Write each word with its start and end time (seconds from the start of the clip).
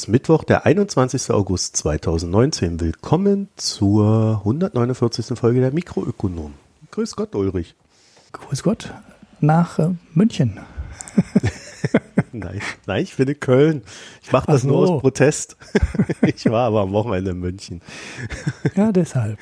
Ist 0.00 0.08
Mittwoch, 0.08 0.44
der 0.44 0.64
21. 0.64 1.30
August 1.30 1.76
2019. 1.76 2.80
Willkommen 2.80 3.50
zur 3.56 4.38
149. 4.38 5.38
Folge 5.38 5.60
der 5.60 5.72
Mikroökonom. 5.72 6.54
Grüß 6.90 7.16
Gott, 7.16 7.34
Ulrich. 7.34 7.74
Grüß 8.32 8.62
Gott 8.62 8.94
nach 9.40 9.78
äh, 9.78 9.90
München. 10.14 10.58
nein, 12.32 12.62
nein, 12.86 13.02
ich 13.02 13.14
bin 13.14 13.28
in 13.28 13.40
Köln. 13.40 13.82
Ich 14.22 14.32
mache 14.32 14.46
das 14.50 14.62
so. 14.62 14.68
nur 14.68 14.78
aus 14.78 15.02
Protest. 15.02 15.58
ich 16.22 16.46
war 16.46 16.68
aber 16.68 16.80
am 16.80 16.92
Wochenende 16.92 17.32
in 17.32 17.38
München. 17.38 17.82
ja, 18.74 18.92
deshalb. 18.92 19.38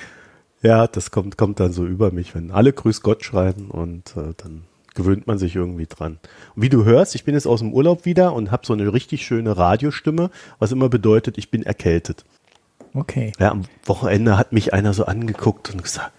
Ja, 0.60 0.88
das 0.88 1.12
kommt, 1.12 1.38
kommt 1.38 1.60
dann 1.60 1.72
so 1.72 1.86
über 1.86 2.10
mich, 2.10 2.34
wenn 2.34 2.50
alle 2.50 2.72
Grüß 2.72 3.02
Gott 3.02 3.22
schreiben 3.22 3.70
und 3.70 4.16
äh, 4.16 4.34
dann 4.36 4.64
gewöhnt 4.98 5.29
man 5.29 5.38
sich 5.38 5.55
irgendwie 5.55 5.87
dran. 5.87 6.19
Und 6.57 6.62
wie 6.62 6.69
du 6.69 6.84
hörst, 6.84 7.15
ich 7.15 7.25
bin 7.25 7.34
jetzt 7.34 7.47
aus 7.47 7.61
dem 7.61 7.73
Urlaub 7.73 8.05
wieder 8.05 8.33
und 8.34 8.51
habe 8.51 8.66
so 8.66 8.73
eine 8.73 8.93
richtig 8.93 9.24
schöne 9.24 9.57
Radiostimme, 9.57 10.30
was 10.59 10.73
immer 10.73 10.88
bedeutet, 10.88 11.38
ich 11.38 11.51
bin 11.51 11.62
erkältet. 11.62 12.24
Okay. 12.95 13.32
Ja, 13.38 13.52
am 13.52 13.63
Wochenende 13.85 14.37
hat 14.37 14.52
mich 14.52 14.74
einer 14.74 14.93
so 14.95 15.07
angeguckt 15.07 15.71
und 15.71 15.85
gesagt, 15.85 16.10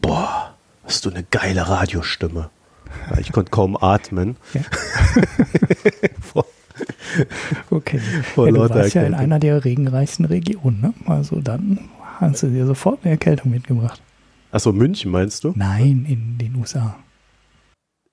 boah, 0.00 0.54
hast 0.84 1.04
du 1.04 1.10
eine 1.10 1.24
geile 1.24 1.68
Radiostimme. 1.68 2.48
Ja, 3.10 3.18
ich 3.18 3.32
konnte 3.32 3.50
kaum 3.50 3.76
atmen. 3.76 4.36
Ja. 4.54 4.62
okay. 7.70 7.98
Vor 8.34 8.46
ja, 8.46 8.52
du 8.52 8.60
warst 8.60 8.94
ja 8.94 9.02
in 9.02 9.12
einer 9.12 9.38
der 9.38 9.62
regenreichsten 9.62 10.24
Regionen, 10.24 10.80
ne? 10.80 10.94
Also 11.04 11.40
dann 11.40 11.90
hast 12.18 12.42
du 12.42 12.46
dir 12.46 12.64
sofort 12.64 13.00
eine 13.02 13.12
Erkältung 13.12 13.50
mitgebracht. 13.50 14.00
Achso, 14.52 14.72
München 14.72 15.10
meinst 15.10 15.44
du? 15.44 15.52
Nein, 15.54 16.06
in 16.08 16.38
den 16.38 16.54
USA. 16.56 16.96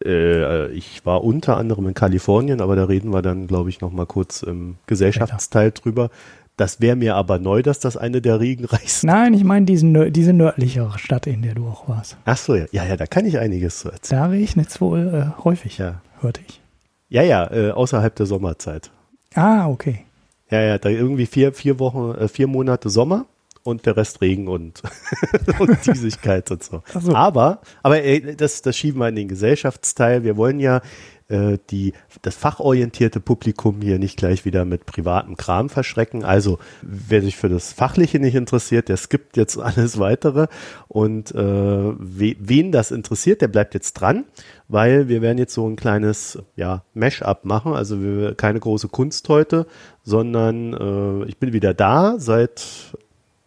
Äh, 0.05 0.71
ich 0.71 1.05
war 1.05 1.23
unter 1.23 1.57
anderem 1.57 1.87
in 1.87 1.93
Kalifornien, 1.93 2.61
aber 2.61 2.75
da 2.75 2.85
reden 2.85 3.11
wir 3.11 3.21
dann, 3.21 3.47
glaube 3.47 3.69
ich, 3.69 3.81
noch 3.81 3.91
mal 3.91 4.05
kurz 4.05 4.43
im 4.43 4.75
Gesellschaftsteil 4.87 5.71
drüber. 5.71 6.09
Das 6.55 6.81
wäre 6.81 6.95
mir 6.95 7.15
aber 7.15 7.39
neu, 7.39 7.63
dass 7.63 7.79
das 7.79 7.97
eine 7.97 8.21
der 8.21 8.39
regenreichsten. 8.39 9.07
Nein, 9.07 9.33
ich 9.33 9.43
meine 9.43 9.65
diese 9.65 9.85
nördlichere 9.87 10.99
Stadt, 10.99 11.25
in 11.25 11.41
der 11.41 11.55
du 11.55 11.67
auch 11.67 11.89
warst. 11.89 12.17
Ach 12.25 12.37
so, 12.37 12.55
ja, 12.55 12.67
ja, 12.71 12.95
da 12.95 13.07
kann 13.07 13.25
ich 13.25 13.39
einiges 13.39 13.79
zu 13.79 13.89
erzählen. 13.89 14.21
Da 14.21 14.27
regnet 14.27 14.69
es 14.69 14.79
wohl 14.79 15.33
äh, 15.37 15.43
häufig, 15.43 15.79
ja. 15.79 16.01
hörte 16.19 16.41
ich. 16.47 16.61
Ja, 17.09 17.23
ja, 17.23 17.51
äh, 17.51 17.71
außerhalb 17.71 18.15
der 18.15 18.27
Sommerzeit. 18.27 18.91
Ah, 19.33 19.67
okay. 19.67 20.05
Ja, 20.51 20.61
ja, 20.61 20.77
da 20.77 20.89
irgendwie 20.89 21.25
vier, 21.25 21.53
vier 21.53 21.79
Wochen, 21.79 22.13
äh, 22.19 22.27
vier 22.27 22.47
Monate 22.47 22.89
Sommer 22.89 23.25
und 23.63 23.85
der 23.85 23.97
Rest 23.97 24.21
Regen 24.21 24.47
und, 24.47 24.81
und 25.59 25.85
Diesigkeit 25.85 26.51
und 26.51 26.63
so. 26.63 26.83
so. 26.99 27.15
Aber, 27.15 27.61
aber 27.81 28.03
ey, 28.03 28.35
das, 28.35 28.61
das 28.61 28.77
schieben 28.77 28.99
wir 28.99 29.09
in 29.09 29.15
den 29.15 29.27
Gesellschaftsteil. 29.27 30.23
Wir 30.23 30.37
wollen 30.37 30.59
ja 30.59 30.81
äh, 31.29 31.57
die, 31.69 31.93
das 32.21 32.35
fachorientierte 32.35 33.19
Publikum 33.19 33.81
hier 33.81 33.97
nicht 33.97 34.17
gleich 34.17 34.45
wieder 34.45 34.65
mit 34.65 34.85
privatem 34.85 35.37
Kram 35.37 35.69
verschrecken. 35.69 36.23
Also 36.23 36.59
wer 36.81 37.21
sich 37.21 37.37
für 37.37 37.49
das 37.49 37.73
Fachliche 37.73 38.19
nicht 38.19 38.35
interessiert, 38.35 38.89
der 38.89 38.97
skippt 38.97 39.37
jetzt 39.37 39.57
alles 39.57 39.99
weitere. 39.99 40.47
Und 40.87 41.31
äh, 41.31 41.37
we, 41.37 42.35
wen 42.39 42.71
das 42.71 42.91
interessiert, 42.91 43.41
der 43.41 43.47
bleibt 43.47 43.73
jetzt 43.73 43.93
dran, 43.93 44.25
weil 44.67 45.07
wir 45.07 45.21
werden 45.21 45.37
jetzt 45.37 45.53
so 45.53 45.67
ein 45.67 45.75
kleines 45.75 46.39
ja, 46.55 46.83
Mash-up 46.93 47.45
machen. 47.45 47.73
Also 47.73 48.01
wir, 48.01 48.35
keine 48.35 48.59
große 48.59 48.89
Kunst 48.89 49.29
heute, 49.29 49.65
sondern 50.03 50.73
äh, 50.73 51.29
ich 51.29 51.37
bin 51.37 51.53
wieder 51.53 51.73
da 51.73 52.15
seit 52.19 52.93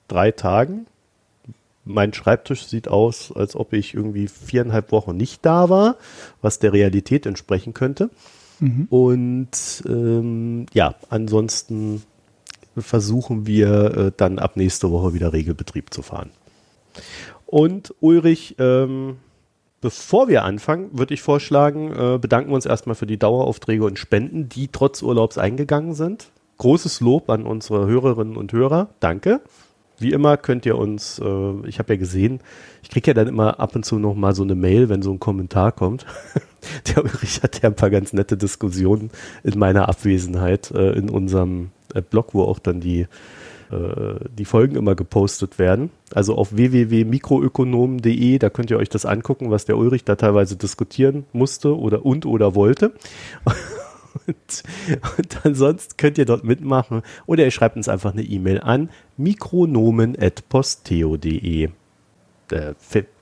drei 0.08 0.30
Tagen. 0.30 0.86
Mein 1.84 2.12
Schreibtisch 2.12 2.66
sieht 2.66 2.88
aus, 2.88 3.32
als 3.34 3.54
ob 3.54 3.72
ich 3.72 3.94
irgendwie 3.94 4.26
viereinhalb 4.28 4.90
Wochen 4.90 5.16
nicht 5.16 5.46
da 5.46 5.68
war, 5.68 5.96
was 6.42 6.58
der 6.58 6.72
Realität 6.72 7.26
entsprechen 7.26 7.74
könnte. 7.74 8.10
Mhm. 8.58 8.86
Und 8.90 9.84
ähm, 9.86 10.66
ja, 10.72 10.94
ansonsten 11.10 12.02
versuchen 12.76 13.46
wir 13.46 13.96
äh, 13.96 14.12
dann 14.16 14.38
ab 14.38 14.56
nächste 14.56 14.90
Woche 14.90 15.14
wieder 15.14 15.32
Regelbetrieb 15.32 15.92
zu 15.92 16.02
fahren. 16.02 16.30
Und 17.46 17.94
Ulrich, 18.00 18.56
ähm, 18.58 19.16
bevor 19.80 20.28
wir 20.28 20.44
anfangen, 20.44 20.90
würde 20.92 21.14
ich 21.14 21.22
vorschlagen, 21.22 21.92
äh, 21.92 22.18
bedanken 22.18 22.50
wir 22.50 22.56
uns 22.56 22.66
erstmal 22.66 22.96
für 22.96 23.06
die 23.06 23.18
Daueraufträge 23.18 23.84
und 23.84 23.98
Spenden, 23.98 24.48
die 24.48 24.68
trotz 24.68 25.02
Urlaubs 25.02 25.38
eingegangen 25.38 25.94
sind. 25.94 26.28
Großes 26.58 27.00
Lob 27.00 27.30
an 27.30 27.44
unsere 27.44 27.86
Hörerinnen 27.86 28.36
und 28.36 28.52
Hörer. 28.52 28.88
Danke. 29.00 29.40
Wie 29.98 30.12
immer 30.12 30.36
könnt 30.36 30.66
ihr 30.66 30.76
uns, 30.76 31.18
äh, 31.18 31.68
ich 31.68 31.78
habe 31.78 31.94
ja 31.94 31.98
gesehen, 31.98 32.40
ich 32.82 32.90
kriege 32.90 33.10
ja 33.10 33.14
dann 33.14 33.28
immer 33.28 33.58
ab 33.60 33.74
und 33.74 33.84
zu 33.84 33.98
noch 33.98 34.14
mal 34.14 34.34
so 34.34 34.42
eine 34.42 34.54
Mail, 34.54 34.88
wenn 34.88 35.02
so 35.02 35.10
ein 35.10 35.20
Kommentar 35.20 35.72
kommt. 35.72 36.06
Der 36.88 37.04
Ulrich 37.04 37.42
hat 37.42 37.62
ja 37.62 37.70
ein 37.70 37.76
paar 37.76 37.90
ganz 37.90 38.12
nette 38.12 38.36
Diskussionen 38.36 39.10
in 39.42 39.58
meiner 39.58 39.88
Abwesenheit 39.88 40.70
äh, 40.72 40.92
in 40.92 41.08
unserem 41.08 41.70
äh, 41.94 42.02
Blog, 42.02 42.34
wo 42.34 42.42
auch 42.42 42.58
dann 42.58 42.80
die, 42.80 43.06
äh, 43.70 44.14
die 44.36 44.44
Folgen 44.44 44.76
immer 44.76 44.94
gepostet 44.94 45.58
werden. 45.58 45.90
Also 46.12 46.36
auf 46.36 46.54
www.mikroökonomen.de, 46.54 48.38
da 48.38 48.50
könnt 48.50 48.70
ihr 48.70 48.78
euch 48.78 48.90
das 48.90 49.06
angucken, 49.06 49.50
was 49.50 49.64
der 49.64 49.78
Ulrich 49.78 50.04
da 50.04 50.16
teilweise 50.16 50.56
diskutieren 50.56 51.24
musste 51.32 51.76
oder 51.76 52.04
und 52.04 52.26
oder 52.26 52.54
wollte. 52.54 52.92
Und, 54.26 54.62
und 55.18 55.44
ansonsten 55.44 55.96
könnt 55.96 56.18
ihr 56.18 56.24
dort 56.24 56.44
mitmachen 56.44 57.02
oder 57.26 57.44
ihr 57.44 57.50
schreibt 57.50 57.76
uns 57.76 57.88
einfach 57.88 58.12
eine 58.12 58.22
E-Mail 58.22 58.60
an 58.60 58.90
mikronomen.posteo.de. 59.16 61.70
Äh, 62.52 62.74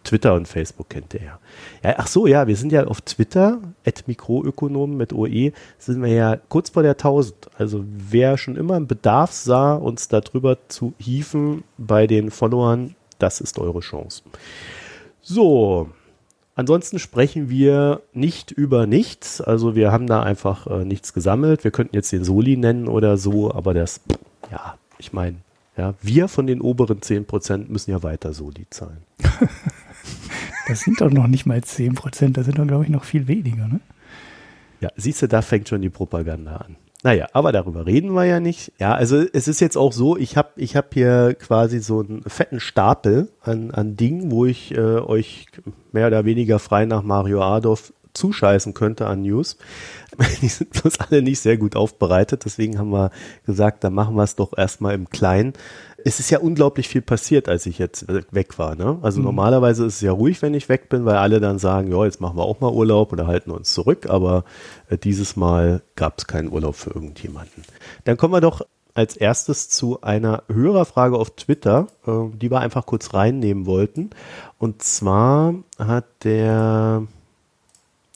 Twitter 0.05 0.34
und 0.34 0.47
Facebook 0.47 0.91
kennt 0.91 1.15
ihr 1.15 1.22
ja. 1.22 1.38
ja. 1.82 1.94
Ach 1.97 2.06
so, 2.06 2.27
ja, 2.27 2.47
wir 2.47 2.56
sind 2.56 2.72
ja 2.72 2.87
auf 2.87 3.00
Twitter, 3.00 3.60
at 3.87 4.06
Mikroökonomen 4.06 4.99
mit 4.99 5.15
OE, 5.15 5.53
sind 5.78 6.03
wir 6.03 6.12
ja 6.12 6.37
kurz 6.37 6.71
vor 6.71 6.82
der 6.82 6.93
1000. 6.93 7.34
Also 7.56 7.84
wer 7.87 8.37
schon 8.37 8.56
immer 8.56 8.75
einen 8.75 8.87
Bedarf 8.87 9.32
sah, 9.32 9.75
uns 9.75 10.09
darüber 10.09 10.59
zu 10.69 10.93
hieven 10.99 11.65
bei 11.78 12.06
den 12.06 12.31
Followern, 12.31 12.97
das 13.19 13.41
ist 13.41 13.59
eure 13.59 13.81
Chance. 13.81 14.22
So, 15.22 15.88
Ansonsten 16.56 16.98
sprechen 16.98 17.48
wir 17.48 18.03
nicht 18.12 18.53
über 18.53 18.87
nichts. 18.87 19.41
Also 19.41 19.75
wir 19.75 19.91
haben 19.91 20.06
da 20.06 20.22
einfach 20.22 20.66
äh, 20.69 20.84
nichts 20.84 21.12
gesammelt. 21.12 21.65
Wir 21.65 21.72
könnten 21.72 21.97
jetzt 21.97 22.12
den 22.12 22.25
Soli 22.25 22.56
nennen 22.56 22.87
oder 22.87 23.16
so, 23.16 23.53
aber 23.53 23.75
das, 23.75 24.00
ja, 24.50 24.76
ich 24.98 25.12
meine, 25.12 25.37
ja, 25.76 25.94
wir 26.00 26.28
von 26.28 26.47
den 26.47 26.60
oberen 26.60 27.00
10% 27.00 27.69
müssen 27.69 27.91
ja 27.91 28.03
weiter 28.04 28.32
Soli 28.32 28.66
zahlen. 28.70 29.03
das 30.69 30.81
sind 30.81 31.00
doch 31.00 31.10
noch 31.10 31.26
nicht 31.26 31.47
mal 31.47 31.59
10%, 31.59 32.32
das 32.32 32.47
sind 32.47 32.59
doch, 32.59 32.66
glaube 32.66 32.84
ich, 32.84 32.91
noch 32.91 33.04
viel 33.04 33.26
weniger, 33.26 33.66
ne? 33.66 33.81
Ja, 34.81 34.91
siehst 34.97 35.22
du, 35.22 35.28
da 35.28 35.43
fängt 35.43 35.69
schon 35.69 35.82
die 35.82 35.91
Propaganda 35.91 36.56
an. 36.56 36.76
Naja, 37.04 37.26
aber 37.34 37.53
darüber 37.53 37.84
reden 37.84 38.15
wir 38.15 38.25
ja 38.25 38.41
nicht. 38.41 38.72
Ja, 38.81 38.94
also 38.94 39.22
es 39.34 39.47
ist 39.47 39.60
jetzt 39.60 39.76
auch 39.76 39.92
so, 39.92 40.16
ich 40.16 40.38
habe 40.38 40.48
ich 40.56 40.75
hab 40.75 40.94
hier 40.94 41.37
quasi 41.38 41.81
so 41.81 42.00
einen 42.00 42.22
fetten 42.22 42.60
Stapel 42.60 43.28
an, 43.42 43.72
an 43.72 43.94
Dingen, 43.94 44.31
wo 44.31 44.47
ich 44.47 44.72
äh, 44.72 44.78
euch 44.78 45.48
mehr 45.93 46.06
oder 46.06 46.25
weniger 46.25 46.59
frei 46.59 46.87
nach 46.87 47.03
Mario 47.03 47.43
Adolf 47.43 47.93
zuscheißen 48.14 48.72
könnte 48.72 49.06
an 49.06 49.20
News. 49.20 49.59
Die 50.41 50.48
sind 50.48 50.70
bloß 50.70 51.00
alle 51.00 51.20
nicht 51.20 51.41
sehr 51.41 51.59
gut 51.59 51.76
aufbereitet, 51.76 52.47
deswegen 52.47 52.78
haben 52.78 52.90
wir 52.90 53.11
gesagt, 53.44 53.84
dann 53.84 53.93
machen 53.93 54.14
wir 54.14 54.23
es 54.23 54.37
doch 54.37 54.56
erstmal 54.56 54.94
im 54.94 55.11
Kleinen 55.11 55.52
es 56.06 56.20
ist 56.20 56.30
ja 56.30 56.38
unglaublich 56.38 56.86
viel 56.86 57.00
passiert, 57.00 57.48
als 57.48 57.64
ich 57.64 57.78
jetzt 57.78 58.06
weg 58.08 58.58
war. 58.58 58.74
Ne? 58.76 58.98
Also 59.00 59.20
mhm. 59.20 59.24
normalerweise 59.24 59.86
ist 59.86 59.96
es 59.96 60.00
ja 60.02 60.12
ruhig, 60.12 60.42
wenn 60.42 60.52
ich 60.52 60.68
weg 60.68 60.90
bin, 60.90 61.06
weil 61.06 61.16
alle 61.16 61.40
dann 61.40 61.58
sagen, 61.58 61.90
ja, 61.90 62.04
jetzt 62.04 62.20
machen 62.20 62.36
wir 62.36 62.44
auch 62.44 62.60
mal 62.60 62.70
Urlaub 62.70 63.12
oder 63.12 63.26
halten 63.26 63.50
uns 63.50 63.72
zurück. 63.72 64.06
Aber 64.10 64.44
äh, 64.90 64.98
dieses 64.98 65.34
Mal 65.34 65.80
gab 65.96 66.18
es 66.18 66.26
keinen 66.26 66.52
Urlaub 66.52 66.74
für 66.74 66.90
irgendjemanden. 66.90 67.64
Dann 68.04 68.18
kommen 68.18 68.34
wir 68.34 68.42
doch 68.42 68.60
als 68.92 69.16
erstes 69.16 69.70
zu 69.70 70.02
einer 70.02 70.42
Hörerfrage 70.52 71.16
auf 71.16 71.30
Twitter, 71.30 71.86
äh, 72.06 72.36
die 72.36 72.50
wir 72.50 72.60
einfach 72.60 72.84
kurz 72.84 73.14
reinnehmen 73.14 73.64
wollten. 73.64 74.10
Und 74.58 74.82
zwar 74.82 75.54
hat 75.78 76.04
der 76.22 77.06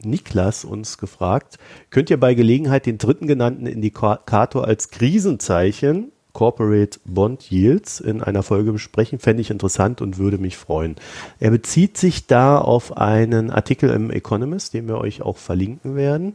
Niklas 0.02 0.66
uns 0.66 0.98
gefragt, 0.98 1.58
könnt 1.88 2.10
ihr 2.10 2.20
bei 2.20 2.34
Gelegenheit 2.34 2.84
den 2.84 2.98
dritten 2.98 3.26
genannten 3.26 3.66
Indikator 3.66 4.66
als 4.66 4.90
Krisenzeichen 4.90 6.12
Corporate 6.38 7.00
Bond 7.04 7.50
Yields 7.50 7.98
in 7.98 8.22
einer 8.22 8.44
Folge 8.44 8.70
besprechen. 8.70 9.18
Fände 9.18 9.40
ich 9.40 9.50
interessant 9.50 10.00
und 10.00 10.18
würde 10.18 10.38
mich 10.38 10.56
freuen. 10.56 10.94
Er 11.40 11.50
bezieht 11.50 11.96
sich 11.96 12.28
da 12.28 12.58
auf 12.58 12.96
einen 12.96 13.50
Artikel 13.50 13.90
im 13.90 14.12
Economist, 14.12 14.72
den 14.72 14.86
wir 14.86 14.98
euch 14.98 15.20
auch 15.20 15.36
verlinken 15.36 15.96
werden. 15.96 16.34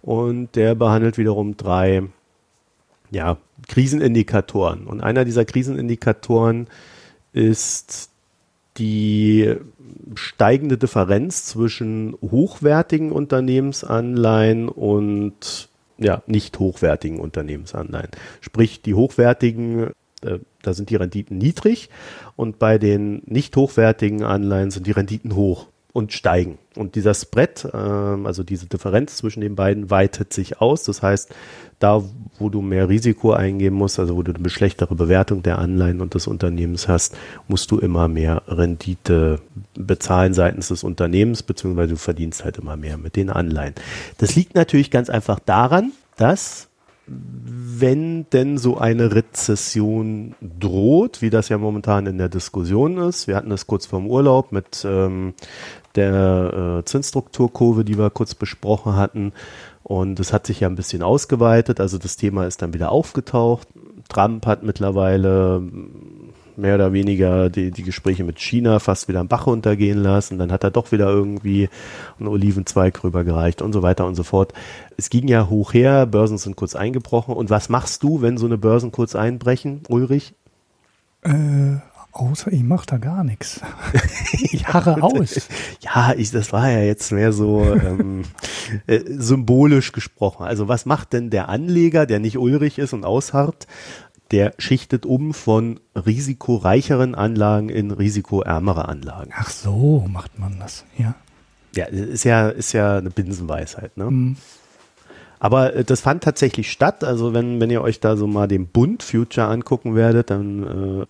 Und 0.00 0.56
der 0.56 0.74
behandelt 0.74 1.18
wiederum 1.18 1.58
drei 1.58 2.04
ja, 3.10 3.36
Krisenindikatoren. 3.68 4.86
Und 4.86 5.02
einer 5.02 5.26
dieser 5.26 5.44
Krisenindikatoren 5.44 6.66
ist 7.34 8.08
die 8.78 9.54
steigende 10.14 10.78
Differenz 10.78 11.44
zwischen 11.44 12.16
hochwertigen 12.22 13.12
Unternehmensanleihen 13.12 14.70
und 14.70 15.68
ja, 16.02 16.22
nicht 16.26 16.58
hochwertigen 16.58 17.20
Unternehmensanleihen. 17.20 18.10
Sprich, 18.40 18.82
die 18.82 18.94
hochwertigen, 18.94 19.92
äh, 20.22 20.38
da 20.62 20.74
sind 20.74 20.90
die 20.90 20.96
Renditen 20.96 21.38
niedrig 21.38 21.90
und 22.36 22.58
bei 22.58 22.78
den 22.78 23.22
nicht 23.26 23.56
hochwertigen 23.56 24.22
Anleihen 24.22 24.70
sind 24.70 24.86
die 24.86 24.92
Renditen 24.92 25.34
hoch. 25.34 25.68
Und 25.92 26.12
steigen. 26.12 26.58
Und 26.76 26.94
dieser 26.94 27.14
Spread, 27.14 27.66
äh, 27.72 27.76
also 27.76 28.42
diese 28.42 28.66
Differenz 28.66 29.16
zwischen 29.16 29.40
den 29.40 29.54
beiden, 29.54 29.90
weitet 29.90 30.32
sich 30.32 30.60
aus. 30.60 30.84
Das 30.84 31.02
heißt, 31.02 31.34
da, 31.78 32.02
wo 32.38 32.48
du 32.48 32.62
mehr 32.62 32.88
Risiko 32.88 33.32
eingeben 33.32 33.76
musst, 33.76 33.98
also 33.98 34.16
wo 34.16 34.22
du 34.22 34.32
eine 34.32 34.48
schlechtere 34.48 34.94
Bewertung 34.94 35.42
der 35.42 35.58
Anleihen 35.58 36.00
und 36.00 36.14
des 36.14 36.26
Unternehmens 36.26 36.88
hast, 36.88 37.16
musst 37.48 37.70
du 37.70 37.78
immer 37.78 38.08
mehr 38.08 38.42
Rendite 38.46 39.40
bezahlen 39.74 40.32
seitens 40.32 40.68
des 40.68 40.84
Unternehmens, 40.84 41.42
beziehungsweise 41.42 41.90
du 41.90 41.98
verdienst 41.98 42.44
halt 42.44 42.58
immer 42.58 42.76
mehr 42.76 42.98
mit 42.98 43.16
den 43.16 43.30
Anleihen. 43.30 43.74
Das 44.18 44.34
liegt 44.34 44.54
natürlich 44.54 44.90
ganz 44.90 45.10
einfach 45.10 45.40
daran, 45.40 45.92
dass 46.16 46.68
wenn 47.06 48.26
denn 48.32 48.58
so 48.58 48.78
eine 48.78 49.14
Rezession 49.14 50.34
droht, 50.40 51.20
wie 51.20 51.30
das 51.30 51.48
ja 51.48 51.58
momentan 51.58 52.06
in 52.06 52.16
der 52.16 52.28
Diskussion 52.28 52.96
ist, 52.98 53.26
wir 53.26 53.34
hatten 53.34 53.50
das 53.50 53.66
kurz 53.66 53.86
vorm 53.86 54.06
Urlaub 54.06 54.52
mit 54.52 54.84
ähm, 54.88 55.34
der 55.96 56.78
äh, 56.80 56.84
Zinsstrukturkurve, 56.84 57.84
die 57.84 57.98
wir 57.98 58.10
kurz 58.10 58.34
besprochen 58.34 58.96
hatten, 58.96 59.32
und 59.82 60.20
es 60.20 60.32
hat 60.32 60.46
sich 60.46 60.60
ja 60.60 60.68
ein 60.68 60.76
bisschen 60.76 61.02
ausgeweitet, 61.02 61.80
also 61.80 61.98
das 61.98 62.16
Thema 62.16 62.46
ist 62.46 62.62
dann 62.62 62.72
wieder 62.72 62.92
aufgetaucht. 62.92 63.68
Trump 64.08 64.46
hat 64.46 64.62
mittlerweile 64.62 65.62
mehr 66.56 66.74
oder 66.74 66.92
weniger 66.92 67.50
die, 67.50 67.70
die 67.70 67.82
Gespräche 67.82 68.24
mit 68.24 68.38
China 68.38 68.78
fast 68.78 69.08
wieder 69.08 69.20
am 69.20 69.28
Bach 69.28 69.46
runtergehen 69.46 70.02
lassen. 70.02 70.38
Dann 70.38 70.52
hat 70.52 70.64
er 70.64 70.70
doch 70.70 70.92
wieder 70.92 71.08
irgendwie 71.08 71.68
einen 72.18 72.28
Olivenzweig 72.28 73.02
rübergereicht 73.02 73.62
und 73.62 73.72
so 73.72 73.82
weiter 73.82 74.06
und 74.06 74.14
so 74.14 74.22
fort. 74.22 74.52
Es 74.96 75.10
ging 75.10 75.28
ja 75.28 75.48
hoch 75.48 75.72
her, 75.72 76.06
Börsen 76.06 76.38
sind 76.38 76.56
kurz 76.56 76.74
eingebrochen. 76.74 77.34
Und 77.34 77.50
was 77.50 77.68
machst 77.68 78.02
du, 78.02 78.22
wenn 78.22 78.38
so 78.38 78.46
eine 78.46 78.58
Börsen 78.58 78.92
kurz 78.92 79.16
einbrechen, 79.16 79.82
Ulrich? 79.88 80.34
Äh, 81.22 81.76
außer 82.12 82.52
ich 82.52 82.62
mache 82.62 82.86
da 82.86 82.98
gar 82.98 83.24
nichts. 83.24 83.60
ich 84.32 84.66
harre 84.68 85.02
aus. 85.02 85.48
Ja, 85.80 86.14
ich, 86.16 86.30
das 86.30 86.52
war 86.52 86.70
ja 86.70 86.80
jetzt 86.80 87.10
mehr 87.10 87.32
so 87.32 87.62
ähm, 87.74 88.22
äh, 88.86 89.00
symbolisch 89.04 89.92
gesprochen. 89.92 90.44
Also 90.44 90.68
was 90.68 90.86
macht 90.86 91.12
denn 91.12 91.28
der 91.28 91.48
Anleger, 91.48 92.06
der 92.06 92.20
nicht 92.20 92.38
Ulrich 92.38 92.78
ist 92.78 92.92
und 92.92 93.04
ausharrt, 93.04 93.66
der 94.30 94.54
schichtet 94.58 95.04
um 95.04 95.34
von 95.34 95.80
risikoreicheren 95.94 97.14
Anlagen 97.14 97.68
in 97.68 97.90
risikoärmere 97.90 98.88
Anlagen. 98.88 99.32
Ach 99.36 99.50
so, 99.50 100.06
macht 100.08 100.38
man 100.38 100.58
das, 100.58 100.84
ja. 100.96 101.14
Ja, 101.74 101.86
ist 101.86 102.24
ja, 102.24 102.48
ist 102.48 102.72
ja 102.72 102.98
eine 102.98 103.10
Binsenweisheit, 103.10 103.96
ne? 103.96 104.10
Mhm. 104.10 104.36
Aber 105.38 105.74
äh, 105.74 105.84
das 105.84 106.00
fand 106.00 106.22
tatsächlich 106.22 106.70
statt. 106.70 107.02
Also 107.02 107.34
wenn, 107.34 107.60
wenn 107.60 107.70
ihr 107.70 107.82
euch 107.82 107.98
da 107.98 108.16
so 108.16 108.26
mal 108.26 108.46
den 108.46 108.68
Bund 108.68 109.02
Future 109.02 109.48
angucken 109.48 109.94
werdet, 109.96 110.30
dann 110.30 111.00
äh, 111.02 111.06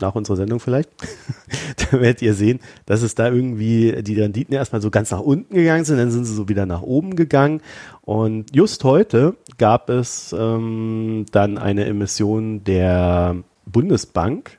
nach 0.00 0.14
unserer 0.14 0.36
Sendung 0.36 0.60
vielleicht, 0.60 0.90
dann 1.90 2.00
werdet 2.00 2.22
ihr 2.22 2.34
sehen, 2.34 2.60
dass 2.86 3.02
es 3.02 3.14
da 3.14 3.28
irgendwie 3.28 4.02
die 4.02 4.20
Renditen 4.20 4.54
erstmal 4.54 4.82
so 4.82 4.90
ganz 4.90 5.10
nach 5.10 5.20
unten 5.20 5.54
gegangen 5.54 5.84
sind, 5.84 5.98
dann 5.98 6.10
sind 6.10 6.24
sie 6.24 6.34
so 6.34 6.48
wieder 6.48 6.66
nach 6.66 6.82
oben 6.82 7.16
gegangen. 7.16 7.60
Und 8.02 8.54
just 8.54 8.84
heute 8.84 9.36
gab 9.58 9.90
es 9.90 10.34
ähm, 10.36 11.26
dann 11.32 11.58
eine 11.58 11.84
Emission 11.86 12.64
der 12.64 13.36
Bundesbank, 13.66 14.58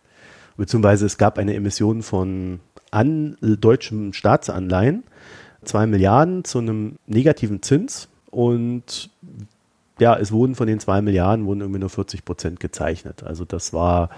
beziehungsweise 0.58 1.06
es 1.06 1.18
gab 1.18 1.38
eine 1.38 1.54
Emission 1.54 2.02
von 2.02 2.60
an 2.92 3.38
deutschen 3.42 4.14
Staatsanleihen, 4.14 5.04
zwei 5.64 5.88
Milliarden 5.88 6.44
zu 6.44 6.60
einem 6.60 6.96
negativen 7.08 7.62
Zins 7.62 8.10
und 8.30 9.10
ja, 10.02 10.18
es 10.18 10.32
wurden 10.32 10.56
von 10.56 10.68
den 10.68 10.80
zwei 10.80 11.02
Milliarden 11.02 11.46
wurden 11.46 11.62
irgendwie 11.62 11.80
nur 11.80 11.90
40 11.90 12.26
Prozent 12.26 12.60
gezeichnet. 12.60 13.24
Also 13.24 13.46
das 13.46 13.72
war 13.72 14.10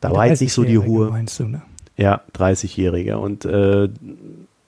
da 0.00 0.12
war 0.12 0.26
jetzt 0.26 0.40
nicht 0.40 0.52
so 0.52 0.62
die 0.64 0.78
hohe. 0.78 1.10
Meinst 1.10 1.40
du, 1.40 1.44
ne? 1.44 1.62
Ja, 1.96 2.22
30-Jährige 2.34 3.18
und 3.18 3.44
äh, 3.44 3.88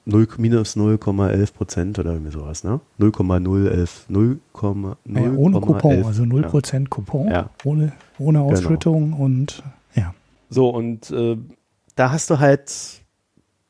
0, 0.04 0.28
minus 0.38 0.76
0,11 0.76 1.52
Prozent 1.54 1.98
oder 1.98 2.12
irgendwie 2.12 2.32
sowas, 2.32 2.64
ne? 2.64 2.80
0,011, 2.98 4.06
0, 4.08 4.40
ja, 4.62 5.32
ohne 5.32 5.60
Coupon, 5.60 6.04
also 6.04 6.24
0 6.24 6.42
Prozent 6.42 6.86
ja. 6.86 6.90
Coupon, 6.90 7.28
ja. 7.28 7.50
ohne, 7.64 7.92
ohne 8.18 8.38
genau. 8.38 8.52
Ausschüttung 8.52 9.12
genau. 9.12 9.24
und 9.24 9.62
ja. 9.94 10.14
So, 10.50 10.68
und 10.70 11.10
äh, 11.10 11.36
da 11.94 12.10
hast 12.10 12.30
du 12.30 12.38
halt 12.38 12.72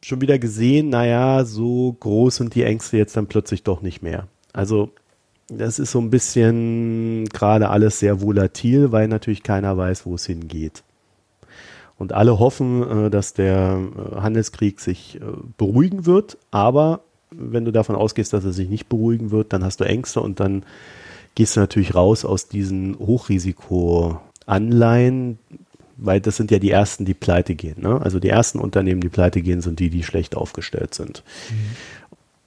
schon 0.03 0.21
wieder 0.21 0.39
gesehen, 0.39 0.89
naja, 0.89 1.45
so 1.45 1.97
groß 2.01 2.37
sind 2.37 2.55
die 2.55 2.65
Ängste 2.65 2.97
jetzt 2.97 3.17
dann 3.17 3.27
plötzlich 3.27 3.63
doch 3.63 3.83
nicht 3.83 4.03
mehr. 4.03 4.27
Also 4.53 4.91
das 5.59 5.79
ist 5.79 5.93
so 5.93 6.01
ein 6.01 6.11
bisschen 6.11 7.25
gerade 7.27 7.71
alles 7.71 7.99
sehr 7.99 8.21
volatil, 8.21 8.93
weil 8.93 9.09
natürlich 9.09 9.43
keiner 9.43 9.77
weiß, 9.77 10.07
wo 10.07 10.15
es 10.15 10.27
hingeht. 10.27 10.83
Und 11.99 12.13
alle 12.13 12.39
hoffen, 12.39 13.07
äh, 13.07 13.11
dass 13.11 13.35
der 13.35 13.81
äh, 13.81 14.21
Handelskrieg 14.21 14.81
sich 14.81 15.17
äh, 15.17 15.21
beruhigen 15.57 16.07
wird. 16.07 16.39
Aber 16.51 17.01
wenn 17.31 17.65
du 17.65 17.71
davon 17.71 17.97
ausgehst, 17.97 18.33
dass 18.33 18.45
er 18.45 18.53
sich 18.53 18.69
nicht 18.69 18.89
beruhigen 18.89 19.31
wird, 19.31 19.53
dann 19.53 19.65
hast 19.65 19.81
du 19.81 19.85
Ängste 19.85 20.21
und 20.21 20.41
dann 20.41 20.65
gehst 21.35 21.57
du 21.57 21.61
natürlich 21.61 21.95
raus 21.95 22.25
aus 22.25 22.49
diesen 22.49 22.99
Hochrisikoanleihen, 22.99 25.39
weil 25.97 26.21
das 26.21 26.37
sind 26.37 26.51
ja 26.51 26.59
die 26.59 26.71
ersten, 26.71 27.05
die 27.05 27.15
pleite 27.15 27.55
gehen. 27.55 27.81
Ne? 27.81 28.01
Also 28.03 28.19
die 28.19 28.29
ersten 28.29 28.59
Unternehmen, 28.59 29.01
die 29.01 29.09
pleite 29.09 29.41
gehen, 29.41 29.61
sind 29.61 29.79
die, 29.79 29.89
die 29.89 30.03
schlecht 30.03 30.37
aufgestellt 30.37 30.95
sind. 30.95 31.23
Mhm. 31.51 31.77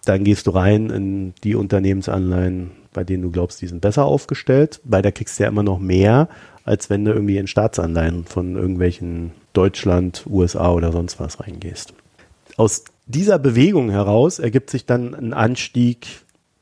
Dann 0.05 0.23
gehst 0.23 0.47
du 0.47 0.51
rein 0.51 0.91
in 0.91 1.33
die 1.43 1.55
Unternehmensanleihen, 1.55 2.71
bei 2.95 3.03
denen 3.03 3.23
du 3.23 3.31
glaubst, 3.31 3.61
die 3.61 3.67
sind 3.67 3.81
besser 3.81 4.05
aufgestellt, 4.05 4.81
weil 4.83 5.01
da 5.01 5.11
kriegst 5.11 5.37
du 5.37 5.43
ja 5.43 5.49
immer 5.49 5.63
noch 5.63 5.79
mehr, 5.79 6.27
als 6.63 6.89
wenn 6.89 7.05
du 7.05 7.13
irgendwie 7.13 7.37
in 7.37 7.47
Staatsanleihen 7.47 8.25
von 8.25 8.55
irgendwelchen 8.55 9.31
Deutschland, 9.53 10.25
USA 10.27 10.71
oder 10.71 10.91
sonst 10.91 11.19
was 11.19 11.39
reingehst. 11.39 11.93
Aus 12.57 12.85
dieser 13.05 13.37
Bewegung 13.37 13.91
heraus 13.91 14.39
ergibt 14.39 14.69
sich 14.71 14.85
dann 14.85 15.13
ein 15.13 15.33
Anstieg 15.33 16.07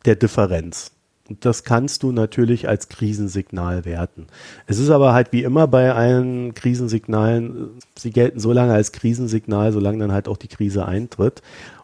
der 0.06 0.16
Differenz. 0.16 0.92
Und 1.30 1.46
das 1.46 1.64
kannst 1.64 2.04
du 2.04 2.12
natürlich 2.12 2.68
als 2.68 2.90
Krisensignal 2.90 3.86
werten. 3.86 4.28
Es 4.68 4.78
ist 4.78 4.90
aber 4.90 5.14
halt 5.14 5.32
wie 5.32 5.44
immer 5.44 5.68
bei 5.68 5.94
allen 5.94 6.54
Krisensignalen, 6.54 7.70
sie 7.98 8.12
gelten 8.12 8.42
so 8.42 8.52
lange 8.52 8.74
als 8.74 8.92
Krisensignal, 8.92 9.72
solange 9.72 10.00
dann 10.00 10.12
halt 10.12 10.28
auch 10.28 10.36
die 10.36 10.50
Krise 10.50 10.86
eintritt. 10.86 11.42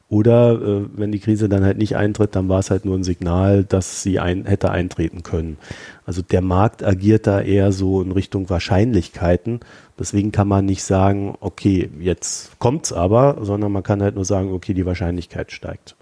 Oder 0.09 0.53
äh, 0.53 0.85
wenn 0.95 1.11
die 1.11 1.19
Krise 1.19 1.49
dann 1.49 1.63
halt 1.63 1.77
nicht 1.77 1.95
eintritt, 1.95 2.35
dann 2.35 2.49
war 2.49 2.59
es 2.59 2.71
halt 2.71 2.83
nur 2.83 2.97
ein 2.97 3.03
Signal, 3.03 3.63
dass 3.63 4.01
sie 4.01 4.19
ein, 4.19 4.45
hätte 4.45 4.71
eintreten 4.71 5.21
können. 5.21 5.57
Also 6.05 6.23
der 6.23 6.41
Markt 6.41 6.83
agiert 6.83 7.27
da 7.27 7.39
eher 7.41 7.71
so 7.71 8.01
in 8.01 8.11
Richtung 8.11 8.49
Wahrscheinlichkeiten. 8.49 9.59
Deswegen 9.99 10.31
kann 10.31 10.47
man 10.47 10.65
nicht 10.65 10.83
sagen, 10.83 11.35
okay, 11.41 11.91
jetzt 11.99 12.57
kommt's 12.57 12.91
aber, 12.91 13.37
sondern 13.41 13.71
man 13.71 13.83
kann 13.83 14.01
halt 14.01 14.15
nur 14.15 14.25
sagen, 14.25 14.51
okay, 14.51 14.73
die 14.73 14.87
Wahrscheinlichkeit 14.87 15.51
steigt. 15.51 15.95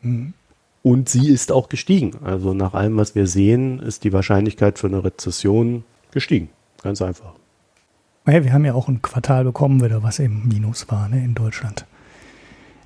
Mhm. 0.00 0.32
Und 0.82 1.10
sie 1.10 1.28
ist 1.28 1.52
auch 1.52 1.68
gestiegen. 1.68 2.12
Also 2.24 2.54
nach 2.54 2.72
allem, 2.72 2.96
was 2.96 3.14
wir 3.14 3.26
sehen, 3.26 3.80
ist 3.80 4.04
die 4.04 4.14
Wahrscheinlichkeit 4.14 4.78
für 4.78 4.86
eine 4.86 5.04
Rezession 5.04 5.84
gestiegen. 6.10 6.48
Ganz 6.82 7.02
einfach. 7.02 7.34
Naja, 8.24 8.44
wir 8.44 8.52
haben 8.52 8.64
ja 8.64 8.74
auch 8.74 8.88
ein 8.88 9.02
Quartal 9.02 9.44
bekommen 9.44 9.82
wieder, 9.82 10.02
was 10.02 10.18
im 10.18 10.48
Minus 10.48 10.90
war, 10.90 11.08
ne, 11.08 11.22
in 11.22 11.34
Deutschland. 11.34 11.86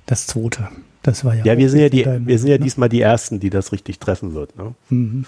Das 0.07 0.25
zweite. 0.25 0.69
Das 1.03 1.23
war 1.23 1.35
ja. 1.35 1.45
Ja, 1.45 1.57
wir 1.57 1.69
sind 1.69 1.81
ja, 1.81 1.89
die, 1.89 2.05
wir 2.05 2.39
sind 2.39 2.49
ja 2.49 2.57
ne? 2.57 2.63
diesmal 2.63 2.89
die 2.89 3.01
Ersten, 3.01 3.39
die 3.39 3.51
das 3.51 3.71
richtig 3.71 3.99
treffen 3.99 4.33
wird, 4.33 4.57
ne? 4.57 4.73
Mhm. 4.89 5.25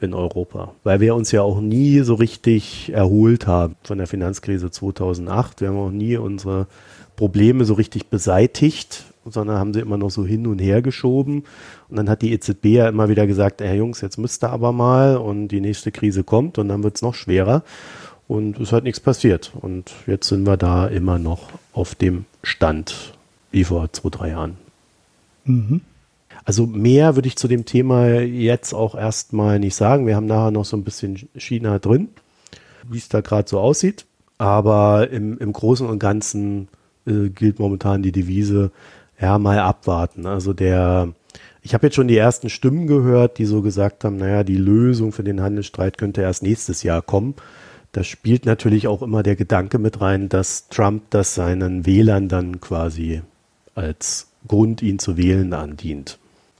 In 0.00 0.12
Europa. 0.12 0.74
Weil 0.82 1.00
wir 1.00 1.14
uns 1.14 1.30
ja 1.30 1.42
auch 1.42 1.60
nie 1.60 2.00
so 2.00 2.14
richtig 2.14 2.92
erholt 2.92 3.46
haben 3.46 3.76
von 3.84 3.96
der 3.96 4.06
Finanzkrise 4.06 4.70
2008. 4.70 5.60
Wir 5.60 5.68
haben 5.68 5.78
auch 5.78 5.90
nie 5.90 6.16
unsere 6.16 6.66
Probleme 7.16 7.64
so 7.64 7.74
richtig 7.74 8.08
beseitigt, 8.08 9.04
sondern 9.24 9.56
haben 9.56 9.72
sie 9.72 9.80
immer 9.80 9.96
noch 9.96 10.10
so 10.10 10.26
hin 10.26 10.46
und 10.46 10.58
her 10.58 10.82
geschoben. 10.82 11.44
Und 11.88 11.96
dann 11.96 12.10
hat 12.10 12.22
die 12.22 12.32
EZB 12.32 12.66
ja 12.66 12.88
immer 12.88 13.08
wieder 13.08 13.26
gesagt, 13.26 13.62
Herr 13.62 13.74
Jungs, 13.74 14.00
jetzt 14.00 14.18
müsst 14.18 14.44
ihr 14.44 14.50
aber 14.50 14.72
mal 14.72 15.16
und 15.16 15.48
die 15.48 15.60
nächste 15.60 15.92
Krise 15.92 16.24
kommt 16.24 16.58
und 16.58 16.68
dann 16.68 16.82
wird 16.82 16.96
es 16.96 17.02
noch 17.02 17.14
schwerer. 17.14 17.62
Und 18.26 18.58
es 18.58 18.72
hat 18.72 18.84
nichts 18.84 19.00
passiert. 19.00 19.52
Und 19.60 19.92
jetzt 20.06 20.28
sind 20.28 20.46
wir 20.46 20.56
da 20.56 20.86
immer 20.86 21.18
noch 21.18 21.50
auf 21.72 21.94
dem 21.94 22.24
Stand 22.42 23.13
wie 23.54 23.64
vor 23.64 23.92
zwei, 23.92 24.10
drei 24.10 24.28
Jahren. 24.30 24.56
Mhm. 25.44 25.80
Also 26.44 26.66
mehr 26.66 27.14
würde 27.14 27.28
ich 27.28 27.36
zu 27.36 27.48
dem 27.48 27.64
Thema 27.64 28.20
jetzt 28.20 28.74
auch 28.74 28.94
erstmal 28.94 29.58
nicht 29.58 29.76
sagen. 29.76 30.06
Wir 30.06 30.16
haben 30.16 30.26
nachher 30.26 30.50
noch 30.50 30.64
so 30.64 30.76
ein 30.76 30.84
bisschen 30.84 31.28
China 31.36 31.78
drin, 31.78 32.08
wie 32.88 32.98
es 32.98 33.08
da 33.08 33.20
gerade 33.20 33.48
so 33.48 33.60
aussieht. 33.60 34.04
Aber 34.36 35.08
im, 35.10 35.38
im 35.38 35.52
Großen 35.52 35.86
und 35.86 36.00
Ganzen 36.00 36.68
äh, 37.06 37.28
gilt 37.28 37.60
momentan 37.60 38.02
die 38.02 38.12
Devise, 38.12 38.72
ja, 39.20 39.38
mal 39.38 39.60
abwarten. 39.60 40.26
Also 40.26 40.52
der, 40.52 41.10
ich 41.62 41.72
habe 41.72 41.86
jetzt 41.86 41.94
schon 41.94 42.08
die 42.08 42.16
ersten 42.16 42.50
Stimmen 42.50 42.88
gehört, 42.88 43.38
die 43.38 43.46
so 43.46 43.62
gesagt 43.62 44.04
haben, 44.04 44.16
naja, 44.16 44.42
die 44.42 44.56
Lösung 44.56 45.12
für 45.12 45.22
den 45.22 45.40
Handelsstreit 45.40 45.96
könnte 45.96 46.20
erst 46.20 46.42
nächstes 46.42 46.82
Jahr 46.82 47.00
kommen. 47.00 47.34
Da 47.92 48.02
spielt 48.02 48.44
natürlich 48.44 48.88
auch 48.88 49.02
immer 49.02 49.22
der 49.22 49.36
Gedanke 49.36 49.78
mit 49.78 50.00
rein, 50.00 50.28
dass 50.28 50.68
Trump 50.68 51.04
das 51.10 51.36
seinen 51.36 51.86
Wählern 51.86 52.28
dann 52.28 52.60
quasi 52.60 53.22
als 53.74 54.28
Grund, 54.46 54.82
ihn 54.82 54.98
zu 54.98 55.16
wählen, 55.16 55.52
andient. 55.52 56.18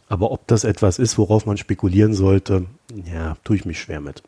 Aber 0.08 0.30
ob 0.30 0.46
das 0.46 0.64
etwas 0.64 0.98
ist, 0.98 1.18
worauf 1.18 1.46
man 1.46 1.56
spekulieren 1.56 2.14
sollte, 2.14 2.66
ja, 3.12 3.36
tue 3.44 3.56
ich 3.56 3.64
mich 3.64 3.80
schwer 3.80 4.00
mit. 4.00 4.22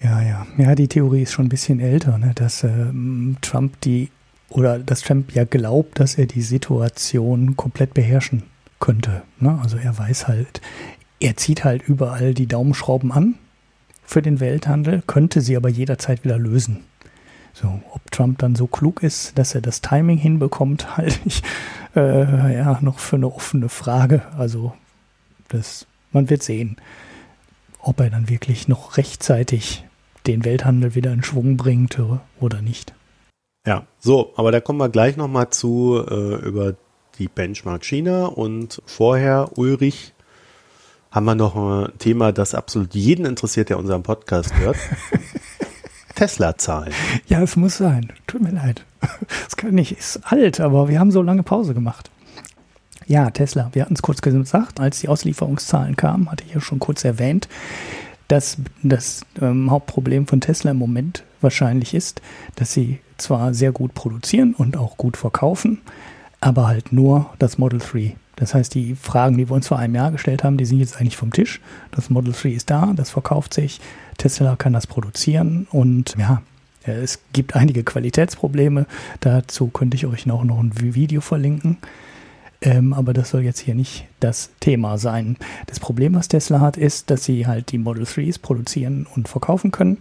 Ja, 0.00 0.20
ja. 0.20 0.46
Ja, 0.58 0.74
die 0.74 0.88
Theorie 0.88 1.22
ist 1.22 1.32
schon 1.32 1.46
ein 1.46 1.50
bisschen 1.50 1.80
älter, 1.80 2.18
ne? 2.18 2.32
dass 2.34 2.64
äh, 2.64 2.92
Trump 3.40 3.80
die 3.82 4.10
oder 4.48 4.78
dass 4.78 5.00
Trump 5.00 5.34
ja 5.34 5.44
glaubt, 5.44 5.98
dass 5.98 6.16
er 6.16 6.26
die 6.26 6.42
Situation 6.42 7.56
komplett 7.56 7.94
beherrschen 7.94 8.42
könnte. 8.80 9.22
Ne? 9.38 9.58
Also 9.62 9.76
er 9.76 9.96
weiß 9.96 10.28
halt, 10.28 10.60
er 11.20 11.36
zieht 11.36 11.64
halt 11.64 11.82
überall 11.82 12.34
die 12.34 12.46
Daumenschrauben 12.46 13.12
an 13.12 13.36
für 14.04 14.22
den 14.22 14.40
Welthandel, 14.40 15.02
könnte 15.06 15.40
sie 15.40 15.56
aber 15.56 15.68
jederzeit 15.68 16.24
wieder 16.24 16.38
lösen. 16.38 16.84
So, 17.54 17.80
ob 17.92 18.10
Trump 18.10 18.38
dann 18.38 18.54
so 18.54 18.66
klug 18.66 19.02
ist, 19.02 19.38
dass 19.38 19.54
er 19.54 19.60
das 19.60 19.80
Timing 19.80 20.18
hinbekommt, 20.18 20.96
halte 20.96 21.20
ich 21.24 21.42
äh, 21.94 22.54
ja 22.54 22.78
noch 22.80 22.98
für 22.98 23.16
eine 23.16 23.32
offene 23.32 23.68
Frage. 23.68 24.22
Also 24.36 24.74
das, 25.48 25.86
man 26.12 26.30
wird 26.30 26.42
sehen, 26.42 26.76
ob 27.78 28.00
er 28.00 28.10
dann 28.10 28.28
wirklich 28.28 28.68
noch 28.68 28.96
rechtzeitig 28.96 29.84
den 30.26 30.44
Welthandel 30.44 30.94
wieder 30.94 31.12
in 31.12 31.22
Schwung 31.22 31.56
bringt 31.56 32.00
oder 32.40 32.62
nicht. 32.62 32.94
Ja, 33.66 33.86
so, 33.98 34.32
aber 34.36 34.50
da 34.50 34.60
kommen 34.60 34.78
wir 34.78 34.88
gleich 34.88 35.16
nochmal 35.16 35.50
zu 35.50 36.04
äh, 36.08 36.34
über 36.46 36.74
die 37.18 37.28
Benchmark 37.28 37.84
China 37.84 38.26
und 38.26 38.82
vorher 38.86 39.50
Ulrich 39.56 40.14
haben 41.10 41.26
wir 41.26 41.34
noch 41.34 41.54
ein 41.54 41.92
Thema, 41.98 42.32
das 42.32 42.54
absolut 42.54 42.94
jeden 42.94 43.26
interessiert, 43.26 43.68
der 43.68 43.78
unseren 43.78 44.02
Podcast 44.02 44.54
hört. 44.58 44.76
Tesla-Zahlen. 46.22 46.92
Ja, 47.26 47.42
es 47.42 47.56
muss 47.56 47.78
sein. 47.78 48.12
Tut 48.28 48.42
mir 48.42 48.52
leid. 48.52 48.84
Es 49.48 49.56
kann 49.56 49.74
nicht, 49.74 49.90
ist 49.90 50.20
alt, 50.24 50.60
aber 50.60 50.88
wir 50.88 51.00
haben 51.00 51.10
so 51.10 51.20
lange 51.20 51.42
Pause 51.42 51.74
gemacht. 51.74 52.12
Ja, 53.06 53.28
Tesla. 53.30 53.70
Wir 53.72 53.82
hatten 53.82 53.94
es 53.94 54.02
kurz 54.02 54.22
gesagt, 54.22 54.78
als 54.78 55.00
die 55.00 55.08
Auslieferungszahlen 55.08 55.96
kamen, 55.96 56.30
hatte 56.30 56.44
ich 56.46 56.54
ja 56.54 56.60
schon 56.60 56.78
kurz 56.78 57.04
erwähnt, 57.04 57.48
dass 58.28 58.58
das 58.84 59.26
ähm, 59.40 59.72
Hauptproblem 59.72 60.28
von 60.28 60.40
Tesla 60.40 60.70
im 60.70 60.76
Moment 60.76 61.24
wahrscheinlich 61.40 61.92
ist, 61.92 62.22
dass 62.54 62.72
sie 62.72 63.00
zwar 63.16 63.52
sehr 63.52 63.72
gut 63.72 63.94
produzieren 63.94 64.54
und 64.54 64.76
auch 64.76 64.96
gut 64.96 65.16
verkaufen, 65.16 65.80
aber 66.40 66.68
halt 66.68 66.92
nur 66.92 67.30
das 67.40 67.58
Model 67.58 67.80
3. 67.80 68.14
Das 68.36 68.54
heißt, 68.54 68.74
die 68.74 68.94
Fragen, 68.94 69.36
die 69.36 69.48
wir 69.48 69.54
uns 69.54 69.68
vor 69.68 69.78
einem 69.78 69.94
Jahr 69.94 70.10
gestellt 70.10 70.42
haben, 70.44 70.56
die 70.56 70.64
sind 70.64 70.80
jetzt 70.80 70.96
eigentlich 70.98 71.16
vom 71.16 71.32
Tisch. 71.32 71.60
Das 71.90 72.10
Model 72.10 72.32
3 72.32 72.48
ist 72.50 72.70
da, 72.70 72.92
das 72.94 73.10
verkauft 73.10 73.54
sich, 73.54 73.80
Tesla 74.18 74.56
kann 74.56 74.72
das 74.72 74.86
produzieren 74.86 75.66
und 75.70 76.14
ja, 76.18 76.42
es 76.84 77.20
gibt 77.32 77.54
einige 77.54 77.84
Qualitätsprobleme. 77.84 78.86
Dazu 79.20 79.68
könnte 79.68 79.96
ich 79.96 80.06
euch 80.06 80.26
noch, 80.26 80.44
noch 80.44 80.60
ein 80.60 80.72
Video 80.74 81.20
verlinken. 81.20 81.78
Ähm, 82.64 82.92
aber 82.92 83.12
das 83.12 83.30
soll 83.30 83.42
jetzt 83.42 83.58
hier 83.58 83.74
nicht 83.74 84.06
das 84.20 84.50
Thema 84.60 84.96
sein. 84.96 85.36
Das 85.66 85.80
Problem, 85.80 86.14
was 86.14 86.28
Tesla 86.28 86.60
hat, 86.60 86.76
ist, 86.76 87.10
dass 87.10 87.24
sie 87.24 87.46
halt 87.46 87.72
die 87.72 87.78
Model 87.78 88.04
3s 88.04 88.40
produzieren 88.40 89.06
und 89.14 89.28
verkaufen 89.28 89.72
können, 89.72 89.98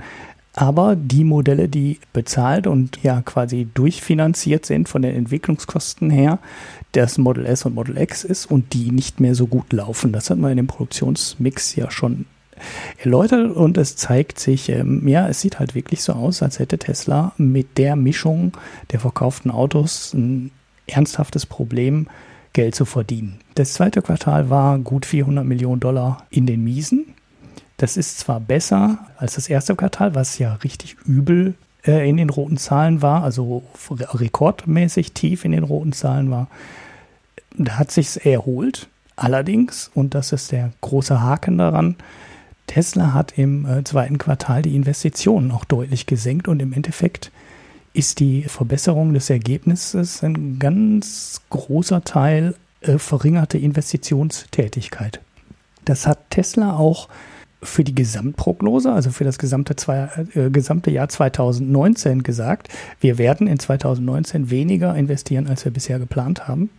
aber 0.54 0.96
die 0.96 1.24
Modelle, 1.24 1.70
die 1.70 2.00
bezahlt 2.14 2.68
und 2.68 3.02
ja 3.04 3.22
quasi 3.22 3.68
durchfinanziert 3.74 4.66
sind 4.66 4.90
von 4.90 5.02
den 5.02 5.16
Entwicklungskosten 5.16 6.10
her, 6.10 6.40
das 6.92 7.18
Model 7.18 7.46
S 7.46 7.66
und 7.66 7.76
Model 7.76 7.98
X 7.98 8.24
ist 8.24 8.48
und 8.48 8.74
die 8.74 8.92
nicht 8.92 9.20
mehr 9.20 9.36
so 9.36 9.48
gut 9.48 9.72
laufen. 9.72 10.12
Das 10.12 10.30
hat 10.30 10.38
man 10.38 10.52
in 10.52 10.58
dem 10.58 10.68
Produktionsmix 10.68 11.76
ja 11.76 11.90
schon 11.90 12.26
erläutert 13.04 13.56
und 13.56 13.78
es 13.78 13.96
zeigt 13.96 14.40
sich, 14.40 14.70
ähm, 14.70 15.08
ja, 15.08 15.28
es 15.28 15.42
sieht 15.42 15.60
halt 15.60 15.74
wirklich 15.74 16.04
so 16.04 16.14
aus, 16.14 16.44
als 16.44 16.60
hätte 16.60 16.78
Tesla 16.78 17.34
mit 17.38 17.78
der 17.78 17.96
Mischung 17.96 18.52
der 18.92 19.00
verkauften 19.00 19.52
Autos 19.52 20.14
ein 20.14 20.52
ernsthaftes 20.88 21.46
Problem, 21.46 22.08
Geld 22.54 22.76
zu 22.76 22.84
verdienen. 22.84 23.40
Das 23.56 23.74
zweite 23.74 24.02
Quartal 24.02 24.50
war 24.50 24.78
gut 24.80 25.06
400 25.06 25.46
Millionen 25.46 25.80
Dollar 25.80 26.26
in 26.30 26.46
den 26.46 26.64
Miesen. 26.64 27.14
Das 27.82 27.98
ist 27.98 28.20
zwar 28.20 28.40
besser 28.40 29.00
als 29.18 29.34
das 29.34 29.50
erste 29.50 29.76
Quartal, 29.76 30.14
was 30.14 30.38
ja 30.38 30.54
richtig 30.64 30.98
übel 31.04 31.56
äh, 31.84 32.08
in 32.08 32.18
den 32.18 32.30
roten 32.30 32.58
Zahlen 32.58 33.02
war, 33.02 33.24
also 33.24 33.64
rekordmäßig 33.90 35.14
tief 35.14 35.46
in 35.46 35.52
den 35.52 35.64
roten 35.64 35.92
Zahlen 35.92 36.30
war. 36.30 36.48
Da 37.58 37.80
hat 37.80 37.90
sich's 37.90 38.18
erholt. 38.18 38.88
Allerdings, 39.16 39.90
und 39.96 40.14
das 40.14 40.32
ist 40.32 40.52
der 40.52 40.74
große 40.82 41.22
Haken 41.22 41.58
daran, 41.58 41.96
Tesla 42.68 43.16
hat 43.16 43.36
im 43.40 43.66
äh, 43.66 43.84
zweiten 43.84 44.20
Quartal 44.20 44.62
die 44.62 44.76
Investitionen 44.76 45.50
auch 45.52 45.66
deutlich 45.66 46.06
gesenkt 46.06 46.48
und 46.48 46.62
im 46.62 46.74
Endeffekt 46.74 47.32
ist 47.94 48.20
die 48.20 48.44
Verbesserung 48.44 49.16
des 49.16 49.32
Ergebnisses 49.32 50.22
ein 50.22 50.60
ganz 50.60 51.42
großer 51.50 52.04
Teil 52.04 52.54
äh, 52.82 53.00
verringerte 53.00 53.58
Investitionstätigkeit. 53.58 55.20
Das 55.84 56.06
hat 56.06 56.30
Tesla 56.30 56.78
auch 56.78 57.10
für 57.64 57.84
die 57.84 57.96
Gesamtprognose, 57.96 58.92
also 58.92 59.12
für 59.12 59.24
das 59.24 59.38
gesamte, 59.38 59.76
zwei, 59.76 60.10
äh, 60.34 60.50
gesamte 60.50 60.90
Jahr 60.92 61.10
2019 61.10 62.24
gesagt, 62.24 62.70
wir 63.00 63.18
werden 63.18 63.48
in 63.48 63.60
2019 63.60 64.50
weniger 64.50 64.96
investieren, 64.96 65.48
als 65.48 65.64
wir 65.66 65.72
bisher 65.72 66.00
geplant 66.00 66.48
haben. 66.48 66.70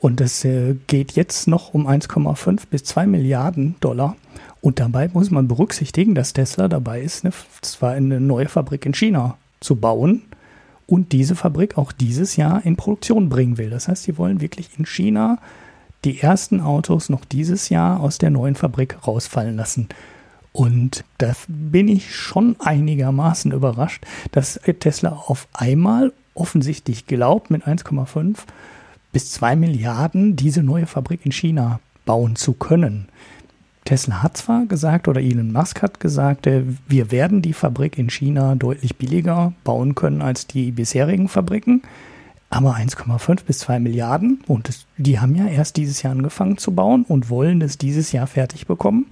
Und 0.00 0.20
es 0.20 0.44
äh, 0.44 0.76
geht 0.86 1.12
jetzt 1.12 1.48
noch 1.48 1.74
um 1.74 1.86
1,5 1.86 2.62
bis 2.70 2.84
2 2.84 3.06
Milliarden 3.06 3.76
Dollar. 3.80 4.16
Und 4.60 4.80
dabei 4.80 5.08
muss 5.12 5.30
man 5.30 5.48
berücksichtigen, 5.48 6.14
dass 6.14 6.32
Tesla 6.32 6.68
dabei 6.68 7.00
ist, 7.00 7.24
eine, 7.24 7.32
zwar 7.62 7.92
eine 7.92 8.20
neue 8.20 8.48
Fabrik 8.48 8.86
in 8.86 8.94
China 8.94 9.36
zu 9.60 9.76
bauen 9.76 10.22
und 10.86 11.12
diese 11.12 11.36
Fabrik 11.36 11.78
auch 11.78 11.92
dieses 11.92 12.36
Jahr 12.36 12.64
in 12.64 12.76
Produktion 12.76 13.28
bringen 13.28 13.58
will. 13.58 13.70
Das 13.70 13.88
heißt, 13.88 14.04
sie 14.04 14.18
wollen 14.18 14.40
wirklich 14.40 14.70
in 14.78 14.86
China 14.86 15.38
die 16.04 16.20
ersten 16.20 16.60
Autos 16.60 17.08
noch 17.08 17.24
dieses 17.24 17.68
Jahr 17.68 18.00
aus 18.00 18.18
der 18.18 18.30
neuen 18.30 18.54
Fabrik 18.54 19.06
rausfallen 19.06 19.56
lassen. 19.56 19.88
Und 20.52 21.04
da 21.18 21.32
bin 21.46 21.88
ich 21.88 22.14
schon 22.14 22.56
einigermaßen 22.58 23.52
überrascht, 23.52 24.04
dass 24.32 24.60
Tesla 24.80 25.10
auf 25.10 25.46
einmal 25.52 26.12
offensichtlich 26.34 27.06
glaubt, 27.06 27.50
mit 27.50 27.64
1,5 27.64 28.38
bis 29.12 29.32
2 29.32 29.56
Milliarden 29.56 30.36
diese 30.36 30.62
neue 30.62 30.86
Fabrik 30.86 31.24
in 31.24 31.32
China 31.32 31.80
bauen 32.04 32.36
zu 32.36 32.54
können. 32.54 33.08
Tesla 33.84 34.22
hat 34.22 34.36
zwar 34.36 34.66
gesagt, 34.66 35.08
oder 35.08 35.20
Elon 35.20 35.52
Musk 35.52 35.80
hat 35.82 35.98
gesagt, 35.98 36.46
äh, 36.46 36.62
wir 36.86 37.10
werden 37.10 37.40
die 37.40 37.54
Fabrik 37.54 37.96
in 37.96 38.10
China 38.10 38.54
deutlich 38.54 38.96
billiger 38.96 39.54
bauen 39.64 39.94
können 39.94 40.20
als 40.20 40.46
die 40.46 40.72
bisherigen 40.72 41.28
Fabriken. 41.28 41.82
Aber 42.50 42.76
1,5 42.76 43.44
bis 43.44 43.58
2 43.58 43.78
Milliarden 43.78 44.42
und 44.46 44.68
das, 44.68 44.86
die 44.96 45.20
haben 45.20 45.34
ja 45.34 45.46
erst 45.46 45.76
dieses 45.76 46.02
Jahr 46.02 46.12
angefangen 46.12 46.56
zu 46.56 46.74
bauen 46.74 47.04
und 47.06 47.28
wollen 47.28 47.60
es 47.60 47.76
dieses 47.76 48.12
Jahr 48.12 48.26
fertig 48.26 48.66
bekommen. 48.66 49.06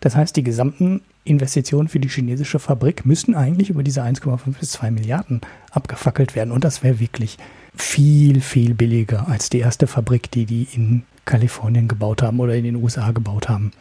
Das 0.00 0.16
heißt, 0.16 0.36
die 0.36 0.44
gesamten 0.44 1.02
Investitionen 1.24 1.88
für 1.88 2.00
die 2.00 2.08
chinesische 2.08 2.58
Fabrik 2.58 3.04
müssten 3.04 3.34
eigentlich 3.34 3.68
über 3.68 3.82
diese 3.82 4.02
1,5 4.02 4.58
bis 4.58 4.70
2 4.70 4.90
Milliarden 4.90 5.42
abgefackelt 5.70 6.34
werden. 6.34 6.50
Und 6.52 6.64
das 6.64 6.82
wäre 6.82 7.00
wirklich 7.00 7.36
viel, 7.74 8.40
viel 8.40 8.74
billiger 8.74 9.28
als 9.28 9.50
die 9.50 9.58
erste 9.58 9.86
Fabrik, 9.86 10.30
die 10.30 10.46
die 10.46 10.66
in 10.72 11.02
Kalifornien 11.24 11.88
gebaut 11.88 12.22
haben 12.22 12.40
oder 12.40 12.54
in 12.54 12.64
den 12.64 12.76
USA 12.76 13.10
gebaut 13.10 13.48
haben. 13.48 13.72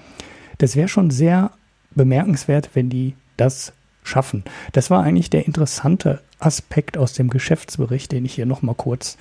Das 0.57 0.75
wäre 0.75 0.89
schon 0.89 1.11
sehr 1.11 1.51
bemerkenswert, 1.95 2.71
wenn 2.73 2.89
die 2.89 3.13
das 3.37 3.71
schaffen. 4.07 4.43
Das 4.71 4.89
war 4.89 5.03
eigentlich 5.03 5.29
der 5.29 5.45
interessante 5.45 6.21
Aspekt 6.39 6.97
aus 6.97 7.13
dem 7.13 7.29
Geschäftsbericht, 7.29 8.11
den 8.11 8.25
ich 8.25 8.33
hier 8.33 8.45
nochmal 8.45 8.75
kurz 8.75 9.17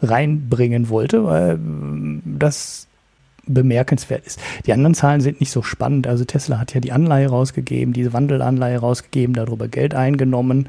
reinbringen 0.00 0.88
wollte, 0.88 1.24
weil 1.24 1.58
das 2.24 2.88
bemerkenswert 3.46 4.24
ist. 4.26 4.40
Die 4.66 4.72
anderen 4.72 4.94
Zahlen 4.94 5.20
sind 5.20 5.40
nicht 5.40 5.50
so 5.50 5.62
spannend. 5.62 6.06
Also 6.06 6.24
Tesla 6.24 6.58
hat 6.58 6.74
ja 6.74 6.80
die 6.80 6.92
Anleihe 6.92 7.28
rausgegeben, 7.28 7.92
diese 7.92 8.12
Wandelanleihe 8.12 8.78
rausgegeben, 8.78 9.34
darüber 9.34 9.68
Geld 9.68 9.94
eingenommen. 9.94 10.68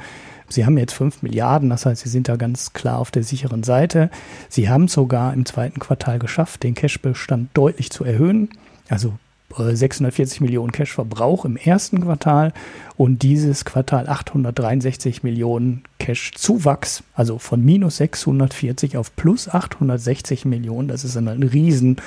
Sie 0.50 0.66
haben 0.66 0.78
jetzt 0.78 0.94
5 0.94 1.24
Milliarden, 1.24 1.70
das 1.70 1.86
heißt, 1.86 2.04
Sie 2.04 2.10
sind 2.10 2.28
da 2.30 2.36
ganz 2.36 2.74
klar 2.74 3.00
auf 3.00 3.12
der 3.12 3.24
sicheren 3.24 3.64
Seite. 3.64 4.10
Sie 4.50 4.70
haben 4.70 4.88
sogar 4.88 5.34
im 5.34 5.46
zweiten 5.46 5.80
Quartal 5.80 6.20
geschafft, 6.20 6.64
den 6.64 6.76
Cashbestand 6.76 7.50
deutlich 7.54 7.92
zu 7.92 8.04
erhöhen. 8.04 8.50
Also 8.90 9.14
640 9.58 10.40
äh, 10.40 10.44
Millionen 10.44 10.72
Cash-Verbrauch 10.72 11.46
im 11.46 11.58
ersten 11.58 12.02
Quartal 12.02 12.54
und 12.96 13.22
dieses 13.24 13.66
Quartal 13.66 14.08
863 14.08 15.24
Millionen 15.24 15.84
Cash-Zuwachs, 16.00 17.04
also 17.14 17.38
von 17.38 17.64
minus 17.64 17.98
640 17.98 18.98
auf 18.98 19.16
plus 19.16 19.50
860 19.50 20.46
Millionen. 20.46 20.88
Das 20.88 21.04
ist 21.04 21.18
ein, 21.18 21.28
riesen 21.28 21.98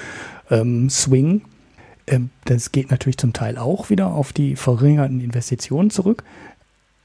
ähm, 0.51 0.91
Swing. 0.91 1.43
Ähm, 2.07 2.31
das 2.45 2.73
geht 2.73 2.91
natürlich 2.91 3.19
zum 3.19 3.33
Teil 3.33 3.59
auch 3.59 3.91
wieder 3.91 4.09
auf 4.09 4.33
die 4.33 4.57
verringerten 4.57 5.21
Investitionen 5.21 5.91
zurück, 5.91 6.25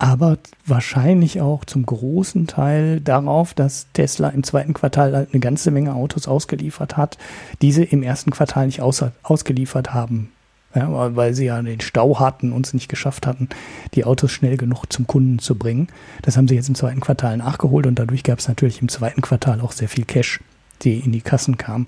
aber 0.02 0.40
wahrscheinlich 0.66 1.42
auch 1.42 1.64
zum 1.64 1.86
großen 1.86 2.48
Teil 2.48 3.02
darauf, 3.02 3.54
dass 3.54 3.86
Tesla 3.94 4.30
im 4.30 4.44
zweiten 4.44 4.74
Quartal 4.74 5.16
halt 5.16 5.30
eine 5.32 5.40
ganze 5.40 5.70
Menge 5.70 5.94
Autos 5.94 6.28
ausgeliefert 6.28 6.98
hat, 6.98 7.20
diese 7.62 7.84
im 7.84 8.02
ersten 8.02 8.32
Quartal 8.32 8.66
nicht 8.66 8.82
aus, 8.82 9.06
ausgeliefert 9.22 9.94
haben. 9.94 10.32
Ja, 10.74 11.16
weil 11.16 11.36
sie 11.36 11.46
ja 11.46 11.62
den 11.62 11.82
Stau 11.82 12.20
hatten 12.20 12.52
und 12.52 12.66
es 12.66 12.74
nicht 12.74 12.90
geschafft 12.90 13.28
hatten, 13.28 13.50
die 13.94 14.04
Autos 14.04 14.32
schnell 14.32 14.58
genug 14.58 14.86
zum 14.90 15.06
Kunden 15.06 15.38
zu 15.38 15.54
bringen. 15.54 15.88
Das 16.24 16.36
haben 16.36 16.48
sie 16.48 16.56
jetzt 16.56 16.70
im 16.70 16.76
zweiten 16.76 17.02
Quartal 17.02 17.38
nachgeholt 17.38 17.86
und 17.86 18.00
dadurch 18.00 18.24
gab 18.24 18.40
es 18.40 18.48
natürlich 18.48 18.82
im 18.82 18.90
zweiten 18.90 19.22
Quartal 19.22 19.62
auch 19.62 19.72
sehr 19.72 19.90
viel 19.90 20.06
Cash, 20.06 20.40
die 20.82 20.98
in 20.98 21.12
die 21.12 21.22
Kassen 21.22 21.58
kam. 21.58 21.86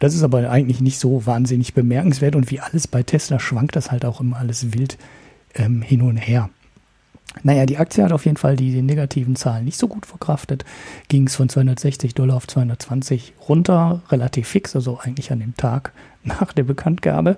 Das 0.00 0.12
ist 0.12 0.24
aber 0.24 0.50
eigentlich 0.50 0.80
nicht 0.80 0.98
so 0.98 1.24
wahnsinnig 1.24 1.72
bemerkenswert 1.72 2.34
und 2.34 2.50
wie 2.50 2.58
alles 2.58 2.88
bei 2.88 3.04
Tesla 3.04 3.38
schwankt 3.38 3.76
das 3.76 3.92
halt 3.92 4.04
auch 4.04 4.20
immer 4.20 4.38
alles 4.38 4.72
wild 4.72 4.98
ähm, 5.54 5.82
hin 5.82 6.02
und 6.02 6.16
her. 6.16 6.50
Naja, 7.42 7.66
die 7.66 7.78
Aktie 7.78 8.02
hat 8.02 8.12
auf 8.12 8.24
jeden 8.24 8.36
Fall 8.36 8.56
die, 8.56 8.72
die 8.72 8.82
negativen 8.82 9.36
Zahlen 9.36 9.64
nicht 9.64 9.78
so 9.78 9.86
gut 9.86 10.06
verkraftet. 10.06 10.64
Ging 11.08 11.26
es 11.26 11.36
von 11.36 11.48
260 11.48 12.14
Dollar 12.14 12.36
auf 12.36 12.46
220 12.46 13.34
runter, 13.48 14.02
relativ 14.10 14.48
fix, 14.48 14.74
also 14.74 14.98
eigentlich 14.98 15.30
an 15.30 15.40
dem 15.40 15.54
Tag 15.56 15.92
nach 16.24 16.52
der 16.52 16.64
Bekanntgabe. 16.64 17.36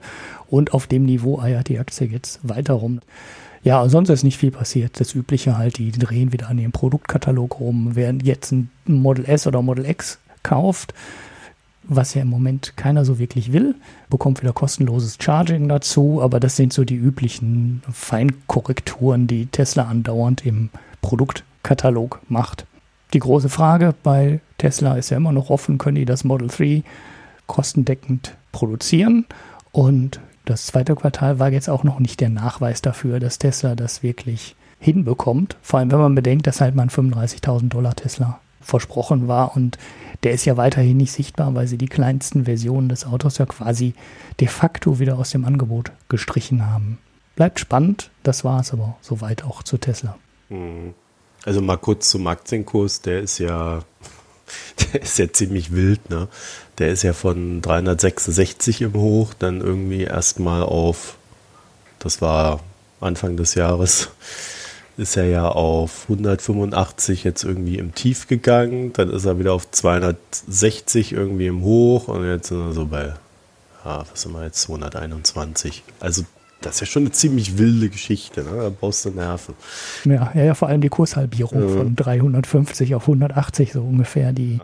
Und 0.49 0.73
auf 0.73 0.87
dem 0.87 1.04
Niveau 1.04 1.40
eiert 1.40 1.68
die 1.68 1.78
Aktie 1.78 2.06
jetzt 2.06 2.40
weiter 2.42 2.75
rum. 2.75 3.00
Ja, 3.62 3.87
sonst 3.88 4.09
ist 4.09 4.25
nicht 4.25 4.38
viel 4.38 4.50
passiert. 4.50 4.99
Das 5.00 5.14
Übliche 5.14 5.59
halt, 5.59 5.76
die 5.76 5.92
drehen 5.92 6.32
wieder 6.32 6.49
an 6.49 6.59
ihrem 6.59 6.73
Produktkatalog 6.73 7.61
rum. 7.61 7.90
Wer 7.92 8.14
jetzt 8.23 8.52
ein 8.52 8.70
Model 8.87 9.26
S 9.26 9.47
oder 9.47 9.61
Model 9.61 9.85
X 9.85 10.18
kauft, 10.42 10.94
was 11.82 12.14
ja 12.14 12.22
im 12.22 12.28
Moment 12.28 12.76
keiner 12.76 13.04
so 13.04 13.18
wirklich 13.18 13.52
will, 13.52 13.75
bekommt 14.08 14.42
wieder 14.42 14.52
kostenloses 14.52 15.16
Charging 15.20 15.68
dazu, 15.68 16.20
aber 16.22 16.40
das 16.40 16.56
sind 16.56 16.72
so 16.72 16.84
die 16.84 16.96
üblichen 16.96 17.82
Feinkorrekturen, 17.90 19.26
die 19.26 19.46
Tesla 19.46 19.84
andauernd 19.84 20.44
im 20.44 20.70
Produktkatalog 21.00 22.20
macht. 22.28 22.66
Die 23.12 23.18
große 23.18 23.49
Frage 23.49 23.94
bei 24.02 24.40
Tesla 24.58 24.94
ist 24.94 25.10
ja 25.10 25.16
immer 25.16 25.32
noch 25.32 25.50
offen, 25.50 25.78
können 25.78 25.96
die 25.96 26.04
das 26.04 26.22
Model 26.22 26.49
3 26.49 26.84
kostendeckend 27.46 28.37
produzieren? 28.52 29.26
Und 29.72 30.20
das 30.44 30.66
zweite 30.66 30.94
Quartal 30.94 31.38
war 31.38 31.50
jetzt 31.50 31.68
auch 31.68 31.82
noch 31.82 31.99
nicht 31.99 32.20
der 32.20 32.28
Nachweis 32.28 32.82
dafür, 32.82 33.20
dass 33.20 33.38
Tesla 33.38 33.75
das 33.75 34.02
wirklich 34.02 34.54
hinbekommt. 34.78 35.56
Vor 35.62 35.78
allem, 35.78 35.90
wenn 35.90 35.99
man 35.99 36.14
bedenkt, 36.14 36.46
dass 36.46 36.60
halt 36.60 36.75
mal 36.75 36.84
ein 36.84 36.90
35.000 36.90 37.68
Dollar 37.68 37.94
Tesla 37.94 38.40
versprochen 38.60 39.28
war 39.28 39.56
und 39.56 39.78
der 40.22 40.32
ist 40.32 40.44
ja 40.44 40.56
weiterhin 40.56 40.98
nicht 40.98 41.12
sichtbar, 41.12 41.54
weil 41.54 41.66
sie 41.66 41.78
die 41.78 41.88
kleinsten 41.88 42.44
Versionen 42.44 42.88
des 42.88 43.06
Autos 43.06 43.38
ja 43.38 43.46
quasi 43.46 43.94
de 44.38 44.48
facto 44.48 44.98
wieder 44.98 45.18
aus 45.18 45.30
dem 45.30 45.44
Angebot 45.44 45.92
gestrichen 46.08 46.66
haben. 46.66 46.98
Bleibt 47.36 47.58
spannend, 47.58 48.10
das 48.22 48.44
war 48.44 48.60
es 48.60 48.72
aber 48.72 48.96
soweit 49.00 49.44
auch 49.44 49.62
zu 49.62 49.78
Tesla. 49.78 50.18
Mhm. 50.50 50.94
Also 51.44 51.62
mal 51.62 51.78
kurz 51.78 52.10
zum 52.10 52.26
Aktienkurs, 52.26 53.00
der 53.00 53.20
ist 53.20 53.38
ja, 53.38 53.82
der 54.92 55.02
ist 55.02 55.18
ja 55.18 55.32
ziemlich 55.32 55.72
wild, 55.72 56.10
ne? 56.10 56.28
Der 56.78 56.88
ist 56.88 57.02
ja 57.02 57.12
von 57.12 57.62
366 57.62 58.82
im 58.82 58.94
Hoch, 58.94 59.32
dann 59.38 59.60
irgendwie 59.60 60.02
erstmal 60.02 60.62
auf, 60.62 61.16
das 61.98 62.20
war 62.20 62.60
Anfang 63.00 63.36
des 63.36 63.54
Jahres, 63.54 64.10
ist 65.00 65.16
er 65.16 65.25
ja 65.25 65.49
auf 65.49 66.02
185 66.04 67.25
jetzt 67.25 67.42
irgendwie 67.42 67.78
im 67.78 67.95
Tief 67.95 68.28
gegangen, 68.28 68.92
dann 68.92 69.11
ist 69.11 69.25
er 69.25 69.38
wieder 69.38 69.54
auf 69.54 69.71
260 69.71 71.12
irgendwie 71.12 71.47
im 71.47 71.62
Hoch 71.62 72.09
und 72.09 72.26
jetzt 72.26 72.49
sind 72.49 72.59
wir 72.59 72.73
so 72.73 72.85
bei, 72.85 73.14
ja, 73.85 74.04
was 74.11 74.23
sind 74.23 74.33
wir 74.33 74.45
jetzt, 74.45 74.61
221. 74.61 75.83
Also 76.00 76.25
das 76.61 76.75
ist 76.75 76.80
ja 76.80 76.87
schon 76.87 77.04
eine 77.04 77.12
ziemlich 77.12 77.57
wilde 77.57 77.88
Geschichte, 77.88 78.42
ne? 78.42 78.50
da 78.54 78.69
brauchst 78.69 79.07
du 79.07 79.11
Nerven. 79.11 79.54
Ja, 80.04 80.30
ja, 80.35 80.45
ja 80.45 80.54
vor 80.54 80.69
allem 80.69 80.83
die 80.83 80.90
Kurshalbierung 80.90 81.62
ja. 81.62 81.76
von 81.76 81.97
350 81.97 82.95
auf 82.95 83.04
180 83.04 83.73
so 83.73 83.83
ungefähr, 83.83 84.35
die 84.35 84.61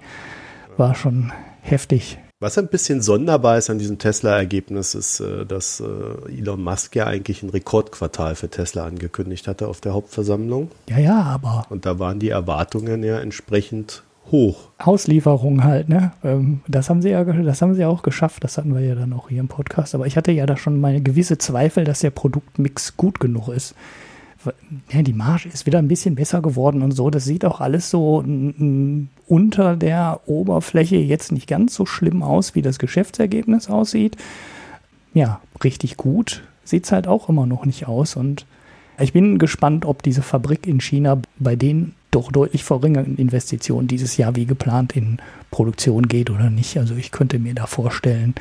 war 0.77 0.95
schon 0.95 1.33
heftig. 1.63 2.19
Was 2.39 2.59
ein 2.59 2.69
bisschen 2.69 3.01
sonderbar 3.01 3.57
ist 3.57 3.71
an 3.71 3.79
diesem 3.79 3.97
Tesla-Ergebnis, 3.97 4.95
ist, 4.95 5.21
äh, 5.21 5.47
dass 5.47 5.81
äh, 5.81 6.31
Elon 6.31 6.63
Musk 6.63 6.95
ja 6.95 7.07
eigentlich 7.07 7.43
ein 7.43 7.49
Rekordquartal 7.49 8.35
für 8.35 8.51
Tesla 8.51 8.85
angekündigt 8.85 9.49
hatte 9.49 9.69
auf 9.69 9.81
der 9.81 9.95
Hauptversammlung. 9.95 10.71
Ja, 10.91 10.99
ja, 10.99 11.23
aber. 11.23 11.65
Und 11.71 11.87
da 11.87 11.99
waren 11.99 12.19
die 12.19 12.29
Erwartungen 12.29 13.03
ja 13.03 13.19
entsprechend 13.21 14.03
hoch. 14.31 14.69
Auslieferung 14.77 15.65
halt, 15.65 15.89
ne? 15.89 16.13
Ähm, 16.23 16.61
das 16.69 16.91
haben 16.91 17.01
sie 17.01 17.09
ja, 17.09 17.25
das 17.25 17.63
haben 17.63 17.75
sie 17.75 17.87
auch 17.87 18.03
geschafft. 18.03 18.45
Das 18.45 18.59
hatten 18.59 18.75
wir 18.75 18.83
ja 18.83 18.95
dann 18.95 19.15
auch 19.15 19.31
hier 19.31 19.41
im 19.41 19.49
Podcast. 19.49 19.95
Aber 19.95 20.07
ich 20.07 20.19
hatte 20.19 20.33
ja 20.33 20.45
da 20.45 20.59
schon 20.59 20.79
meine 20.79 21.01
gewisse 21.01 21.39
Zweifel, 21.39 21.85
dass 21.85 22.01
der 22.01 22.11
Produktmix 22.11 22.99
gut 22.99 23.19
genug 23.19 23.49
ist 23.49 23.75
ja, 24.91 25.03
die 25.03 25.13
Marge 25.13 25.49
ist 25.49 25.67
wieder 25.67 25.79
ein 25.79 25.89
bisschen 25.89 26.15
besser 26.15 26.43
geworden 26.43 26.83
und 26.83 26.93
so. 26.93 27.11
Das 27.11 27.25
sieht 27.25 27.45
auch 27.45 27.61
alles 27.61 27.91
so 27.91 28.25
unter 29.27 29.77
der 29.77 30.21
Oberfläche 30.27 30.97
jetzt 30.97 31.33
nicht 31.33 31.47
ganz 31.47 31.75
so 31.75 31.87
schlimm 31.87 32.23
aus, 32.23 32.55
wie 32.55 32.63
das 32.63 32.79
Geschäftsergebnis 32.79 33.69
aussieht. 33.69 34.17
Ja, 35.15 35.41
richtig 35.63 35.97
gut 35.97 36.43
sieht 36.69 36.85
es 36.85 36.93
halt 36.93 37.07
auch 37.07 37.29
immer 37.29 37.47
noch 37.47 37.65
nicht 37.65 37.87
aus. 37.87 38.17
Und 38.17 38.47
ich 38.99 39.13
bin 39.13 39.39
gespannt, 39.39 39.85
ob 39.85 40.03
diese 40.03 40.23
Fabrik 40.23 40.67
in 40.67 40.81
China 40.81 41.21
bei 41.39 41.57
den 41.57 41.95
doch 42.11 42.33
deutlich 42.33 42.65
verringerten 42.65 43.17
Investitionen 43.17 43.89
dieses 43.89 44.17
Jahr 44.17 44.37
wie 44.37 44.47
geplant 44.47 44.97
in 44.97 45.19
Produktion 45.51 46.09
geht 46.09 46.31
oder 46.31 46.51
nicht. 46.51 46.79
Also 46.79 46.95
ich 46.95 47.13
könnte 47.13 47.39
mir 47.39 47.55
da 47.55 47.67
vorstellen, 47.67 48.35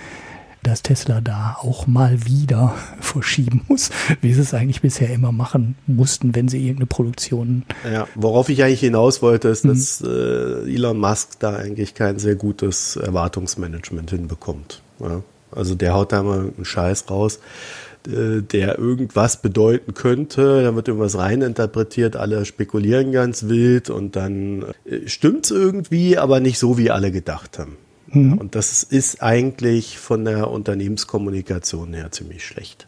dass 0.66 0.82
Tesla 0.82 1.22
da 1.22 1.58
auch 1.62 1.88
mal 1.88 2.26
wieder 2.26 2.74
verschieben 3.00 3.62
muss, 3.68 3.92
wie 4.22 4.34
sie 4.34 4.42
es 4.42 4.54
eigentlich 4.54 4.82
bisher 4.82 5.10
immer 5.14 5.32
machen 5.32 5.76
mussten, 5.88 6.36
wenn 6.36 6.48
sie 6.48 6.60
irgendeine 6.62 6.88
Produktion. 6.88 7.64
Ja, 7.92 8.08
worauf 8.16 8.50
ich 8.50 8.64
eigentlich 8.64 8.80
hinaus 8.80 9.22
wollte, 9.22 9.50
ist, 9.50 9.66
mhm. 9.66 9.70
dass 9.70 10.02
äh, 10.02 10.74
Elon 10.74 10.98
Musk 10.98 11.40
da 11.40 11.56
eigentlich 11.56 11.94
kein 11.94 12.20
sehr 12.20 12.36
gutes 12.36 12.96
Erwartungsmanagement 12.96 14.10
hinbekommt. 14.10 14.82
Ja? 15.00 15.22
Also 15.52 15.76
der 15.76 15.94
haut 15.94 16.12
da 16.12 16.24
mal 16.24 16.52
einen 16.56 16.66
Scheiß 16.66 17.10
raus 17.10 17.40
äh, 18.08 18.42
der 18.42 18.78
irgendwas 18.78 19.42
bedeuten 19.42 19.94
könnte, 19.94 20.64
dann 20.64 20.76
wird 20.76 20.88
irgendwas 20.88 21.18
reininterpretiert, 21.18 22.16
alle 22.16 22.46
spekulieren 22.46 23.12
ganz 23.12 23.48
wild 23.48 23.90
und 23.90 24.16
dann 24.16 24.66
äh, 24.86 25.08
stimmt's 25.08 25.52
irgendwie, 25.52 26.18
aber 26.18 26.40
nicht 26.40 26.60
so, 26.60 26.78
wie 26.78 26.92
alle 26.92 27.12
gedacht 27.12 27.58
haben. 27.58 27.78
Mhm. 28.16 28.38
Und 28.38 28.56
das 28.56 28.84
ist 28.84 29.22
eigentlich 29.22 29.98
von 29.98 30.26
der 30.26 30.50
Unternehmenskommunikation 30.50 31.94
her 31.94 32.12
ziemlich 32.12 32.46
schlecht. 32.46 32.88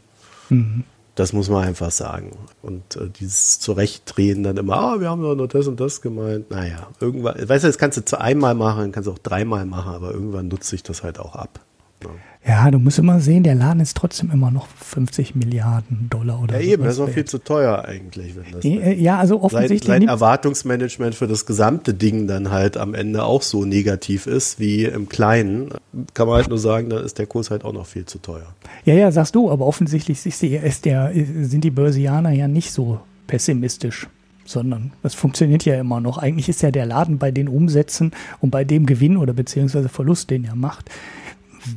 Mhm. 0.50 0.84
Das 1.16 1.34
muss 1.34 1.50
man 1.50 1.64
einfach 1.68 1.90
sagen. 1.90 2.32
Und 2.62 2.96
äh, 2.96 3.10
dieses 3.10 3.60
Zurechtdrehen 3.60 4.44
dann 4.44 4.58
immer, 4.58 4.78
ah, 4.78 5.00
wir 5.00 5.10
haben 5.10 5.24
doch 5.24 5.36
nur 5.36 5.48
das 5.48 5.68
und 5.68 5.80
das 5.80 6.02
gemeint. 6.02 6.52
Naja, 6.52 6.90
irgendwann, 7.00 7.36
weißt 7.38 7.64
du, 7.64 7.68
das 7.68 7.80
kannst 7.80 7.98
du 7.98 8.06
zu 8.06 8.22
einmal 8.22 8.54
machen, 8.54 8.92
kannst 8.92 9.08
du 9.08 9.14
auch 9.14 9.18
dreimal 9.18 9.66
machen, 9.66 9.94
aber 9.94 10.12
irgendwann 10.12 10.48
nutzt 10.48 10.70
sich 10.70 10.84
das 10.84 11.02
halt 11.02 11.20
auch 11.20 11.36
ab. 11.36 11.60
Ja. 12.04 12.10
Ja, 12.48 12.72
du 12.72 12.80
musst 12.80 12.98
immer 12.98 13.20
sehen, 13.20 13.44
der 13.44 13.56
Laden 13.56 13.82
ist 13.82 13.98
trotzdem 13.98 14.32
immer 14.32 14.52
noch 14.52 14.68
50 14.68 15.36
Milliarden 15.36 16.08
Dollar 16.10 16.42
oder 16.42 16.56
so. 16.56 16.62
Ja, 16.62 16.66
eben, 16.66 16.84
das 16.86 16.94
ist 16.94 17.02
auch 17.02 17.10
viel 17.10 17.26
zu 17.26 17.40
teuer 17.40 17.84
eigentlich. 17.84 18.38
Wenn 18.38 18.54
das 18.54 18.64
äh, 18.64 18.94
ja, 18.94 19.18
also 19.18 19.42
offensichtlich. 19.42 19.84
Sein, 19.84 20.04
sein 20.04 20.08
Erwartungsmanagement 20.08 21.14
für 21.14 21.28
das 21.28 21.46
gesamte 21.46 21.94
Ding 21.94 22.28
dann 22.28 22.50
halt 22.50 22.78
am 22.78 22.94
Ende 22.94 23.26
auch 23.26 23.42
so 23.42 23.66
negativ 23.66 24.28
ist 24.28 24.62
wie 24.62 24.86
im 24.86 25.10
Kleinen, 25.10 25.72
kann 26.14 26.28
man 26.28 26.38
halt 26.38 26.48
nur 26.48 26.58
sagen, 26.58 26.90
da 26.90 27.02
ist 27.02 27.20
der 27.20 27.26
Kurs 27.26 27.52
halt 27.52 27.66
auch 27.66 27.74
noch 27.74 27.86
viel 27.86 28.06
zu 28.06 28.20
teuer. 28.20 28.56
Ja, 28.86 28.94
ja, 28.94 29.12
sagst 29.12 29.36
du, 29.36 29.52
aber 29.52 29.66
offensichtlich 29.66 30.26
ist 30.26 30.86
der, 30.86 31.12
sind 31.14 31.66
die 31.66 31.72
Börsianer 31.72 32.32
ja 32.32 32.48
nicht 32.48 32.72
so 32.72 33.02
pessimistisch 33.28 34.08
sondern 34.50 34.94
es 35.04 35.14
funktioniert 35.14 35.66
ja 35.66 35.78
immer 35.78 36.00
noch. 36.00 36.18
Eigentlich 36.18 36.48
ist 36.48 36.62
ja 36.62 36.72
der 36.72 36.86
Laden 36.86 37.18
bei 37.18 37.32
den 37.32 37.50
Umsätzen 37.50 38.12
und 38.40 38.50
bei 38.50 38.64
dem 38.64 38.86
Gewinn 38.86 39.18
oder 39.18 39.34
beziehungsweise 39.34 39.90
Verlust, 39.90 40.30
den 40.30 40.46
er 40.46 40.56
macht, 40.56 40.90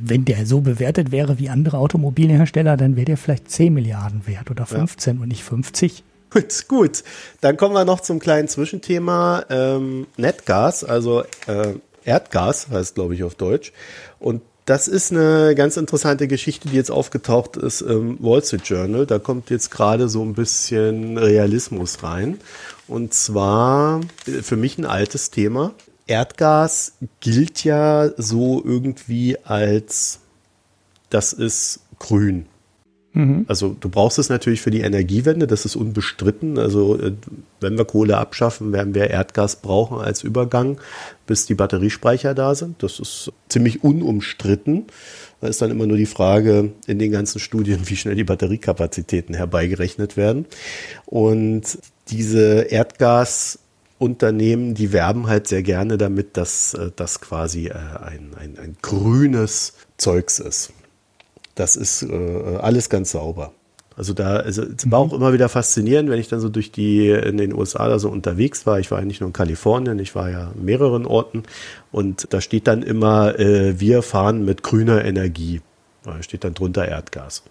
wenn 0.03 0.25
der 0.25 0.45
so 0.45 0.61
bewertet 0.61 1.11
wäre 1.11 1.39
wie 1.39 1.49
andere 1.49 1.77
Automobilhersteller, 1.77 2.77
dann 2.77 2.95
wäre 2.95 3.05
der 3.05 3.17
vielleicht 3.17 3.49
10 3.49 3.73
Milliarden 3.73 4.27
wert 4.27 4.49
oder 4.51 4.65
15 4.65 5.15
ja. 5.15 5.21
und 5.21 5.27
nicht 5.27 5.43
50. 5.43 6.03
Gut, 6.29 6.67
gut. 6.67 7.03
Dann 7.41 7.57
kommen 7.57 7.75
wir 7.75 7.83
noch 7.83 7.99
zum 7.99 8.19
kleinen 8.19 8.47
Zwischenthema 8.47 9.45
ähm, 9.49 10.07
Netgas, 10.17 10.83
also 10.83 11.23
äh, 11.47 11.73
Erdgas 12.05 12.69
heißt, 12.69 12.95
glaube 12.95 13.15
ich, 13.15 13.23
auf 13.23 13.35
Deutsch. 13.35 13.73
Und 14.19 14.41
das 14.65 14.87
ist 14.87 15.11
eine 15.11 15.55
ganz 15.55 15.75
interessante 15.77 16.27
Geschichte, 16.27 16.69
die 16.69 16.75
jetzt 16.75 16.91
aufgetaucht 16.91 17.57
ist 17.57 17.81
im 17.81 18.17
Wall 18.23 18.43
Street 18.43 18.63
Journal. 18.65 19.05
Da 19.05 19.19
kommt 19.19 19.49
jetzt 19.49 19.71
gerade 19.71 20.07
so 20.07 20.23
ein 20.23 20.33
bisschen 20.33 21.17
Realismus 21.17 22.03
rein. 22.03 22.39
Und 22.87 23.13
zwar 23.13 24.01
äh, 24.27 24.41
für 24.41 24.55
mich 24.55 24.77
ein 24.77 24.85
altes 24.85 25.31
Thema. 25.31 25.73
Erdgas 26.11 26.97
gilt 27.21 27.63
ja 27.63 28.09
so 28.17 28.61
irgendwie 28.63 29.37
als, 29.45 30.19
das 31.09 31.31
ist 31.31 31.79
grün. 31.99 32.47
Mhm. 33.13 33.45
Also 33.47 33.75
du 33.79 33.87
brauchst 33.87 34.19
es 34.19 34.27
natürlich 34.27 34.61
für 34.61 34.71
die 34.71 34.81
Energiewende, 34.81 35.47
das 35.47 35.63
ist 35.63 35.77
unbestritten. 35.77 36.57
Also 36.57 36.99
äh, 36.99 37.13
wenn 37.61 37.77
wir 37.77 37.85
Kohle 37.85 38.17
abschaffen, 38.17 38.73
werden 38.73 38.93
wir 38.93 39.09
Erdgas 39.09 39.57
brauchen 39.57 39.99
als 39.99 40.21
Übergang, 40.21 40.81
bis 41.27 41.45
die 41.45 41.55
Batteriespeicher 41.55 42.33
da 42.33 42.55
sind. 42.55 42.83
Das 42.83 42.99
ist 42.99 43.31
ziemlich 43.47 43.81
unumstritten. 43.81 44.87
Da 45.39 45.47
ist 45.47 45.61
dann 45.61 45.71
immer 45.71 45.87
nur 45.87 45.97
die 45.97 46.05
Frage 46.05 46.73
in 46.87 46.99
den 46.99 47.11
ganzen 47.11 47.39
Studien, 47.39 47.79
wie 47.85 47.95
schnell 47.95 48.15
die 48.15 48.25
Batteriekapazitäten 48.25 49.33
herbeigerechnet 49.33 50.17
werden. 50.17 50.45
Und 51.05 51.79
diese 52.09 52.63
Erdgas 52.63 53.59
Unternehmen, 54.01 54.73
die 54.73 54.93
werben 54.93 55.27
halt 55.27 55.47
sehr 55.47 55.61
gerne 55.61 55.97
damit, 55.97 56.35
dass 56.35 56.73
äh, 56.73 56.89
das 56.95 57.21
quasi 57.21 57.67
äh, 57.67 57.73
ein, 57.73 58.31
ein, 58.35 58.57
ein 58.57 58.77
grünes 58.81 59.73
Zeugs 59.97 60.39
ist. 60.39 60.73
Das 61.53 61.75
ist 61.75 62.01
äh, 62.01 62.57
alles 62.59 62.89
ganz 62.89 63.11
sauber. 63.11 63.53
Also 63.95 64.13
da, 64.13 64.37
also 64.37 64.63
es 64.63 64.89
war 64.89 64.99
auch 64.99 65.11
mhm. 65.11 65.17
immer 65.17 65.33
wieder 65.33 65.49
faszinierend, 65.49 66.09
wenn 66.09 66.19
ich 66.19 66.29
dann 66.29 66.39
so 66.39 66.49
durch 66.49 66.71
die 66.71 67.09
in 67.09 67.37
den 67.37 67.53
USA 67.53 67.87
da 67.87 67.99
so 67.99 68.09
unterwegs 68.09 68.65
war. 68.65 68.79
Ich 68.79 68.89
war 68.89 68.99
ja 68.99 69.05
nicht 69.05 69.21
nur 69.21 69.27
in 69.27 69.33
Kalifornien, 69.33 69.99
ich 69.99 70.15
war 70.15 70.31
ja 70.31 70.51
in 70.55 70.65
mehreren 70.65 71.05
Orten 71.05 71.43
und 71.91 72.33
da 72.33 72.41
steht 72.41 72.65
dann 72.65 72.81
immer, 72.81 73.37
äh, 73.37 73.79
wir 73.79 74.01
fahren 74.01 74.43
mit 74.45 74.63
grüner 74.63 75.05
Energie. 75.05 75.61
Da 76.03 76.23
steht 76.23 76.43
dann 76.43 76.55
drunter 76.55 76.87
Erdgas. 76.87 77.43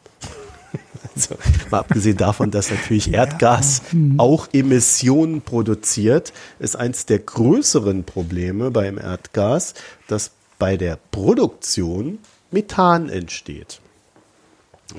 Also, 1.15 1.37
mal 1.71 1.79
abgesehen 1.79 2.17
davon, 2.17 2.51
dass 2.51 2.71
natürlich 2.71 3.13
Erdgas 3.13 3.83
ja. 3.93 3.99
Mhm. 3.99 4.21
auch 4.21 4.49
Emissionen 4.53 5.43
produziert, 5.43 6.33
ist 6.59 6.77
eins 6.77 7.07
der 7.07 7.21
größeren 7.21 8.05
Probleme 8.05 8.71
beim 8.71 8.99
Erdgas, 8.99 9.75
dass 10.09 10.33
bei 10.59 10.77
der 10.77 10.99
Produktion 11.11 12.19
Methan 12.51 13.09
entsteht. 13.09 13.81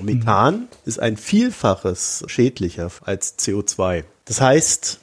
Methan 0.00 0.54
mhm. 0.54 0.68
ist 0.84 0.98
ein 1.00 1.16
Vielfaches 1.16 2.24
schädlicher 2.26 2.90
als 3.02 3.38
CO2. 3.38 4.04
Das 4.24 4.40
heißt, 4.40 5.00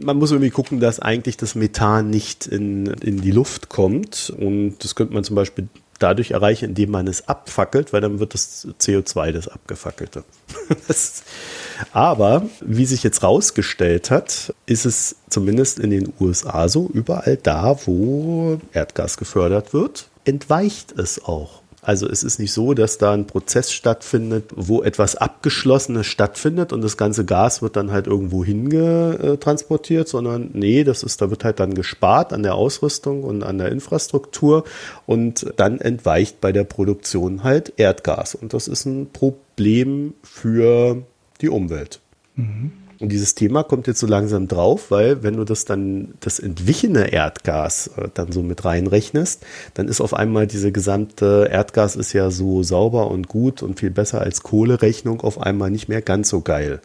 man 0.00 0.16
muss 0.16 0.30
irgendwie 0.30 0.50
gucken, 0.50 0.80
dass 0.80 1.00
eigentlich 1.00 1.36
das 1.36 1.54
Methan 1.54 2.10
nicht 2.10 2.46
in, 2.46 2.86
in 2.86 3.20
die 3.20 3.30
Luft 3.30 3.68
kommt. 3.68 4.32
Und 4.36 4.78
das 4.84 4.94
könnte 4.94 5.14
man 5.14 5.24
zum 5.24 5.36
Beispiel 5.36 5.68
dadurch 5.98 6.30
erreichen, 6.32 6.66
indem 6.66 6.90
man 6.90 7.06
es 7.06 7.28
abfackelt, 7.28 7.92
weil 7.92 8.00
dann 8.00 8.20
wird 8.20 8.34
das 8.34 8.66
CO2 8.80 9.32
das 9.32 9.48
abgefackelte. 9.48 10.24
aber 11.92 12.48
wie 12.60 12.86
sich 12.86 13.02
jetzt 13.02 13.22
rausgestellt 13.22 14.10
hat, 14.10 14.54
ist 14.66 14.86
es 14.86 15.16
zumindest 15.28 15.78
in 15.78 15.90
den 15.90 16.12
USA 16.20 16.68
so, 16.68 16.88
überall 16.92 17.36
da, 17.36 17.78
wo 17.86 18.60
Erdgas 18.72 19.16
gefördert 19.16 19.72
wird, 19.72 20.08
entweicht 20.24 20.98
es 20.98 21.24
auch. 21.24 21.62
Also 21.88 22.06
es 22.06 22.22
ist 22.22 22.38
nicht 22.38 22.52
so, 22.52 22.74
dass 22.74 22.98
da 22.98 23.14
ein 23.14 23.26
Prozess 23.26 23.72
stattfindet, 23.72 24.50
wo 24.54 24.82
etwas 24.82 25.16
Abgeschlossenes 25.16 26.06
stattfindet 26.06 26.74
und 26.74 26.82
das 26.82 26.98
ganze 26.98 27.24
Gas 27.24 27.62
wird 27.62 27.76
dann 27.76 27.90
halt 27.90 28.06
irgendwo 28.06 28.44
hingetransportiert, 28.44 30.06
sondern 30.06 30.50
nee, 30.52 30.84
das 30.84 31.02
ist, 31.02 31.22
da 31.22 31.30
wird 31.30 31.44
halt 31.44 31.60
dann 31.60 31.72
gespart 31.72 32.34
an 32.34 32.42
der 32.42 32.56
Ausrüstung 32.56 33.24
und 33.24 33.42
an 33.42 33.56
der 33.56 33.72
Infrastruktur 33.72 34.64
und 35.06 35.46
dann 35.56 35.80
entweicht 35.80 36.42
bei 36.42 36.52
der 36.52 36.64
Produktion 36.64 37.42
halt 37.42 37.72
Erdgas. 37.78 38.34
Und 38.34 38.52
das 38.52 38.68
ist 38.68 38.84
ein 38.84 39.08
Problem 39.10 40.12
für 40.22 41.04
die 41.40 41.48
Umwelt. 41.48 42.00
Mhm. 42.34 42.70
Und 43.00 43.10
dieses 43.10 43.36
Thema 43.36 43.62
kommt 43.62 43.86
jetzt 43.86 44.00
so 44.00 44.08
langsam 44.08 44.48
drauf, 44.48 44.90
weil 44.90 45.22
wenn 45.22 45.36
du 45.36 45.44
das 45.44 45.64
dann, 45.64 46.14
das 46.20 46.40
entwichene 46.40 47.12
Erdgas 47.12 47.88
äh, 47.96 48.08
dann 48.12 48.32
so 48.32 48.42
mit 48.42 48.64
reinrechnest, 48.64 49.44
dann 49.74 49.86
ist 49.86 50.00
auf 50.00 50.14
einmal 50.14 50.48
diese 50.48 50.72
gesamte 50.72 51.48
Erdgas 51.50 51.94
ist 51.94 52.12
ja 52.12 52.30
so 52.30 52.62
sauber 52.64 53.10
und 53.10 53.28
gut 53.28 53.62
und 53.62 53.78
viel 53.78 53.90
besser 53.90 54.20
als 54.20 54.42
Kohlerechnung 54.42 55.20
auf 55.20 55.40
einmal 55.40 55.70
nicht 55.70 55.88
mehr 55.88 56.02
ganz 56.02 56.28
so 56.28 56.40
geil. 56.40 56.80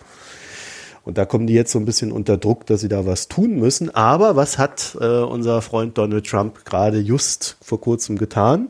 Und 1.04 1.18
da 1.18 1.26
kommen 1.26 1.48
die 1.48 1.54
jetzt 1.54 1.72
so 1.72 1.80
ein 1.80 1.86
bisschen 1.86 2.12
unter 2.12 2.38
Druck, 2.38 2.66
dass 2.68 2.82
sie 2.82 2.88
da 2.88 3.06
was 3.06 3.28
tun 3.28 3.56
müssen. 3.60 3.94
Aber 3.94 4.36
was 4.36 4.58
hat 4.58 4.96
äh, 5.02 5.06
unser 5.06 5.62
Freund 5.62 5.98
Donald 5.98 6.26
Trump 6.26 6.64
gerade 6.64 7.00
just 7.00 7.58
vor 7.62 7.82
kurzem 7.82 8.18
getan? 8.18 8.70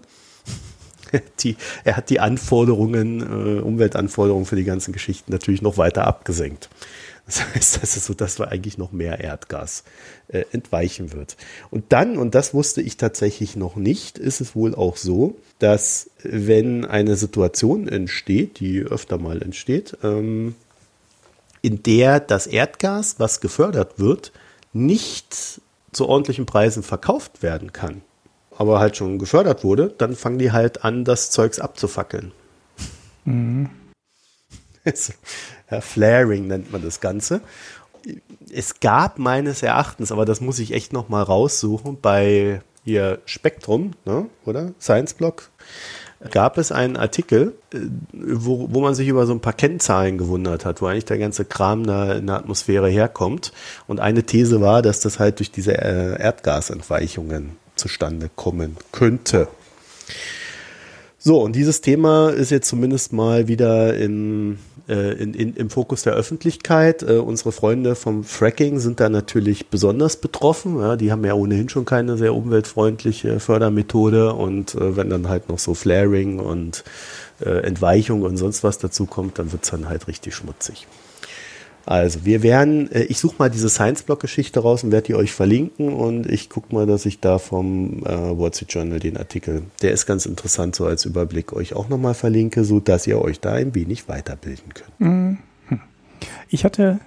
die, 1.41 1.57
er 1.83 1.97
hat 1.97 2.09
die 2.09 2.19
Anforderungen, 2.19 3.21
äh, 3.21 3.61
Umweltanforderungen 3.61 4.45
für 4.45 4.55
die 4.55 4.63
ganzen 4.63 4.93
Geschichten 4.93 5.31
natürlich 5.31 5.61
noch 5.61 5.77
weiter 5.77 6.07
abgesenkt. 6.07 6.69
Das 7.25 7.41
heißt, 7.55 7.81
das 7.81 7.95
ist 7.95 8.05
so, 8.05 8.13
dass 8.13 8.37
wir 8.37 8.49
eigentlich 8.49 8.77
noch 8.77 8.91
mehr 8.91 9.21
Erdgas 9.21 9.83
äh, 10.27 10.43
entweichen 10.51 11.13
wird. 11.13 11.37
Und 11.71 11.85
dann, 11.93 12.17
und 12.17 12.35
das 12.35 12.53
wusste 12.53 12.81
ich 12.81 12.97
tatsächlich 12.97 13.55
noch 13.55 13.77
nicht, 13.77 14.17
ist 14.17 14.41
es 14.41 14.55
wohl 14.55 14.75
auch 14.75 14.97
so, 14.97 15.37
dass 15.59 16.09
wenn 16.21 16.83
eine 16.83 17.15
Situation 17.15 17.87
entsteht, 17.87 18.59
die 18.59 18.81
öfter 18.81 19.17
mal 19.17 19.41
entsteht, 19.41 19.97
ähm, 20.03 20.55
in 21.61 21.81
der 21.81 22.19
das 22.19 22.45
Erdgas, 22.45 23.15
was 23.19 23.39
gefördert 23.39 23.99
wird, 23.99 24.33
nicht 24.73 25.61
zu 25.93 26.09
ordentlichen 26.09 26.45
Preisen 26.45 26.83
verkauft 26.83 27.41
werden 27.41 27.71
kann, 27.71 28.01
aber 28.51 28.79
halt 28.79 28.97
schon 28.97 29.17
gefördert 29.17 29.63
wurde, 29.63 29.93
dann 29.97 30.15
fangen 30.15 30.39
die 30.39 30.51
halt 30.51 30.83
an, 30.83 31.05
das 31.05 31.31
Zeugs 31.31 31.59
abzufackeln. 31.59 32.33
Mhm. 33.23 33.69
Flaring 35.81 36.47
nennt 36.47 36.71
man 36.71 36.81
das 36.81 36.99
Ganze. 36.99 37.41
Es 38.53 38.79
gab 38.79 39.17
meines 39.17 39.63
Erachtens, 39.63 40.11
aber 40.11 40.25
das 40.25 40.41
muss 40.41 40.59
ich 40.59 40.73
echt 40.73 40.93
noch 40.93 41.09
mal 41.09 41.23
raussuchen, 41.23 41.99
bei 42.01 42.61
hier 42.83 43.19
Spektrum, 43.25 43.93
ne, 44.05 44.25
oder? 44.45 44.71
Science 44.79 45.13
Block, 45.13 45.49
gab 46.31 46.57
es 46.57 46.71
einen 46.71 46.97
Artikel, 46.97 47.53
äh, 47.73 47.77
wo, 48.13 48.67
wo 48.71 48.81
man 48.81 48.95
sich 48.95 49.07
über 49.07 49.25
so 49.25 49.33
ein 49.33 49.39
paar 49.39 49.53
Kennzahlen 49.53 50.17
gewundert 50.17 50.65
hat, 50.65 50.81
wo 50.81 50.87
eigentlich 50.87 51.05
der 51.05 51.17
ganze 51.17 51.45
Kram 51.45 51.85
da 51.85 52.13
in 52.13 52.27
der 52.27 52.37
Atmosphäre 52.37 52.89
herkommt. 52.89 53.51
Und 53.87 53.99
eine 53.99 54.23
These 54.23 54.61
war, 54.61 54.81
dass 54.81 54.99
das 54.99 55.19
halt 55.19 55.39
durch 55.39 55.51
diese 55.51 55.77
äh, 55.77 56.21
Erdgasentweichungen 56.21 57.57
zustande 57.75 58.29
kommen 58.35 58.77
könnte. 58.91 59.47
So, 61.25 61.41
und 61.41 61.55
dieses 61.55 61.79
Thema 61.79 62.31
ist 62.31 62.49
jetzt 62.51 62.67
zumindest 62.67 63.13
mal 63.13 63.47
wieder 63.47 63.95
in, 63.95 64.59
äh, 64.89 65.13
in, 65.13 65.33
in, 65.33 65.55
im 65.55 65.69
Fokus 65.69 66.03
der 66.03 66.11
Öffentlichkeit. 66.15 67.01
Äh, 67.01 67.19
unsere 67.19 67.53
Freunde 67.53 67.95
vom 67.95 68.25
Fracking 68.25 68.79
sind 68.79 68.99
da 68.99 69.07
natürlich 69.07 69.69
besonders 69.69 70.17
betroffen. 70.17 70.81
Ja, 70.81 70.97
die 70.97 71.13
haben 71.13 71.23
ja 71.23 71.33
ohnehin 71.33 71.69
schon 71.69 71.85
keine 71.85 72.17
sehr 72.17 72.35
umweltfreundliche 72.35 73.39
Fördermethode 73.39 74.33
und 74.33 74.75
äh, 74.75 74.97
wenn 74.97 75.09
dann 75.09 75.29
halt 75.29 75.47
noch 75.47 75.59
so 75.59 75.73
Flaring 75.73 76.39
und 76.39 76.83
äh, 77.39 77.51
Entweichung 77.61 78.23
und 78.23 78.35
sonst 78.35 78.65
was 78.65 78.77
dazu 78.77 79.05
kommt, 79.05 79.39
dann 79.39 79.53
wird's 79.53 79.71
dann 79.71 79.87
halt 79.87 80.09
richtig 80.09 80.35
schmutzig. 80.35 80.87
Also, 81.85 82.25
wir 82.25 82.43
werden, 82.43 82.91
äh, 82.91 83.03
ich 83.03 83.19
suche 83.19 83.35
mal 83.39 83.49
diese 83.49 83.69
Science-Blog-Geschichte 83.69 84.59
raus 84.61 84.83
und 84.83 84.91
werde 84.91 85.07
die 85.07 85.15
euch 85.15 85.33
verlinken 85.33 85.93
und 85.93 86.29
ich 86.29 86.49
gucke 86.49 86.73
mal, 86.73 86.85
dass 86.85 87.05
ich 87.05 87.19
da 87.19 87.39
vom 87.39 88.03
äh, 88.05 88.09
Wall 88.09 88.53
Street 88.53 88.73
Journal 88.73 88.99
den 88.99 89.17
Artikel, 89.17 89.63
der 89.81 89.91
ist 89.91 90.05
ganz 90.05 90.25
interessant, 90.25 90.75
so 90.75 90.85
als 90.85 91.05
Überblick 91.05 91.53
euch 91.53 91.73
auch 91.73 91.89
nochmal 91.89 92.13
verlinke, 92.13 92.63
so 92.63 92.79
dass 92.79 93.05
ihr 93.05 93.21
euch 93.21 93.39
da 93.39 93.53
ein 93.53 93.75
wenig 93.75 94.07
weiterbilden 94.07 94.73
könnt. 94.73 94.99
Mhm. 94.99 95.37
Ich 96.47 96.63
hatte 96.63 96.99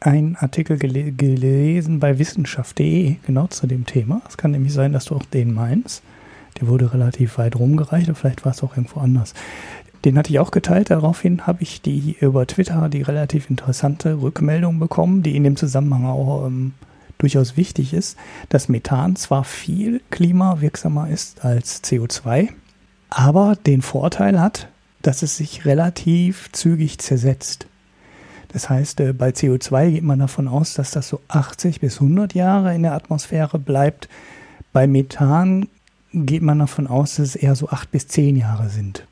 einen 0.00 0.36
Artikel 0.36 0.76
gele 0.76 1.12
gelesen 1.12 2.00
bei 2.00 2.18
wissenschaft.de, 2.18 3.16
genau 3.26 3.46
zu 3.46 3.66
dem 3.66 3.86
Thema. 3.86 4.22
Es 4.28 4.36
kann 4.36 4.50
nämlich 4.50 4.72
sein, 4.72 4.92
dass 4.92 5.06
du 5.06 5.14
auch 5.14 5.24
den 5.24 5.54
meinst. 5.54 6.02
Der 6.60 6.68
wurde 6.68 6.92
relativ 6.92 7.38
weit 7.38 7.56
rumgereicht, 7.56 8.08
aber 8.08 8.16
vielleicht 8.16 8.44
war 8.44 8.52
es 8.52 8.62
auch 8.62 8.76
irgendwo 8.76 9.00
anders. 9.00 9.34
Den 10.06 10.16
hatte 10.16 10.30
ich 10.30 10.38
auch 10.38 10.52
geteilt. 10.52 10.90
Daraufhin 10.90 11.48
habe 11.48 11.64
ich 11.64 11.82
die 11.82 12.16
über 12.20 12.46
Twitter 12.46 12.88
die 12.88 13.02
relativ 13.02 13.50
interessante 13.50 14.22
Rückmeldung 14.22 14.78
bekommen, 14.78 15.24
die 15.24 15.34
in 15.34 15.42
dem 15.42 15.56
Zusammenhang 15.56 16.06
auch 16.06 16.46
ähm, 16.46 16.74
durchaus 17.18 17.56
wichtig 17.56 17.92
ist, 17.92 18.16
dass 18.48 18.68
Methan 18.68 19.16
zwar 19.16 19.42
viel 19.42 20.00
klimawirksamer 20.10 21.10
ist 21.10 21.44
als 21.44 21.82
CO2, 21.82 22.50
aber 23.10 23.56
den 23.56 23.82
Vorteil 23.82 24.40
hat, 24.40 24.68
dass 25.02 25.22
es 25.22 25.38
sich 25.38 25.64
relativ 25.64 26.52
zügig 26.52 26.98
zersetzt. 26.98 27.66
Das 28.52 28.70
heißt, 28.70 29.00
äh, 29.00 29.12
bei 29.12 29.30
CO2 29.30 29.90
geht 29.90 30.04
man 30.04 30.20
davon 30.20 30.46
aus, 30.46 30.74
dass 30.74 30.92
das 30.92 31.08
so 31.08 31.20
80 31.26 31.80
bis 31.80 32.00
100 32.00 32.32
Jahre 32.32 32.72
in 32.76 32.84
der 32.84 32.94
Atmosphäre 32.94 33.58
bleibt. 33.58 34.08
Bei 34.72 34.86
Methan 34.86 35.66
geht 36.12 36.42
man 36.42 36.60
davon 36.60 36.86
aus, 36.86 37.16
dass 37.16 37.30
es 37.30 37.34
eher 37.34 37.56
so 37.56 37.70
8 37.70 37.90
bis 37.90 38.06
10 38.06 38.36
Jahre 38.36 38.68
sind. 38.68 39.04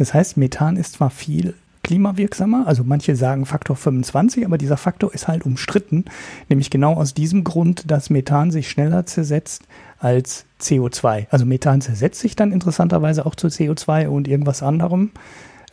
Das 0.00 0.14
heißt, 0.14 0.38
Methan 0.38 0.78
ist 0.78 0.94
zwar 0.94 1.10
viel 1.10 1.52
klimawirksamer, 1.82 2.66
also 2.66 2.84
manche 2.84 3.16
sagen 3.16 3.44
Faktor 3.44 3.76
25, 3.76 4.46
aber 4.46 4.56
dieser 4.56 4.78
Faktor 4.78 5.12
ist 5.12 5.28
halt 5.28 5.44
umstritten, 5.44 6.06
nämlich 6.48 6.70
genau 6.70 6.94
aus 6.94 7.12
diesem 7.12 7.44
Grund, 7.44 7.90
dass 7.90 8.08
Methan 8.08 8.50
sich 8.50 8.70
schneller 8.70 9.04
zersetzt 9.04 9.64
als 9.98 10.46
CO2. 10.58 11.26
Also 11.28 11.44
Methan 11.44 11.82
zersetzt 11.82 12.20
sich 12.20 12.34
dann 12.34 12.50
interessanterweise 12.50 13.26
auch 13.26 13.34
zu 13.34 13.48
CO2 13.48 14.08
und 14.08 14.26
irgendwas 14.26 14.62
anderem 14.62 15.10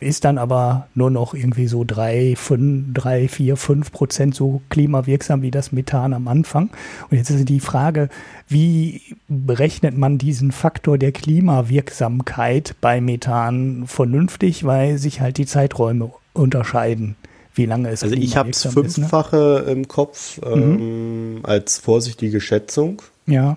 ist 0.00 0.24
dann 0.24 0.38
aber 0.38 0.88
nur 0.94 1.10
noch 1.10 1.34
irgendwie 1.34 1.66
so 1.66 1.84
drei, 1.84 2.34
fünf, 2.36 2.94
drei, 2.94 3.28
vier, 3.28 3.56
fünf 3.56 3.90
Prozent 3.90 4.34
so 4.34 4.62
klimawirksam 4.68 5.42
wie 5.42 5.50
das 5.50 5.72
Methan 5.72 6.12
am 6.12 6.28
Anfang. 6.28 6.70
Und 7.10 7.16
jetzt 7.16 7.30
ist 7.30 7.48
die 7.48 7.60
Frage, 7.60 8.08
wie 8.48 9.02
berechnet 9.28 9.96
man 9.96 10.18
diesen 10.18 10.52
Faktor 10.52 10.98
der 10.98 11.12
Klimawirksamkeit 11.12 12.76
bei 12.80 13.00
Methan 13.00 13.84
vernünftig, 13.86 14.64
weil 14.64 14.98
sich 14.98 15.20
halt 15.20 15.38
die 15.38 15.46
Zeiträume 15.46 16.12
unterscheiden 16.32 17.16
wie 17.58 17.66
lange 17.66 17.90
es 17.90 18.04
Also 18.04 18.14
ich 18.14 18.36
habe 18.36 18.50
es 18.50 18.62
fünffache 18.62 19.62
ist, 19.62 19.66
ne? 19.66 19.72
im 19.72 19.88
Kopf 19.88 20.40
ähm, 20.46 21.34
mhm. 21.34 21.40
als 21.42 21.78
vorsichtige 21.78 22.40
Schätzung. 22.40 23.02
Ja. 23.26 23.56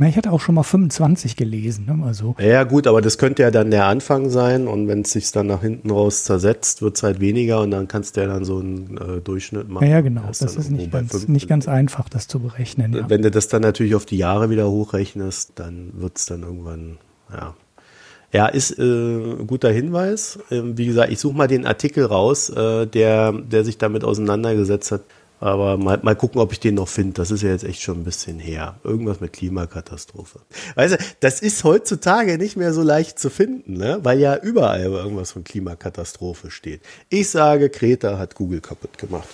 Na, 0.00 0.06
ich 0.06 0.16
hatte 0.16 0.30
auch 0.30 0.40
schon 0.40 0.54
mal 0.54 0.62
25 0.62 1.34
gelesen. 1.34 1.86
Ne? 1.86 2.06
Also, 2.06 2.36
ja, 2.38 2.62
gut, 2.62 2.86
aber 2.86 3.02
das 3.02 3.18
könnte 3.18 3.42
ja 3.42 3.50
dann 3.50 3.72
der 3.72 3.86
Anfang 3.86 4.30
sein 4.30 4.68
und 4.68 4.86
wenn 4.86 5.00
es 5.00 5.10
sich 5.10 5.32
dann 5.32 5.48
nach 5.48 5.62
hinten 5.62 5.90
raus 5.90 6.22
zersetzt, 6.22 6.82
wird 6.82 6.96
es 6.96 7.02
halt 7.02 7.18
weniger 7.18 7.60
und 7.60 7.72
dann 7.72 7.88
kannst 7.88 8.16
du 8.16 8.20
ja 8.20 8.28
dann 8.28 8.44
so 8.44 8.60
einen 8.60 8.96
äh, 8.96 9.20
Durchschnitt 9.20 9.68
machen. 9.68 9.90
Ja, 9.90 10.00
genau. 10.00 10.22
Das 10.28 10.40
ist 10.40 10.70
nicht 10.70 10.92
ganz, 10.92 11.26
nicht 11.26 11.48
ganz 11.48 11.66
einfach, 11.66 12.08
das 12.08 12.28
zu 12.28 12.38
berechnen. 12.38 12.92
Ja. 12.92 13.10
Wenn 13.10 13.22
du 13.22 13.32
das 13.32 13.48
dann 13.48 13.62
natürlich 13.62 13.96
auf 13.96 14.06
die 14.06 14.18
Jahre 14.18 14.50
wieder 14.50 14.70
hochrechnest, 14.70 15.54
dann 15.56 15.90
wird 15.94 16.16
es 16.16 16.26
dann 16.26 16.42
irgendwann, 16.44 16.98
ja. 17.32 17.56
Ja, 18.32 18.46
ist 18.46 18.78
äh, 18.78 19.36
guter 19.46 19.70
Hinweis. 19.70 20.38
Ähm, 20.50 20.76
wie 20.76 20.86
gesagt, 20.86 21.10
ich 21.10 21.18
suche 21.18 21.36
mal 21.36 21.48
den 21.48 21.66
Artikel 21.66 22.04
raus, 22.04 22.50
äh, 22.50 22.86
der, 22.86 23.32
der 23.32 23.64
sich 23.64 23.78
damit 23.78 24.04
auseinandergesetzt 24.04 24.92
hat, 24.92 25.00
Aber 25.40 25.76
mal, 25.76 25.98
mal 26.02 26.16
gucken, 26.16 26.40
ob 26.40 26.52
ich 26.52 26.60
den 26.60 26.74
noch 26.74 26.88
finde. 26.88 27.14
Das 27.14 27.30
ist 27.30 27.42
ja 27.42 27.50
jetzt 27.50 27.64
echt 27.64 27.82
schon 27.82 28.00
ein 28.00 28.04
bisschen 28.04 28.38
her. 28.38 28.76
Irgendwas 28.84 29.20
mit 29.20 29.32
Klimakatastrophe. 29.32 30.40
Weißt 30.74 30.94
du, 30.94 30.98
das 31.20 31.40
ist 31.40 31.64
heutzutage 31.64 32.38
nicht 32.38 32.56
mehr 32.56 32.72
so 32.72 32.82
leicht 32.82 33.18
zu 33.18 33.30
finden, 33.30 33.74
ne? 33.74 34.00
weil 34.02 34.18
ja 34.18 34.36
überall 34.36 34.82
irgendwas 34.82 35.32
von 35.32 35.44
Klimakatastrophe 35.44 36.50
steht. 36.50 36.82
Ich 37.08 37.30
sage, 37.30 37.70
Kreta 37.70 38.18
hat 38.18 38.34
Google 38.34 38.60
kaputt 38.60 38.98
gemacht. 38.98 39.28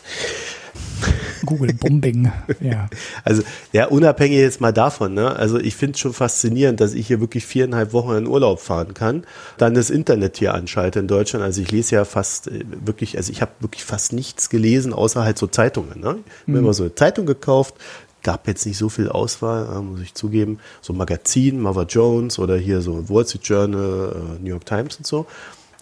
Google 1.44 1.74
Bombing, 1.74 2.32
ja. 2.60 2.88
Also, 3.24 3.42
ja, 3.72 3.86
unabhängig 3.86 4.38
jetzt 4.38 4.60
mal 4.60 4.72
davon, 4.72 5.14
ne? 5.14 5.36
Also, 5.36 5.58
ich 5.58 5.76
finde 5.76 5.94
es 5.94 6.00
schon 6.00 6.12
faszinierend, 6.12 6.80
dass 6.80 6.94
ich 6.94 7.06
hier 7.06 7.20
wirklich 7.20 7.46
viereinhalb 7.46 7.92
Wochen 7.92 8.14
in 8.14 8.26
Urlaub 8.26 8.60
fahren 8.60 8.94
kann, 8.94 9.24
dann 9.58 9.74
das 9.74 9.90
Internet 9.90 10.38
hier 10.38 10.54
anschalte 10.54 11.00
in 11.00 11.08
Deutschland. 11.08 11.44
Also, 11.44 11.60
ich 11.60 11.70
lese 11.70 11.96
ja 11.96 12.04
fast 12.04 12.48
äh, 12.48 12.64
wirklich, 12.84 13.16
also 13.16 13.30
ich 13.32 13.42
habe 13.42 13.52
wirklich 13.60 13.84
fast 13.84 14.12
nichts 14.12 14.48
gelesen, 14.48 14.92
außer 14.92 15.22
halt 15.22 15.38
so 15.38 15.46
Zeitungen, 15.46 16.00
ne? 16.00 16.18
Ich 16.18 16.42
habe 16.42 16.52
mhm. 16.52 16.56
immer 16.56 16.74
so 16.74 16.84
eine 16.84 16.94
Zeitung 16.94 17.26
gekauft, 17.26 17.74
gab 18.22 18.48
jetzt 18.48 18.66
nicht 18.66 18.78
so 18.78 18.88
viel 18.88 19.08
Auswahl, 19.08 19.80
muss 19.82 20.00
ich 20.00 20.14
zugeben. 20.14 20.58
So 20.80 20.92
Magazin, 20.92 21.60
Mother 21.60 21.84
Jones 21.84 22.38
oder 22.38 22.56
hier 22.56 22.80
so 22.80 23.08
Wall 23.08 23.26
Street 23.26 23.44
Journal, 23.44 24.16
äh, 24.16 24.42
New 24.42 24.50
York 24.50 24.66
Times 24.66 24.96
und 24.96 25.06
so. 25.06 25.26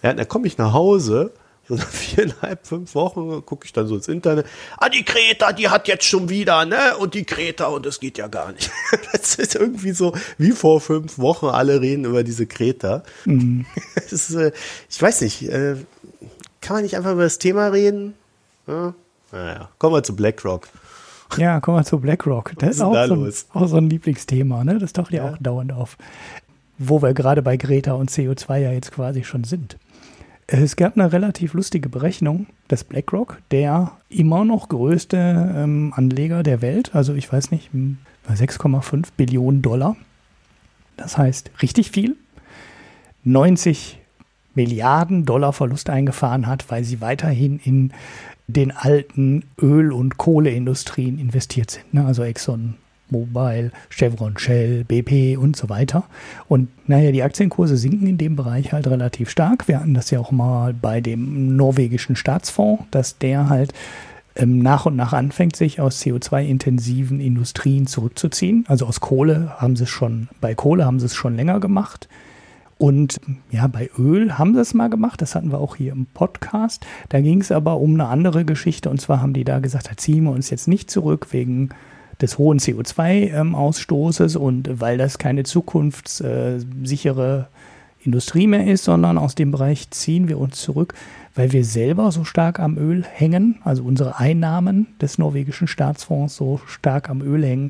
Ja, 0.03 0.13
dann 0.13 0.27
komme 0.27 0.47
ich 0.47 0.57
nach 0.57 0.73
Hause 0.73 1.31
so 1.67 1.75
nach 1.75 1.87
viereinhalb, 1.87 2.67
fünf 2.67 2.93
Wochen 2.93 3.45
gucke 3.45 3.65
ich 3.65 3.71
dann 3.71 3.87
so 3.87 3.95
ins 3.95 4.07
Internet. 4.09 4.45
Ah, 4.77 4.89
die 4.89 5.03
Kreta, 5.03 5.53
die 5.53 5.69
hat 5.69 5.87
jetzt 5.87 6.03
schon 6.05 6.27
wieder, 6.27 6.65
ne? 6.65 6.97
Und 6.97 7.13
die 7.13 7.23
Kreta, 7.23 7.67
und 7.67 7.85
das 7.85 7.99
geht 7.99 8.17
ja 8.17 8.27
gar 8.27 8.51
nicht. 8.51 8.69
Das 9.11 9.35
ist 9.35 9.55
irgendwie 9.55 9.91
so 9.91 10.13
wie 10.37 10.51
vor 10.51 10.81
fünf 10.81 11.17
Wochen, 11.17 11.47
alle 11.47 11.81
reden 11.81 12.05
über 12.05 12.23
diese 12.23 12.45
Kreta. 12.45 13.03
Mhm. 13.25 13.65
Ist, 14.09 14.31
äh, 14.31 14.51
ich 14.89 15.01
weiß 15.01 15.21
nicht, 15.21 15.43
äh, 15.43 15.75
kann 16.61 16.77
man 16.77 16.83
nicht 16.83 16.97
einfach 16.97 17.13
über 17.13 17.23
das 17.23 17.39
Thema 17.39 17.67
reden? 17.67 18.15
Ja? 18.67 18.93
Naja, 19.31 19.69
kommen 19.77 19.95
wir 19.95 20.03
zu 20.03 20.15
BlackRock. 20.15 20.67
Ja, 21.37 21.59
kommen 21.59 21.77
wir 21.77 21.85
zu 21.85 21.99
BlackRock. 21.99 22.53
Das 22.57 22.75
ist 22.75 22.81
auch, 22.81 22.93
da 22.93 23.07
so 23.07 23.15
ein, 23.15 23.33
auch, 23.53 23.67
so 23.67 23.77
ein, 23.77 23.89
Lieblingsthema, 23.89 24.63
ne? 24.63 24.77
Das 24.77 24.93
taucht 24.93 25.11
ja, 25.11 25.25
ja 25.25 25.31
auch 25.31 25.37
dauernd 25.39 25.71
auf. 25.71 25.97
Wo 26.77 27.01
wir 27.01 27.13
gerade 27.13 27.41
bei 27.41 27.57
Greta 27.57 27.93
und 27.93 28.11
CO2 28.11 28.57
ja 28.57 28.71
jetzt 28.71 28.91
quasi 28.91 29.23
schon 29.23 29.43
sind. 29.43 29.77
Es 30.47 30.75
gab 30.75 30.97
eine 30.97 31.11
relativ 31.11 31.53
lustige 31.53 31.89
Berechnung, 31.89 32.47
dass 32.67 32.83
BlackRock, 32.83 33.39
der 33.51 33.93
immer 34.09 34.43
noch 34.43 34.69
größte 34.69 35.53
ähm, 35.55 35.93
Anleger 35.95 36.43
der 36.43 36.61
Welt, 36.61 36.93
also 36.93 37.13
ich 37.13 37.31
weiß 37.31 37.51
nicht, 37.51 37.71
6,5 38.29 38.91
hm, 38.91 39.01
Billionen 39.15 39.61
Dollar, 39.61 39.95
das 40.97 41.17
heißt 41.17 41.51
richtig 41.61 41.91
viel, 41.91 42.17
90 43.23 43.99
Milliarden 44.55 45.25
Dollar 45.25 45.53
Verlust 45.53 45.89
eingefahren 45.89 46.45
hat, 46.45 46.69
weil 46.69 46.83
sie 46.83 47.01
weiterhin 47.01 47.59
in 47.63 47.91
den 48.47 48.71
alten 48.71 49.45
Öl- 49.59 49.91
und 49.91 50.17
Kohleindustrien 50.17 51.17
investiert 51.17 51.71
sind. 51.71 51.93
Ne? 51.93 52.05
Also 52.05 52.23
Exxon 52.23 52.75
Mobile, 53.13 53.71
Chevron 53.89 54.37
Shell, 54.37 54.83
BP 54.83 55.37
und 55.37 55.55
so 55.55 55.69
weiter. 55.69 56.03
Und 56.49 56.67
naja, 56.87 57.13
die 57.13 57.23
Aktienkurse 57.23 57.77
sinken 57.77 58.07
in 58.07 58.17
dem 58.17 58.35
Bereich 58.35 58.73
halt 58.73 58.87
relativ 58.87 59.29
stark. 59.29 59.69
Wir 59.69 59.79
hatten 59.79 59.93
das 59.93 60.11
ja 60.11 60.19
auch 60.19 60.31
mal 60.31 60.73
bei 60.73 60.99
dem 60.99 61.55
norwegischen 61.55 62.17
Staatsfonds, 62.17 62.83
dass 62.91 63.17
der 63.17 63.47
halt 63.47 63.73
ähm, 64.35 64.59
nach 64.59 64.85
und 64.85 64.95
nach 64.95 65.13
anfängt, 65.13 65.55
sich 65.55 65.79
aus 65.79 66.01
CO2-intensiven 66.01 67.19
Industrien 67.19 67.87
zurückzuziehen. 67.87 68.65
Also 68.67 68.85
aus 68.87 68.99
Kohle 68.99 69.53
haben 69.57 69.75
sie 69.75 69.83
es 69.83 69.89
schon, 69.89 70.27
bei 70.41 70.55
Kohle 70.55 70.85
haben 70.85 70.99
sie 70.99 71.05
es 71.05 71.15
schon 71.15 71.35
länger 71.35 71.59
gemacht. 71.59 72.09
Und 72.79 73.21
ja, 73.51 73.67
bei 73.67 73.89
Öl 73.97 74.37
haben 74.37 74.55
sie 74.55 74.59
es 74.59 74.73
mal 74.73 74.89
gemacht, 74.89 75.21
das 75.21 75.35
hatten 75.35 75.51
wir 75.51 75.59
auch 75.59 75.75
hier 75.75 75.91
im 75.91 76.07
Podcast. 76.07 76.85
Da 77.09 77.21
ging 77.21 77.39
es 77.39 77.51
aber 77.51 77.77
um 77.77 77.93
eine 77.93 78.07
andere 78.07 78.43
Geschichte 78.43 78.89
und 78.89 78.99
zwar 78.99 79.21
haben 79.21 79.33
die 79.33 79.43
da 79.43 79.59
gesagt, 79.59 79.89
da 79.89 79.95
ziehen 79.95 80.23
wir 80.23 80.31
uns 80.31 80.49
jetzt 80.49 80.67
nicht 80.67 80.89
zurück 80.89 81.27
wegen 81.31 81.69
des 82.21 82.37
hohen 82.37 82.59
CO2-Ausstoßes 82.59 84.37
und 84.37 84.79
weil 84.79 84.97
das 84.97 85.17
keine 85.17 85.43
zukunftssichere 85.43 87.47
Industrie 88.05 88.47
mehr 88.47 88.67
ist, 88.67 88.83
sondern 88.83 89.17
aus 89.17 89.35
dem 89.35 89.51
Bereich 89.51 89.89
ziehen 89.91 90.27
wir 90.27 90.37
uns 90.37 90.61
zurück, 90.61 90.93
weil 91.35 91.51
wir 91.51 91.63
selber 91.63 92.11
so 92.11 92.23
stark 92.23 92.59
am 92.59 92.77
Öl 92.77 93.03
hängen, 93.03 93.59
also 93.63 93.83
unsere 93.83 94.19
Einnahmen 94.19 94.87
des 95.01 95.17
norwegischen 95.17 95.67
Staatsfonds 95.67 96.35
so 96.35 96.59
stark 96.67 97.09
am 97.09 97.21
Öl 97.21 97.45
hängen. 97.45 97.69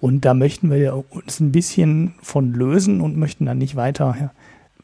Und 0.00 0.24
da 0.24 0.34
möchten 0.34 0.70
wir 0.70 1.04
uns 1.10 1.40
ein 1.40 1.52
bisschen 1.52 2.14
von 2.22 2.52
lösen 2.52 3.00
und 3.00 3.16
möchten 3.16 3.46
dann 3.46 3.58
nicht 3.58 3.76
weiter 3.76 4.32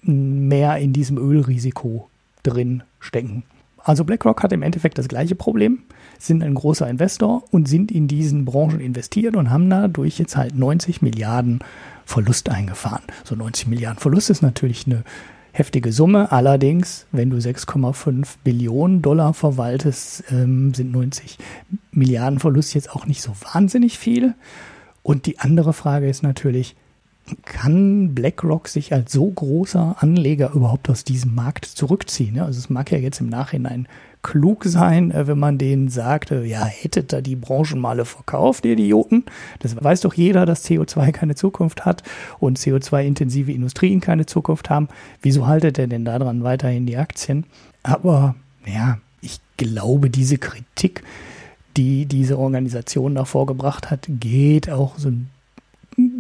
mehr 0.03 0.77
in 0.79 0.93
diesem 0.93 1.19
Ölrisiko 1.19 2.09
drin 2.43 2.83
stecken. 3.01 3.43
Also 3.89 4.05
BlackRock 4.05 4.43
hat 4.43 4.53
im 4.53 4.61
Endeffekt 4.61 4.99
das 4.99 5.09
gleiche 5.09 5.35
Problem 5.35 5.79
sind 6.19 6.43
ein 6.43 6.53
großer 6.53 6.87
Investor 6.87 7.43
und 7.51 7.67
sind 7.67 7.91
in 7.91 8.07
diesen 8.07 8.45
Branchen 8.45 8.81
investiert 8.81 9.35
und 9.35 9.49
haben 9.49 9.71
dadurch 9.71 10.19
jetzt 10.19 10.37
halt 10.37 10.55
90 10.55 11.01
Milliarden 11.01 11.61
Verlust 12.05 12.51
eingefahren. 12.51 13.05
So 13.25 13.35
90 13.35 13.67
Milliarden 13.67 13.99
Verlust 13.99 14.29
ist 14.29 14.43
natürlich 14.43 14.85
eine 14.87 15.05
heftige 15.53 15.91
Summe. 15.91 16.31
Allerdings, 16.31 17.07
wenn 17.13 17.31
du 17.31 17.39
6,5 17.39 18.35
Billionen 18.45 19.01
Dollar 19.01 19.33
verwaltest, 19.33 20.25
ähm, 20.31 20.75
sind 20.75 20.93
90 20.93 21.39
Milliarden 21.91 22.41
Verlust 22.41 22.75
jetzt 22.75 22.93
auch 22.95 23.07
nicht 23.07 23.23
so 23.23 23.33
wahnsinnig 23.55 23.99
viel. 23.99 24.35
Und 25.03 25.25
die 25.25 25.39
andere 25.39 25.73
Frage 25.73 26.11
ist 26.11 26.23
natürlich, 26.23 26.77
kann 27.43 28.15
BlackRock 28.15 28.69
sich 28.69 28.93
als 28.93 29.13
so 29.13 29.27
großer 29.27 29.97
Anleger 29.99 30.53
überhaupt 30.53 30.89
aus 30.91 31.05
diesem 31.05 31.35
Markt 31.35 31.65
zurückziehen? 31.65 32.39
Also 32.41 32.59
es 32.59 32.71
mag 32.71 32.91
ja 32.91 32.99
jetzt 32.99 33.21
im 33.21 33.29
Nachhinein 33.29 33.89
klug 34.23 34.65
sein, 34.65 35.11
äh, 35.11 35.27
wenn 35.27 35.39
man 35.39 35.59
denen 35.59 35.89
sagte, 35.89 36.45
ja, 36.45 36.65
hättet 36.65 37.13
ihr 37.13 37.23
die 37.23 37.37
Branchen 37.37 37.79
mal 37.79 38.05
verkauft, 38.05 38.65
ihr 38.65 38.73
Idioten. 38.73 39.25
Das 39.61 39.83
weiß 39.83 40.03
doch 40.03 40.15
jeder, 40.15 40.47
dass 40.47 40.65
CO2 40.65 41.13
keine 41.13 41.35
Zukunft 41.35 41.85
hat 41.85 42.03
und 42.39 42.59
CO2-intensive 42.59 43.53
Industrien 43.53 44.01
keine 44.01 44.27
Zukunft 44.27 44.71
haben. 44.71 44.89
Wieso 45.23 45.47
haltet 45.47 45.79
ihr 45.79 45.87
denn 45.87 46.05
daran 46.05 46.45
weiterhin 46.45 46.87
die 46.87 46.97
Aktien? 46.97 47.45
Aber 47.83 48.35
ja, 48.67 48.99
ich 49.21 49.41
glaube, 49.57 50.11
diese 50.11 50.39
Kritik, 50.39 51.03
die 51.77 52.07
diese 52.07 52.39
Organisation 52.39 53.15
da 53.15 53.25
vorgebracht 53.25 53.91
hat, 53.91 54.07
geht 54.09 54.69
auch 54.71 54.99
so 54.99 55.13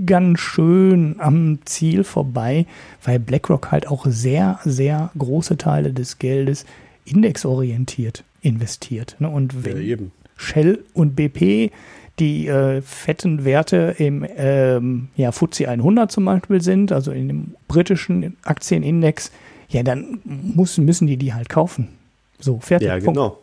ganz 0.06 0.40
schön 0.40 1.16
am 1.18 1.58
Ziel 1.64 2.04
vorbei, 2.04 2.66
weil 3.04 3.18
BlackRock 3.18 3.70
halt 3.70 3.88
auch 3.88 4.06
sehr, 4.06 4.58
sehr 4.64 5.10
große 5.16 5.56
Teile 5.56 5.92
des 5.92 6.18
Geldes 6.18 6.64
indexorientiert 7.04 8.24
investiert. 8.42 9.16
Ne? 9.18 9.28
Und 9.28 9.64
wenn 9.64 9.84
ja, 9.84 9.96
Shell 10.36 10.84
und 10.94 11.16
BP 11.16 11.70
die 12.18 12.48
äh, 12.48 12.82
fetten 12.82 13.44
Werte 13.44 13.94
im 13.98 14.26
ähm, 14.36 15.08
ja, 15.16 15.30
FTSE 15.30 15.68
100 15.68 16.10
zum 16.10 16.24
Beispiel 16.24 16.60
sind, 16.60 16.90
also 16.90 17.12
in 17.12 17.28
dem 17.28 17.54
britischen 17.68 18.36
Aktienindex, 18.42 19.30
ja, 19.68 19.82
dann 19.82 20.20
muss, 20.24 20.78
müssen 20.78 21.06
die 21.06 21.16
die 21.16 21.34
halt 21.34 21.48
kaufen. 21.48 21.88
So, 22.40 22.58
fertig. 22.58 22.88
Ja, 22.88 22.98
genau. 22.98 23.38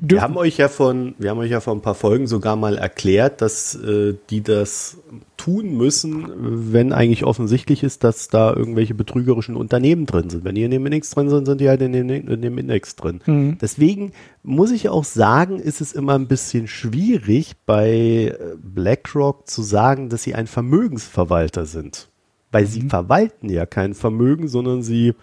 Wir 0.00 0.22
haben 0.22 0.36
euch 0.36 0.56
ja 0.56 0.68
von, 0.68 1.14
wir 1.18 1.30
haben 1.30 1.38
euch 1.38 1.50
ja 1.50 1.60
vor 1.60 1.74
ein 1.74 1.80
paar 1.80 1.94
Folgen 1.94 2.26
sogar 2.26 2.56
mal 2.56 2.76
erklärt, 2.76 3.40
dass 3.40 3.74
äh, 3.74 4.14
die 4.30 4.42
das 4.42 4.98
tun 5.36 5.76
müssen, 5.76 6.72
wenn 6.72 6.92
eigentlich 6.92 7.24
offensichtlich 7.24 7.82
ist, 7.82 8.04
dass 8.04 8.28
da 8.28 8.52
irgendwelche 8.54 8.94
betrügerischen 8.94 9.56
Unternehmen 9.56 10.06
drin 10.06 10.28
sind. 10.28 10.44
Wenn 10.44 10.54
die 10.54 10.64
in 10.64 10.70
dem 10.70 10.84
Index 10.84 11.10
drin 11.10 11.30
sind, 11.30 11.46
sind 11.46 11.60
die 11.60 11.68
halt 11.68 11.80
in 11.80 11.92
dem, 11.92 12.10
in 12.10 12.42
dem 12.42 12.58
Index 12.58 12.96
drin. 12.96 13.20
Mhm. 13.26 13.58
Deswegen 13.60 14.12
muss 14.42 14.70
ich 14.70 14.88
auch 14.88 15.04
sagen, 15.04 15.58
ist 15.58 15.80
es 15.80 15.92
immer 15.92 16.14
ein 16.14 16.28
bisschen 16.28 16.68
schwierig 16.68 17.54
bei 17.64 18.34
äh, 18.38 18.56
BlackRock 18.58 19.48
zu 19.48 19.62
sagen, 19.62 20.08
dass 20.08 20.22
sie 20.22 20.34
ein 20.34 20.46
Vermögensverwalter 20.46 21.64
sind. 21.64 22.08
Weil 22.52 22.64
mhm. 22.64 22.68
sie 22.68 22.82
verwalten 22.82 23.48
ja 23.48 23.66
kein 23.66 23.94
Vermögen, 23.94 24.48
sondern 24.48 24.82
sie 24.82 25.14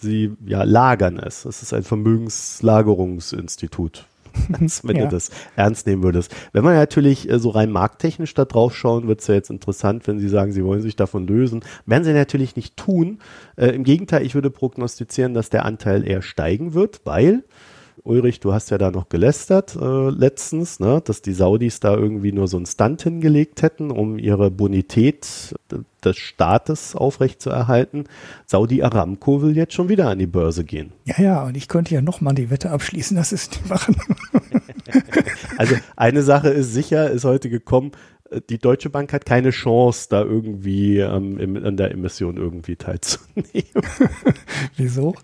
sie 0.00 0.36
ja 0.44 0.62
lagern 0.62 1.18
es. 1.18 1.44
Es 1.44 1.62
ist 1.62 1.72
ein 1.72 1.82
Vermögenslagerungsinstitut. 1.82 4.06
wenn 4.82 4.96
ja. 4.96 5.04
du 5.04 5.10
das 5.10 5.30
ernst 5.56 5.86
nehmen 5.86 6.02
würdest. 6.02 6.34
Wenn 6.52 6.64
man 6.64 6.74
natürlich 6.74 7.30
äh, 7.30 7.38
so 7.38 7.50
rein 7.50 7.70
markttechnisch 7.70 8.34
da 8.34 8.44
drauf 8.44 8.76
schauen, 8.76 9.08
wird 9.08 9.20
es 9.20 9.26
ja 9.26 9.34
jetzt 9.34 9.50
interessant, 9.50 10.06
wenn 10.06 10.18
sie 10.18 10.28
sagen, 10.28 10.52
sie 10.52 10.64
wollen 10.64 10.82
sich 10.82 10.96
davon 10.96 11.26
lösen. 11.26 11.64
Werden 11.86 12.04
sie 12.04 12.12
natürlich 12.12 12.56
nicht 12.56 12.76
tun. 12.76 13.18
Äh, 13.56 13.68
Im 13.68 13.84
Gegenteil, 13.84 14.24
ich 14.24 14.34
würde 14.34 14.50
prognostizieren, 14.50 15.34
dass 15.34 15.50
der 15.50 15.64
Anteil 15.64 16.06
eher 16.06 16.22
steigen 16.22 16.74
wird, 16.74 17.00
weil 17.04 17.44
Ulrich, 18.04 18.40
du 18.40 18.52
hast 18.52 18.70
ja 18.70 18.78
da 18.78 18.90
noch 18.90 19.08
gelästert 19.08 19.76
äh, 19.76 20.10
letztens, 20.10 20.80
ne, 20.80 21.02
dass 21.04 21.22
die 21.22 21.32
Saudis 21.32 21.80
da 21.80 21.94
irgendwie 21.94 22.32
nur 22.32 22.48
so 22.48 22.56
einen 22.56 22.66
Stunt 22.66 23.02
hingelegt 23.02 23.62
hätten, 23.62 23.90
um 23.90 24.18
ihre 24.18 24.50
Bonität 24.50 25.54
des 26.04 26.16
Staates 26.16 26.94
aufrechtzuerhalten. 26.94 28.04
Saudi 28.46 28.82
Aramco 28.82 29.42
will 29.42 29.56
jetzt 29.56 29.74
schon 29.74 29.88
wieder 29.88 30.08
an 30.08 30.18
die 30.18 30.26
Börse 30.26 30.64
gehen. 30.64 30.92
Ja, 31.04 31.20
ja, 31.20 31.42
und 31.44 31.56
ich 31.56 31.68
könnte 31.68 31.94
ja 31.94 32.00
nochmal 32.00 32.34
die 32.34 32.50
Wette 32.50 32.70
abschließen, 32.70 33.16
dass 33.16 33.32
es 33.32 33.50
nicht 33.50 33.68
machen. 33.68 33.96
also 35.56 35.74
eine 35.96 36.22
Sache 36.22 36.48
ist 36.48 36.72
sicher, 36.72 37.10
ist 37.10 37.24
heute 37.24 37.50
gekommen, 37.50 37.92
die 38.50 38.58
Deutsche 38.58 38.90
Bank 38.90 39.12
hat 39.12 39.24
keine 39.26 39.50
Chance, 39.50 40.08
da 40.10 40.22
irgendwie 40.22 40.98
ähm, 40.98 41.38
im, 41.38 41.64
an 41.64 41.76
der 41.76 41.92
Emission 41.92 42.36
irgendwie 42.36 42.76
teilzunehmen. 42.76 43.70
Wieso? 44.76 45.14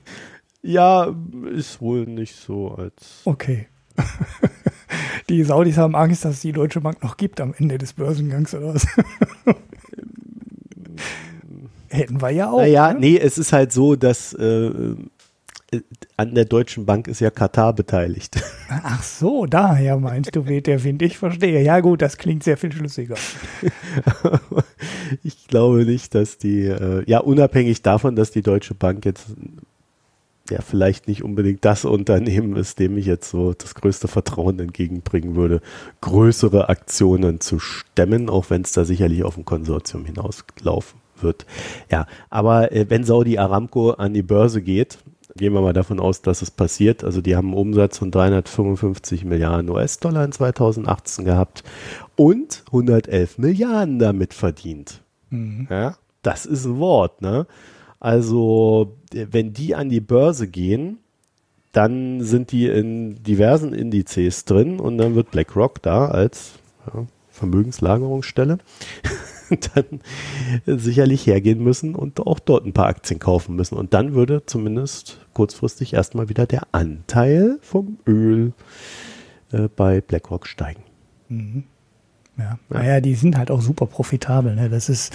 Ja, 0.62 1.14
ist 1.52 1.80
wohl 1.80 2.06
nicht 2.06 2.36
so 2.36 2.68
als. 2.70 3.22
Okay. 3.24 3.66
Die 5.28 5.42
Saudis 5.44 5.76
haben 5.76 5.94
Angst, 5.96 6.24
dass 6.24 6.36
es 6.36 6.40
die 6.40 6.52
Deutsche 6.52 6.80
Bank 6.80 7.02
noch 7.02 7.16
gibt 7.16 7.40
am 7.40 7.54
Ende 7.56 7.78
des 7.78 7.92
Börsengangs 7.94 8.54
oder 8.54 8.74
was? 8.74 8.86
Hätten 11.88 12.20
wir 12.20 12.30
ja 12.30 12.50
auch. 12.50 12.58
Naja, 12.58 12.92
ne? 12.92 13.00
nee, 13.00 13.18
es 13.18 13.38
ist 13.38 13.52
halt 13.52 13.72
so, 13.72 13.96
dass 13.96 14.32
äh, 14.34 14.94
an 16.16 16.34
der 16.34 16.44
Deutschen 16.44 16.84
Bank 16.86 17.08
ist 17.08 17.20
ja 17.20 17.30
Katar 17.30 17.74
beteiligt. 17.74 18.42
Ach 18.68 19.02
so, 19.02 19.46
daher 19.46 19.96
meinst 19.98 20.34
du, 20.36 20.46
weht 20.46 20.66
der 20.66 20.84
Wind. 20.84 21.02
Ich 21.02 21.18
verstehe. 21.18 21.62
Ja 21.62 21.80
gut, 21.80 22.02
das 22.02 22.18
klingt 22.18 22.42
sehr 22.44 22.56
viel 22.56 22.72
schlüssiger. 22.72 23.16
ich 25.22 25.46
glaube 25.48 25.84
nicht, 25.84 26.14
dass 26.14 26.38
die, 26.38 26.66
äh, 26.66 27.04
ja 27.06 27.20
unabhängig 27.20 27.82
davon, 27.82 28.16
dass 28.16 28.30
die 28.30 28.42
Deutsche 28.42 28.74
Bank 28.74 29.04
jetzt 29.04 29.26
ja 30.52 30.60
vielleicht 30.60 31.08
nicht 31.08 31.22
unbedingt 31.22 31.64
das 31.64 31.84
Unternehmen 31.84 32.56
ist, 32.56 32.78
dem 32.78 32.96
ich 32.96 33.06
jetzt 33.06 33.30
so 33.30 33.52
das 33.52 33.74
größte 33.74 34.08
Vertrauen 34.08 34.58
entgegenbringen 34.58 35.34
würde, 35.34 35.60
größere 36.00 36.68
Aktionen 36.68 37.40
zu 37.40 37.58
stemmen, 37.58 38.30
auch 38.30 38.50
wenn 38.50 38.62
es 38.62 38.72
da 38.72 38.84
sicherlich 38.84 39.24
auf 39.24 39.36
ein 39.36 39.44
Konsortium 39.44 40.04
hinauslaufen 40.04 41.00
wird. 41.20 41.46
Ja, 41.90 42.06
aber 42.30 42.72
äh, 42.72 42.86
wenn 42.88 43.04
Saudi 43.04 43.38
Aramco 43.38 43.90
an 43.90 44.14
die 44.14 44.22
Börse 44.22 44.62
geht, 44.62 44.98
gehen 45.36 45.54
wir 45.54 45.60
mal 45.60 45.72
davon 45.72 46.00
aus, 46.00 46.22
dass 46.22 46.42
es 46.42 46.50
passiert. 46.50 47.04
Also 47.04 47.20
die 47.20 47.36
haben 47.36 47.48
einen 47.48 47.58
Umsatz 47.58 47.98
von 47.98 48.10
355 48.10 49.24
Milliarden 49.24 49.70
US-Dollar 49.70 50.24
in 50.24 50.32
2018 50.32 51.24
gehabt 51.24 51.62
und 52.16 52.64
111 52.66 53.38
Milliarden 53.38 53.98
damit 53.98 54.34
verdient. 54.34 55.02
Mhm. 55.30 55.66
Ja, 55.70 55.96
das 56.22 56.46
ist 56.46 56.66
ein 56.66 56.78
Wort, 56.78 57.22
ne? 57.22 57.46
Also, 58.00 58.96
wenn 59.14 59.52
die 59.52 59.74
an 59.74 59.88
die 59.88 60.00
Börse 60.00 60.48
gehen, 60.48 60.98
dann 61.72 62.22
sind 62.22 62.52
die 62.52 62.66
in 62.66 63.22
diversen 63.22 63.72
Indizes 63.72 64.44
drin 64.44 64.78
und 64.78 64.98
dann 64.98 65.14
wird 65.14 65.30
BlackRock 65.30 65.80
da 65.82 66.06
als 66.06 66.52
ja, 66.86 67.06
Vermögenslagerungsstelle 67.30 68.58
dann 69.74 70.00
sicherlich 70.66 71.26
hergehen 71.26 71.62
müssen 71.62 71.94
und 71.94 72.20
auch 72.20 72.38
dort 72.38 72.66
ein 72.66 72.72
paar 72.72 72.86
Aktien 72.86 73.18
kaufen 73.18 73.56
müssen. 73.56 73.76
Und 73.76 73.94
dann 73.94 74.14
würde 74.14 74.44
zumindest 74.44 75.18
kurzfristig 75.32 75.94
erstmal 75.94 76.28
wieder 76.28 76.46
der 76.46 76.62
Anteil 76.72 77.58
vom 77.62 77.98
Öl 78.06 78.52
äh, 79.52 79.68
bei 79.74 80.00
BlackRock 80.00 80.46
steigen. 80.46 80.82
Mhm. 81.28 81.64
Ja. 82.36 82.44
ja. 82.44 82.58
Naja, 82.68 83.00
die 83.00 83.14
sind 83.14 83.36
halt 83.36 83.50
auch 83.50 83.62
super 83.62 83.86
profitabel. 83.86 84.54
Ne? 84.54 84.68
Das 84.68 84.88
ist, 84.88 85.14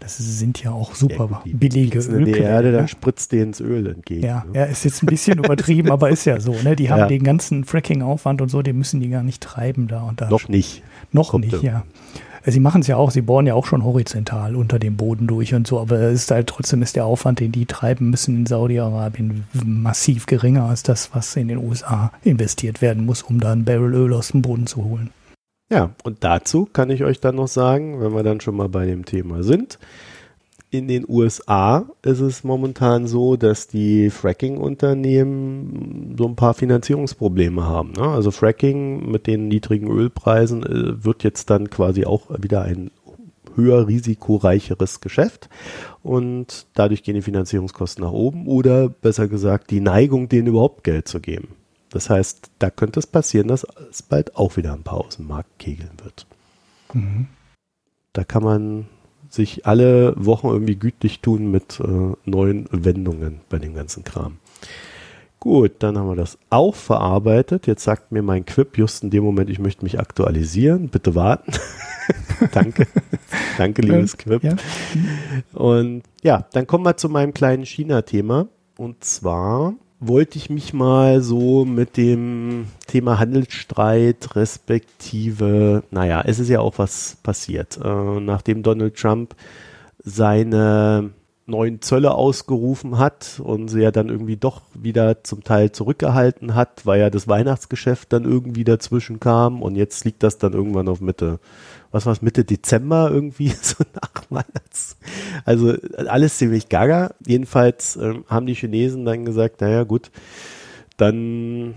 das 0.00 0.16
sind 0.18 0.62
ja 0.62 0.70
auch 0.70 0.94
super 0.94 1.28
ja, 1.30 1.42
die, 1.44 1.54
billige 1.54 1.98
Öl. 1.98 2.24
Die 2.24 2.32
Erde, 2.32 2.72
dann 2.72 2.88
spritzt 2.88 3.32
denen 3.32 3.48
ins 3.48 3.60
Öl 3.60 3.86
entgegen. 3.86 4.24
Ja, 4.24 4.44
ne? 4.46 4.60
ja, 4.60 4.64
ist 4.64 4.84
jetzt 4.84 5.02
ein 5.02 5.06
bisschen 5.06 5.38
übertrieben, 5.38 5.90
aber 5.90 6.10
ist 6.10 6.24
ja 6.24 6.40
so. 6.40 6.54
Ne? 6.62 6.76
Die 6.76 6.90
haben 6.90 7.00
ja. 7.00 7.06
den 7.06 7.24
ganzen 7.24 7.64
Fracking-Aufwand 7.64 8.40
und 8.40 8.48
so, 8.48 8.62
den 8.62 8.78
müssen 8.78 9.00
die 9.00 9.08
gar 9.08 9.22
nicht 9.22 9.42
treiben 9.42 9.88
da 9.88 10.02
und 10.02 10.20
da. 10.20 10.28
Noch 10.28 10.48
nicht. 10.48 10.82
Noch 11.12 11.30
Kommt 11.30 11.50
nicht, 11.50 11.62
ja. 11.62 11.84
Sie 12.46 12.60
machen 12.60 12.80
es 12.80 12.86
ja 12.86 12.96
auch, 12.96 13.10
sie 13.10 13.20
bohren 13.20 13.46
ja 13.46 13.54
auch 13.54 13.66
schon 13.66 13.84
horizontal 13.84 14.56
unter 14.56 14.78
dem 14.78 14.96
Boden 14.96 15.26
durch 15.26 15.54
und 15.54 15.66
so, 15.66 15.80
aber 15.80 16.08
ist 16.08 16.30
halt 16.30 16.46
trotzdem 16.46 16.80
ist 16.82 16.96
der 16.96 17.04
Aufwand, 17.04 17.40
den 17.40 17.52
die 17.52 17.66
treiben 17.66 18.10
müssen 18.10 18.36
in 18.36 18.46
Saudi-Arabien 18.46 19.44
massiv 19.64 20.26
geringer 20.26 20.64
als 20.64 20.82
das, 20.82 21.10
was 21.12 21.36
in 21.36 21.48
den 21.48 21.58
USA 21.58 22.12
investiert 22.22 22.80
werden 22.80 23.04
muss, 23.04 23.22
um 23.22 23.40
da 23.40 23.52
ein 23.52 23.64
Barrel 23.64 23.92
Öl 23.92 24.14
aus 24.14 24.28
dem 24.28 24.42
Boden 24.42 24.66
zu 24.66 24.84
holen. 24.84 25.10
Ja, 25.70 25.94
und 26.02 26.24
dazu 26.24 26.68
kann 26.72 26.90
ich 26.90 27.04
euch 27.04 27.20
dann 27.20 27.36
noch 27.36 27.48
sagen, 27.48 28.00
wenn 28.00 28.14
wir 28.14 28.22
dann 28.22 28.40
schon 28.40 28.56
mal 28.56 28.68
bei 28.68 28.86
dem 28.86 29.04
Thema 29.04 29.42
sind, 29.42 29.78
in 30.70 30.86
den 30.86 31.06
USA 31.08 31.86
ist 32.02 32.20
es 32.20 32.44
momentan 32.44 33.06
so, 33.06 33.36
dass 33.36 33.68
die 33.68 34.10
Fracking-Unternehmen 34.10 36.14
so 36.18 36.26
ein 36.26 36.36
paar 36.36 36.52
Finanzierungsprobleme 36.52 37.64
haben. 37.64 37.92
Ne? 37.92 38.02
Also 38.02 38.30
Fracking 38.30 39.10
mit 39.10 39.26
den 39.26 39.48
niedrigen 39.48 39.90
Ölpreisen 39.90 40.62
äh, 40.64 41.04
wird 41.04 41.24
jetzt 41.24 41.48
dann 41.48 41.70
quasi 41.70 42.04
auch 42.04 42.26
wieder 42.38 42.62
ein 42.62 42.90
höher 43.54 43.88
risikoreicheres 43.88 45.00
Geschäft 45.00 45.48
und 46.02 46.66
dadurch 46.74 47.02
gehen 47.02 47.14
die 47.14 47.22
Finanzierungskosten 47.22 48.04
nach 48.04 48.12
oben 48.12 48.46
oder 48.46 48.88
besser 48.88 49.26
gesagt 49.26 49.70
die 49.70 49.80
Neigung, 49.80 50.28
denen 50.28 50.48
überhaupt 50.48 50.84
Geld 50.84 51.08
zu 51.08 51.18
geben. 51.18 51.48
Das 51.90 52.10
heißt, 52.10 52.50
da 52.58 52.70
könnte 52.70 53.00
es 53.00 53.06
passieren, 53.06 53.48
dass 53.48 53.66
es 53.90 54.02
bald 54.02 54.36
auch 54.36 54.56
wieder 54.56 54.72
ein 54.72 54.82
paar 54.82 54.98
aus 54.98 55.16
dem 55.16 55.26
Markt 55.26 55.58
kegeln 55.58 55.92
wird. 56.02 56.26
Mhm. 56.92 57.28
Da 58.12 58.24
kann 58.24 58.42
man 58.42 58.86
sich 59.30 59.66
alle 59.66 60.14
Wochen 60.16 60.48
irgendwie 60.48 60.76
gütlich 60.76 61.20
tun 61.20 61.50
mit 61.50 61.80
äh, 61.80 62.12
neuen 62.24 62.68
Wendungen 62.70 63.40
bei 63.48 63.58
dem 63.58 63.74
ganzen 63.74 64.04
Kram. 64.04 64.38
Gut, 65.40 65.74
dann 65.78 65.96
haben 65.96 66.08
wir 66.08 66.16
das 66.16 66.36
auch 66.50 66.74
verarbeitet. 66.74 67.66
Jetzt 67.68 67.84
sagt 67.84 68.10
mir 68.10 68.22
mein 68.22 68.44
Quip 68.44 68.76
just 68.76 69.04
in 69.04 69.10
dem 69.10 69.22
Moment, 69.22 69.48
ich 69.50 69.60
möchte 69.60 69.84
mich 69.84 70.00
aktualisieren. 70.00 70.88
Bitte 70.88 71.14
warten. 71.14 71.52
Danke. 72.52 72.88
Danke, 73.56 73.82
liebes 73.82 74.16
Quip. 74.16 74.42
Ja. 74.42 74.56
Und 75.52 76.02
ja, 76.22 76.46
dann 76.52 76.66
kommen 76.66 76.84
wir 76.84 76.96
zu 76.96 77.08
meinem 77.08 77.34
kleinen 77.34 77.64
China-Thema. 77.64 78.48
Und 78.76 79.04
zwar 79.04 79.74
wollte 80.00 80.38
ich 80.38 80.48
mich 80.48 80.72
mal 80.72 81.22
so 81.22 81.64
mit 81.64 81.96
dem 81.96 82.66
Thema 82.86 83.18
Handelsstreit 83.18 84.36
respektive, 84.36 85.82
naja, 85.90 86.22
es 86.24 86.38
ist 86.38 86.48
ja 86.48 86.60
auch 86.60 86.78
was 86.78 87.16
passiert. 87.22 87.78
Äh, 87.82 88.20
nachdem 88.20 88.62
Donald 88.62 88.96
Trump 88.96 89.34
seine 89.98 91.10
neuen 91.46 91.80
Zölle 91.80 92.12
ausgerufen 92.12 92.98
hat 92.98 93.40
und 93.42 93.68
sie 93.68 93.80
ja 93.80 93.90
dann 93.90 94.10
irgendwie 94.10 94.36
doch 94.36 94.62
wieder 94.74 95.24
zum 95.24 95.42
Teil 95.42 95.72
zurückgehalten 95.72 96.54
hat, 96.54 96.84
weil 96.84 97.00
ja 97.00 97.10
das 97.10 97.26
Weihnachtsgeschäft 97.26 98.12
dann 98.12 98.24
irgendwie 98.24 98.64
dazwischen 98.64 99.18
kam 99.18 99.62
und 99.62 99.74
jetzt 99.74 100.04
liegt 100.04 100.22
das 100.22 100.38
dann 100.38 100.52
irgendwann 100.52 100.88
auf 100.88 101.00
Mitte 101.00 101.40
was 101.90 102.06
war 102.06 102.12
es, 102.12 102.22
Mitte 102.22 102.44
Dezember 102.44 103.10
irgendwie, 103.10 103.48
so 103.62 103.84
nach 103.94 104.10
Weihnachts. 104.30 104.96
Also 105.44 105.74
alles 105.96 106.38
ziemlich 106.38 106.68
gaga. 106.68 107.14
Jedenfalls 107.26 107.96
ähm, 107.96 108.24
haben 108.28 108.46
die 108.46 108.54
Chinesen 108.54 109.04
dann 109.04 109.24
gesagt, 109.24 109.60
naja 109.60 109.84
gut, 109.84 110.10
dann 110.96 111.74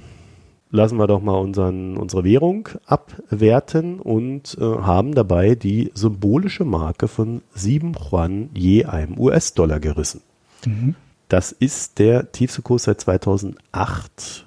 lassen 0.70 0.98
wir 0.98 1.08
doch 1.08 1.22
mal 1.22 1.38
unseren, 1.38 1.98
unsere 1.98 2.24
Währung 2.24 2.70
abwerten 2.86 4.00
und 4.00 4.58
äh, 4.60 4.64
haben 4.64 5.14
dabei 5.14 5.56
die 5.56 5.92
symbolische 5.94 6.66
Marke 6.66 7.08
von 7.08 7.42
7 7.54 7.94
Yuan 7.94 8.50
je 8.54 8.86
einem 8.86 9.20
US-Dollar 9.20 9.80
gerissen. 9.80 10.22
Mhm. 10.66 10.96
Das 11.28 11.52
ist 11.52 12.00
der 12.00 12.32
tiefste 12.32 12.62
Kurs 12.62 12.84
seit 12.84 13.00
2008 13.02 14.46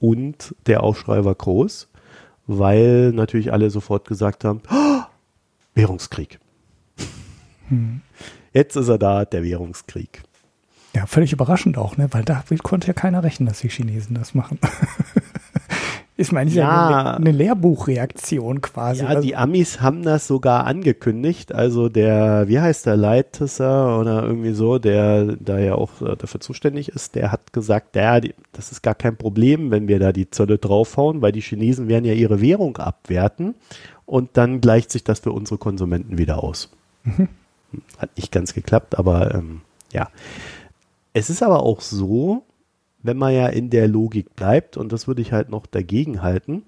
und 0.00 0.54
der 0.66 0.82
Aufschrei 0.82 1.24
war 1.24 1.34
groß 1.34 1.88
weil 2.46 3.12
natürlich 3.12 3.52
alle 3.52 3.70
sofort 3.70 4.06
gesagt 4.06 4.44
haben, 4.44 4.60
oh, 4.70 4.95
Währungskrieg. 5.76 6.40
Hm. 7.68 8.00
Jetzt 8.52 8.76
ist 8.76 8.88
er 8.88 8.98
da, 8.98 9.24
der 9.24 9.42
Währungskrieg. 9.42 10.22
Ja, 10.94 11.06
völlig 11.06 11.32
überraschend 11.32 11.76
auch, 11.76 11.98
ne? 11.98 12.08
weil 12.12 12.24
da 12.24 12.42
konnte 12.62 12.86
ja 12.86 12.94
keiner 12.94 13.22
rechnen, 13.22 13.46
dass 13.46 13.60
die 13.60 13.68
Chinesen 13.68 14.14
das 14.14 14.34
machen. 14.34 14.58
Ich 16.18 16.32
meine, 16.32 16.50
ja, 16.50 16.90
ja 16.90 17.14
eine, 17.16 17.30
Lehrbuchreaktion 17.30 18.62
quasi. 18.62 19.02
Ja, 19.02 19.20
die 19.20 19.36
Amis 19.36 19.82
haben 19.82 20.02
das 20.02 20.26
sogar 20.26 20.64
angekündigt. 20.64 21.54
Also 21.54 21.90
der, 21.90 22.48
wie 22.48 22.58
heißt 22.58 22.86
der, 22.86 22.96
Leitesser 22.96 24.00
oder 24.00 24.22
irgendwie 24.22 24.52
so, 24.52 24.78
der 24.78 25.36
da 25.36 25.58
ja 25.58 25.74
auch 25.74 26.00
äh, 26.00 26.16
dafür 26.16 26.40
zuständig 26.40 26.88
ist, 26.88 27.16
der 27.16 27.32
hat 27.32 27.52
gesagt, 27.52 27.96
ja, 27.96 28.18
das 28.52 28.72
ist 28.72 28.82
gar 28.82 28.94
kein 28.94 29.18
Problem, 29.18 29.70
wenn 29.70 29.88
wir 29.88 29.98
da 29.98 30.12
die 30.12 30.30
Zölle 30.30 30.56
draufhauen, 30.56 31.20
weil 31.20 31.32
die 31.32 31.42
Chinesen 31.42 31.86
werden 31.88 32.06
ja 32.06 32.14
ihre 32.14 32.40
Währung 32.40 32.78
abwerten 32.78 33.54
und 34.06 34.30
dann 34.34 34.60
gleicht 34.60 34.90
sich 34.90 35.04
das 35.04 35.20
für 35.20 35.32
unsere 35.32 35.58
Konsumenten 35.58 36.16
wieder 36.16 36.42
aus. 36.42 36.70
Mhm. 37.04 37.28
Hat 37.98 38.16
nicht 38.16 38.32
ganz 38.32 38.54
geklappt, 38.54 38.98
aber 38.98 39.34
ähm, 39.34 39.60
ja. 39.92 40.08
Es 41.12 41.30
ist 41.30 41.42
aber 41.42 41.62
auch 41.62 41.80
so, 41.80 42.44
wenn 43.02 43.16
man 43.16 43.34
ja 43.34 43.48
in 43.48 43.70
der 43.70 43.88
Logik 43.88 44.34
bleibt, 44.36 44.76
und 44.76 44.92
das 44.92 45.08
würde 45.08 45.22
ich 45.22 45.32
halt 45.32 45.48
noch 45.48 45.66
dagegen 45.66 46.22
halten. 46.22 46.62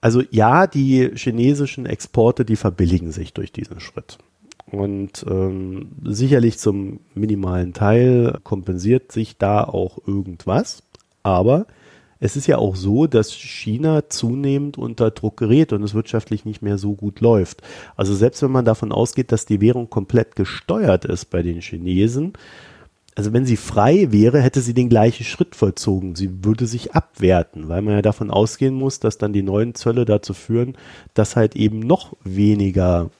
Also 0.00 0.22
ja, 0.30 0.66
die 0.66 1.10
chinesischen 1.14 1.86
Exporte, 1.86 2.44
die 2.44 2.56
verbilligen 2.56 3.12
sich 3.12 3.32
durch 3.32 3.52
diesen 3.52 3.80
Schritt. 3.80 4.18
Und 4.70 5.24
ähm, 5.28 5.92
sicherlich 6.04 6.58
zum 6.58 7.00
minimalen 7.14 7.72
Teil 7.72 8.38
kompensiert 8.42 9.12
sich 9.12 9.38
da 9.38 9.64
auch 9.64 9.98
irgendwas. 10.06 10.82
Aber 11.22 11.66
es 12.20 12.36
ist 12.36 12.46
ja 12.46 12.58
auch 12.58 12.76
so, 12.76 13.06
dass 13.06 13.32
China 13.32 14.08
zunehmend 14.08 14.78
unter 14.78 15.10
Druck 15.10 15.36
gerät 15.36 15.72
und 15.72 15.82
es 15.82 15.94
wirtschaftlich 15.94 16.44
nicht 16.44 16.62
mehr 16.62 16.78
so 16.78 16.94
gut 16.94 17.20
läuft. 17.20 17.62
Also 17.96 18.14
selbst 18.14 18.42
wenn 18.42 18.52
man 18.52 18.64
davon 18.64 18.92
ausgeht, 18.92 19.32
dass 19.32 19.46
die 19.46 19.60
Währung 19.60 19.90
komplett 19.90 20.36
gesteuert 20.36 21.04
ist 21.04 21.26
bei 21.26 21.42
den 21.42 21.60
Chinesen, 21.60 22.32
also 23.16 23.32
wenn 23.32 23.46
sie 23.46 23.56
frei 23.56 24.12
wäre, 24.12 24.42
hätte 24.42 24.60
sie 24.60 24.74
den 24.74 24.90
gleichen 24.90 25.24
Schritt 25.24 25.56
vollzogen. 25.56 26.14
Sie 26.16 26.44
würde 26.44 26.66
sich 26.66 26.92
abwerten, 26.92 27.66
weil 27.68 27.80
man 27.80 27.94
ja 27.94 28.02
davon 28.02 28.30
ausgehen 28.30 28.74
muss, 28.74 29.00
dass 29.00 29.16
dann 29.16 29.32
die 29.32 29.42
neuen 29.42 29.74
Zölle 29.74 30.04
dazu 30.04 30.34
führen, 30.34 30.76
dass 31.14 31.34
halt 31.34 31.56
eben 31.56 31.80
noch 31.80 32.12
weniger 32.24 33.10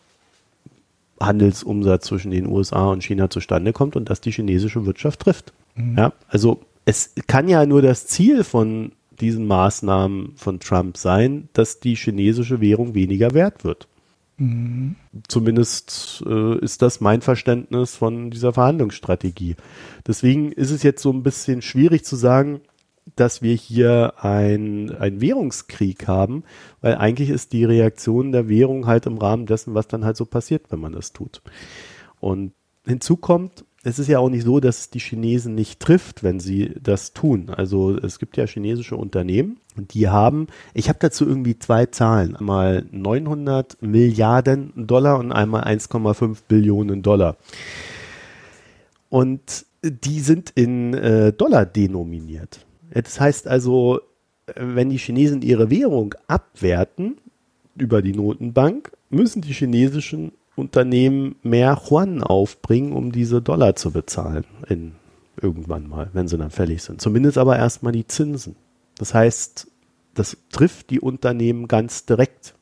Handelsumsatz 1.18 2.06
zwischen 2.06 2.30
den 2.30 2.46
USA 2.46 2.90
und 2.90 3.04
China 3.04 3.30
zustande 3.30 3.72
kommt 3.72 3.96
und 3.96 4.10
dass 4.10 4.20
die 4.20 4.32
chinesische 4.32 4.84
Wirtschaft 4.84 5.20
trifft. 5.20 5.54
Mhm. 5.76 5.96
Ja, 5.96 6.12
also 6.28 6.60
es 6.86 7.12
kann 7.26 7.48
ja 7.48 7.66
nur 7.66 7.82
das 7.82 8.06
Ziel 8.06 8.44
von 8.44 8.92
diesen 9.20 9.46
Maßnahmen 9.46 10.34
von 10.36 10.60
Trump 10.60 10.96
sein, 10.96 11.48
dass 11.52 11.80
die 11.80 11.96
chinesische 11.96 12.60
Währung 12.60 12.94
weniger 12.94 13.34
wert 13.34 13.64
wird. 13.64 13.88
Mhm. 14.38 14.94
Zumindest 15.28 16.22
äh, 16.26 16.58
ist 16.58 16.82
das 16.82 17.00
mein 17.00 17.22
Verständnis 17.22 17.96
von 17.96 18.30
dieser 18.30 18.52
Verhandlungsstrategie. 18.52 19.56
Deswegen 20.06 20.52
ist 20.52 20.70
es 20.70 20.82
jetzt 20.82 21.02
so 21.02 21.12
ein 21.12 21.22
bisschen 21.22 21.60
schwierig 21.60 22.04
zu 22.04 22.16
sagen, 22.16 22.60
dass 23.16 23.42
wir 23.42 23.54
hier 23.54 24.14
ein, 24.18 24.94
ein 24.96 25.20
Währungskrieg 25.20 26.06
haben, 26.06 26.44
weil 26.82 26.96
eigentlich 26.96 27.30
ist 27.30 27.52
die 27.52 27.64
Reaktion 27.64 28.32
der 28.32 28.48
Währung 28.48 28.86
halt 28.86 29.06
im 29.06 29.18
Rahmen 29.18 29.46
dessen, 29.46 29.74
was 29.74 29.88
dann 29.88 30.04
halt 30.04 30.16
so 30.16 30.24
passiert, 30.24 30.70
wenn 30.70 30.80
man 30.80 30.92
das 30.92 31.12
tut. 31.12 31.40
Und 32.20 32.52
hinzu 32.84 33.16
kommt, 33.16 33.64
es 33.86 34.00
ist 34.00 34.08
ja 34.08 34.18
auch 34.18 34.28
nicht 34.28 34.44
so, 34.44 34.58
dass 34.58 34.80
es 34.80 34.90
die 34.90 34.98
Chinesen 34.98 35.54
nicht 35.54 35.78
trifft, 35.78 36.24
wenn 36.24 36.40
sie 36.40 36.74
das 36.82 37.12
tun. 37.12 37.50
Also 37.50 37.96
es 37.96 38.18
gibt 38.18 38.36
ja 38.36 38.44
chinesische 38.44 38.96
Unternehmen 38.96 39.60
und 39.76 39.94
die 39.94 40.08
haben, 40.08 40.48
ich 40.74 40.88
habe 40.88 40.98
dazu 41.00 41.24
irgendwie 41.24 41.56
zwei 41.56 41.86
Zahlen, 41.86 42.34
einmal 42.34 42.84
900 42.90 43.80
Milliarden 43.80 44.72
Dollar 44.74 45.20
und 45.20 45.30
einmal 45.30 45.62
1,5 45.62 46.38
Billionen 46.48 47.02
Dollar. 47.02 47.36
Und 49.08 49.66
die 49.84 50.18
sind 50.18 50.50
in 50.56 50.92
äh, 50.94 51.32
Dollar 51.32 51.64
denominiert. 51.64 52.66
Das 52.92 53.20
heißt 53.20 53.46
also, 53.46 54.00
wenn 54.56 54.90
die 54.90 54.98
Chinesen 54.98 55.42
ihre 55.42 55.70
Währung 55.70 56.12
abwerten 56.26 57.18
über 57.76 58.02
die 58.02 58.14
Notenbank, 58.14 58.90
müssen 59.10 59.42
die 59.42 59.52
chinesischen 59.52 60.32
Unternehmen 60.56 61.36
mehr 61.42 61.80
Yuan 61.88 62.22
aufbringen, 62.22 62.92
um 62.92 63.12
diese 63.12 63.42
Dollar 63.42 63.76
zu 63.76 63.92
bezahlen. 63.92 64.44
In, 64.68 64.92
irgendwann 65.40 65.88
mal, 65.88 66.10
wenn 66.12 66.28
sie 66.28 66.38
dann 66.38 66.50
fällig 66.50 66.82
sind. 66.82 67.00
Zumindest 67.00 67.38
aber 67.38 67.56
erstmal 67.56 67.92
die 67.92 68.06
Zinsen. 68.06 68.56
Das 68.98 69.14
heißt, 69.14 69.70
das 70.14 70.36
trifft 70.50 70.90
die 70.90 71.00
Unternehmen 71.00 71.68
ganz 71.68 72.06
direkt. 72.06 72.54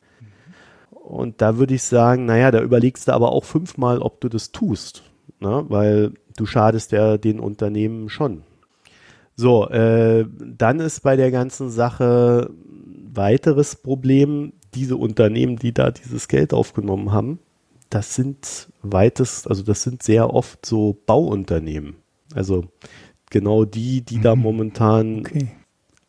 Und 0.91 1.41
da 1.41 1.57
würde 1.57 1.75
ich 1.75 1.83
sagen, 1.83 2.25
naja, 2.25 2.51
da 2.51 2.61
überlegst 2.61 3.07
du 3.07 3.13
aber 3.13 3.31
auch 3.31 3.45
fünfmal, 3.45 3.99
ob 3.99 4.19
du 4.21 4.29
das 4.29 4.51
tust. 4.51 5.03
Ne? 5.39 5.65
Weil 5.69 6.13
du 6.35 6.45
schadest 6.45 6.91
ja 6.91 7.17
den 7.17 7.39
Unternehmen 7.39 8.09
schon. 8.09 8.43
So, 9.37 9.69
äh, 9.69 10.25
dann 10.39 10.79
ist 10.79 11.01
bei 11.01 11.15
der 11.15 11.31
ganzen 11.31 11.69
Sache 11.69 12.49
weiteres 13.13 13.75
Problem, 13.75 14.53
diese 14.73 14.97
Unternehmen, 14.97 15.57
die 15.57 15.73
da 15.73 15.91
dieses 15.91 16.27
Geld 16.27 16.53
aufgenommen 16.53 17.11
haben, 17.11 17.39
das 17.95 18.13
sind 18.13 18.67
weitest, 18.81 19.49
also 19.49 19.63
das 19.63 19.81
sind 19.83 20.03
sehr 20.03 20.33
oft 20.33 20.65
so 20.65 20.97
Bauunternehmen. 21.05 21.95
Also 22.33 22.65
genau 23.29 23.63
die, 23.63 24.01
die 24.01 24.17
mhm. 24.17 24.21
da 24.21 24.35
momentan 24.35 25.19
okay. 25.19 25.47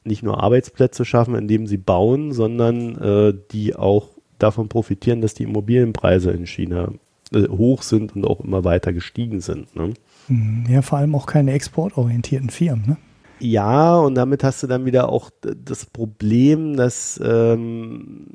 nicht 0.03 0.25
nur 0.25 0.43
Arbeitsplätze 0.43 1.05
schaffen, 1.05 1.37
indem 1.37 1.69
sie 1.69 1.77
bauen, 1.77 2.33
sondern 2.33 2.97
äh, 2.97 3.35
die 3.53 3.77
auch 3.77 4.09
davon 4.41 4.69
profitieren, 4.69 5.21
dass 5.21 5.35
die 5.35 5.45
Immobilienpreise 5.45 6.33
in 6.33 6.47
China 6.47 6.91
äh, 7.33 7.47
hoch 7.47 7.83
sind 7.83 8.17
und 8.17 8.27
auch 8.27 8.41
immer 8.41 8.65
weiter 8.65 8.93
gestiegen 8.93 9.41
sind. 9.41 9.77
Ne? 9.77 9.95
Mhm. 10.27 10.67
Ja, 10.69 10.83
vor 10.83 10.99
allem 10.99 11.15
auch 11.15 11.27
keine 11.27 11.53
exportorientierten 11.53 12.51
Firmen. 12.51 12.85
Ne? 12.85 12.97
Ja, 13.39 13.97
und 13.97 14.17
damit 14.17 14.43
hast 14.43 14.61
du 14.65 14.67
dann 14.67 14.87
wieder 14.87 15.09
auch 15.09 15.31
das 15.41 15.87
Problem, 15.87 16.77
dass 16.77 17.21
ähm, 17.23 18.27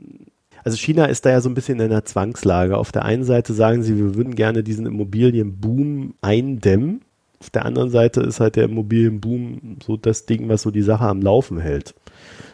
also 0.63 0.77
China 0.77 1.05
ist 1.05 1.25
da 1.25 1.31
ja 1.31 1.41
so 1.41 1.49
ein 1.49 1.53
bisschen 1.53 1.79
in 1.79 1.91
einer 1.91 2.05
Zwangslage. 2.05 2.77
Auf 2.77 2.91
der 2.91 3.05
einen 3.05 3.23
Seite 3.23 3.53
sagen 3.53 3.83
sie, 3.83 3.97
wir 3.97 4.15
würden 4.15 4.35
gerne 4.35 4.63
diesen 4.63 4.85
Immobilienboom 4.85 6.15
eindämmen. 6.21 7.01
Auf 7.39 7.49
der 7.49 7.65
anderen 7.65 7.89
Seite 7.89 8.21
ist 8.21 8.39
halt 8.39 8.55
der 8.55 8.65
Immobilienboom 8.65 9.77
so 9.83 9.97
das 9.97 10.25
Ding, 10.25 10.47
was 10.49 10.61
so 10.61 10.71
die 10.71 10.83
Sache 10.83 11.05
am 11.05 11.21
Laufen 11.21 11.59
hält. 11.59 11.95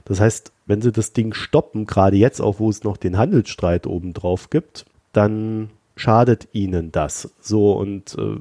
Das 0.05 0.21
heißt, 0.21 0.53
wenn 0.65 0.81
sie 0.81 0.93
das 0.93 1.11
Ding 1.11 1.33
stoppen, 1.33 1.85
gerade 1.85 2.15
jetzt 2.15 2.39
auch, 2.39 2.59
wo 2.59 2.69
es 2.69 2.83
noch 2.83 2.95
den 2.95 3.17
Handelsstreit 3.17 3.85
oben 3.87 4.13
drauf 4.13 4.49
gibt, 4.49 4.85
dann 5.11 5.69
schadet 5.97 6.47
ihnen 6.53 6.91
das. 6.91 7.33
So 7.41 7.73
und 7.73 8.15
äh, 8.17 8.37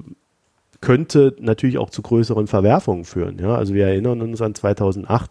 könnte 0.80 1.34
natürlich 1.40 1.78
auch 1.78 1.90
zu 1.90 2.02
größeren 2.02 2.46
Verwerfungen 2.46 3.04
führen. 3.04 3.38
Ja, 3.40 3.56
also 3.56 3.74
wir 3.74 3.86
erinnern 3.86 4.22
uns 4.22 4.40
an 4.40 4.54
2008. 4.54 5.30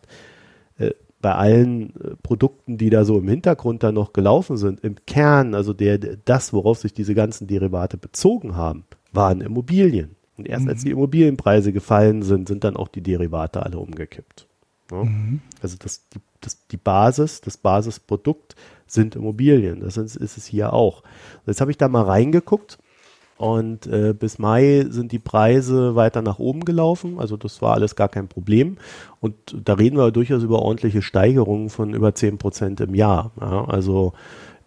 Äh, 0.77 0.91
bei 1.25 1.33
allen 1.33 1.89
äh, 1.95 2.15
Produkten, 2.21 2.77
die 2.77 2.91
da 2.91 3.03
so 3.03 3.17
im 3.17 3.27
Hintergrund 3.27 3.81
dann 3.81 3.95
noch 3.95 4.13
gelaufen 4.13 4.57
sind, 4.57 4.81
im 4.81 4.97
Kern, 5.07 5.55
also 5.55 5.73
der, 5.73 5.97
das, 5.97 6.53
worauf 6.53 6.77
sich 6.77 6.93
diese 6.93 7.15
ganzen 7.15 7.47
Derivate 7.47 7.97
bezogen 7.97 8.55
haben, 8.55 8.85
waren 9.11 9.41
Immobilien. 9.41 10.17
Und 10.37 10.47
erst 10.47 10.65
mhm. 10.65 10.69
als 10.69 10.83
die 10.83 10.91
Immobilienpreise 10.91 11.73
gefallen 11.73 12.21
sind, 12.21 12.47
sind 12.47 12.63
dann 12.63 12.75
auch 12.75 12.89
die 12.89 13.01
Derivate 13.01 13.63
alle 13.63 13.79
umgekippt. 13.79 14.45
Ja? 14.91 15.03
Mhm. 15.03 15.41
Also 15.63 15.77
das, 15.79 16.07
die, 16.09 16.19
das, 16.41 16.67
die 16.67 16.77
Basis, 16.77 17.41
das 17.41 17.57
Basisprodukt 17.57 18.55
sind 18.85 19.15
Immobilien. 19.15 19.79
Das 19.79 19.97
ist, 19.97 20.15
ist 20.15 20.37
es 20.37 20.45
hier 20.45 20.73
auch. 20.73 21.01
Jetzt 21.47 21.59
habe 21.59 21.71
ich 21.71 21.77
da 21.79 21.87
mal 21.87 22.03
reingeguckt 22.03 22.77
und 23.37 23.87
äh, 23.87 24.13
bis 24.13 24.39
Mai 24.39 24.85
sind 24.89 25.11
die 25.11 25.19
Preise 25.19 25.95
weiter 25.95 26.21
nach 26.21 26.39
oben 26.39 26.63
gelaufen. 26.63 27.19
Also 27.19 27.35
das 27.35 27.61
war 27.61 27.73
alles 27.73 27.95
gar 27.95 28.07
kein 28.07 28.27
Problem. 28.27 28.77
Und 29.19 29.35
da 29.63 29.73
reden 29.73 29.97
wir 29.97 30.11
durchaus 30.11 30.43
über 30.43 30.61
ordentliche 30.61 31.01
Steigerungen 31.01 31.69
von 31.69 31.93
über 31.93 32.15
zehn 32.15 32.37
Prozent 32.37 32.79
im 32.79 32.95
Jahr. 32.95 33.31
Ja, 33.41 33.65
also 33.65 34.13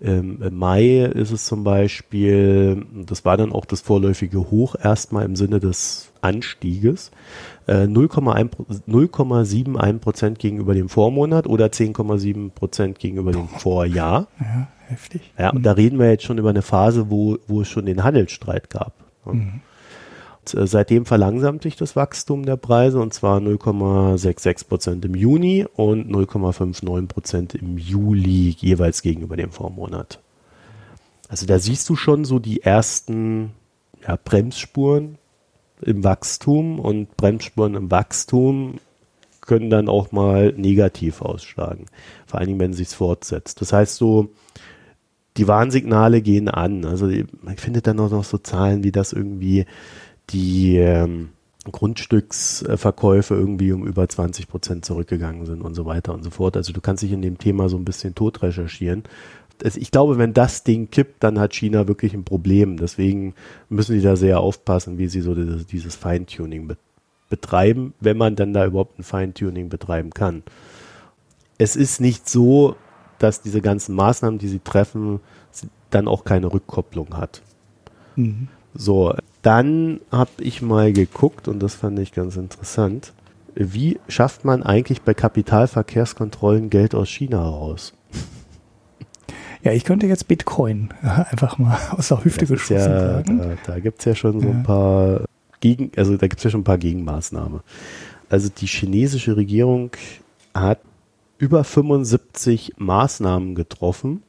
ähm, 0.01 0.41
Im 0.43 0.57
Mai 0.57 1.01
ist 1.01 1.33
es 1.33 1.47
zum 1.47 1.65
Beispiel, 1.65 2.87
das 3.07 3.25
war 3.25 3.37
dann 3.37 3.51
auch 3.53 3.65
das 3.65 3.81
vorläufige 3.81 4.49
Hoch 4.51 4.77
erstmal 4.81 5.25
im 5.25 5.35
Sinne 5.35 5.59
des 5.59 6.13
Anstieges, 6.21 7.11
äh, 7.67 7.87
0,71 7.87 9.99
Prozent 9.99 10.39
gegenüber 10.39 10.75
dem 10.75 10.89
Vormonat 10.89 11.49
oder 11.49 11.67
10,7 11.67 12.51
Prozent 12.51 13.01
gegenüber 13.01 13.33
dem 13.33 13.49
Vorjahr. 13.49 14.29
Ja, 14.39 14.69
heftig. 14.89 15.33
Ja, 15.39 15.51
und 15.51 15.59
mhm. 15.59 15.63
da 15.63 15.73
reden 15.73 15.99
wir 15.99 16.11
jetzt 16.11 16.25
schon 16.25 16.39
über 16.39 16.51
eine 16.51 16.63
Phase, 16.63 17.11
wo, 17.11 17.39
wo 17.47 17.63
es 17.63 17.69
schon 17.69 17.87
den 17.87 18.05
Handelsstreit 18.05 18.71
gab. 18.71 18.93
Mhm. 19.25 19.61
Und, 20.43 20.55
äh, 20.55 20.67
seitdem 20.67 21.07
verlangsamt 21.07 21.63
sich 21.63 21.77
das 21.77 21.97
Wachstum 21.97 22.45
der 22.45 22.57
Preise 22.57 23.01
und 23.01 23.13
zwar 23.13 23.39
0,66 23.39 24.69
Prozent 24.69 25.05
im 25.05 25.15
Juni 25.15 25.67
und 25.77 26.11
0,59 26.11 27.07
Prozent 27.07 27.55
im 27.55 27.79
Juli 27.79 28.55
jeweils 28.59 29.03
gegenüber 29.03 29.37
dem 29.37 29.53
Vormonat. 29.53 30.21
Also 31.29 31.47
da 31.47 31.59
siehst 31.59 31.89
du 31.89 31.97
schon 31.97 32.25
so 32.25 32.39
die 32.39 32.63
ersten 32.63 33.53
ja, 34.07 34.19
Bremsspuren 34.23 35.19
im 35.83 36.03
Wachstum 36.03 36.81
und 36.81 37.17
Bremsspuren 37.17 37.75
im 37.75 37.91
Wachstum 37.91 38.79
können 39.43 39.71
dann 39.71 39.89
auch 39.89 40.13
mal 40.13 40.53
negativ 40.57 41.23
ausschlagen. 41.23 41.87
Vor 42.27 42.39
allen 42.39 42.49
Dingen, 42.49 42.61
wenn 42.61 42.73
es 42.73 42.79
sich 42.79 42.89
fortsetzt. 42.89 43.61
Das 43.61 43.73
heißt 43.73 43.97
so, 43.97 44.29
die 45.39 45.49
Warnsignale 45.49 46.21
gehen 46.21 46.49
an. 46.49 46.85
Also 46.85 47.07
man 47.43 47.57
findet 47.57 47.87
dann 47.87 48.01
auch 48.01 48.11
noch 48.11 48.25
so 48.25 48.39
Zahlen, 48.39 48.85
wie 48.85 48.93
das 48.93 49.13
irgendwie 49.13 49.65
die 50.31 50.77
ähm, 50.77 51.31
Grundstücksverkäufe 51.71 53.35
irgendwie 53.35 53.73
um 53.73 53.87
über 53.87 54.09
20 54.09 54.49
Prozent 54.49 54.85
zurückgegangen 54.85 55.47
sind 55.47 55.63
und 55.63 55.75
so 55.75 55.87
weiter 55.87 56.13
und 56.13 56.25
so 56.25 56.31
fort. 56.31 56.57
Also 56.57 56.73
du 56.73 56.81
kannst 56.81 57.03
dich 57.03 57.13
in 57.13 57.23
dem 57.23 57.39
Thema 57.39 57.69
so 57.69 57.77
ein 57.77 57.85
bisschen 57.85 58.15
tot 58.15 58.43
recherchieren. 58.43 59.05
Ich 59.63 59.91
glaube, 59.91 60.19
wenn 60.19 60.35
das 60.35 60.63
Ding 60.63 60.91
kippt, 60.91 61.23
dann 61.23 61.39
hat 61.41 61.55
China 61.55 61.89
wirklich 61.89 62.15
ein 62.15 62.25
Problem. 62.25 62.77
Deswegen 62.77 63.35
müssen 63.69 63.97
die 63.97 64.03
da 64.03 64.17
sehr 64.17 64.41
aufpassen, 64.41 64.99
wie 64.99 65.09
sie 65.09 65.21
so 65.21 65.35
dieses, 65.35 65.67
dieses 65.67 65.97
Feintuning 65.97 66.71
betreiben, 67.29 67.95
wenn 68.01 68.17
man 68.17 68.37
dann 68.37 68.53
da 68.53 68.67
überhaupt 68.67 68.99
ein 68.99 69.03
Feintuning 69.05 69.69
betreiben 69.69 70.11
kann. 70.11 70.43
Es 71.59 71.75
ist 71.75 72.01
nicht 72.01 72.29
so, 72.29 72.77
dass 73.19 73.43
diese 73.43 73.61
ganzen 73.61 73.95
Maßnahmen, 73.95 74.39
die 74.39 74.49
sie 74.49 74.61
treffen, 74.61 75.21
dann 75.91 76.09
auch 76.09 76.25
keine 76.25 76.53
Rückkopplung 76.53 77.17
hat. 77.17 77.43
Mhm. 78.17 78.49
So, 78.75 79.15
dann 79.43 80.01
habe 80.13 80.31
ich 80.39 80.63
mal 80.63 80.93
geguckt 80.93 81.49
und 81.49 81.61
das 81.61 81.75
fand 81.75 81.99
ich 81.99 82.13
ganz 82.13 82.37
interessant. 82.37 83.13
Wie 83.55 83.99
schafft 84.09 84.45
man 84.45 84.63
eigentlich 84.63 85.03
bei 85.03 85.15
Kapitalverkehrskontrollen 85.15 86.71
Geld 86.71 86.95
aus 86.95 87.09
China 87.09 87.43
raus? 87.43 87.95
Ja, 89.63 89.73
ich 89.73 89.85
könnte 89.85 90.07
jetzt 90.07 90.29
Bitcoin 90.29 90.91
einfach 91.03 91.59
mal 91.59 91.79
aus 91.91 92.09
der 92.09 92.25
Hüfte 92.25 92.47
geschossen 92.47 92.75
ja, 92.75 93.15
sagen. 93.15 93.39
Da, 93.39 93.73
da 93.73 93.81
gibt 93.81 93.99
es 93.99 94.05
ja 94.05 94.15
schon 94.15 94.41
so 94.41 94.49
ein 94.49 94.63
paar 94.63 95.23
Gegen, 95.61 95.91
also 95.97 96.17
da 96.17 96.29
gibt 96.29 96.39
es 96.39 96.45
ja 96.45 96.51
schon 96.51 96.61
ein 96.61 96.65
paar 96.65 96.79
Gegenmaßnahmen. 96.79 97.61
Also 98.29 98.49
die 98.57 98.67
chinesische 98.67 99.37
Regierung 99.37 99.91
hat 100.55 100.79
über 101.39 101.65
75 101.65 102.75
Maßnahmen 102.77 103.55
getroffen 103.55 104.23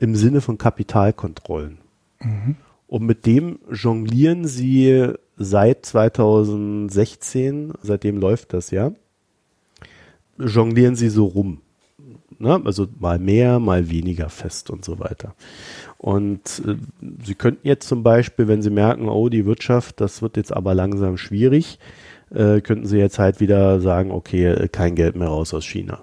im 0.00 0.16
Sinne 0.16 0.40
von 0.40 0.58
Kapitalkontrollen. 0.58 1.78
Mhm. 2.20 2.56
Und 2.86 3.04
mit 3.04 3.26
dem 3.26 3.58
jonglieren 3.70 4.46
sie 4.46 5.12
seit 5.36 5.84
2016, 5.86 7.74
seitdem 7.82 8.18
läuft 8.18 8.54
das 8.54 8.70
ja, 8.70 8.92
jonglieren 10.38 10.96
sie 10.96 11.10
so 11.10 11.26
rum. 11.26 11.60
Ne? 12.38 12.60
Also 12.64 12.86
mal 12.98 13.18
mehr, 13.18 13.58
mal 13.58 13.90
weniger 13.90 14.28
fest 14.30 14.70
und 14.70 14.84
so 14.84 14.98
weiter. 15.00 15.34
Und 15.98 16.62
äh, 16.66 16.76
sie 17.24 17.34
könnten 17.34 17.66
jetzt 17.66 17.88
zum 17.88 18.02
Beispiel, 18.02 18.48
wenn 18.48 18.62
sie 18.62 18.70
merken, 18.70 19.08
oh, 19.08 19.28
die 19.28 19.44
Wirtschaft, 19.44 20.00
das 20.00 20.22
wird 20.22 20.36
jetzt 20.36 20.52
aber 20.52 20.74
langsam 20.74 21.18
schwierig, 21.18 21.78
äh, 22.30 22.60
könnten 22.60 22.86
sie 22.86 22.98
jetzt 22.98 23.18
halt 23.18 23.40
wieder 23.40 23.80
sagen, 23.80 24.12
okay, 24.12 24.68
kein 24.70 24.94
Geld 24.94 25.16
mehr 25.16 25.28
raus 25.28 25.52
aus 25.52 25.64
China. 25.64 26.00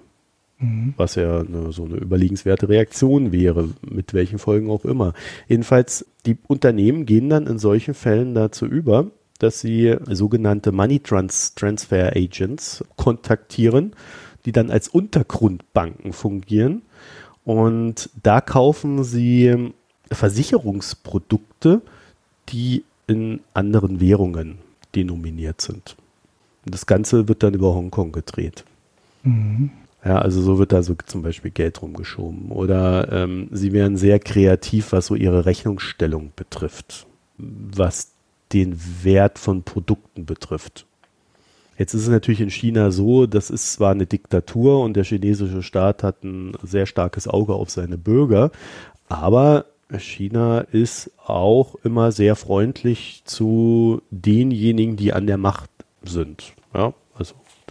Mhm. 0.58 0.94
Was 0.96 1.16
ja 1.16 1.40
eine, 1.40 1.72
so 1.72 1.84
eine 1.84 1.96
überlegenswerte 1.96 2.68
Reaktion 2.68 3.32
wäre, 3.32 3.68
mit 3.88 4.14
welchen 4.14 4.38
Folgen 4.38 4.70
auch 4.70 4.84
immer. 4.84 5.12
Jedenfalls, 5.48 6.06
die 6.24 6.38
Unternehmen 6.46 7.06
gehen 7.06 7.28
dann 7.28 7.46
in 7.46 7.58
solchen 7.58 7.94
Fällen 7.94 8.34
dazu 8.34 8.66
über, 8.66 9.10
dass 9.38 9.60
sie 9.60 9.96
sogenannte 10.08 10.72
Money 10.72 11.00
Trans 11.00 11.54
Transfer 11.54 12.16
Agents 12.16 12.84
kontaktieren, 12.96 13.92
die 14.46 14.52
dann 14.52 14.70
als 14.70 14.88
Untergrundbanken 14.88 16.12
fungieren. 16.12 16.82
Und 17.44 18.08
da 18.22 18.40
kaufen 18.40 19.04
sie 19.04 19.72
Versicherungsprodukte, 20.10 21.82
die 22.48 22.84
in 23.06 23.40
anderen 23.54 24.00
Währungen 24.00 24.58
denominiert 24.94 25.60
sind. 25.60 25.96
Und 26.64 26.74
das 26.74 26.86
Ganze 26.86 27.28
wird 27.28 27.42
dann 27.42 27.54
über 27.54 27.74
Hongkong 27.74 28.12
gedreht. 28.12 28.64
Mhm. 29.22 29.70
Ja, 30.06 30.18
also 30.18 30.40
so 30.40 30.58
wird 30.58 30.70
da 30.70 30.84
so 30.84 30.94
zum 31.04 31.22
Beispiel 31.22 31.50
Geld 31.50 31.82
rumgeschoben. 31.82 32.52
Oder 32.52 33.10
ähm, 33.10 33.48
sie 33.50 33.72
werden 33.72 33.96
sehr 33.96 34.20
kreativ, 34.20 34.92
was 34.92 35.06
so 35.06 35.16
ihre 35.16 35.46
Rechnungsstellung 35.46 36.30
betrifft, 36.36 37.08
was 37.38 38.12
den 38.52 38.78
Wert 39.02 39.40
von 39.40 39.64
Produkten 39.64 40.24
betrifft. 40.24 40.86
Jetzt 41.76 41.92
ist 41.92 42.02
es 42.02 42.08
natürlich 42.08 42.40
in 42.40 42.50
China 42.50 42.92
so, 42.92 43.26
das 43.26 43.50
ist 43.50 43.72
zwar 43.72 43.90
eine 43.90 44.06
Diktatur 44.06 44.80
und 44.80 44.94
der 44.94 45.02
chinesische 45.02 45.64
Staat 45.64 46.04
hat 46.04 46.22
ein 46.22 46.52
sehr 46.62 46.86
starkes 46.86 47.26
Auge 47.26 47.54
auf 47.54 47.70
seine 47.70 47.98
Bürger, 47.98 48.52
aber 49.08 49.66
China 49.98 50.60
ist 50.60 51.10
auch 51.24 51.74
immer 51.82 52.12
sehr 52.12 52.36
freundlich 52.36 53.22
zu 53.24 54.02
denjenigen, 54.10 54.96
die 54.96 55.12
an 55.12 55.26
der 55.26 55.36
Macht 55.36 55.70
sind. 56.02 56.54
Ja, 56.72 56.94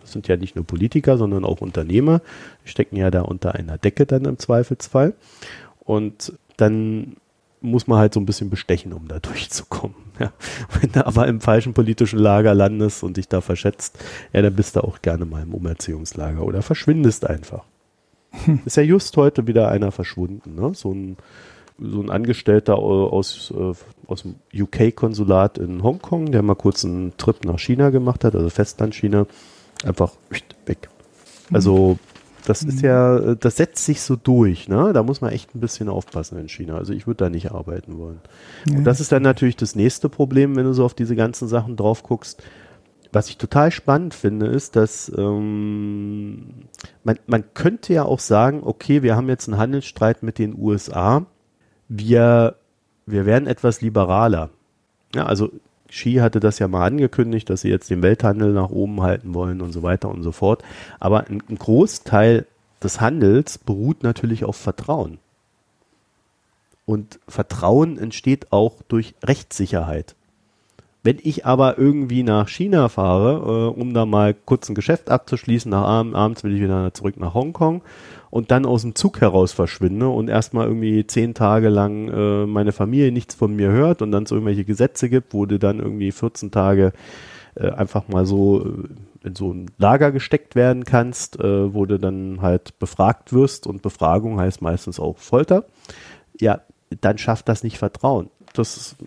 das 0.06 0.14
sind 0.14 0.28
ja 0.28 0.38
nicht 0.38 0.56
nur 0.56 0.66
Politiker, 0.66 1.18
sondern 1.18 1.44
auch 1.44 1.62
Unternehmer. 1.62 2.22
Die 2.64 2.70
stecken 2.70 2.96
ja 2.96 3.10
da 3.10 3.22
unter 3.22 3.56
einer 3.56 3.80
Decke 3.80 4.06
dann 4.06 4.26
im 4.26 4.38
Zweifelsfall. 4.38 5.16
Und 5.80 6.34
dann 6.58 7.18
muss 7.60 7.88
man 7.88 7.98
halt 7.98 8.14
so 8.14 8.20
ein 8.20 8.28
bisschen 8.28 8.52
bestechen, 8.52 8.94
um 8.94 9.08
da 9.08 9.18
durchzukommen. 9.20 9.96
Ja. 10.20 10.32
Wenn 10.80 10.92
du 10.92 11.06
aber 11.08 11.28
im 11.28 11.42
falschen 11.42 11.74
politischen 11.74 12.20
Lager 12.20 12.54
landest 12.54 13.04
und 13.04 13.18
dich 13.18 13.28
da 13.28 13.42
verschätzt, 13.42 13.98
ja, 14.32 14.44
dann 14.44 14.56
bist 14.56 14.76
du 14.76 14.82
auch 14.82 15.02
gerne 15.02 15.26
mal 15.26 15.42
im 15.42 15.56
Umerziehungslager 15.56 16.44
oder 16.44 16.62
verschwindest 16.62 17.28
einfach. 17.28 17.64
Ist 18.66 18.78
ja 18.78 18.84
just 18.84 19.18
heute 19.18 19.48
wieder 19.48 19.70
einer 19.70 19.92
verschwunden, 19.92 20.54
ne? 20.54 20.72
So 20.76 20.94
ein, 20.94 21.18
so 21.80 22.00
ein 22.00 22.12
Angestellter 22.12 22.78
aus, 22.78 23.52
äh, 23.58 23.74
aus 24.06 24.22
dem 24.22 24.36
UK-Konsulat 24.54 25.58
in 25.58 25.82
Hongkong, 25.82 26.32
der 26.32 26.44
mal 26.44 26.56
kurz 26.56 26.86
einen 26.86 27.18
Trip 27.18 27.44
nach 27.44 27.58
China 27.58 27.90
gemacht 27.90 28.24
hat, 28.24 28.36
also 28.36 28.50
Festland 28.50 28.94
China, 28.94 29.26
einfach 29.86 30.14
weg. 30.66 30.90
Also 31.52 31.98
das 32.46 32.62
ist 32.62 32.82
ja, 32.82 33.36
das 33.36 33.58
setzt 33.58 33.86
sich 33.86 34.02
so 34.02 34.16
durch, 34.16 34.68
ne? 34.68 34.94
Da 34.94 35.04
muss 35.04 35.22
man 35.22 35.32
echt 35.32 35.56
ein 35.56 35.60
bisschen 35.60 35.90
aufpassen 35.90 36.38
in 36.38 36.48
China. 36.48 36.78
Also 36.78 36.94
ich 36.94 37.08
würde 37.08 37.26
da 37.26 37.30
nicht 37.30 37.52
arbeiten 37.52 37.98
wollen. 37.98 38.20
Ja. 38.68 38.78
Und 38.78 38.84
das 38.84 39.00
ist 39.00 39.12
dann 39.12 39.24
natürlich 39.24 39.56
das 39.56 39.76
nächste 39.76 40.10
Problem, 40.10 40.56
wenn 40.56 40.66
du 40.66 40.74
so 40.74 40.86
auf 40.86 40.94
diese 40.94 41.16
ganzen 41.16 41.48
Sachen 41.48 41.76
drauf 41.76 42.04
guckst. 42.04 42.44
Was 43.12 43.30
ich 43.30 43.38
total 43.38 43.72
spannend 43.72 44.14
finde, 44.14 44.48
ist, 44.48 44.76
dass 44.76 45.12
ähm, 45.18 46.66
man, 47.04 47.18
man 47.28 47.46
könnte 47.54 47.94
ja 47.94 48.04
auch 48.04 48.20
sagen, 48.20 48.62
okay, 48.64 49.02
wir 49.04 49.16
haben 49.16 49.30
jetzt 49.30 49.48
einen 49.48 49.58
Handelsstreit 49.58 50.22
mit 50.22 50.38
den 50.38 50.56
USA, 50.58 51.26
wir, 51.88 52.56
wir 53.06 53.26
werden 53.26 53.48
etwas 53.48 53.82
liberaler. 53.82 54.50
Ja, 55.16 55.26
also 55.26 55.50
Xi 55.90 56.16
hatte 56.16 56.40
das 56.40 56.60
ja 56.60 56.68
mal 56.68 56.86
angekündigt, 56.86 57.50
dass 57.50 57.62
sie 57.62 57.70
jetzt 57.70 57.90
den 57.90 58.02
Welthandel 58.02 58.54
nach 58.54 58.70
oben 58.70 59.02
halten 59.02 59.34
wollen 59.34 59.62
und 59.62 59.72
so 59.72 59.84
weiter 59.84 60.10
und 60.10 60.24
so 60.24 60.32
fort. 60.32 60.64
Aber 61.00 61.28
ein, 61.28 61.42
Großteil 61.58 62.46
des 62.84 63.02
Handels 63.02 63.58
beruht 63.58 64.04
natürlich 64.04 64.46
auf 64.46 64.56
Vertrauen. 64.56 65.20
Und 66.86 67.20
Vertrauen 67.28 67.98
entsteht 67.98 68.52
auch 68.52 68.82
durch 68.88 69.16
Rechtssicherheit. 69.24 70.16
Wenn 71.02 71.20
ich 71.22 71.46
aber 71.46 71.78
irgendwie 71.78 72.24
nach 72.24 72.48
China 72.48 72.90
fahre, 72.90 73.74
äh, 73.76 73.80
um 73.80 73.94
da 73.94 74.06
mal 74.06 74.34
kurz 74.34 74.70
ein 74.70 74.76
Geschäft 74.76 75.10
abzuschließen, 75.10 75.70
nach 75.70 75.84
Abend, 75.84 76.16
abends 76.16 76.44
will 76.44 76.56
ich 76.56 76.62
wieder 76.62 76.94
zurück 76.94 77.18
nach 77.18 77.36
Hongkong 77.36 77.84
und 78.36 78.52
dann 78.52 78.66
aus 78.66 78.82
dem 78.82 78.96
Zug 78.96 79.22
heraus 79.22 79.54
verschwinde 79.54 80.10
und 80.10 80.28
erstmal 80.28 80.68
irgendwie 80.68 81.08
zehn 81.08 81.34
Tage 81.34 81.70
lang 81.70 82.10
äh, 82.10 82.46
meine 82.46 82.74
Familie 82.74 83.14
nichts 83.14 83.34
von 83.34 83.56
mir 83.56 83.72
hört 83.72 84.02
und 84.02 84.12
dann 84.12 84.24
es 84.24 84.32
irgendwelche 84.32 84.66
Gesetze 84.66 85.08
gibt, 85.08 85.34
wo 85.34 85.46
du 85.46 85.58
dann 85.58 85.80
irgendwie 85.80 86.12
14 86.12 86.52
Tage 86.52 86.92
äh, 87.56 87.70
einfach 87.70 88.10
mal 88.10 88.26
so 88.26 88.66
äh, 88.66 89.28
in 89.28 89.36
so 89.36 89.54
ein 89.54 89.72
Lager 89.78 90.12
gesteckt 90.12 90.54
werden 90.54 90.84
kannst, 90.84 91.40
äh, 91.40 91.74
wo 91.74 91.86
du 91.86 91.98
dann 91.98 92.42
halt 92.42 92.78
befragt 92.78 93.32
wirst 93.32 93.68
und 93.68 93.82
Befragung 93.82 94.38
heißt 94.38 94.62
meistens 94.62 95.00
auch 95.00 95.18
Folter. 95.18 95.64
Ja, 96.38 96.60
dann 97.00 97.18
schafft 97.18 97.48
das 97.48 97.64
nicht 97.64 97.78
Vertrauen. 97.78 98.30
Das 98.52 98.98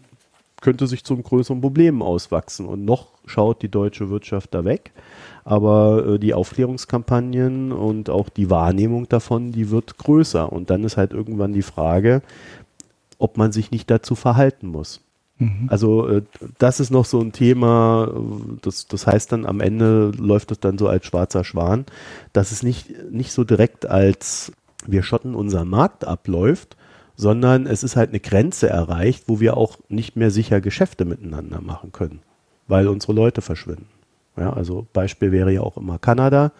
könnte 0.62 0.86
sich 0.86 1.04
zum 1.04 1.22
größeren 1.22 1.60
Problem 1.60 2.00
auswachsen 2.00 2.64
und 2.64 2.86
noch 2.86 3.17
schaut 3.28 3.62
die 3.62 3.70
deutsche 3.70 4.10
Wirtschaft 4.10 4.54
da 4.54 4.64
weg 4.64 4.92
aber 5.48 6.06
äh, 6.06 6.18
die 6.18 6.34
Aufklärungskampagnen 6.34 7.72
und 7.72 8.10
auch 8.10 8.28
die 8.28 8.50
Wahrnehmung 8.50 9.08
davon, 9.08 9.50
die 9.50 9.70
wird 9.70 9.96
größer. 9.96 10.52
Und 10.52 10.68
dann 10.68 10.84
ist 10.84 10.98
halt 10.98 11.14
irgendwann 11.14 11.54
die 11.54 11.62
Frage, 11.62 12.20
ob 13.18 13.38
man 13.38 13.50
sich 13.50 13.70
nicht 13.70 13.90
dazu 13.90 14.14
verhalten 14.14 14.66
muss. 14.66 15.00
Mhm. 15.38 15.66
Also 15.70 16.06
äh, 16.06 16.22
das 16.58 16.80
ist 16.80 16.90
noch 16.90 17.06
so 17.06 17.18
ein 17.20 17.32
Thema, 17.32 18.12
das, 18.60 18.88
das 18.88 19.06
heißt 19.06 19.32
dann 19.32 19.46
am 19.46 19.60
Ende 19.60 20.12
läuft 20.18 20.50
es 20.50 20.60
dann 20.60 20.76
so 20.76 20.86
als 20.86 21.06
schwarzer 21.06 21.44
Schwan, 21.44 21.86
dass 22.34 22.52
es 22.52 22.62
nicht, 22.62 23.10
nicht 23.10 23.32
so 23.32 23.42
direkt 23.42 23.86
als 23.86 24.52
wir 24.86 25.02
schotten 25.02 25.34
unseren 25.34 25.68
Markt 25.68 26.06
abläuft, 26.06 26.76
sondern 27.16 27.66
es 27.66 27.82
ist 27.82 27.96
halt 27.96 28.10
eine 28.10 28.20
Grenze 28.20 28.68
erreicht, 28.68 29.24
wo 29.28 29.40
wir 29.40 29.56
auch 29.56 29.78
nicht 29.88 30.14
mehr 30.14 30.30
sicher 30.30 30.60
Geschäfte 30.60 31.06
miteinander 31.06 31.62
machen 31.62 31.90
können, 31.90 32.20
weil 32.68 32.86
unsere 32.88 33.12
Leute 33.12 33.40
verschwinden. 33.40 33.86
Ja, 34.36 34.52
also 34.52 34.86
Beispiel 34.92 35.32
wäre 35.32 35.52
ja 35.52 35.62
auch 35.62 35.76
immer 35.76 35.98
Kanada. 35.98 36.52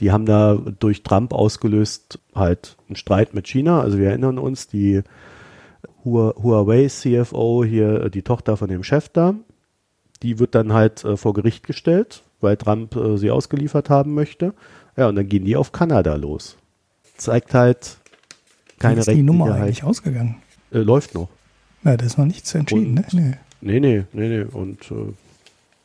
Die 0.00 0.12
haben 0.12 0.26
da 0.26 0.54
durch 0.54 1.02
Trump 1.02 1.32
ausgelöst 1.32 2.20
halt 2.34 2.76
einen 2.88 2.96
Streit 2.96 3.34
mit 3.34 3.48
China. 3.48 3.80
Also 3.80 3.98
wir 3.98 4.10
erinnern 4.10 4.38
uns, 4.38 4.68
die 4.68 5.02
Huawei 6.04 6.86
CFO 6.86 7.64
hier, 7.64 8.08
die 8.08 8.22
Tochter 8.22 8.56
von 8.56 8.68
dem 8.68 8.84
Chef 8.84 9.08
da, 9.08 9.34
die 10.22 10.38
wird 10.38 10.54
dann 10.54 10.72
halt 10.72 11.04
äh, 11.04 11.16
vor 11.16 11.34
Gericht 11.34 11.66
gestellt, 11.66 12.22
weil 12.40 12.56
Trump 12.56 12.94
äh, 12.96 13.16
sie 13.16 13.30
ausgeliefert 13.30 13.90
haben 13.90 14.14
möchte. 14.14 14.54
Ja, 14.96 15.08
und 15.08 15.16
dann 15.16 15.28
gehen 15.28 15.44
die 15.44 15.56
auf 15.56 15.72
Kanada 15.72 16.14
los. 16.14 16.56
Zeigt 17.16 17.54
halt 17.54 17.98
keine 18.78 18.96
Wie 18.96 19.00
ist 19.00 19.10
die 19.10 19.22
Nummer 19.22 19.54
eigentlich 19.54 19.84
ausgegangen? 19.84 20.36
Äh, 20.72 20.78
läuft 20.78 21.14
noch. 21.14 21.28
Ja, 21.84 21.96
das 21.96 22.08
ist 22.08 22.18
noch 22.18 22.26
nichts 22.26 22.54
entschieden, 22.54 22.98
und, 22.98 23.14
ne? 23.14 23.38
Nee. 23.60 23.80
Nee, 23.80 23.80
nee, 23.80 24.04
nee, 24.12 24.28
nee. 24.28 24.42
Und 24.42 24.90
äh, 24.90 25.12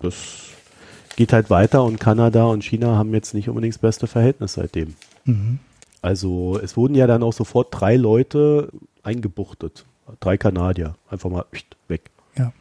das 0.04 0.50
geht 1.16 1.34
halt 1.34 1.50
weiter 1.50 1.84
und 1.84 2.00
Kanada 2.00 2.46
und 2.46 2.64
China 2.64 2.98
haben 2.98 3.14
jetzt 3.14 3.34
nicht 3.34 3.50
unbedingt 3.50 3.76
das 3.76 3.82
beste 3.82 4.08
Verhältnis 4.08 4.54
seitdem. 4.54 4.96
Mhm. 5.26 5.60
Also 6.02 6.60
es 6.62 6.76
wurden 6.76 6.96
ja 6.96 7.08
dann 7.08 7.24
auch 7.24 7.34
sofort 7.34 7.68
drei 7.72 7.96
Leute 7.96 8.70
eingebuchtet. 9.04 9.86
Drei 10.20 10.38
Kanadier. 10.38 10.96
Einfach 11.10 11.30
mal 11.30 11.46
weg. 11.88 12.12
Ja. 12.38 12.52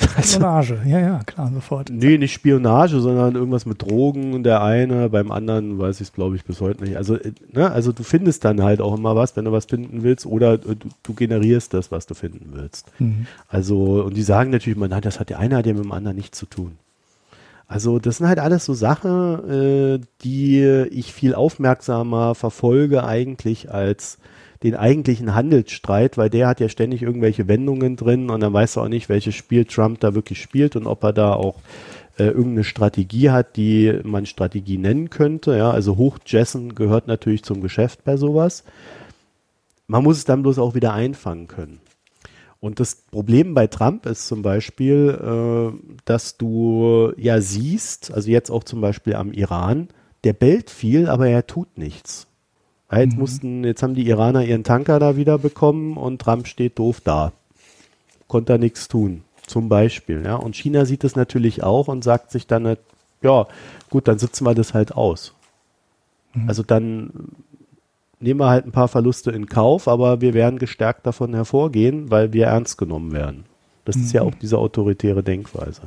Spionage, 0.00 0.78
ja, 0.86 0.98
ja, 0.98 1.20
klar, 1.24 1.50
sofort. 1.52 1.90
Nee, 1.90 2.18
nicht 2.18 2.32
Spionage, 2.32 3.00
sondern 3.00 3.34
irgendwas 3.34 3.66
mit 3.66 3.82
Drogen. 3.82 4.42
Der 4.42 4.62
eine, 4.62 5.08
beim 5.08 5.30
anderen 5.30 5.78
weiß 5.78 5.96
ich 5.96 6.08
es, 6.08 6.12
glaube 6.12 6.36
ich, 6.36 6.44
bis 6.44 6.60
heute 6.60 6.84
nicht. 6.84 6.96
Also, 6.96 7.16
äh, 7.16 7.32
ne, 7.52 7.70
also 7.70 7.92
du 7.92 8.02
findest 8.02 8.44
dann 8.44 8.62
halt 8.62 8.80
auch 8.80 8.96
immer 8.96 9.16
was, 9.16 9.36
wenn 9.36 9.44
du 9.44 9.52
was 9.52 9.66
finden 9.66 10.02
willst, 10.02 10.26
oder 10.26 10.58
du, 10.58 10.74
du 11.02 11.14
generierst 11.14 11.74
das, 11.74 11.90
was 11.90 12.06
du 12.06 12.14
finden 12.14 12.50
willst. 12.52 12.86
Mhm. 12.98 13.26
Also, 13.48 14.04
und 14.04 14.16
die 14.16 14.22
sagen 14.22 14.50
natürlich 14.50 14.76
immer, 14.76 14.88
nein, 14.88 15.02
das 15.02 15.20
hat 15.20 15.30
der 15.30 15.38
eine 15.38 15.56
hat 15.56 15.66
ja 15.66 15.74
mit 15.74 15.84
dem 15.84 15.92
anderen 15.92 16.16
nichts 16.16 16.38
zu 16.38 16.46
tun. 16.46 16.72
Also 17.70 18.00
das 18.00 18.16
sind 18.16 18.26
halt 18.26 18.40
alles 18.40 18.64
so 18.64 18.74
Sachen, 18.74 19.48
äh, 19.48 20.00
die 20.24 20.60
ich 20.90 21.12
viel 21.12 21.36
aufmerksamer 21.36 22.34
verfolge 22.34 23.04
eigentlich 23.04 23.72
als 23.72 24.18
den 24.62 24.74
eigentlichen 24.74 25.34
Handelsstreit, 25.34 26.18
weil 26.18 26.28
der 26.28 26.48
hat 26.48 26.60
ja 26.60 26.68
ständig 26.68 27.02
irgendwelche 27.02 27.48
Wendungen 27.48 27.96
drin 27.96 28.30
und 28.30 28.40
dann 28.40 28.52
weißt 28.52 28.76
du 28.76 28.80
auch 28.80 28.88
nicht, 28.88 29.08
welches 29.08 29.34
Spiel 29.34 29.64
Trump 29.64 30.00
da 30.00 30.14
wirklich 30.14 30.40
spielt 30.42 30.76
und 30.76 30.86
ob 30.86 31.02
er 31.02 31.12
da 31.12 31.32
auch 31.32 31.56
äh, 32.18 32.24
irgendeine 32.24 32.64
Strategie 32.64 33.30
hat, 33.30 33.56
die 33.56 33.98
man 34.04 34.26
Strategie 34.26 34.76
nennen 34.76 35.08
könnte. 35.08 35.56
Ja, 35.56 35.70
also 35.70 35.96
Hochjessen 35.96 36.74
gehört 36.74 37.06
natürlich 37.06 37.42
zum 37.42 37.62
Geschäft 37.62 38.04
bei 38.04 38.18
sowas. 38.18 38.64
Man 39.86 40.04
muss 40.04 40.18
es 40.18 40.24
dann 40.24 40.42
bloß 40.42 40.58
auch 40.58 40.74
wieder 40.74 40.92
einfangen 40.92 41.48
können. 41.48 41.80
Und 42.60 42.78
das 42.78 42.94
Problem 42.94 43.54
bei 43.54 43.66
Trump 43.66 44.04
ist 44.04 44.28
zum 44.28 44.42
Beispiel, 44.42 45.18
äh, 45.18 45.98
dass 46.04 46.36
du 46.36 47.12
ja 47.16 47.40
siehst, 47.40 48.12
also 48.12 48.30
jetzt 48.30 48.50
auch 48.50 48.64
zum 48.64 48.82
Beispiel 48.82 49.14
am 49.14 49.32
Iran, 49.32 49.88
der 50.24 50.34
bellt 50.34 50.68
viel, 50.68 51.08
aber 51.08 51.28
er 51.28 51.46
tut 51.46 51.78
nichts. 51.78 52.26
Jetzt 52.92 53.14
mhm. 53.14 53.20
mussten, 53.20 53.64
jetzt 53.64 53.82
haben 53.82 53.94
die 53.94 54.08
Iraner 54.08 54.44
ihren 54.44 54.64
Tanker 54.64 54.98
da 54.98 55.16
wieder 55.16 55.38
bekommen 55.38 55.96
und 55.96 56.20
Trump 56.20 56.46
steht 56.46 56.78
doof 56.78 57.00
da. 57.02 57.32
Konnte 58.26 58.54
er 58.54 58.58
nichts 58.58 58.88
tun. 58.88 59.22
Zum 59.46 59.68
Beispiel, 59.68 60.22
ja. 60.24 60.36
Und 60.36 60.56
China 60.56 60.84
sieht 60.84 61.04
es 61.04 61.16
natürlich 61.16 61.62
auch 61.62 61.88
und 61.88 62.04
sagt 62.04 62.30
sich 62.30 62.46
dann, 62.46 62.76
ja, 63.22 63.46
gut, 63.90 64.08
dann 64.08 64.18
sitzen 64.18 64.44
wir 64.44 64.54
das 64.54 64.74
halt 64.74 64.92
aus. 64.96 65.34
Mhm. 66.34 66.48
Also 66.48 66.62
dann 66.62 67.10
nehmen 68.20 68.40
wir 68.40 68.48
halt 68.48 68.66
ein 68.66 68.72
paar 68.72 68.88
Verluste 68.88 69.30
in 69.30 69.46
Kauf, 69.46 69.88
aber 69.88 70.20
wir 70.20 70.34
werden 70.34 70.58
gestärkt 70.58 71.06
davon 71.06 71.34
hervorgehen, 71.34 72.10
weil 72.10 72.32
wir 72.32 72.46
ernst 72.46 72.78
genommen 72.78 73.12
werden. 73.12 73.44
Das 73.84 73.96
mhm. 73.96 74.02
ist 74.02 74.12
ja 74.12 74.22
mhm. 74.22 74.28
auch 74.28 74.34
diese 74.34 74.58
autoritäre 74.58 75.22
Denkweise. 75.22 75.82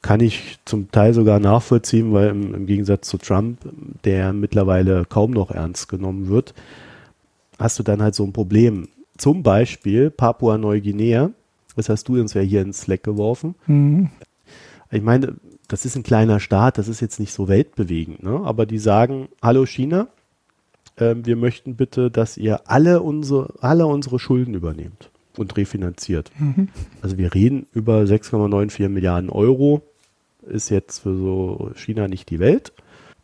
Kann 0.00 0.20
ich 0.20 0.58
zum 0.64 0.90
Teil 0.90 1.14
sogar 1.14 1.38
nachvollziehen, 1.38 2.12
weil 2.12 2.28
im, 2.28 2.54
im, 2.54 2.66
Gegensatz 2.66 3.08
zu 3.08 3.18
Trump, 3.18 3.58
der 4.04 4.32
mittlerweile 4.32 5.04
kaum 5.04 5.30
noch 5.32 5.50
ernst 5.50 5.88
genommen 5.88 6.28
wird, 6.28 6.54
hast 7.58 7.78
du 7.78 7.82
dann 7.82 8.02
halt 8.02 8.14
so 8.14 8.24
ein 8.24 8.32
Problem. 8.32 8.88
Zum 9.16 9.42
Beispiel 9.42 10.10
Papua-Neuguinea, 10.10 11.30
das 11.76 11.88
hast 11.88 12.08
du 12.08 12.20
uns 12.20 12.34
ja 12.34 12.40
hier 12.40 12.62
ins 12.62 12.82
Slack 12.82 13.02
geworfen. 13.02 13.54
Mhm. 13.66 14.10
Ich 14.90 15.02
meine, 15.02 15.36
das 15.68 15.84
ist 15.84 15.96
ein 15.96 16.02
kleiner 16.02 16.40
Staat, 16.40 16.78
das 16.78 16.88
ist 16.88 17.00
jetzt 17.00 17.20
nicht 17.20 17.32
so 17.32 17.48
weltbewegend, 17.48 18.22
ne? 18.22 18.40
aber 18.44 18.66
die 18.66 18.78
sagen, 18.78 19.28
hallo 19.40 19.64
China, 19.64 20.08
äh, 20.96 21.14
wir 21.16 21.36
möchten 21.36 21.76
bitte, 21.76 22.10
dass 22.10 22.36
ihr 22.36 22.68
alle 22.68 23.00
unsere, 23.00 23.54
alle 23.60 23.86
unsere 23.86 24.18
Schulden 24.18 24.54
übernehmt 24.54 25.11
und 25.36 25.56
refinanziert. 25.56 26.30
Mhm. 26.38 26.68
Also 27.00 27.18
wir 27.18 27.34
reden 27.34 27.66
über 27.72 28.00
6,94 28.02 28.88
Milliarden 28.88 29.30
Euro, 29.30 29.82
ist 30.42 30.70
jetzt 30.70 31.00
für 31.00 31.16
so 31.16 31.70
China 31.74 32.08
nicht 32.08 32.30
die 32.30 32.38
Welt. 32.38 32.72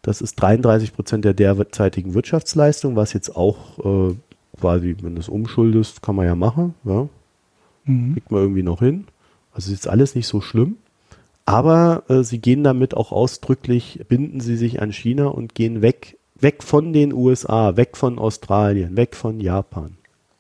Das 0.03 0.21
ist 0.21 0.37
33 0.37 0.95
Prozent 0.95 1.25
der 1.25 1.35
derzeitigen 1.35 2.15
Wirtschaftsleistung, 2.15 2.97
was 2.97 3.13
jetzt 3.13 3.37
auch 3.37 4.11
äh, 4.11 4.15
quasi, 4.59 4.97
wenn 5.03 5.15
du 5.15 5.21
es 5.21 5.29
umschuldest, 5.29 6.03
kann 6.03 6.17
man 6.17 6.27
ja 6.27 6.35
machen. 6.35 6.75
Ja. 6.85 7.09
Mhm. 7.85 8.15
Kriegt 8.15 8.31
man 8.31 8.43
irgendwie 8.43 8.63
noch 8.63 8.79
hin. 8.81 9.07
Also 9.53 9.73
ist 9.73 9.85
jetzt 9.85 9.89
alles 9.89 10.15
nicht 10.15 10.27
so 10.27 10.41
schlimm. 10.41 10.77
Aber 11.45 12.05
äh, 12.09 12.23
sie 12.23 12.39
gehen 12.39 12.63
damit 12.63 12.95
auch 12.95 13.11
ausdrücklich, 13.11 14.01
binden 14.09 14.41
sie 14.41 14.57
sich 14.57 14.83
an 14.83 14.93
China 14.93 15.27
und 15.27 15.55
gehen 15.55 15.83
weg, 15.83 16.19
weg 16.39 16.63
von 16.63 16.93
den 16.93 17.13
USA, 17.13 17.77
weg 17.77 17.97
von 17.97 18.19
Australien, 18.19 18.97
weg 18.97 19.17
von 19.17 19.41
Japan. 19.41 19.98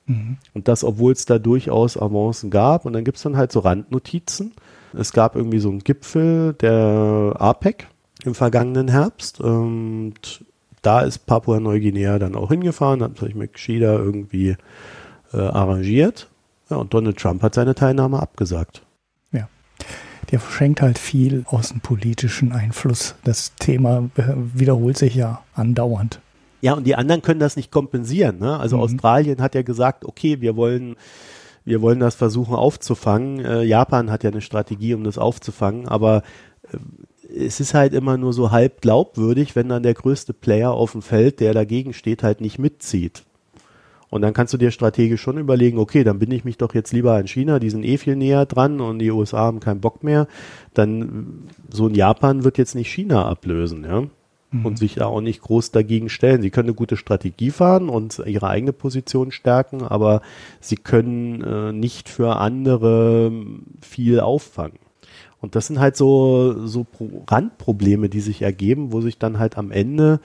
Mhm. 0.08 0.38
Und 0.54 0.68
das, 0.68 0.82
obwohl 0.82 1.12
es 1.12 1.24
da 1.24 1.38
durchaus 1.38 1.96
Avancen 1.96 2.50
gab. 2.50 2.84
Und 2.84 2.92
dann 2.92 3.04
gibt 3.04 3.18
es 3.18 3.22
dann 3.22 3.36
halt 3.36 3.52
so 3.52 3.60
Randnotizen. 3.60 4.52
Es 4.96 5.12
gab 5.12 5.36
irgendwie 5.36 5.60
so 5.60 5.70
einen 5.70 5.80
Gipfel 5.80 6.54
der 6.54 7.36
APEC 7.38 7.86
im 8.24 8.34
vergangenen 8.34 8.88
Herbst. 8.88 9.40
Und 9.40 10.44
da 10.82 11.02
ist 11.02 11.26
Papua-Neuguinea 11.26 12.18
dann 12.18 12.34
auch 12.34 12.48
hingefahren, 12.48 13.02
hat 13.02 13.18
sich 13.18 13.34
mit 13.34 13.52
Xida 13.52 13.94
irgendwie 13.94 14.56
äh, 15.32 15.36
arrangiert. 15.36 16.28
Ja, 16.70 16.78
und 16.78 16.92
Donald 16.92 17.18
Trump 17.18 17.42
hat 17.42 17.54
seine 17.54 17.74
Teilnahme 17.74 18.20
abgesagt 18.20 18.82
der 20.30 20.40
verschenkt 20.40 20.82
halt 20.82 20.98
viel 20.98 21.44
außenpolitischen 21.46 22.52
Einfluss. 22.52 23.14
Das 23.24 23.54
Thema 23.56 24.10
äh, 24.16 24.22
wiederholt 24.54 24.98
sich 24.98 25.14
ja 25.14 25.42
andauernd. 25.54 26.20
Ja, 26.60 26.74
und 26.74 26.86
die 26.86 26.96
anderen 26.96 27.22
können 27.22 27.40
das 27.40 27.56
nicht 27.56 27.70
kompensieren. 27.70 28.38
Ne? 28.38 28.58
Also 28.58 28.76
mhm. 28.76 28.82
Australien 28.82 29.40
hat 29.40 29.54
ja 29.54 29.62
gesagt, 29.62 30.04
okay, 30.04 30.40
wir 30.40 30.56
wollen, 30.56 30.96
wir 31.64 31.82
wollen 31.82 32.00
das 32.00 32.14
versuchen 32.14 32.54
aufzufangen. 32.54 33.44
Äh, 33.44 33.62
Japan 33.62 34.10
hat 34.10 34.24
ja 34.24 34.30
eine 34.30 34.40
Strategie, 34.40 34.94
um 34.94 35.04
das 35.04 35.18
aufzufangen, 35.18 35.86
aber 35.86 36.22
äh, 36.72 36.78
es 37.46 37.60
ist 37.60 37.74
halt 37.74 37.92
immer 37.92 38.16
nur 38.16 38.32
so 38.32 38.50
halb 38.50 38.80
glaubwürdig, 38.80 39.54
wenn 39.54 39.68
dann 39.68 39.82
der 39.82 39.94
größte 39.94 40.32
Player 40.32 40.72
auf 40.72 40.92
dem 40.92 41.02
Feld, 41.02 41.40
der 41.40 41.52
dagegen 41.52 41.92
steht, 41.92 42.22
halt 42.22 42.40
nicht 42.40 42.58
mitzieht. 42.58 43.24
Und 44.10 44.22
dann 44.22 44.32
kannst 44.32 44.54
du 44.54 44.58
dir 44.58 44.70
strategisch 44.70 45.20
schon 45.20 45.36
überlegen, 45.36 45.78
okay, 45.78 46.02
dann 46.02 46.18
bin 46.18 46.30
ich 46.30 46.44
mich 46.44 46.56
doch 46.56 46.74
jetzt 46.74 46.92
lieber 46.92 47.14
an 47.14 47.26
China, 47.26 47.58
die 47.58 47.70
sind 47.70 47.84
eh 47.84 47.98
viel 47.98 48.16
näher 48.16 48.46
dran 48.46 48.80
und 48.80 48.98
die 48.98 49.10
USA 49.10 49.40
haben 49.40 49.60
keinen 49.60 49.80
Bock 49.80 50.02
mehr. 50.02 50.26
Dann 50.72 51.48
so 51.70 51.86
ein 51.86 51.94
Japan 51.94 52.44
wird 52.44 52.56
jetzt 52.56 52.74
nicht 52.74 52.90
China 52.90 53.26
ablösen, 53.26 53.84
ja. 53.84 54.04
Mhm. 54.50 54.64
Und 54.64 54.78
sich 54.78 54.94
da 54.94 55.06
auch 55.06 55.20
nicht 55.20 55.42
groß 55.42 55.72
dagegen 55.72 56.08
stellen. 56.08 56.40
Sie 56.40 56.50
können 56.50 56.68
eine 56.68 56.74
gute 56.74 56.96
Strategie 56.96 57.50
fahren 57.50 57.88
und 57.90 58.22
ihre 58.24 58.48
eigene 58.48 58.72
Position 58.72 59.30
stärken, 59.30 59.82
aber 59.82 60.22
sie 60.60 60.76
können 60.76 61.42
äh, 61.42 61.72
nicht 61.72 62.08
für 62.08 62.36
andere 62.36 63.30
viel 63.82 64.20
auffangen. 64.20 64.78
Und 65.40 65.54
das 65.54 65.66
sind 65.66 65.78
halt 65.78 65.96
so, 65.96 66.66
so 66.66 66.86
Randprobleme, 67.28 68.08
die 68.08 68.20
sich 68.20 68.42
ergeben, 68.42 68.92
wo 68.92 69.00
sich 69.00 69.18
dann 69.18 69.38
halt 69.38 69.56
am 69.56 69.70
Ende 69.70 70.20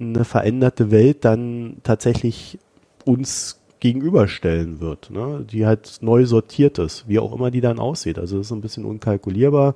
eine 0.00 0.24
veränderte 0.24 0.90
Welt 0.90 1.24
dann 1.24 1.76
tatsächlich 1.82 2.58
uns 3.04 3.60
gegenüberstellen 3.80 4.80
wird, 4.80 5.10
ne? 5.10 5.44
die 5.50 5.66
halt 5.66 5.98
neu 6.00 6.24
sortiert 6.24 6.78
ist, 6.78 7.06
wie 7.06 7.18
auch 7.18 7.34
immer 7.34 7.50
die 7.50 7.60
dann 7.60 7.78
aussieht. 7.78 8.18
Also 8.18 8.38
das 8.38 8.46
ist 8.46 8.52
ein 8.52 8.62
bisschen 8.62 8.86
unkalkulierbar. 8.86 9.74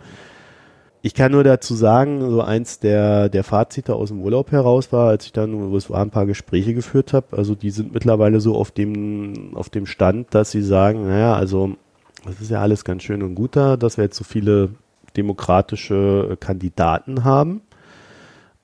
Ich 1.01 1.14
kann 1.14 1.32
nur 1.32 1.44
dazu 1.44 1.74
sagen, 1.74 2.28
so 2.28 2.42
eins 2.42 2.80
der, 2.80 3.28
der 3.28 3.44
Fazite 3.44 3.94
aus 3.94 4.09
dem 4.09 4.20
Urlaub 4.20 4.51
heraus 4.51 4.92
war, 4.92 5.09
als 5.09 5.26
ich 5.26 5.32
dann 5.32 5.55
USA 5.55 6.03
ein 6.03 6.11
paar 6.11 6.26
Gespräche 6.26 6.74
geführt 6.74 7.12
habe, 7.12 7.36
also 7.36 7.55
die 7.55 7.70
sind 7.70 7.94
mittlerweile 7.94 8.40
so 8.40 8.57
auf 8.57 8.72
dem, 8.72 9.53
auf 9.55 9.70
dem 9.70 9.86
Stand, 9.86 10.34
dass 10.34 10.51
sie 10.51 10.62
sagen, 10.62 11.07
naja, 11.07 11.34
also 11.34 11.76
das 12.24 12.40
ist 12.40 12.51
ja 12.51 12.61
alles 12.61 12.84
ganz 12.84 13.05
schön 13.05 13.22
und 13.22 13.36
gut 13.36 13.55
da, 13.55 13.76
dass 13.76 13.96
wir 13.96 14.05
jetzt 14.05 14.16
so 14.16 14.24
viele 14.24 14.70
demokratische 15.16 16.36
Kandidaten 16.40 17.24
haben. 17.24 17.62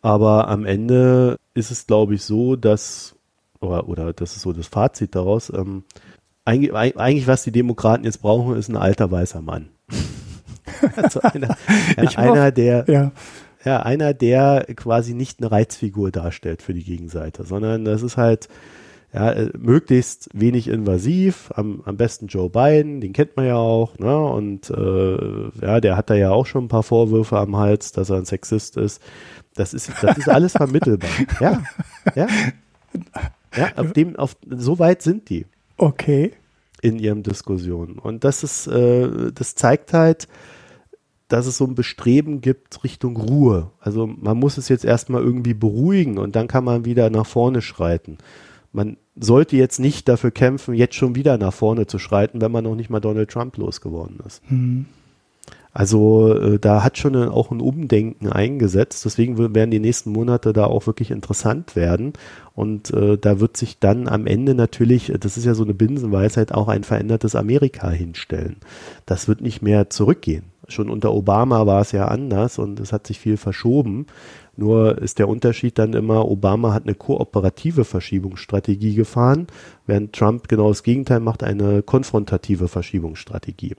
Aber 0.03 0.49
am 0.49 0.67
Ende 0.67 1.39
ist 1.55 1.71
es, 1.71 1.87
glaube 1.87 2.15
ich, 2.15 2.23
so, 2.23 2.57
dass 2.57 3.15
oder, 3.61 3.89
oder 3.89 4.13
das 4.13 4.37
ist 4.37 4.43
so 4.43 4.53
das 4.53 4.67
Fazit 4.67 5.15
daraus, 5.15 5.51
ähm, 5.51 5.85
eigentlich, 6.45 6.75
eigentlich, 6.75 7.27
was 7.27 7.45
die 7.45 7.53
Demokraten 7.53 8.05
jetzt 8.05 8.21
brauchen, 8.21 8.57
ist 8.57 8.69
ein 8.69 8.77
alter 8.77 9.11
weißer 9.11 9.41
Mann. 9.41 9.69
also 10.97 11.21
einer, 11.21 11.57
ja, 11.97 12.19
einer 12.19 12.53
der, 12.53 12.85
ja. 12.89 13.13
ja, 13.65 13.83
einer, 13.83 14.15
der 14.15 14.67
quasi 14.77 15.15
nicht 15.15 15.41
eine 15.41 15.51
Reizfigur 15.51 16.11
darstellt 16.11 16.63
für 16.63 16.75
die 16.75 16.85
Gegenseite, 16.85 17.45
sondern 17.45 17.85
das 17.85 18.03
ist 18.03 18.17
halt, 18.17 18.49
ja, 19.15 19.31
äh, 19.31 19.51
möglichst 19.57 20.29
wenig 20.33 20.67
invasiv, 20.67 21.53
am, 21.55 21.83
am 21.85 21.97
besten 21.97 22.27
Joe 22.27 22.51
Biden, 22.51 23.01
den 23.01 23.13
kennt 23.13 23.37
man 23.37 23.47
ja 23.47 23.57
auch, 23.57 23.97
ne? 23.99 24.19
Und 24.19 24.71
äh, 24.71 25.65
ja, 25.65 25.81
der 25.81 25.97
hat 25.97 26.11
da 26.11 26.15
ja 26.15 26.33
auch 26.33 26.47
schon 26.47 26.65
ein 26.65 26.69
paar 26.69 26.83
Vorwürfe 26.83 27.39
am 27.39 27.57
Hals, 27.57 27.93
dass 27.93 28.11
er 28.11 28.17
ein 28.17 28.25
Sexist 28.25 28.77
ist. 28.77 29.01
Das 29.55 29.73
ist, 29.73 29.93
das 30.03 30.19
ist 30.19 30.29
alles 30.29 30.53
vermittelbar. 30.53 31.11
Ja, 31.41 31.63
ja. 32.17 32.27
Ja, 33.57 33.73
auf 33.77 33.93
dem, 33.93 34.17
auf, 34.17 34.37
so 34.51 34.81
weit 34.81 35.03
sind 35.03 35.29
die. 35.31 35.47
Okay. 35.77 36.33
In 36.83 36.99
ihren 36.99 37.23
Diskussionen. 37.23 37.99
Und 37.99 38.25
das 38.25 38.43
ist, 38.43 38.67
äh, 38.67 39.33
das 39.33 39.55
zeigt 39.55 39.93
halt, 39.93 40.27
dass 41.29 41.47
es 41.47 41.57
so 41.57 41.65
ein 41.65 41.75
Bestreben 41.75 42.41
gibt 42.41 42.85
Richtung 42.85 43.17
Ruhe. 43.17 43.71
Also 43.81 44.07
man 44.07 44.39
muss 44.39 44.59
es 44.59 44.69
jetzt 44.69 44.85
erstmal 44.85 45.23
irgendwie 45.23 45.55
beruhigen 45.55 46.19
und 46.19 46.37
dann 46.37 46.49
kann 46.49 46.65
man 46.65 46.85
wieder 46.85 47.11
nach 47.11 47.27
vorne 47.27 47.63
schreiten. 47.63 48.19
Man 48.73 48.97
sollte 49.17 49.57
jetzt 49.57 49.79
nicht 49.79 50.09
dafür 50.09 50.33
kämpfen, 50.33 50.75
jetzt 50.75 50.97
schon 50.97 51.15
wieder 51.15 51.39
nach 51.39 51.55
vorne 51.55 51.87
zu 51.87 51.99
schreiten, 51.99 52.41
wenn 52.41 52.53
man 52.53 52.65
noch 52.65 52.75
nicht 52.75 52.91
mal 52.91 53.01
Donald 53.01 53.31
Trump 53.31 53.57
losgeworden 53.57 54.19
ist. 54.27 54.43
Mhm. 54.51 54.87
Also 55.75 56.33
äh, 56.33 56.59
da 56.61 56.85
hat 56.85 56.99
schon 56.99 57.17
auch 57.17 57.51
ein 57.51 57.61
Umdenken 57.61 58.29
eingesetzt. 58.29 59.05
Deswegen 59.05 59.37
werden 59.55 59.73
die 59.73 59.81
nächsten 59.81 60.13
Monate 60.13 60.53
da 60.53 60.67
auch 60.67 60.87
wirklich 60.87 61.11
interessant 61.11 61.75
werden. 61.75 62.13
Und 62.55 62.93
äh, 62.93 63.19
da 63.19 63.41
wird 63.41 63.57
sich 63.57 63.81
dann 63.81 64.07
am 64.07 64.29
Ende 64.29 64.55
natürlich, 64.55 65.13
das 65.19 65.37
ist 65.37 65.45
ja 65.45 65.55
so 65.55 65.65
eine 65.65 65.75
Binsenweisheit, 65.75 66.53
auch 66.53 66.69
ein 66.69 66.85
verändertes 66.85 67.35
Amerika 67.35 67.91
hinstellen. 67.91 68.57
Das 69.05 69.27
wird 69.27 69.41
nicht 69.41 69.63
mehr 69.63 69.91
zurückgehen. 69.91 70.45
Schon 70.69 70.91
unter 70.91 71.13
Obama 71.13 71.67
war 71.67 71.81
es 71.81 71.93
ja 71.93 72.09
anders 72.09 72.59
und 72.59 72.81
es 72.81 72.93
hat 72.93 73.07
sich 73.07 73.19
viel 73.19 73.37
verschoben. 73.37 74.07
Nur 74.57 74.99
ist 74.99 75.19
der 75.19 75.29
Unterschied 75.29 75.79
dann 75.79 75.95
immer, 75.95 76.29
Obama 76.29 76.73
hat 76.73 76.85
eine 76.85 76.95
kooperative 76.95 77.85
Verschiebungsstrategie 77.85 78.95
gefahren, 78.95 79.47
während 79.87 80.15
Trump 80.15 80.49
genau 80.49 80.69
das 80.69 80.83
Gegenteil 80.83 81.21
macht, 81.21 81.43
eine 81.43 81.83
konfrontative 81.83 82.69
Verschiebungsstrategie. 82.69 83.75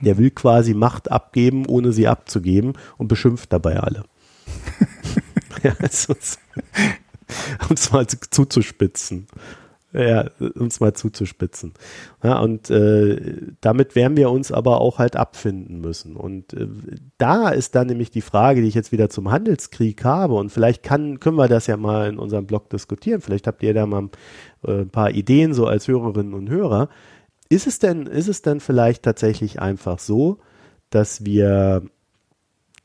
Der 0.00 0.18
will 0.18 0.30
quasi 0.30 0.74
Macht 0.74 1.10
abgeben, 1.10 1.66
ohne 1.66 1.92
sie 1.92 2.08
abzugeben 2.08 2.72
und 2.96 3.08
beschimpft 3.08 3.52
dabei 3.52 3.78
alle. 3.78 4.04
ja, 5.62 5.74
also, 5.78 6.14
um 7.68 7.74
es 7.74 7.92
mal 7.92 8.06
zuzuspitzen. 8.06 9.26
Ja, 9.96 10.28
es 10.60 10.80
mal 10.80 10.92
zuzuspitzen. 10.92 11.72
Ja, 12.24 12.40
und 12.40 12.68
äh, 12.68 13.36
damit 13.60 13.94
werden 13.94 14.16
wir 14.16 14.28
uns 14.28 14.50
aber 14.50 14.80
auch 14.80 14.98
halt 14.98 15.14
abfinden 15.14 15.80
müssen. 15.80 16.16
Und 16.16 16.52
äh, 16.52 16.66
da 17.16 17.50
ist 17.50 17.76
dann 17.76 17.86
nämlich 17.86 18.10
die 18.10 18.20
Frage, 18.20 18.60
die 18.60 18.66
ich 18.66 18.74
jetzt 18.74 18.90
wieder 18.90 19.08
zum 19.08 19.30
Handelskrieg 19.30 20.02
habe. 20.02 20.34
Und 20.34 20.50
vielleicht 20.50 20.82
kann, 20.82 21.20
können 21.20 21.36
wir 21.36 21.46
das 21.46 21.68
ja 21.68 21.76
mal 21.76 22.08
in 22.08 22.18
unserem 22.18 22.44
Blog 22.44 22.70
diskutieren. 22.70 23.20
Vielleicht 23.20 23.46
habt 23.46 23.62
ihr 23.62 23.72
da 23.72 23.86
mal 23.86 24.08
äh, 24.66 24.80
ein 24.80 24.90
paar 24.90 25.12
Ideen 25.12 25.54
so 25.54 25.68
als 25.68 25.86
Hörerinnen 25.86 26.34
und 26.34 26.50
Hörer. 26.50 26.88
Ist 27.48 27.68
es 27.68 27.78
denn, 27.78 28.06
ist 28.06 28.26
es 28.26 28.42
denn 28.42 28.58
vielleicht 28.58 29.04
tatsächlich 29.04 29.60
einfach 29.62 30.00
so, 30.00 30.38
dass 30.90 31.24
wir, 31.24 31.82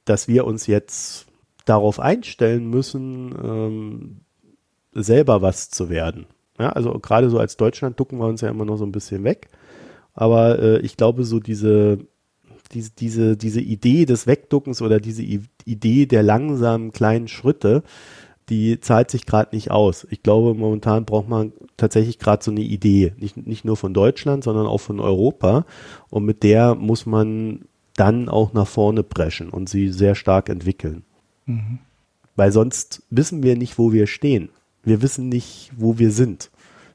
dass 0.06 0.28
wir 0.28 0.46
uns 0.46 0.68
jetzt 0.68 1.26
darauf 1.66 2.00
einstellen 2.00 2.70
müssen, 2.70 3.34
ähm, 3.44 4.22
selber 4.94 5.42
was 5.42 5.72
zu 5.72 5.90
werden? 5.90 6.28
Ja, 6.60 6.70
also 6.70 6.92
gerade 7.00 7.30
so 7.30 7.40
als 7.40 7.58
Deutschland 7.58 8.00
ducken 8.00 8.20
wir 8.20 8.28
uns 8.28 8.42
ja 8.42 8.50
immer 8.50 8.66
noch 8.66 8.78
so 8.78 8.86
ein 8.86 8.92
bisschen 8.92 9.24
weg. 9.24 9.50
Aber 10.14 10.60
äh, 10.60 10.80
ich 10.80 10.98
glaube, 10.98 11.24
so 11.24 11.40
diese, 11.40 12.00
diese, 12.74 12.92
diese, 12.92 13.38
diese 13.38 13.62
Idee 13.62 14.06
des 14.06 14.28
Wegduckens 14.28 14.82
oder 14.82 15.00
diese 15.00 15.24
I 15.24 15.42
Idee 15.66 16.06
der 16.06 16.24
langsamen 16.24 16.92
kleinen 16.92 17.28
Schritte, 17.28 17.84
die 18.50 18.80
zahlt 18.80 19.12
sich 19.12 19.26
gerade 19.26 19.56
nicht 19.56 19.72
aus. 19.72 20.08
Ich 20.10 20.24
glaube, 20.24 20.56
momentan 20.56 21.06
braucht 21.06 21.30
man 21.30 21.54
tatsächlich 21.78 22.18
gerade 22.18 22.44
so 22.44 22.52
eine 22.52 22.62
Idee, 22.62 23.14
nicht, 23.18 23.38
nicht 23.38 23.64
nur 23.66 23.78
von 23.78 23.94
Deutschland, 23.94 24.44
sondern 24.44 24.66
auch 24.66 24.80
von 24.80 25.00
Europa. 25.00 25.66
Und 26.10 26.26
mit 26.26 26.44
der 26.44 26.76
muss 26.76 27.06
man 27.06 27.66
dann 27.96 28.30
auch 28.30 28.54
nach 28.54 28.68
vorne 28.68 29.04
preschen 29.04 29.50
und 29.50 29.70
sie 29.70 29.90
sehr 29.90 30.16
stark 30.16 30.50
entwickeln. 30.50 31.04
Mhm. 31.46 31.80
Weil 32.36 32.52
sonst 32.52 33.04
wissen 33.10 33.44
wir 33.44 33.56
nicht, 33.56 33.78
wo 33.78 33.92
wir 33.92 34.08
stehen. 34.08 34.50
Wir 34.84 35.02
wissen 35.02 35.30
nicht, 35.30 35.72
wo 35.78 36.00
wir 36.00 36.12
sind 36.12 36.50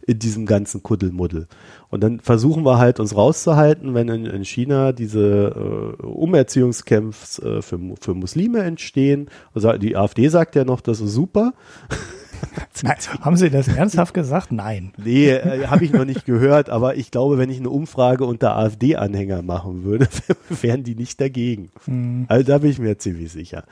in 0.06 0.18
diesem 0.18 0.46
ganzen 0.46 0.82
Kuddelmuddel. 0.82 1.46
Und 1.88 2.02
dann 2.02 2.20
versuchen 2.20 2.64
wir 2.64 2.78
halt 2.78 3.00
uns 3.00 3.16
rauszuhalten, 3.16 3.94
wenn 3.94 4.08
in, 4.08 4.26
in 4.26 4.44
China 4.44 4.92
diese 4.92 5.96
äh, 6.02 6.02
Umerziehungskämpfe 6.02 7.58
äh, 7.58 7.62
für, 7.62 7.78
für 8.00 8.14
Muslime 8.14 8.60
entstehen. 8.60 9.30
Also 9.54 9.72
die 9.72 9.96
AfD 9.96 10.28
sagt 10.28 10.56
ja 10.56 10.64
noch, 10.64 10.80
das 10.80 11.00
ist 11.00 11.12
super. 11.12 11.54
Nein, 12.82 12.96
haben 13.20 13.36
Sie 13.36 13.48
das 13.48 13.68
ernsthaft 13.68 14.12
gesagt? 14.12 14.52
Nein. 14.52 14.92
Nee, 15.02 15.30
äh, 15.30 15.66
habe 15.68 15.84
ich 15.84 15.92
noch 15.92 16.04
nicht 16.04 16.26
gehört, 16.26 16.68
aber 16.68 16.96
ich 16.96 17.10
glaube, 17.10 17.38
wenn 17.38 17.48
ich 17.48 17.58
eine 17.58 17.70
Umfrage 17.70 18.24
unter 18.26 18.56
AfD-Anhänger 18.56 19.42
machen 19.42 19.84
würde, 19.84 20.08
wären 20.60 20.84
die 20.84 20.94
nicht 20.94 21.20
dagegen. 21.20 21.70
Mhm. 21.86 22.26
Also 22.28 22.46
da 22.46 22.58
bin 22.58 22.70
ich 22.70 22.78
mir 22.78 22.98
ziemlich 22.98 23.32
sicher. 23.32 23.64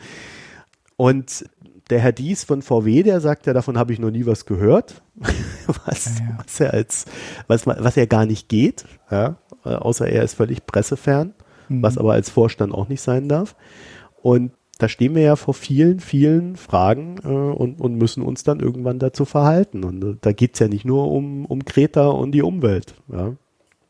Und 0.96 1.44
der 1.92 2.00
Herr 2.00 2.12
Dies 2.12 2.42
von 2.42 2.62
VW, 2.62 3.02
der 3.02 3.20
sagt 3.20 3.46
ja, 3.46 3.52
davon 3.52 3.76
habe 3.76 3.92
ich 3.92 3.98
noch 3.98 4.10
nie 4.10 4.24
was 4.24 4.46
gehört, 4.46 5.02
was, 5.84 6.18
ja, 6.18 6.24
ja. 6.24 6.38
was 6.42 6.58
er 6.58 6.72
als, 6.72 7.04
was, 7.48 7.66
was 7.66 7.98
er 7.98 8.06
gar 8.06 8.24
nicht 8.24 8.48
geht, 8.48 8.86
ja, 9.10 9.36
außer 9.62 10.08
er 10.08 10.22
ist 10.22 10.34
völlig 10.34 10.64
pressefern, 10.64 11.34
mhm. 11.68 11.82
was 11.82 11.98
aber 11.98 12.14
als 12.14 12.30
Vorstand 12.30 12.72
auch 12.72 12.88
nicht 12.88 13.02
sein 13.02 13.28
darf. 13.28 13.56
Und 14.22 14.52
da 14.78 14.88
stehen 14.88 15.14
wir 15.14 15.20
ja 15.22 15.36
vor 15.36 15.52
vielen, 15.52 16.00
vielen 16.00 16.56
Fragen 16.56 17.16
äh, 17.22 17.28
und, 17.28 17.78
und 17.78 17.96
müssen 17.96 18.22
uns 18.22 18.42
dann 18.42 18.60
irgendwann 18.60 18.98
dazu 18.98 19.26
verhalten. 19.26 19.84
Und 19.84 20.02
äh, 20.02 20.16
da 20.18 20.32
geht 20.32 20.54
es 20.54 20.60
ja 20.60 20.68
nicht 20.68 20.86
nur 20.86 21.10
um, 21.10 21.44
um 21.44 21.66
Kreta 21.66 22.08
und 22.08 22.32
die 22.32 22.42
Umwelt. 22.42 22.94
Ja. 23.12 23.34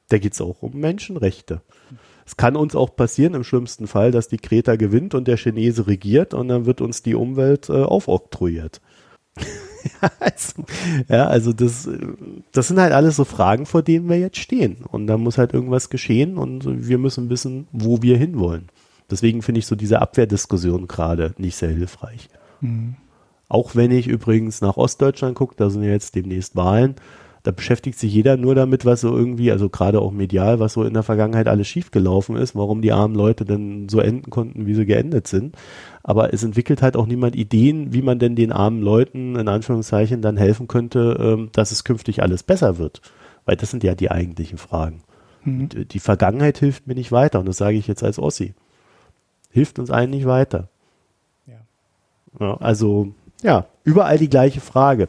Da 0.09 0.19
geht 0.19 0.35
es 0.35 0.41
auch 0.41 0.61
um 0.61 0.75
Menschenrechte. 0.75 1.63
Es 2.27 2.37
kann 2.37 2.57
uns 2.57 2.75
auch 2.77 2.95
passieren 2.95 3.35
im 3.35 3.45
schlimmsten 3.45 3.87
Fall, 3.87 4.11
dass 4.11 4.29
die 4.29 4.39
Kreta 4.39 4.77
gewinnt 4.77 5.15
und 5.15 5.29
der 5.29 5.37
Chinese 5.37 5.87
regiert 5.87 6.35
und 6.35 6.49
dann 6.49 6.67
wird 6.67 6.81
uns 6.81 7.03
die 7.03 7.15
Umwelt 7.15 7.69
äh, 7.69 7.83
aufoktroyiert. 7.83 8.81
ja, 10.03 10.11
also, 10.21 10.65
ja, 11.09 11.27
also 11.27 11.53
das, 11.53 11.89
das 12.53 12.69
sind 12.69 12.81
halt 12.81 12.93
alles 12.93 13.17
so 13.17 13.25
Fragen, 13.25 13.67
vor 13.67 13.83
denen 13.83 14.09
wir 14.09 14.19
jetzt 14.19 14.39
stehen. 14.39 14.85
Und 14.91 15.07
da 15.07 15.17
muss 15.17 15.39
halt 15.39 15.53
irgendwas 15.55 15.91
geschehen 15.91 16.37
und 16.37 16.89
wir 16.89 16.99
müssen 16.99 17.31
wissen, 17.31 17.67
wo 17.73 18.03
wir 18.03 18.17
hinwollen. 18.17 18.69
Deswegen 19.11 19.43
finde 19.43 19.59
ich 19.59 19.67
so 19.67 19.77
diese 19.77 20.01
Abwehrdiskussion 20.01 20.87
gerade 20.87 21.35
nicht 21.39 21.57
sehr 21.57 21.71
hilfreich. 21.71 22.29
Mhm. 22.61 22.97
Auch 23.49 23.75
wenn 23.75 23.91
ich 23.91 24.07
übrigens 24.07 24.63
nach 24.63 24.79
Ostdeutschland 24.79 25.35
gucke, 25.35 25.55
da 25.57 25.69
sind 25.69 25.83
ja 25.83 25.91
jetzt 25.91 26.15
demnächst 26.15 26.57
Wahlen, 26.57 26.95
da 27.43 27.51
beschäftigt 27.51 27.99
sich 27.99 28.13
jeder 28.13 28.37
nur 28.37 28.55
damit, 28.55 28.85
was 28.85 29.01
so 29.01 29.17
irgendwie, 29.17 29.51
also 29.51 29.69
gerade 29.69 30.01
auch 30.01 30.13
medial, 30.13 30.61
was 30.61 30.75
so 30.75 30.85
in 30.85 30.95
der 30.95 31.03
Vergangenheit 31.03 31.49
alles 31.49 31.67
schiefgelaufen 31.67 32.37
ist, 32.37 32.55
warum 32.55 32.83
die 32.83 32.93
armen 32.93 33.17
Leute 33.17 33.45
denn 33.45 33.89
so 33.89 33.99
enden 33.99 34.31
konnten, 34.31 34.67
wie 34.67 34.75
sie 34.75 34.87
geendet 34.87 35.27
sind. 35.27 35.57
Aber 36.05 36.33
es 36.33 36.45
entwickelt 36.45 36.83
halt 36.83 36.97
auch 36.97 37.07
niemand 37.07 37.35
Ideen, 37.35 37.93
wie 37.93 38.03
man 38.03 38.21
denn 38.21 38.37
den 38.37 38.53
armen 38.53 38.81
Leuten 38.81 39.35
in 39.35 39.49
Anführungszeichen 39.49 40.23
dann 40.23 40.37
helfen 40.37 40.69
könnte, 40.69 41.17
ähm, 41.21 41.49
dass 41.53 41.73
es 41.73 41.83
künftig 41.83 42.23
alles 42.23 42.45
besser 42.45 42.79
wird. 42.79 43.03
Weil 43.45 43.57
das 43.57 43.73
sind 43.73 43.83
ja 43.83 43.97
die 43.97 44.11
eigentlichen 44.11 44.59
Fragen. 44.59 45.03
Mhm. 45.45 45.69
Die 45.89 45.99
Vergangenheit 45.99 46.59
hilft 46.59 46.87
mir 46.87 46.95
nicht 46.95 47.11
weiter 47.11 47.41
und 47.41 47.49
das 47.49 47.57
sage 47.57 47.77
ich 47.77 47.89
jetzt 47.89 48.05
als 48.05 48.21
Ossi. 48.21 48.55
Hilft 49.51 49.81
uns 49.81 49.91
allen 49.91 50.11
nicht 50.11 50.27
weiter. 50.27 50.69
Ja. 51.47 51.57
ja 52.39 52.57
also, 52.59 53.13
ja, 53.43 53.67
überall 53.83 54.19
die 54.19 54.31
gleiche 54.31 54.61
Frage. 54.61 55.09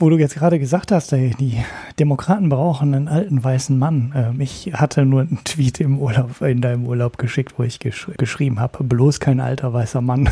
Wo 0.00 0.08
du 0.08 0.16
jetzt 0.16 0.34
gerade 0.34 0.58
gesagt 0.58 0.92
hast, 0.92 1.12
die 1.12 1.62
Demokraten 1.98 2.48
brauchen 2.48 2.94
einen 2.94 3.06
alten 3.06 3.44
weißen 3.44 3.78
Mann. 3.78 4.14
Ähm, 4.16 4.40
ich 4.40 4.72
hatte 4.72 5.04
nur 5.04 5.20
einen 5.20 5.44
Tweet 5.44 5.78
im 5.78 5.98
Urlaub, 5.98 6.40
in 6.40 6.62
deinem 6.62 6.86
Urlaub 6.86 7.18
geschickt, 7.18 7.58
wo 7.58 7.64
ich 7.64 7.80
gesch 7.80 8.10
geschrieben 8.16 8.60
habe, 8.60 8.82
bloß 8.82 9.20
kein 9.20 9.40
alter 9.40 9.74
weißer 9.74 10.00
Mann. 10.00 10.30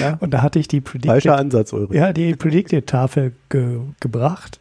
Ja. 0.00 0.14
Und 0.20 0.34
da 0.34 0.42
hatte 0.42 0.58
ich 0.58 0.66
die 0.66 0.80
Predicted, 0.80 1.10
Falscher 1.10 1.36
Ansatz, 1.36 1.72
Ulrich. 1.72 1.96
Ja, 1.96 2.12
die 2.12 2.34
Predicted-Tafel 2.34 3.34
ge 3.50 3.78
gebracht. 4.00 4.58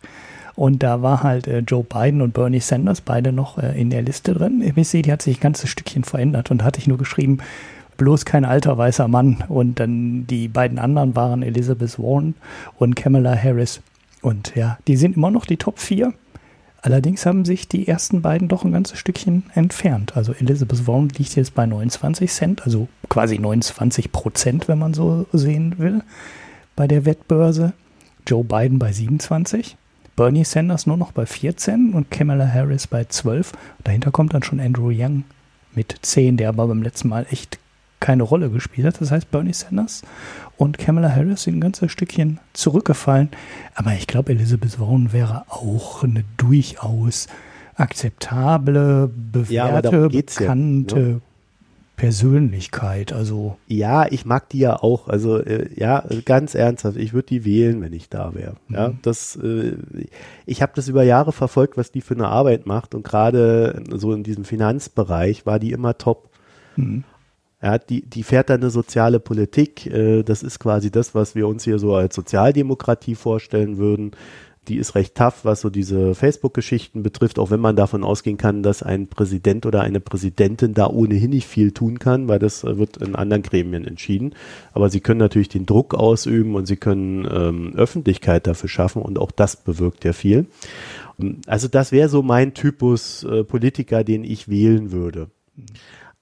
Und 0.53 0.83
da 0.83 1.01
war 1.01 1.23
halt 1.23 1.47
äh, 1.47 1.59
Joe 1.59 1.83
Biden 1.83 2.21
und 2.21 2.33
Bernie 2.33 2.59
Sanders 2.59 3.01
beide 3.01 3.31
noch 3.31 3.57
äh, 3.57 3.79
in 3.79 3.89
der 3.89 4.03
Liste 4.03 4.33
drin. 4.33 4.61
Ich 4.75 4.87
sehe, 4.87 5.01
die 5.01 5.11
hat 5.11 5.23
sich 5.23 5.37
ein 5.37 5.41
ganzes 5.41 5.69
Stückchen 5.71 6.03
verändert 6.03 6.51
und 6.51 6.59
da 6.59 6.65
hatte 6.65 6.79
ich 6.79 6.87
nur 6.87 6.97
geschrieben, 6.99 7.39
bloß 7.99 8.25
kein 8.25 8.45
alter 8.45 8.75
weißer 8.75 9.07
Mann. 9.07 9.43
Und 9.47 9.79
dann 9.79 10.25
die 10.25 10.47
beiden 10.47 10.79
anderen 10.79 11.15
waren 11.15 11.43
Elizabeth 11.43 11.99
Warren 11.99 12.33
und 12.77 12.95
Kamala 12.95 13.35
Harris. 13.35 13.81
Und 14.23 14.55
ja, 14.55 14.79
die 14.87 14.97
sind 14.97 15.17
immer 15.17 15.29
noch 15.29 15.45
die 15.45 15.57
Top 15.57 15.77
4. 15.77 16.13
Allerdings 16.81 17.25
haben 17.25 17.43
sich 17.43 17.67
die 17.67 17.87
ersten 17.87 18.21
beiden 18.21 18.47
doch 18.47 18.63
ein 18.63 18.71
ganzes 18.71 18.97
Stückchen 18.97 19.43
entfernt. 19.53 20.15
Also 20.15 20.33
Elizabeth 20.33 20.87
Warren 20.87 21.09
liegt 21.09 21.35
jetzt 21.35 21.53
bei 21.53 21.65
29 21.65 22.31
Cent, 22.31 22.63
also 22.63 22.87
quasi 23.09 23.37
29 23.37 24.13
Prozent, 24.13 24.69
wenn 24.69 24.79
man 24.79 24.93
so 24.93 25.27
sehen 25.33 25.75
will, 25.77 26.01
bei 26.75 26.87
der 26.87 27.05
Wettbörse. 27.05 27.73
Joe 28.25 28.43
Biden 28.43 28.79
bei 28.79 28.93
27, 28.93 29.75
Bernie 30.15 30.45
Sanders 30.45 30.85
nur 30.85 30.97
noch 30.97 31.11
bei 31.11 31.25
14 31.25 31.93
und 31.93 32.11
Kamala 32.11 32.47
Harris 32.47 32.87
bei 32.87 33.03
12. 33.03 33.53
Dahinter 33.83 34.11
kommt 34.11 34.33
dann 34.33 34.43
schon 34.43 34.59
Andrew 34.59 34.91
Young 34.93 35.23
mit 35.73 35.95
10, 36.01 36.37
der 36.37 36.49
aber 36.49 36.67
beim 36.67 36.83
letzten 36.83 37.09
Mal 37.09 37.25
echt 37.29 37.57
keine 37.99 38.23
Rolle 38.23 38.49
gespielt 38.49 38.87
hat. 38.87 39.01
Das 39.01 39.11
heißt, 39.11 39.31
Bernie 39.31 39.53
Sanders 39.53 40.03
und 40.57 40.77
Kamala 40.77 41.09
Harris 41.09 41.43
sind 41.43 41.57
ein 41.57 41.61
ganzes 41.61 41.91
Stückchen 41.91 42.39
zurückgefallen. 42.53 43.29
Aber 43.75 43.93
ich 43.93 44.07
glaube, 44.07 44.31
Elizabeth 44.31 44.79
Warren 44.79 45.13
wäre 45.13 45.45
auch 45.49 46.03
eine 46.03 46.23
durchaus 46.37 47.27
akzeptable, 47.75 49.09
bewährte, 49.13 49.95
ja, 49.95 50.07
bekannte 50.07 50.99
ja, 50.99 51.07
ne? 51.07 51.21
Persönlichkeit. 51.99 53.11
Also 53.11 53.57
ja, 53.67 54.09
ich 54.09 54.25
mag 54.25 54.47
die 54.49 54.59
ja 54.59 54.81
auch. 54.81 55.09
Also 55.09 55.37
äh, 55.37 55.69
ja, 55.75 56.03
ganz 56.23 56.55
ernsthaft, 56.55 56.97
ich 56.97 57.13
würde 57.13 57.27
die 57.27 57.43
wählen, 57.43 57.81
wenn 57.81 57.91
ich 57.91 58.07
da 58.09 58.33
wäre. 58.33 58.55
Mhm. 58.69 58.75
Ja, 58.75 58.93
das. 59.01 59.35
Äh, 59.35 59.73
ich 60.45 60.61
habe 60.61 60.71
das 60.75 60.87
über 60.87 61.03
Jahre 61.03 61.33
verfolgt, 61.33 61.77
was 61.77 61.91
die 61.91 62.01
für 62.01 62.15
eine 62.15 62.27
Arbeit 62.27 62.65
macht 62.65 62.95
und 62.95 63.03
gerade 63.03 63.83
so 63.91 64.13
in 64.13 64.23
diesem 64.23 64.45
Finanzbereich 64.45 65.45
war 65.45 65.59
die 65.59 65.71
immer 65.71 65.97
top. 65.97 66.29
Mhm. 66.77 67.03
Ja, 67.61 67.77
die, 67.77 68.01
die 68.09 68.23
fährt 68.23 68.49
da 68.49 68.53
eine 68.53 68.69
soziale 68.69 69.19
Politik. 69.19 69.85
Äh, 69.85 70.23
das 70.23 70.43
ist 70.43 70.59
quasi 70.59 70.91
das, 70.91 71.13
was 71.13 71.35
wir 71.35 71.47
uns 71.47 71.65
hier 71.65 71.77
so 71.77 71.93
als 71.93 72.15
Sozialdemokratie 72.15 73.15
vorstellen 73.15 73.77
würden. 73.77 74.11
Die 74.69 74.77
ist 74.77 74.93
recht 74.93 75.15
tough, 75.15 75.45
was 75.45 75.61
so 75.61 75.69
diese 75.69 76.13
Facebook-Geschichten 76.13 77.01
betrifft, 77.01 77.39
auch 77.39 77.49
wenn 77.49 77.59
man 77.59 77.75
davon 77.75 78.03
ausgehen 78.03 78.37
kann, 78.37 78.61
dass 78.61 78.83
ein 78.83 79.07
Präsident 79.07 79.65
oder 79.65 79.81
eine 79.81 79.99
Präsidentin 79.99 80.73
da 80.73 80.87
ohnehin 80.87 81.31
nicht 81.31 81.47
viel 81.47 81.71
tun 81.71 81.97
kann, 81.97 82.27
weil 82.27 82.39
das 82.39 82.63
äh, 82.63 82.77
wird 82.77 82.97
in 82.97 83.15
anderen 83.15 83.43
Gremien 83.43 83.85
entschieden. 83.85 84.35
Aber 84.71 84.89
sie 84.89 85.01
können 85.01 85.19
natürlich 85.19 85.49
den 85.49 85.65
Druck 85.65 85.95
ausüben 85.95 86.55
und 86.55 86.65
sie 86.65 86.77
können 86.77 87.27
ähm, 87.29 87.73
Öffentlichkeit 87.75 88.47
dafür 88.47 88.69
schaffen 88.69 89.01
und 89.01 89.19
auch 89.19 89.31
das 89.31 89.57
bewirkt 89.57 90.05
ja 90.05 90.13
viel. 90.13 90.45
Also 91.45 91.67
das 91.67 91.91
wäre 91.91 92.07
so 92.07 92.21
mein 92.21 92.53
Typus 92.53 93.23
äh, 93.23 93.43
Politiker, 93.43 94.05
den 94.05 94.23
ich 94.23 94.47
wählen 94.47 94.93
würde. 94.93 95.29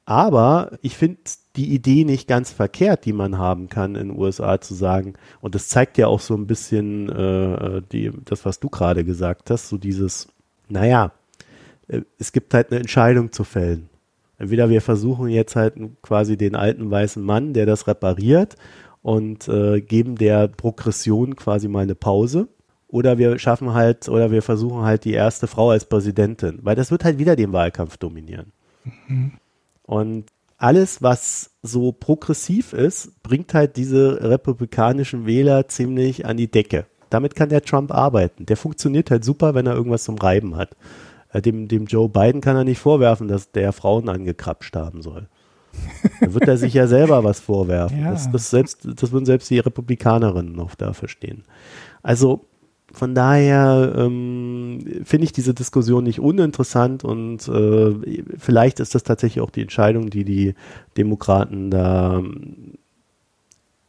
Aber 0.07 0.71
ich 0.81 0.95
finde 0.95 1.19
die 1.57 1.73
Idee 1.73 2.05
nicht 2.05 2.29
ganz 2.29 2.53
verkehrt, 2.53 3.03
die 3.03 3.11
man 3.11 3.37
haben 3.37 3.67
kann 3.67 3.95
in 3.95 4.07
den 4.07 4.17
USA 4.17 4.61
zu 4.61 4.73
sagen. 4.73 5.15
Und 5.41 5.53
das 5.53 5.67
zeigt 5.67 5.97
ja 5.97 6.07
auch 6.07 6.21
so 6.21 6.33
ein 6.33 6.47
bisschen 6.47 7.09
äh, 7.09 7.81
die, 7.91 8.13
das, 8.23 8.45
was 8.45 8.61
du 8.61 8.69
gerade 8.69 9.03
gesagt 9.03 9.49
hast, 9.49 9.67
so 9.67 9.77
dieses, 9.77 10.29
naja, 10.69 11.11
äh, 11.89 12.03
es 12.19 12.31
gibt 12.31 12.53
halt 12.53 12.71
eine 12.71 12.79
Entscheidung 12.79 13.33
zu 13.33 13.43
fällen. 13.43 13.89
Entweder 14.37 14.69
wir 14.69 14.81
versuchen 14.81 15.27
jetzt 15.27 15.57
halt 15.57 15.75
quasi 16.01 16.37
den 16.37 16.55
alten 16.55 16.89
weißen 16.89 17.21
Mann, 17.21 17.51
der 17.51 17.65
das 17.65 17.85
repariert 17.85 18.55
und 19.01 19.49
äh, 19.49 19.81
geben 19.81 20.15
der 20.15 20.47
Progression 20.47 21.35
quasi 21.35 21.67
mal 21.67 21.83
eine 21.83 21.95
Pause. 21.95 22.47
Oder 22.87 23.17
wir 23.17 23.37
schaffen 23.39 23.73
halt, 23.73 24.07
oder 24.07 24.31
wir 24.31 24.41
versuchen 24.41 24.83
halt 24.83 25.03
die 25.03 25.11
erste 25.11 25.47
Frau 25.47 25.71
als 25.71 25.83
Präsidentin, 25.83 26.59
weil 26.61 26.77
das 26.77 26.91
wird 26.91 27.03
halt 27.03 27.19
wieder 27.19 27.35
den 27.35 27.51
Wahlkampf 27.51 27.97
dominieren. 27.97 28.53
Mhm. 29.09 29.33
Und 29.87 30.25
alles, 30.57 31.01
was 31.01 31.51
so 31.63 31.91
progressiv 31.91 32.73
ist, 32.73 33.23
bringt 33.23 33.53
halt 33.53 33.77
diese 33.77 34.19
republikanischen 34.21 35.25
Wähler 35.25 35.67
ziemlich 35.67 36.25
an 36.25 36.37
die 36.37 36.51
Decke. 36.51 36.85
Damit 37.09 37.35
kann 37.35 37.49
der 37.49 37.61
Trump 37.61 37.91
arbeiten. 37.91 38.45
Der 38.45 38.57
funktioniert 38.57 39.09
halt 39.09 39.23
super, 39.23 39.55
wenn 39.55 39.65
er 39.65 39.75
irgendwas 39.75 40.03
zum 40.03 40.17
Reiben 40.17 40.57
hat. 40.57 40.75
Äh, 41.31 41.41
dem, 41.41 41.67
dem 41.67 41.85
Joe 41.85 42.09
Biden 42.09 42.41
kann 42.41 42.57
er 42.57 42.63
nicht 42.65 42.79
vorwerfen, 42.79 43.27
dass 43.27 43.51
der 43.51 43.71
Frauen 43.71 44.09
angekrapscht 44.09 44.75
haben 44.75 45.01
soll. 45.01 45.27
Da 46.19 46.33
wird 46.33 46.47
er 46.47 46.57
sich 46.57 46.73
ja 46.73 46.87
selber 46.87 47.23
was 47.23 47.39
vorwerfen. 47.39 48.01
Ja. 48.01 48.11
Das, 48.11 48.31
das, 48.31 48.49
selbst, 48.49 48.87
das 48.99 49.11
würden 49.11 49.25
selbst 49.25 49.49
die 49.49 49.59
Republikanerinnen 49.59 50.53
noch 50.53 50.73
da 50.73 50.93
verstehen. 50.93 51.43
Also 52.01 52.47
von 52.91 53.13
daher 53.13 53.93
ähm, 53.97 54.79
finde 55.03 55.25
ich 55.25 55.33
diese 55.33 55.53
Diskussion 55.53 56.05
nicht 56.05 56.19
uninteressant 56.19 57.03
und 57.03 57.47
äh, 57.47 58.23
vielleicht 58.37 58.79
ist 58.79 58.95
das 58.95 59.03
tatsächlich 59.03 59.41
auch 59.41 59.49
die 59.49 59.61
Entscheidung, 59.61 60.09
die 60.09 60.23
die 60.23 60.55
Demokraten 60.95 61.69
da 61.69 62.17
ähm, 62.17 62.75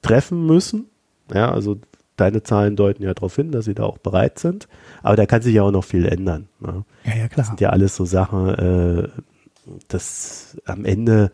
treffen 0.03 0.47
müssen. 0.47 0.87
Ja, 1.33 1.53
also 1.53 1.79
deine 2.17 2.43
Zahlen 2.43 2.77
deuten 2.77 3.03
ja 3.03 3.15
darauf 3.15 3.37
hin, 3.37 3.53
dass 3.53 3.67
sie 3.67 3.75
da 3.75 3.85
auch 3.85 3.99
bereit 3.99 4.39
sind. 4.39 4.69
Aber 5.03 5.17
da 5.17 5.27
kann 5.27 5.43
sich 5.43 5.55
ja 5.55 5.63
auch 5.63 5.71
noch 5.71 5.85
viel 5.85 6.07
ändern. 6.07 6.49
Ne? 6.61 6.85
Ja, 7.05 7.17
ja, 7.17 7.29
klar. 7.29 7.37
Das 7.37 7.47
sind 7.49 7.61
ja 7.61 7.71
alles 7.71 7.95
so 7.97 8.05
Sachen, 8.05 8.49
äh, 8.49 9.09
das 9.89 10.57
am 10.65 10.85
Ende, 10.85 11.31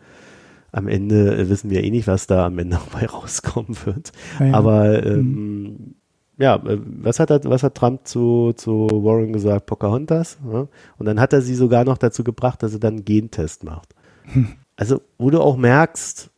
am 0.71 0.87
Ende 0.87 1.49
wissen 1.49 1.69
wir 1.69 1.83
eh 1.83 1.89
nicht, 1.89 2.07
was 2.07 2.27
da 2.27 2.45
am 2.45 2.59
Ende 2.59 2.79
dabei 2.91 3.07
rauskommen 3.07 3.75
wird. 3.85 4.11
Ja, 4.39 4.45
ja. 4.45 4.53
Aber 4.53 5.03
ähm, 5.03 5.19
mhm. 5.19 5.94
Ja, 6.37 6.55
äh, 6.55 6.79
was 6.83 7.19
hat, 7.19 7.29
er, 7.29 7.43
was 7.45 7.63
hat 7.63 7.75
Trump 7.75 8.07
zu, 8.07 8.53
zu 8.55 8.87
Warren 8.91 9.33
gesagt? 9.33 9.65
Pocahontas. 9.67 10.37
Ne? 10.43 10.67
Und 10.97 11.05
dann 11.05 11.19
hat 11.19 11.33
er 11.33 11.41
sie 11.41 11.55
sogar 11.55 11.85
noch 11.85 11.97
dazu 11.97 12.23
gebracht, 12.23 12.61
dass 12.63 12.73
er 12.73 12.79
dann 12.79 12.95
einen 12.95 13.05
Gentest 13.05 13.63
macht. 13.63 13.95
Hm. 14.23 14.53
Also, 14.75 15.01
wo 15.17 15.29
du 15.29 15.39
auch 15.39 15.55
merkst, 15.55 16.29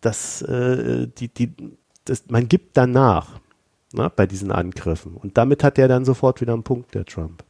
dass 0.00 0.42
äh, 0.42 1.08
die, 1.18 1.28
die, 1.28 1.52
das, 2.04 2.24
man 2.28 2.48
gibt 2.48 2.76
danach 2.76 3.40
ne, 3.94 4.12
bei 4.14 4.26
diesen 4.26 4.52
Angriffen. 4.52 5.14
Und 5.14 5.38
damit 5.38 5.64
hat 5.64 5.78
er 5.78 5.88
dann 5.88 6.04
sofort 6.04 6.40
wieder 6.40 6.52
einen 6.52 6.62
Punkt, 6.62 6.94
der 6.94 7.06
Trump. 7.06 7.42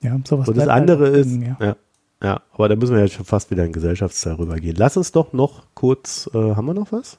Ja, 0.00 0.18
sowas. 0.24 0.48
Und 0.48 0.56
das 0.56 0.68
andere 0.68 1.08
ist, 1.08 1.30
ja. 1.30 1.56
ja. 1.60 1.76
ja, 2.22 2.40
aber 2.52 2.68
da 2.70 2.76
müssen 2.76 2.94
wir 2.94 3.02
ja 3.02 3.08
schon 3.08 3.26
fast 3.26 3.50
wieder 3.50 3.64
in 3.64 3.72
Gesellschaftsteil 3.72 4.34
rübergehen. 4.34 4.76
Lass 4.76 4.96
uns 4.96 5.12
doch 5.12 5.32
noch 5.32 5.64
kurz, 5.74 6.30
äh, 6.34 6.38
haben 6.38 6.66
wir 6.66 6.74
noch 6.74 6.90
was? 6.90 7.18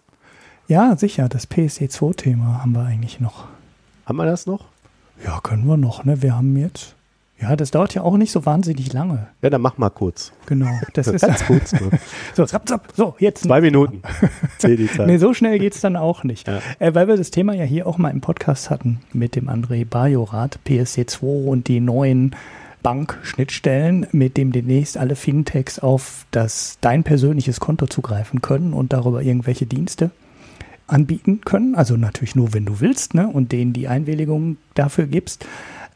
Ja, 0.68 0.95
sicher, 0.95 1.30
das 1.30 1.49
PSC2-Thema 1.49 2.61
haben 2.61 2.72
wir 2.74 2.86
eigentlich 2.86 3.20
noch. 3.20 3.45
Haben 4.05 4.18
wir 4.18 4.26
das 4.26 4.45
noch? 4.45 4.66
Ja, 5.24 5.39
können 5.41 5.66
wir 5.66 5.78
noch, 5.78 6.03
ne? 6.05 6.22
Wir 6.22 6.36
haben 6.36 6.55
jetzt 6.57 6.95
ja, 7.43 7.57
das 7.57 7.72
dauert 7.72 7.93
ja 7.93 8.03
auch 8.03 8.16
nicht 8.16 8.32
so 8.32 8.45
wahnsinnig 8.45 8.93
lange. 8.93 9.28
Ja, 9.41 9.49
dann 9.49 9.59
mach 9.59 9.78
mal 9.78 9.89
kurz. 9.89 10.32
Genau. 10.45 10.70
Das 10.93 11.07
ist 11.07 11.22
ganz 11.28 11.45
kurz. 11.45 11.74
Ne? 11.84 11.99
so, 12.34 12.45
zap, 12.45 12.68
zap. 12.70 12.88
so, 12.95 13.16
jetzt. 13.20 13.43
Zwei 13.43 13.59
Minuten. 13.59 14.01
Zähl 14.59 14.78
die 14.78 14.88
Zeit. 14.88 15.07
nee, 15.07 15.18
so 15.18 15.34
schnell 15.34 15.59
geht 15.59 15.76
es 15.76 15.82
dann 15.82 15.97
auch 15.97 16.24
nicht. 16.24 16.47
Ja. 16.47 16.59
Äh, 16.80 16.93
weil 16.95 17.07
wir 17.07 17.18
das 17.18 17.32
Thema 17.32 17.53
ja 17.53 17.64
hier 17.66 17.88
auch 17.88 17.97
mal 17.97 18.11
im 18.11 18.22
Podcast 18.22 18.70
hatten 18.70 19.01
mit 19.11 19.36
dem 19.36 19.49
André 19.49 19.86
Bajorat, 19.86 20.59
PSC2 20.66 21.45
und 21.45 21.68
die 21.68 21.82
neuen 21.82 22.36
Bankschnittstellen, 22.84 24.07
mit 24.11 24.38
dem 24.38 24.51
demnächst 24.51 24.97
alle 24.97 25.16
Fintechs 25.16 25.80
auf 25.80 26.26
das 26.32 26.78
dein 26.80 27.03
persönliches 27.03 27.59
Konto 27.59 27.88
zugreifen 27.88 28.41
können 28.41 28.72
und 28.74 28.93
darüber 28.93 29.22
irgendwelche 29.22 29.66
Dienste 29.66 30.11
anbieten 30.88 31.41
können. 31.41 31.75
Also 31.75 31.97
natürlich 31.97 32.36
nur, 32.36 32.53
wenn 32.53 32.65
du 32.65 32.79
willst, 32.79 33.13
ne? 33.13 33.27
Und 33.27 33.51
denen 33.51 33.73
die 33.73 33.88
Einwilligung 33.88 34.57
dafür 34.75 35.07
gibst. 35.07 35.45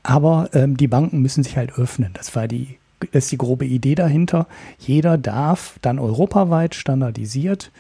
Aber 0.03 0.49
ähm, 0.53 0.77
die 0.77 0.88
Banken 0.88 1.21
müssen 1.21 1.43
sich 1.43 1.57
halt 1.57 1.77
öffnen. 1.77 2.11
Das 2.13 2.35
war 2.35 2.47
die, 2.47 2.77
das 3.11 3.25
ist 3.25 3.31
die 3.31 3.38
grobe 3.38 3.65
Idee 3.65 3.95
dahinter. 3.95 4.47
Jeder 4.79 5.17
darf 5.17 5.77
dann 5.81 5.99
europaweit 5.99 6.75
standardisiert 6.75 7.71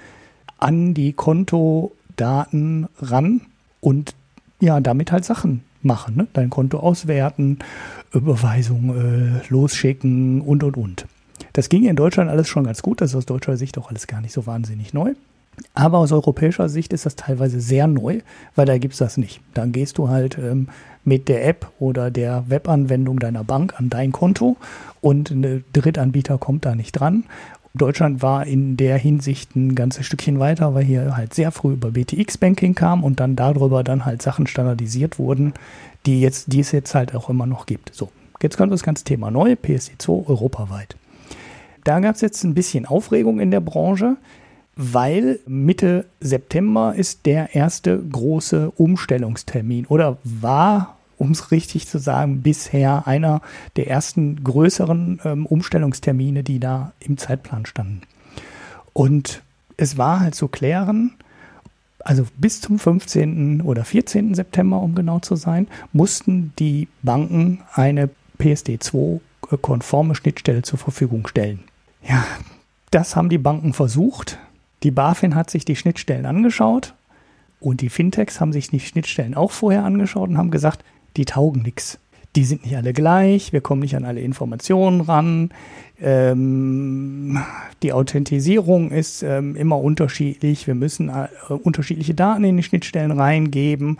an 0.57 0.93
die 0.93 1.13
Kontodaten 1.13 2.87
ran 2.99 3.41
und 3.79 4.15
ja, 4.59 4.79
damit 4.79 5.11
halt 5.11 5.23
Sachen 5.23 5.63
machen. 5.83 6.15
Ne? 6.17 6.27
Dein 6.33 6.49
Konto 6.49 6.79
auswerten, 6.79 7.59
Überweisung 8.11 9.41
äh, 9.41 9.47
losschicken 9.49 10.41
und 10.41 10.63
und 10.63 10.77
und. 10.77 11.05
Das 11.53 11.69
ging 11.69 11.85
in 11.85 11.95
Deutschland 11.95 12.29
alles 12.29 12.47
schon 12.47 12.65
ganz 12.65 12.81
gut. 12.81 13.01
Das 13.01 13.11
ist 13.11 13.15
aus 13.15 13.25
deutscher 13.25 13.57
Sicht 13.57 13.77
auch 13.77 13.89
alles 13.89 14.07
gar 14.07 14.21
nicht 14.21 14.33
so 14.33 14.45
wahnsinnig 14.45 14.93
neu. 14.93 15.13
Aber 15.73 15.97
aus 15.97 16.11
europäischer 16.11 16.69
Sicht 16.69 16.93
ist 16.93 17.05
das 17.05 17.15
teilweise 17.15 17.59
sehr 17.59 17.87
neu, 17.87 18.19
weil 18.55 18.65
da 18.65 18.77
gibt 18.77 18.93
es 18.93 18.99
das 18.99 19.17
nicht. 19.17 19.41
Dann 19.53 19.71
gehst 19.71 19.97
du 19.97 20.09
halt 20.09 20.37
ähm, 20.37 20.69
mit 21.03 21.27
der 21.29 21.47
App 21.47 21.71
oder 21.79 22.11
der 22.11 22.43
Webanwendung 22.47 23.19
deiner 23.19 23.43
Bank 23.43 23.73
an 23.77 23.89
dein 23.89 24.11
Konto 24.11 24.57
und 25.01 25.31
ein 25.31 25.63
Drittanbieter 25.73 26.37
kommt 26.37 26.65
da 26.65 26.75
nicht 26.75 26.91
dran. 26.93 27.23
Deutschland 27.73 28.21
war 28.21 28.45
in 28.45 28.75
der 28.75 28.97
Hinsicht 28.97 29.55
ein 29.55 29.75
ganzes 29.75 30.05
Stückchen 30.05 30.39
weiter, 30.39 30.73
weil 30.73 30.83
hier 30.83 31.15
halt 31.15 31.33
sehr 31.33 31.51
früh 31.51 31.73
über 31.73 31.91
BTX-Banking 31.91 32.75
kam 32.75 33.03
und 33.03 33.19
dann 33.19 33.35
darüber 33.35 33.83
dann 33.83 34.05
halt 34.05 34.21
Sachen 34.21 34.47
standardisiert 34.47 35.19
wurden, 35.19 35.53
die, 36.05 36.21
jetzt, 36.21 36.51
die 36.51 36.59
es 36.59 36.71
jetzt 36.71 36.95
halt 36.95 37.15
auch 37.15 37.29
immer 37.29 37.45
noch 37.45 37.65
gibt. 37.65 37.93
So, 37.93 38.09
jetzt 38.41 38.57
kommt 38.57 38.73
das 38.73 38.83
ganze 38.83 39.03
Thema 39.03 39.31
neu, 39.31 39.53
PSD2 39.53 40.27
europaweit. 40.27 40.95
Da 41.83 41.99
gab 41.99 42.15
es 42.15 42.21
jetzt 42.21 42.43
ein 42.43 42.53
bisschen 42.53 42.85
Aufregung 42.85 43.39
in 43.39 43.51
der 43.51 43.61
Branche, 43.61 44.17
weil 44.77 45.39
Mitte 45.45 46.05
September 46.19 46.93
ist 46.95 47.25
der 47.25 47.55
erste 47.55 47.97
große 47.99 48.71
Umstellungstermin 48.71 49.85
oder 49.87 50.17
war 50.23 50.97
um 51.17 51.31
es 51.31 51.51
richtig 51.51 51.87
zu 51.87 51.97
sagen, 51.97 52.41
bisher 52.41 53.07
einer 53.07 53.41
der 53.75 53.87
ersten 53.87 54.43
größeren 54.43 55.19
ähm, 55.25 55.45
Umstellungstermine, 55.45 56.43
die 56.43 56.59
da 56.59 56.93
im 56.99 57.17
Zeitplan 57.17 57.65
standen. 57.65 58.01
Und 58.93 59.41
es 59.77 59.97
war 59.97 60.19
halt 60.19 60.35
zu 60.35 60.47
klären, 60.47 61.13
also 61.99 62.25
bis 62.37 62.61
zum 62.61 62.79
15. 62.79 63.61
oder 63.61 63.83
14. 63.83 64.35
September, 64.35 64.79
um 64.79 64.95
genau 64.95 65.19
zu 65.19 65.35
sein, 65.35 65.67
mussten 65.91 66.53
die 66.59 66.87
Banken 67.03 67.61
eine 67.73 68.09
PSD2-konforme 68.39 70.15
Schnittstelle 70.15 70.61
zur 70.61 70.79
Verfügung 70.79 71.27
stellen. 71.27 71.63
Ja, 72.07 72.25
das 72.91 73.15
haben 73.15 73.29
die 73.29 73.37
Banken 73.37 73.73
versucht. 73.73 74.37
Die 74.83 74.91
BaFin 74.91 75.35
hat 75.35 75.49
sich 75.49 75.65
die 75.65 75.75
Schnittstellen 75.75 76.25
angeschaut 76.25 76.93
und 77.59 77.81
die 77.81 77.89
Fintechs 77.89 78.39
haben 78.39 78.53
sich 78.53 78.69
die 78.69 78.79
Schnittstellen 78.79 79.35
auch 79.35 79.51
vorher 79.51 79.83
angeschaut 79.83 80.29
und 80.29 80.37
haben 80.37 80.51
gesagt, 80.51 80.83
die 81.15 81.25
taugen 81.25 81.63
nichts. 81.63 81.99
Die 82.35 82.43
sind 82.43 82.63
nicht 82.63 82.75
alle 82.75 82.93
gleich, 82.93 83.51
wir 83.51 83.61
kommen 83.61 83.81
nicht 83.81 83.95
an 83.95 84.05
alle 84.05 84.21
Informationen 84.21 85.01
ran. 85.01 85.49
Ähm, 85.99 87.39
die 87.81 87.93
Authentisierung 87.93 88.91
ist 88.91 89.23
ähm, 89.23 89.55
immer 89.55 89.79
unterschiedlich. 89.79 90.67
Wir 90.67 90.75
müssen 90.75 91.09
äh, 91.09 91.29
unterschiedliche 91.51 92.13
Daten 92.13 92.43
in 92.43 92.57
die 92.57 92.63
Schnittstellen 92.63 93.11
reingeben. 93.11 93.97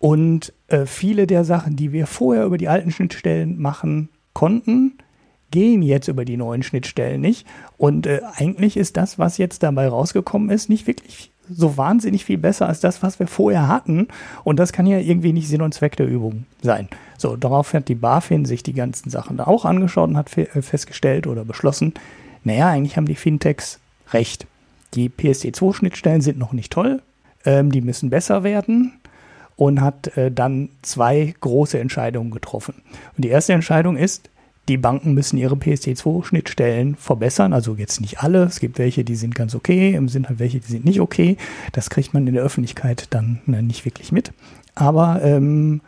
Und 0.00 0.52
äh, 0.66 0.86
viele 0.86 1.28
der 1.28 1.44
Sachen, 1.44 1.76
die 1.76 1.92
wir 1.92 2.08
vorher 2.08 2.44
über 2.44 2.58
die 2.58 2.68
alten 2.68 2.90
Schnittstellen 2.90 3.60
machen 3.60 4.08
konnten, 4.32 4.94
gehen 5.50 5.82
jetzt 5.82 6.08
über 6.08 6.24
die 6.24 6.36
neuen 6.36 6.62
Schnittstellen 6.62 7.20
nicht. 7.20 7.46
Und 7.76 8.06
äh, 8.06 8.20
eigentlich 8.36 8.76
ist 8.76 8.96
das, 8.96 9.18
was 9.18 9.38
jetzt 9.38 9.62
dabei 9.62 9.88
rausgekommen 9.88 10.50
ist, 10.50 10.68
nicht 10.68 10.86
wirklich 10.86 11.30
so 11.52 11.76
wahnsinnig 11.76 12.24
viel 12.24 12.38
besser 12.38 12.68
als 12.68 12.80
das, 12.80 13.02
was 13.02 13.18
wir 13.18 13.26
vorher 13.26 13.68
hatten. 13.68 14.08
Und 14.44 14.58
das 14.58 14.72
kann 14.72 14.86
ja 14.86 14.98
irgendwie 14.98 15.32
nicht 15.32 15.48
Sinn 15.48 15.62
und 15.62 15.74
Zweck 15.74 15.96
der 15.96 16.06
Übung 16.06 16.46
sein. 16.62 16.88
So, 17.18 17.36
darauf 17.36 17.72
hat 17.74 17.88
die 17.88 17.94
BaFin 17.94 18.44
sich 18.44 18.62
die 18.62 18.72
ganzen 18.72 19.10
Sachen 19.10 19.36
da 19.36 19.44
auch 19.44 19.64
angeschaut 19.64 20.08
und 20.08 20.16
hat 20.16 20.36
äh, 20.38 20.62
festgestellt 20.62 21.26
oder 21.26 21.44
beschlossen, 21.44 21.94
naja, 22.44 22.68
eigentlich 22.68 22.96
haben 22.96 23.06
die 23.06 23.16
Fintechs 23.16 23.80
recht. 24.12 24.46
Die 24.94 25.10
PSD2-Schnittstellen 25.10 26.20
sind 26.20 26.38
noch 26.38 26.52
nicht 26.52 26.72
toll, 26.72 27.02
ähm, 27.44 27.70
die 27.70 27.80
müssen 27.80 28.10
besser 28.10 28.42
werden 28.42 28.94
und 29.56 29.82
hat 29.82 30.16
äh, 30.16 30.32
dann 30.32 30.70
zwei 30.82 31.34
große 31.40 31.78
Entscheidungen 31.78 32.30
getroffen. 32.30 32.76
Und 33.16 33.24
die 33.24 33.28
erste 33.28 33.52
Entscheidung 33.52 33.96
ist, 33.96 34.29
die 34.70 34.78
Banken 34.78 35.14
müssen 35.14 35.36
ihre 35.36 35.56
PSD2-Schnittstellen 35.56 36.94
verbessern. 36.94 37.52
Also 37.52 37.74
jetzt 37.74 38.00
nicht 38.00 38.22
alle. 38.22 38.44
Es 38.44 38.60
gibt 38.60 38.78
welche, 38.78 39.02
die 39.02 39.16
sind 39.16 39.34
ganz 39.34 39.56
okay, 39.56 39.94
im 39.94 40.08
Sinne 40.08 40.28
welche, 40.38 40.60
die 40.60 40.70
sind 40.70 40.84
nicht 40.84 41.00
okay. 41.00 41.36
Das 41.72 41.90
kriegt 41.90 42.14
man 42.14 42.24
in 42.28 42.34
der 42.34 42.44
Öffentlichkeit 42.44 43.08
dann 43.10 43.40
ne, 43.46 43.64
nicht 43.64 43.84
wirklich 43.84 44.12
mit. 44.12 44.32
Aber 44.76 45.22
ähm, 45.24 45.80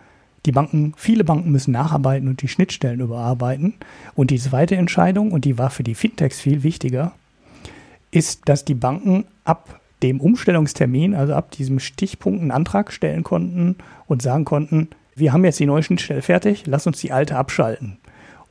die 0.46 0.50
Banken, 0.50 0.94
viele 0.96 1.22
Banken 1.22 1.52
müssen 1.52 1.70
nacharbeiten 1.70 2.28
und 2.28 2.42
die 2.42 2.48
Schnittstellen 2.48 2.98
überarbeiten. 2.98 3.74
Und 4.16 4.32
die 4.32 4.40
zweite 4.40 4.74
Entscheidung, 4.74 5.30
und 5.30 5.44
die 5.44 5.58
war 5.58 5.70
für 5.70 5.84
die 5.84 5.94
Fintechs 5.94 6.40
viel 6.40 6.64
wichtiger, 6.64 7.12
ist, 8.10 8.48
dass 8.48 8.64
die 8.64 8.74
Banken 8.74 9.26
ab 9.44 9.80
dem 10.02 10.20
Umstellungstermin, 10.20 11.14
also 11.14 11.34
ab 11.34 11.52
diesem 11.52 11.78
Stichpunkt, 11.78 12.40
einen 12.40 12.50
Antrag 12.50 12.92
stellen 12.92 13.22
konnten 13.22 13.76
und 14.08 14.22
sagen 14.22 14.44
konnten, 14.44 14.88
wir 15.14 15.32
haben 15.32 15.44
jetzt 15.44 15.60
die 15.60 15.66
neue 15.66 15.84
Schnittstelle 15.84 16.22
fertig, 16.22 16.64
lass 16.66 16.88
uns 16.88 16.98
die 16.98 17.12
alte 17.12 17.36
abschalten. 17.36 17.98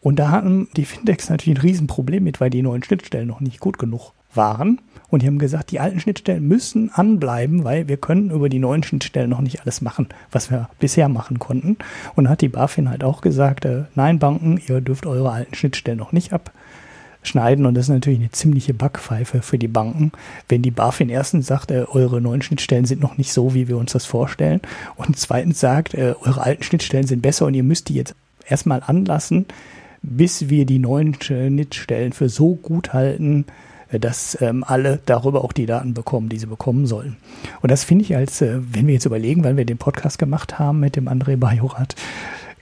Und 0.02 0.18
da 0.18 0.32
hatten 0.32 0.68
die 0.76 0.86
Fintechs 0.86 1.30
natürlich 1.30 1.60
ein 1.60 1.62
Riesenproblem 1.62 2.24
mit, 2.24 2.42
weil 2.42 2.50
die 2.50 2.64
neuen 2.64 2.84
Schnittstellen 2.84 3.28
noch 3.28 3.40
nicht 3.40 3.60
gut 3.60 3.78
genug 3.78 4.14
waren. 4.34 4.82
Und 5.10 5.22
die 5.22 5.28
haben 5.28 5.40
gesagt, 5.40 5.72
die 5.72 5.80
alten 5.80 6.00
Schnittstellen 6.00 6.48
müssen 6.48 6.90
anbleiben, 6.94 7.64
weil 7.64 7.88
wir 7.88 7.98
können 7.98 8.32
über 8.32 8.50
die 8.50 8.60
neuen 8.60 8.82
Schnittstellen 8.82 9.30
noch 9.30 9.42
nicht 9.42 9.62
alles 9.62 9.82
machen, 9.82 10.08
was 10.32 10.50
wir 10.50 10.70
bisher 10.80 11.10
machen 11.10 11.38
konnten. 11.38 11.78
Und 12.16 12.30
hat 12.30 12.42
die 12.42 12.50
BaFin 12.50 12.90
halt 12.90 13.04
auch 13.04 13.22
gesagt, 13.22 13.66
äh, 13.66 13.84
nein, 13.94 14.20
Banken, 14.20 14.60
ihr 14.68 14.82
dürft 14.82 15.06
eure 15.06 15.32
alten 15.32 15.54
Schnittstellen 15.54 16.00
noch 16.00 16.14
nicht 16.14 16.32
abschneiden. 16.34 17.66
Und 17.66 17.76
das 17.76 17.86
ist 17.86 17.90
natürlich 17.90 18.20
eine 18.20 18.32
ziemliche 18.32 18.74
Backpfeife 18.74 19.42
für 19.42 19.58
die 19.58 19.68
Banken, 19.68 20.14
wenn 20.48 20.62
die 20.62 20.72
BaFin 20.72 21.10
erstens 21.10 21.46
sagt, 21.46 21.72
äh, 21.72 21.86
eure 21.90 22.22
neuen 22.22 22.42
Schnittstellen 22.42 22.86
sind 22.86 23.02
noch 23.02 23.18
nicht 23.18 23.34
so, 23.34 23.54
wie 23.54 23.68
wir 23.68 23.78
uns 23.78 23.92
das 23.92 24.06
vorstellen. 24.06 24.62
Und 24.96 25.20
zweitens 25.20 25.60
sagt, 25.60 25.94
äh, 25.94 26.16
eure 26.22 26.42
alten 26.42 26.64
Schnittstellen 26.64 27.06
sind 27.06 27.22
besser 27.22 27.46
und 27.46 27.54
ihr 27.54 27.64
müsst 27.64 27.90
die 27.90 27.96
jetzt 27.96 28.16
erstmal 28.48 28.82
anlassen, 28.82 29.46
bis 30.02 30.50
wir 30.50 30.66
die 30.66 30.80
neuen 30.80 31.16
Schnittstellen 31.22 32.14
für 32.14 32.30
so 32.30 32.56
gut 32.56 32.94
halten, 32.94 33.46
äh, 33.90 34.00
dass 34.00 34.38
ähm, 34.42 34.64
alle 34.66 35.00
darüber 35.06 35.44
auch 35.44 35.54
die 35.54 35.66
Daten 35.66 35.94
bekommen, 35.94 36.30
die 36.30 36.40
sie 36.40 36.48
bekommen 36.48 36.88
sollen. 36.88 37.18
Und 37.62 37.72
das 37.72 37.84
finde 37.84 38.06
ich 38.06 38.16
als, 38.16 38.42
äh, 38.42 38.60
wenn 38.72 38.88
wir 38.88 38.94
jetzt 38.94 39.06
überlegen, 39.06 39.44
wann 39.44 39.58
wir 39.58 39.66
den 39.66 39.78
Podcast 39.78 40.18
gemacht 40.18 40.60
haben 40.60 40.80
mit 40.80 40.96
dem 40.96 41.08
André 41.08 41.38
Bajorat, 41.38 41.96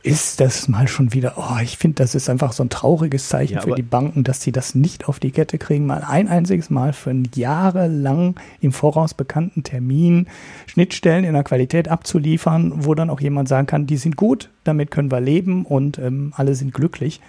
ist 0.10 0.40
das 0.40 0.68
mal 0.68 0.88
schon 0.88 1.14
wieder, 1.14 1.34
oh, 1.38 1.58
ich 1.62 1.78
finde, 1.78 1.96
das 1.96 2.16
ist 2.16 2.30
einfach 2.30 2.52
so 2.52 2.64
ein 2.64 2.70
trauriges 2.70 3.30
Zeichen 3.30 3.56
ja, 3.56 3.62
für 3.62 3.76
die 3.76 3.84
Banken, 3.84 4.24
dass 4.24 4.42
sie 4.42 4.52
das 4.52 4.76
nicht 4.76 5.08
auf 5.08 5.20
die 5.20 5.32
Kette 5.32 5.58
kriegen, 5.58 5.86
mal 5.86 6.04
ein 6.08 6.28
einziges 6.28 6.70
Mal 6.70 6.94
für 6.94 7.12
einen 7.12 7.30
jahrelang 7.36 8.36
im 8.62 8.72
Voraus 8.72 9.14
bekannten 9.14 9.64
Termin 9.64 10.28
Schnittstellen 10.68 11.24
in 11.24 11.34
der 11.34 11.44
Qualität 11.44 11.88
abzuliefern, 11.88 12.86
wo 12.86 12.96
dann 12.96 13.10
auch 13.10 13.22
jemand 13.22 13.48
sagen 13.48 13.68
kann, 13.68 13.88
die 13.88 13.98
sind 13.98 14.16
gut, 14.16 14.50
damit 14.64 14.92
können 14.92 15.12
wir 15.12 15.22
leben 15.22 15.66
und 15.66 15.98
ähm, 16.00 16.34
alle 16.36 16.56
sind 16.56 16.74
glücklich. 16.74 17.22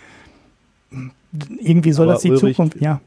Irgendwie 1.61 1.93
soll 1.93 2.07
aber 2.07 2.15
das 2.15 2.23
die 2.23 2.31
Ulrich, 2.31 2.57
Zukunft, 2.57 2.81
ja. 2.81 3.01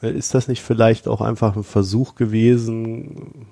Ist 0.00 0.34
das 0.34 0.48
nicht 0.48 0.62
vielleicht 0.62 1.08
auch 1.08 1.20
einfach 1.20 1.56
ein 1.56 1.64
Versuch 1.64 2.14
gewesen, 2.14 3.46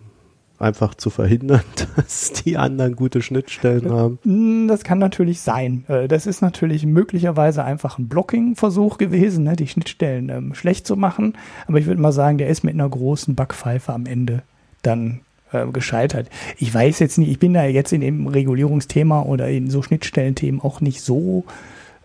einfach 0.59 0.95
zu 0.95 1.11
verhindern, 1.11 1.63
dass 1.97 2.33
die 2.33 2.57
anderen 2.57 2.97
gute 2.97 3.23
Schnittstellen 3.23 3.91
haben? 3.91 4.19
Hm, 4.23 4.69
das 4.69 4.85
kann 4.85 4.99
natürlich 4.99 5.41
sein. 5.41 5.85
Äh, 5.89 6.09
das 6.09 6.27
ist 6.27 6.41
natürlich 6.41 6.87
möglicherweise 6.87 7.65
einfach 7.65 7.99
ein 7.99 8.09
Blocking-Versuch 8.09 8.99
gewesen, 8.99 9.45
ne, 9.45 9.57
die 9.57 9.69
Schnittstellen 9.69 10.29
ähm, 10.29 10.55
schlecht 10.55 10.87
zu 10.87 10.97
machen. 10.97 11.35
Aber 11.67 11.79
ich 11.79 11.87
würde 11.87 12.01
mal 12.01 12.13
sagen, 12.13 12.39
der 12.39 12.49
ist 12.49 12.65
mit 12.65 12.75
einer 12.75 12.89
großen 12.89 13.35
Backpfeife 13.35 13.93
am 13.93 14.07
Ende 14.07 14.43
dann 14.83 15.21
äh, 15.53 15.67
gescheitert. 15.67 16.29
Ich 16.59 16.73
weiß 16.73 16.99
jetzt 16.99 17.19
nicht, 17.19 17.31
ich 17.31 17.39
bin 17.39 17.55
da 17.55 17.65
jetzt 17.65 17.93
in 17.93 18.01
dem 18.01 18.27
Regulierungsthema 18.27 19.23
oder 19.23 19.49
in 19.49 19.71
so 19.71 19.83
Schnittstellenthemen 19.83 20.61
auch 20.61 20.81
nicht 20.81 21.03
so 21.03 21.45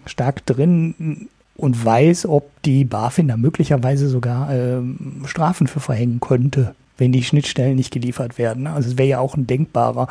stark 0.06 0.46
drin 0.46 1.28
und 1.56 1.86
weiß, 1.86 2.26
ob 2.26 2.50
die 2.64 2.86
BaFin 2.86 3.28
da 3.28 3.38
möglicherweise 3.38 4.10
sogar 4.10 4.52
ähm, 4.54 5.22
Strafen 5.26 5.68
für 5.68 5.80
verhängen 5.80 6.20
könnte 6.20 6.74
wenn 7.02 7.12
die 7.12 7.24
Schnittstellen 7.24 7.76
nicht 7.76 7.92
geliefert 7.92 8.38
werden. 8.38 8.68
Also 8.68 8.90
es 8.92 8.98
wäre 8.98 9.10
ja 9.10 9.20
auch 9.20 9.36
ein 9.36 9.48
denkbarer 9.48 10.08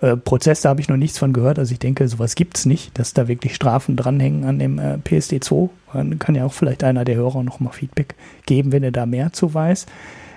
äh, 0.00 0.16
Prozess, 0.16 0.60
da 0.60 0.68
habe 0.68 0.80
ich 0.80 0.88
noch 0.88 0.96
nichts 0.96 1.18
von 1.18 1.32
gehört. 1.32 1.58
Also 1.58 1.72
ich 1.72 1.80
denke, 1.80 2.06
sowas 2.06 2.36
gibt 2.36 2.56
es 2.56 2.64
nicht, 2.64 2.96
dass 2.96 3.12
da 3.12 3.26
wirklich 3.26 3.56
Strafen 3.56 3.96
dranhängen 3.96 4.44
an 4.44 4.60
dem 4.60 4.78
äh, 4.78 4.98
PSD2. 5.04 5.68
Dann 5.92 6.20
kann 6.20 6.36
ja 6.36 6.44
auch 6.44 6.52
vielleicht 6.52 6.84
einer 6.84 7.04
der 7.04 7.16
Hörer 7.16 7.42
nochmal 7.42 7.72
Feedback 7.72 8.14
geben, 8.46 8.70
wenn 8.70 8.84
er 8.84 8.92
da 8.92 9.04
mehr 9.04 9.32
zu 9.32 9.52
weiß. 9.52 9.86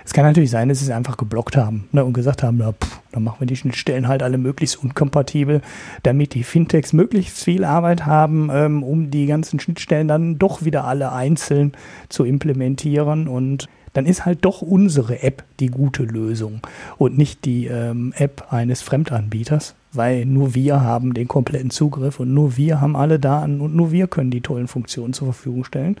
Es 0.04 0.12
kann 0.12 0.24
natürlich 0.24 0.50
sein, 0.50 0.68
dass 0.68 0.80
sie 0.80 0.86
es 0.86 0.90
einfach 0.90 1.16
geblockt 1.16 1.56
haben 1.56 1.88
ne, 1.92 2.04
und 2.04 2.14
gesagt 2.14 2.42
haben, 2.42 2.58
na, 2.58 2.72
pff, 2.72 3.00
dann 3.12 3.22
machen 3.22 3.40
wir 3.40 3.46
die 3.46 3.56
Schnittstellen 3.56 4.08
halt 4.08 4.24
alle 4.24 4.38
möglichst 4.38 4.82
unkompatibel, 4.82 5.62
damit 6.02 6.34
die 6.34 6.42
Fintechs 6.42 6.92
möglichst 6.92 7.44
viel 7.44 7.64
Arbeit 7.64 8.06
haben, 8.06 8.50
ähm, 8.52 8.82
um 8.82 9.12
die 9.12 9.26
ganzen 9.26 9.60
Schnittstellen 9.60 10.08
dann 10.08 10.38
doch 10.38 10.64
wieder 10.64 10.84
alle 10.84 11.12
einzeln 11.12 11.72
zu 12.08 12.24
implementieren 12.24 13.28
und 13.28 13.68
dann 13.96 14.04
ist 14.04 14.26
halt 14.26 14.44
doch 14.44 14.60
unsere 14.60 15.22
App 15.22 15.42
die 15.58 15.68
gute 15.68 16.02
Lösung 16.02 16.60
und 16.98 17.16
nicht 17.16 17.46
die 17.46 17.66
ähm, 17.66 18.12
App 18.16 18.52
eines 18.52 18.82
Fremdanbieters, 18.82 19.74
weil 19.92 20.26
nur 20.26 20.54
wir 20.54 20.82
haben 20.82 21.14
den 21.14 21.28
kompletten 21.28 21.70
Zugriff 21.70 22.20
und 22.20 22.34
nur 22.34 22.58
wir 22.58 22.82
haben 22.82 22.94
alle 22.94 23.18
Daten 23.18 23.62
und 23.62 23.74
nur 23.74 23.92
wir 23.92 24.06
können 24.06 24.30
die 24.30 24.42
tollen 24.42 24.68
Funktionen 24.68 25.14
zur 25.14 25.32
Verfügung 25.32 25.64
stellen. 25.64 25.96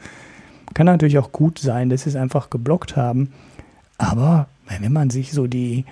Kann 0.74 0.84
natürlich 0.84 1.18
auch 1.18 1.32
gut 1.32 1.58
sein, 1.58 1.88
dass 1.88 2.02
sie 2.02 2.10
es 2.10 2.16
einfach 2.16 2.50
geblockt 2.50 2.96
haben, 2.96 3.32
aber 3.96 4.46
wenn 4.68 4.92
man 4.92 5.08
sich 5.08 5.32
so 5.32 5.46
die 5.46 5.86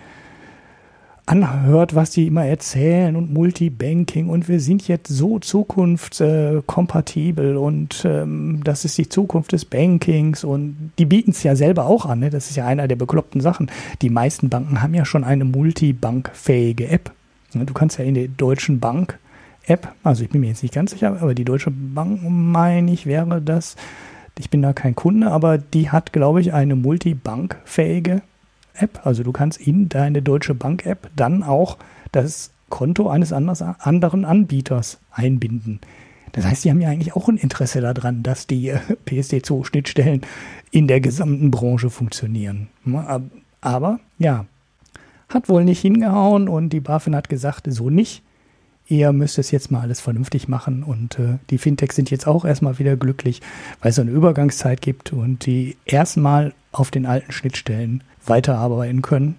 anhört, 1.26 1.94
was 1.94 2.10
die 2.10 2.26
immer 2.26 2.44
erzählen 2.44 3.16
und 3.16 3.32
Multibanking 3.32 4.28
und 4.28 4.46
wir 4.48 4.60
sind 4.60 4.86
jetzt 4.88 5.08
so 5.08 5.38
zukunftskompatibel 5.38 7.56
und 7.56 8.04
ähm, 8.04 8.60
das 8.62 8.84
ist 8.84 8.98
die 8.98 9.08
Zukunft 9.08 9.52
des 9.52 9.64
Bankings 9.64 10.44
und 10.44 10.92
die 10.98 11.06
bieten 11.06 11.30
es 11.30 11.42
ja 11.42 11.56
selber 11.56 11.86
auch 11.86 12.04
an. 12.04 12.20
Ne? 12.20 12.28
Das 12.28 12.50
ist 12.50 12.56
ja 12.56 12.66
einer 12.66 12.88
der 12.88 12.96
bekloppten 12.96 13.40
Sachen. 13.40 13.70
Die 14.02 14.10
meisten 14.10 14.50
Banken 14.50 14.82
haben 14.82 14.92
ja 14.92 15.06
schon 15.06 15.24
eine 15.24 15.46
multibankfähige 15.46 16.88
App. 16.88 17.10
Du 17.54 17.72
kannst 17.72 17.98
ja 17.98 18.04
in 18.04 18.12
der 18.14 18.28
Deutschen 18.28 18.80
Bank 18.80 19.18
App, 19.66 19.94
also 20.02 20.24
ich 20.24 20.28
bin 20.28 20.42
mir 20.42 20.48
jetzt 20.48 20.62
nicht 20.62 20.74
ganz 20.74 20.90
sicher, 20.90 21.16
aber 21.20 21.34
die 21.34 21.46
Deutsche 21.46 21.70
Bank, 21.70 22.20
meine 22.22 22.92
ich, 22.92 23.06
wäre 23.06 23.40
das. 23.40 23.76
Ich 24.38 24.50
bin 24.50 24.60
da 24.60 24.74
kein 24.74 24.94
Kunde, 24.94 25.30
aber 25.30 25.56
die 25.56 25.90
hat, 25.90 26.12
glaube 26.12 26.42
ich, 26.42 26.52
eine 26.52 26.76
multibankfähige 26.76 28.20
App. 28.74 29.00
Also 29.04 29.22
du 29.22 29.32
kannst 29.32 29.60
in 29.60 29.88
deine 29.88 30.22
Deutsche 30.22 30.54
Bank 30.54 30.86
App 30.86 31.10
dann 31.16 31.42
auch 31.42 31.78
das 32.12 32.50
Konto 32.68 33.08
eines 33.08 33.32
anderen 33.32 34.24
Anbieters 34.24 34.98
einbinden. 35.12 35.80
Das 36.32 36.44
heißt, 36.44 36.64
die 36.64 36.70
haben 36.70 36.80
ja 36.80 36.88
eigentlich 36.88 37.14
auch 37.14 37.28
ein 37.28 37.36
Interesse 37.36 37.80
daran, 37.80 38.24
dass 38.24 38.48
die 38.48 38.70
äh, 38.70 38.78
PSD2-Schnittstellen 39.06 40.22
in 40.72 40.88
der 40.88 41.00
gesamten 41.00 41.52
Branche 41.52 41.90
funktionieren. 41.90 42.68
Aber 43.60 44.00
ja, 44.18 44.46
hat 45.28 45.48
wohl 45.48 45.64
nicht 45.64 45.80
hingehauen 45.80 46.48
und 46.48 46.70
die 46.70 46.80
BaFin 46.80 47.14
hat 47.14 47.28
gesagt, 47.28 47.66
so 47.68 47.90
nicht. 47.90 48.22
Ihr 48.86 49.12
müsst 49.12 49.38
es 49.38 49.50
jetzt 49.50 49.70
mal 49.70 49.80
alles 49.80 50.00
vernünftig 50.00 50.46
machen 50.46 50.82
und 50.82 51.18
äh, 51.18 51.38
die 51.48 51.56
Fintechs 51.56 51.96
sind 51.96 52.10
jetzt 52.10 52.26
auch 52.26 52.44
erstmal 52.44 52.78
wieder 52.78 52.96
glücklich, 52.96 53.40
weil 53.80 53.90
es 53.90 53.96
so 53.96 54.02
eine 54.02 54.10
Übergangszeit 54.10 54.82
gibt 54.82 55.12
und 55.14 55.46
die 55.46 55.76
erstmal 55.86 56.52
auf 56.70 56.90
den 56.90 57.06
alten 57.06 57.32
Schnittstellen 57.32 58.02
weiterarbeiten 58.26 59.02
können. 59.02 59.36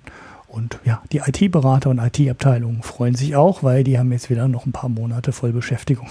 Und 0.48 0.80
ja, 0.86 1.02
die 1.12 1.18
IT-Berater 1.18 1.90
und 1.90 2.00
IT-Abteilungen 2.00 2.82
freuen 2.82 3.14
sich 3.14 3.36
auch, 3.36 3.62
weil 3.62 3.84
die 3.84 4.00
haben 4.00 4.12
jetzt 4.14 4.30
wieder 4.30 4.48
noch 4.48 4.66
ein 4.66 4.72
paar 4.72 4.90
Monate 4.90 5.34
voll 5.34 5.52
Beschäftigung. 5.52 6.08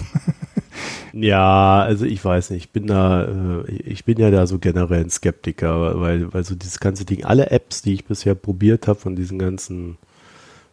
ja, 1.13 1.81
also 1.81 2.05
ich 2.05 2.23
weiß 2.23 2.51
nicht, 2.51 2.65
ich 2.65 2.71
bin 2.71 2.85
da, 2.85 3.23
äh, 3.23 3.71
ich 3.71 4.05
bin 4.05 4.19
ja 4.19 4.29
da 4.29 4.45
so 4.45 4.59
generell 4.59 5.01
ein 5.01 5.09
Skeptiker, 5.09 5.99
weil, 5.99 6.31
weil 6.31 6.43
so 6.43 6.53
dieses 6.53 6.79
ganze 6.79 7.05
Ding, 7.05 7.25
alle 7.25 7.49
Apps, 7.49 7.81
die 7.81 7.95
ich 7.95 8.05
bisher 8.05 8.35
probiert 8.35 8.87
habe 8.87 8.99
von 8.99 9.15
diesen 9.15 9.39
ganzen 9.39 9.97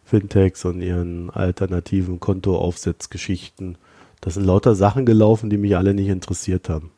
Fintechs 0.05 0.65
und 0.65 0.81
ihren 0.81 1.31
alternativen 1.31 2.19
Kontoaufsetzgeschichten, 2.19 3.79
das 4.21 4.35
sind 4.35 4.45
lauter 4.45 4.75
Sachen 4.75 5.07
gelaufen, 5.07 5.49
die 5.49 5.57
mich 5.57 5.75
alle 5.75 5.95
nicht 5.95 6.09
interessiert 6.09 6.69
haben 6.69 6.92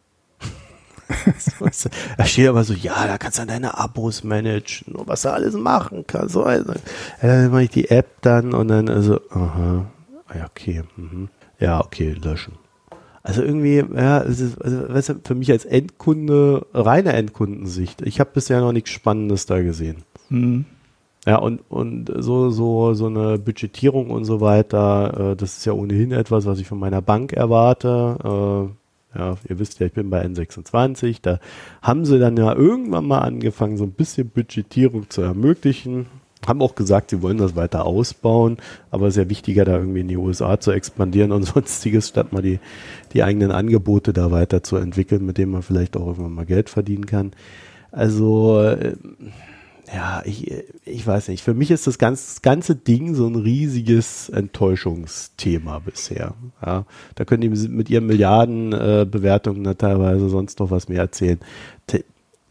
da 2.18 2.26
steht 2.26 2.47
aber 2.47 2.64
so, 2.64 2.74
ja, 2.74 3.08
da 3.08 3.18
kannst 3.18 3.39
du 3.39 3.45
deine 3.45 3.78
Abos 3.78 4.24
managen 4.24 4.95
und 4.95 5.08
was 5.08 5.24
du 5.24 5.32
alles 5.32 5.53
machen 5.53 6.06
kannst. 6.08 6.34
So, 6.34 6.43
also, 6.43 6.74
dann 7.22 7.51
mache 7.51 7.64
ich 7.64 7.70
die 7.70 7.89
App 7.89 8.22
dann 8.22 8.53
und 8.53 8.68
dann, 8.68 8.89
also, 8.89 9.20
aha, 9.30 9.86
ja, 10.34 10.45
okay, 10.45 10.84
mhm. 10.95 11.30
ja, 11.60 11.80
okay, 11.80 12.16
löschen. 12.22 12.53
Also 13.24 13.41
irgendwie, 13.41 13.84
ja, 13.95 14.22
es 14.22 14.39
ist, 14.39 14.62
also, 14.62 14.88
weißt 14.88 15.10
du, 15.10 15.14
für 15.24 15.36
mich 15.36 15.51
als 15.51 15.66
Endkunde, 15.66 16.68
reine 16.74 17.14
Endkundensicht, 17.14 18.03
ich 18.03 18.20
habe 18.20 18.30
bisher 18.34 18.62
noch 18.62 18.72
nichts 18.72 18.91
Spannendes 18.91 19.47
da 19.47 19.62
gesehen. 19.62 20.03
Mhm. 20.30 20.66
Ja, 21.26 21.38
und, 21.38 21.62
und 21.70 22.12
so, 22.20 22.51
so, 22.51 22.93
so 22.93 23.08
eine 23.08 23.39
Budgetierung 23.39 24.12
und 24.12 24.26
so 24.26 24.41
weiter, 24.41 25.32
äh, 25.32 25.36
das 25.36 25.58
ist 25.58 25.66
ja 25.66 25.74
ohnehin 25.74 26.12
etwas, 26.12 26.45
was 26.45 26.60
ich 26.60 26.68
von 26.68 26.78
meiner 26.78 27.01
Bank 27.01 27.34
erwarte. 27.34 28.70
Äh, 28.70 28.84
ja, 29.18 29.36
ihr 29.47 29.59
wisst 29.59 29.80
ja, 29.80 29.88
ich 29.88 29.93
bin 29.93 30.09
bei 30.09 30.26
N26. 30.26 31.20
Da 31.22 31.39
haben 31.82 32.05
sie 32.05 32.20
dann 32.20 32.38
ja 32.38 32.53
irgendwann 32.53 33.05
mal 33.05 33.20
angefangen, 33.20 33.78
so 33.78 33.84
ein 33.84 33.91
bisschen 33.91 34.30
Budgetierung 34.30 35.09
zu 35.09 35.22
ermöglichen. 35.22 36.07
Haben 36.45 36.61
auch 36.61 36.76
gesagt, 36.76 37.09
sie 37.09 37.22
wollen 37.22 37.38
das 37.38 37.55
weiter 37.55 37.86
ausbauen, 37.86 38.57
aber 38.91 39.09
sehr 39.09 39.30
wichtiger, 39.30 39.66
da 39.66 39.78
irgendwie 39.78 40.01
in 40.01 40.07
die 40.07 40.18
USA 40.18 40.59
zu 40.59 40.72
expandieren 40.72 41.32
und 41.32 41.43
sonstiges, 41.53 42.09
statt 42.09 42.34
mal 42.34 42.41
die, 42.41 42.59
die 43.13 43.24
eigenen 43.24 43.51
Angebote 43.51 44.13
da 44.13 44.32
weiter 44.32 44.61
zu 44.61 44.76
entwickeln, 44.76 45.26
mit 45.26 45.38
denen 45.38 45.51
man 45.51 45.63
vielleicht 45.63 45.97
auch 45.97 46.07
irgendwann 46.07 46.34
mal 46.34 46.45
Geld 46.45 46.70
verdienen 46.70 47.05
kann. 47.05 47.32
Also, 47.91 48.61
äh, 48.61 48.95
ja, 49.93 50.21
ich, 50.25 50.51
ich 50.86 51.05
weiß 51.05 51.27
nicht. 51.27 51.43
Für 51.43 51.53
mich 51.53 51.71
ist 51.71 51.88
das 51.88 51.97
ganze, 51.97 52.41
ganze 52.41 52.75
Ding 52.75 53.13
so 53.13 53.27
ein 53.27 53.36
riesiges 53.36 54.29
Enttäuschungsthema 54.29 55.79
bisher. 55.79 56.33
Ja, 56.65 56.86
da 57.15 57.25
können 57.25 57.41
die 57.41 57.67
mit 57.69 57.89
ihren 57.89 58.07
Milliardenbewertungen 58.07 59.65
äh, 59.65 59.75
teilweise 59.75 60.29
sonst 60.29 60.59
noch 60.59 60.71
was 60.71 60.89
mehr 60.89 61.01
erzählen. 61.01 61.39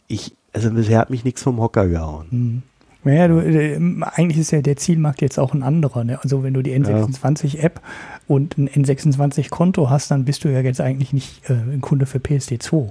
Ich, 0.06 0.32
also 0.52 0.70
bisher 0.70 0.98
hat 0.98 1.10
mich 1.10 1.24
nichts 1.24 1.42
vom 1.42 1.60
Hocker 1.60 1.88
gehauen. 1.88 2.26
Mhm. 2.30 2.62
Naja, 3.04 3.28
du, 3.28 3.38
äh, 3.38 3.78
eigentlich 4.00 4.38
ist 4.38 4.50
ja 4.50 4.62
der 4.62 4.76
Zielmarkt 4.76 5.20
jetzt 5.20 5.38
auch 5.38 5.52
ein 5.52 5.62
anderer. 5.62 6.04
Ne? 6.04 6.18
Also 6.22 6.42
wenn 6.42 6.54
du 6.54 6.62
die 6.62 6.74
N26-App 6.74 7.80
und 8.26 8.56
ein 8.56 8.68
N26-Konto 8.68 9.90
hast, 9.90 10.10
dann 10.10 10.24
bist 10.24 10.44
du 10.44 10.48
ja 10.48 10.60
jetzt 10.60 10.80
eigentlich 10.80 11.12
nicht 11.12 11.50
äh, 11.50 11.52
ein 11.52 11.82
Kunde 11.82 12.06
für 12.06 12.18
PSD2. 12.18 12.90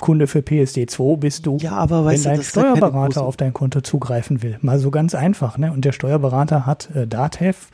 Kunde 0.00 0.26
für 0.26 0.40
PSD2 0.40 1.16
bist 1.18 1.46
du, 1.46 1.56
ja, 1.58 1.72
aber 1.72 2.04
wenn 2.04 2.22
dein 2.22 2.42
Steuerberater 2.42 3.22
auf 3.22 3.36
dein 3.36 3.52
Konto 3.52 3.80
zugreifen 3.80 4.42
will. 4.42 4.58
Mal 4.60 4.78
so 4.78 4.90
ganz 4.90 5.14
einfach. 5.14 5.56
Ne? 5.56 5.72
Und 5.72 5.84
der 5.84 5.92
Steuerberater 5.92 6.66
hat 6.66 6.90
äh, 6.94 7.06
DATEV 7.06 7.68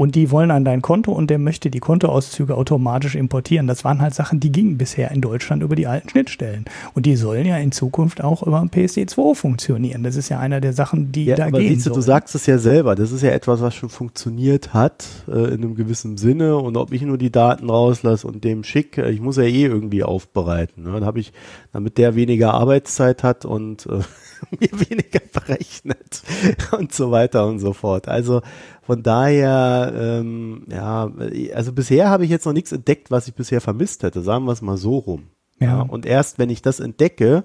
und 0.00 0.14
die 0.14 0.30
wollen 0.30 0.50
an 0.50 0.64
dein 0.64 0.80
Konto 0.80 1.12
und 1.12 1.28
der 1.28 1.38
möchte 1.38 1.70
die 1.70 1.78
Kontoauszüge 1.78 2.56
automatisch 2.56 3.16
importieren. 3.16 3.66
Das 3.66 3.84
waren 3.84 4.00
halt 4.00 4.14
Sachen, 4.14 4.40
die 4.40 4.50
gingen 4.50 4.78
bisher 4.78 5.10
in 5.10 5.20
Deutschland 5.20 5.62
über 5.62 5.76
die 5.76 5.86
alten 5.86 6.08
Schnittstellen. 6.08 6.64
Und 6.94 7.04
die 7.04 7.16
sollen 7.16 7.44
ja 7.44 7.58
in 7.58 7.70
Zukunft 7.70 8.24
auch 8.24 8.42
über 8.42 8.62
PSD2 8.62 9.34
funktionieren. 9.34 10.02
Das 10.02 10.16
ist 10.16 10.30
ja 10.30 10.38
einer 10.38 10.62
der 10.62 10.72
Sachen, 10.72 11.12
die 11.12 11.26
ja, 11.26 11.36
da 11.36 11.48
aber 11.48 11.58
gehen 11.58 11.74
siehst 11.74 11.88
du, 11.88 11.90
du 11.90 12.00
sagst 12.00 12.34
es 12.34 12.46
ja 12.46 12.56
selber. 12.56 12.94
Das 12.94 13.12
ist 13.12 13.20
ja 13.20 13.28
etwas, 13.32 13.60
was 13.60 13.74
schon 13.74 13.90
funktioniert 13.90 14.72
hat 14.72 15.04
äh, 15.28 15.32
in 15.32 15.62
einem 15.62 15.74
gewissen 15.74 16.16
Sinne. 16.16 16.56
Und 16.56 16.78
ob 16.78 16.94
ich 16.94 17.02
nur 17.02 17.18
die 17.18 17.30
Daten 17.30 17.68
rauslasse 17.68 18.26
und 18.26 18.42
dem 18.42 18.64
schicke, 18.64 19.10
ich 19.10 19.20
muss 19.20 19.36
ja 19.36 19.42
eh 19.42 19.66
irgendwie 19.66 20.02
aufbereiten. 20.02 20.84
Ne? 20.84 20.92
Dann 20.92 21.04
habe 21.04 21.20
ich, 21.20 21.34
damit 21.74 21.98
der 21.98 22.14
weniger 22.14 22.54
Arbeitszeit 22.54 23.22
hat 23.22 23.44
und 23.44 23.84
äh, 23.84 23.98
mir 24.60 24.70
weniger 24.72 25.20
berechnet 25.32 26.22
und 26.78 26.92
so 26.92 27.10
weiter 27.10 27.46
und 27.46 27.58
so 27.58 27.72
fort. 27.72 28.08
Also 28.08 28.42
Von 28.82 29.02
daher, 29.02 29.92
ähm, 29.94 30.66
ja, 30.68 31.10
also 31.54 31.72
bisher 31.72 32.10
habe 32.10 32.24
ich 32.24 32.30
jetzt 32.30 32.44
noch 32.44 32.52
nichts 32.52 32.72
entdeckt, 32.72 33.10
was 33.10 33.28
ich 33.28 33.34
bisher 33.34 33.60
vermisst 33.60 34.02
hätte. 34.02 34.20
Sagen 34.20 34.46
wir 34.46 34.52
es 34.52 34.62
mal 34.62 34.76
so 34.76 34.98
rum. 34.98 35.28
Ja. 35.60 35.66
ja. 35.66 35.82
Und 35.82 36.06
erst 36.06 36.38
wenn 36.38 36.50
ich 36.50 36.60
das 36.62 36.80
entdecke, 36.80 37.44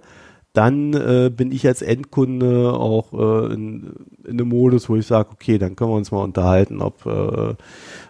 dann 0.53 0.93
äh, 0.93 1.29
bin 1.29 1.51
ich 1.51 1.67
als 1.67 1.81
Endkunde 1.81 2.73
auch 2.73 3.13
äh, 3.13 3.53
in, 3.53 3.93
in 4.23 4.39
einem 4.39 4.47
Modus, 4.47 4.89
wo 4.89 4.95
ich 4.95 5.05
sage, 5.05 5.29
okay, 5.33 5.57
dann 5.57 5.75
können 5.75 5.91
wir 5.91 5.97
uns 5.97 6.11
mal 6.11 6.23
unterhalten, 6.23 6.81
ob 6.81 7.05
äh, 7.05 7.55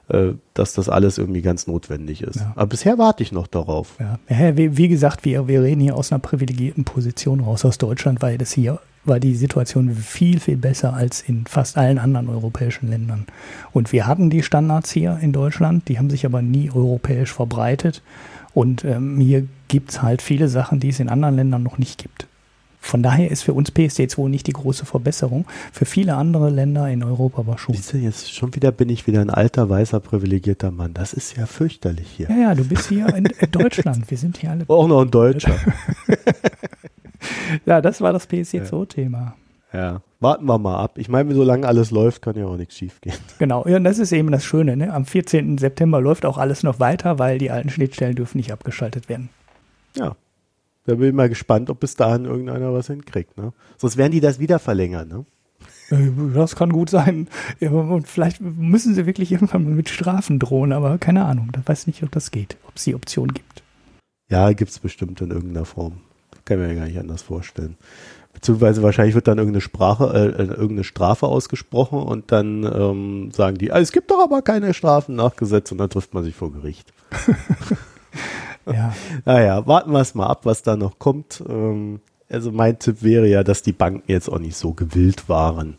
äh, 0.07 0.33
dass 0.53 0.73
das 0.73 0.87
alles 0.87 1.17
irgendwie 1.17 1.41
ganz 1.41 1.67
notwendig 1.67 2.21
ist. 2.21 2.37
Ja. 2.37 2.53
Aber 2.55 2.67
bisher 2.67 2.97
warte 2.97 3.23
ich 3.23 3.31
noch 3.31 3.47
darauf. 3.47 3.95
Ja, 3.99 4.19
ja 4.29 4.55
wie, 4.55 4.77
wie, 4.77 4.87
gesagt, 4.87 5.25
wir, 5.25 5.47
wir 5.47 5.63
reden 5.63 5.81
hier 5.81 5.95
aus 5.95 6.11
einer 6.11 6.19
privilegierten 6.19 6.85
Position 6.85 7.39
raus 7.39 7.65
aus 7.65 7.77
Deutschland, 7.77 8.21
weil 8.21 8.37
das 8.37 8.51
hier 8.51 8.79
war 9.03 9.19
die 9.19 9.35
Situation 9.35 9.91
viel, 9.93 10.39
viel 10.39 10.57
besser 10.57 10.93
als 10.93 11.21
in 11.21 11.45
fast 11.45 11.77
allen 11.77 11.99
anderen 11.99 12.29
europäischen 12.29 12.89
Ländern. 12.89 13.25
Und 13.71 13.91
wir 13.91 14.07
hatten 14.07 14.29
die 14.29 14.43
Standards 14.43 14.91
hier 14.91 15.19
in 15.21 15.31
Deutschland, 15.31 15.87
die 15.87 15.97
haben 15.97 16.09
sich 16.09 16.25
aber 16.25 16.41
nie 16.41 16.71
europäisch 16.71 17.33
verbreitet. 17.33 18.01
Und 18.53 18.83
ähm, 18.85 19.19
hier 19.19 19.47
gibt 19.67 19.91
es 19.91 20.01
halt 20.01 20.21
viele 20.21 20.47
Sachen, 20.47 20.79
die 20.79 20.89
es 20.89 20.99
in 20.99 21.09
anderen 21.09 21.35
Ländern 21.35 21.63
noch 21.63 21.77
nicht 21.77 22.01
gibt. 22.01 22.27
Von 22.85 23.01
daher 23.01 23.31
ist 23.31 23.41
für 23.41 23.53
uns 23.53 23.71
PSD2 23.71 24.29
nicht 24.29 24.45
die 24.45 24.53
große 24.53 24.85
Verbesserung. 24.85 25.45
Für 25.71 25.85
viele 25.85 26.13
andere 26.13 26.51
Länder 26.51 26.87
in 26.87 27.03
Europa 27.03 27.39
aber 27.39 27.57
schon. 27.57 27.73
Siehst 27.73 27.93
du, 27.93 27.97
jetzt 27.97 28.31
schon 28.31 28.53
wieder 28.53 28.71
bin 28.71 28.89
ich 28.89 29.07
wieder 29.07 29.21
ein 29.21 29.31
alter, 29.31 29.67
weißer, 29.67 29.99
privilegierter 29.99 30.69
Mann. 30.69 30.93
Das 30.93 31.11
ist 31.11 31.35
ja 31.35 31.47
fürchterlich 31.47 32.07
hier. 32.15 32.29
Ja, 32.29 32.37
ja, 32.37 32.55
du 32.55 32.63
bist 32.63 32.87
hier 32.87 33.07
in, 33.15 33.27
Deutschland. 33.49 34.09
Wir 34.11 34.17
sind 34.19 34.37
hier 34.37 34.51
alle. 34.51 34.65
Auch 34.67 34.87
noch 34.87 35.01
ein 35.01 35.09
Deutscher. 35.09 35.55
ja, 37.65 37.81
das 37.81 38.01
war 38.01 38.13
das 38.13 38.29
PSD2-Thema. 38.29 39.33
Ja, 39.73 40.01
warten 40.19 40.45
wir 40.45 40.59
mal 40.59 40.77
ab. 40.77 40.99
Ich 40.99 41.09
meine, 41.09 41.33
solange 41.33 41.67
alles 41.67 41.89
läuft, 41.89 42.21
kann 42.21 42.37
ja 42.37 42.45
auch 42.45 42.55
nichts 42.55 42.77
schief 42.77 43.01
gehen. 43.01 43.15
Genau, 43.39 43.65
ja, 43.67 43.77
und 43.77 43.83
das 43.83 43.97
ist 43.97 44.11
eben 44.11 44.31
das 44.31 44.45
Schöne. 44.45 44.77
Ne? 44.77 44.93
Am 44.93 45.05
14. 45.05 45.57
September 45.57 45.99
läuft 45.99 46.23
auch 46.23 46.37
alles 46.37 46.61
noch 46.61 46.79
weiter, 46.79 47.17
weil 47.17 47.39
die 47.39 47.49
alten 47.49 47.71
Schnittstellen 47.71 48.15
dürfen 48.15 48.37
nicht 48.37 48.53
abgeschaltet 48.53 49.09
werden. 49.09 49.29
Ja, 49.97 50.15
da 50.85 50.95
bin 50.95 51.09
ich 51.09 51.13
mal 51.13 51.29
gespannt, 51.29 51.69
ob 51.69 51.79
bis 51.79 51.95
dahin 51.95 52.25
irgendeiner 52.25 52.73
was 52.73 52.87
hinkriegt. 52.87 53.37
Ne? 53.37 53.53
Sonst 53.77 53.97
werden 53.97 54.11
die 54.11 54.21
das 54.21 54.39
wieder 54.39 54.59
verlängern. 54.59 55.07
Ne? 55.07 55.25
Äh, 55.89 56.11
das 56.33 56.55
kann 56.55 56.71
gut 56.71 56.89
sein. 56.89 57.27
Und 57.59 58.07
vielleicht 58.07 58.41
müssen 58.41 58.95
sie 58.95 59.05
wirklich 59.05 59.31
irgendwann 59.31 59.75
mit 59.75 59.89
Strafen 59.89 60.39
drohen, 60.39 60.71
aber 60.71 60.97
keine 60.97 61.25
Ahnung. 61.25 61.49
Da 61.51 61.61
weiß 61.65 61.87
nicht, 61.87 62.03
ob 62.03 62.11
das 62.11 62.31
geht, 62.31 62.57
ob 62.67 62.75
es 62.75 62.83
die 62.83 62.95
Option 62.95 63.29
gibt. 63.29 63.63
Ja, 64.29 64.51
gibt 64.53 64.71
es 64.71 64.79
bestimmt 64.79 65.21
in 65.21 65.31
irgendeiner 65.31 65.65
Form. 65.65 66.01
Kann 66.45 66.59
mir 66.59 66.67
ja 66.67 66.75
gar 66.75 66.85
nicht 66.85 66.99
anders 66.99 67.23
vorstellen. 67.23 67.75
Beziehungsweise 68.33 68.83
wahrscheinlich 68.83 69.15
wird 69.15 69.27
dann 69.27 69.37
irgendeine 69.37 69.61
Sprache, 69.61 70.11
äh, 70.13 70.41
äh, 70.41 70.47
irgendeine 70.47 70.83
Strafe 70.83 71.25
ausgesprochen 71.25 71.99
und 71.99 72.31
dann 72.31 72.63
ähm, 72.63 73.31
sagen 73.31 73.57
die, 73.57 73.71
ah, 73.71 73.79
es 73.79 73.91
gibt 73.91 74.11
doch 74.11 74.21
aber 74.21 74.41
keine 74.41 74.73
Strafen 74.73 75.15
nachgesetzt 75.15 75.71
und 75.71 75.77
dann 75.77 75.89
trifft 75.89 76.13
man 76.13 76.23
sich 76.23 76.35
vor 76.35 76.51
Gericht. 76.51 76.91
Ja. 78.65 78.93
naja, 79.25 79.65
warten 79.67 79.91
wir 79.91 79.99
es 79.99 80.15
mal 80.15 80.27
ab, 80.27 80.45
was 80.45 80.63
da 80.63 80.75
noch 80.75 80.99
kommt. 80.99 81.43
Ähm, 81.47 81.99
also 82.29 82.51
mein 82.51 82.79
Tipp 82.79 83.03
wäre 83.03 83.27
ja, 83.27 83.43
dass 83.43 83.61
die 83.61 83.73
Banken 83.73 84.03
jetzt 84.07 84.29
auch 84.29 84.39
nicht 84.39 84.57
so 84.57 84.73
gewillt 84.73 85.29
waren, 85.29 85.77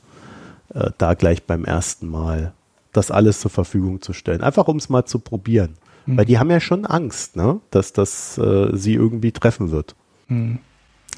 äh, 0.74 0.90
da 0.98 1.14
gleich 1.14 1.42
beim 1.44 1.64
ersten 1.64 2.06
Mal 2.08 2.52
das 2.92 3.10
alles 3.10 3.40
zur 3.40 3.50
Verfügung 3.50 4.00
zu 4.00 4.12
stellen. 4.12 4.40
Einfach 4.40 4.68
um 4.68 4.76
es 4.76 4.88
mal 4.88 5.04
zu 5.04 5.18
probieren. 5.18 5.74
Mhm. 6.06 6.16
Weil 6.16 6.24
die 6.24 6.38
haben 6.38 6.50
ja 6.50 6.60
schon 6.60 6.86
Angst, 6.86 7.36
ne? 7.36 7.60
dass 7.70 7.92
das 7.92 8.38
äh, 8.38 8.76
sie 8.76 8.94
irgendwie 8.94 9.32
treffen 9.32 9.70
wird. 9.70 9.94
Mhm. 10.28 10.60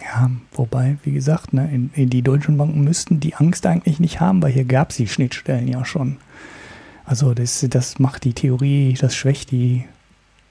Ja, 0.02 0.30
wobei, 0.52 0.98
wie 1.02 1.12
gesagt, 1.12 1.52
ne, 1.52 1.68
in, 1.72 1.90
in 1.94 2.08
die 2.08 2.22
deutschen 2.22 2.56
Banken 2.56 2.82
müssten 2.82 3.18
die 3.18 3.34
Angst 3.34 3.66
eigentlich 3.66 3.98
nicht 3.98 4.20
haben, 4.20 4.40
weil 4.42 4.52
hier 4.52 4.64
gab 4.64 4.90
es 4.90 4.96
die 4.96 5.08
Schnittstellen 5.08 5.66
ja 5.66 5.84
schon. 5.84 6.18
Also 7.04 7.34
das, 7.34 7.66
das 7.68 7.98
macht 7.98 8.24
die 8.24 8.32
Theorie, 8.32 8.94
das 9.00 9.16
schwächt 9.16 9.50
die 9.50 9.86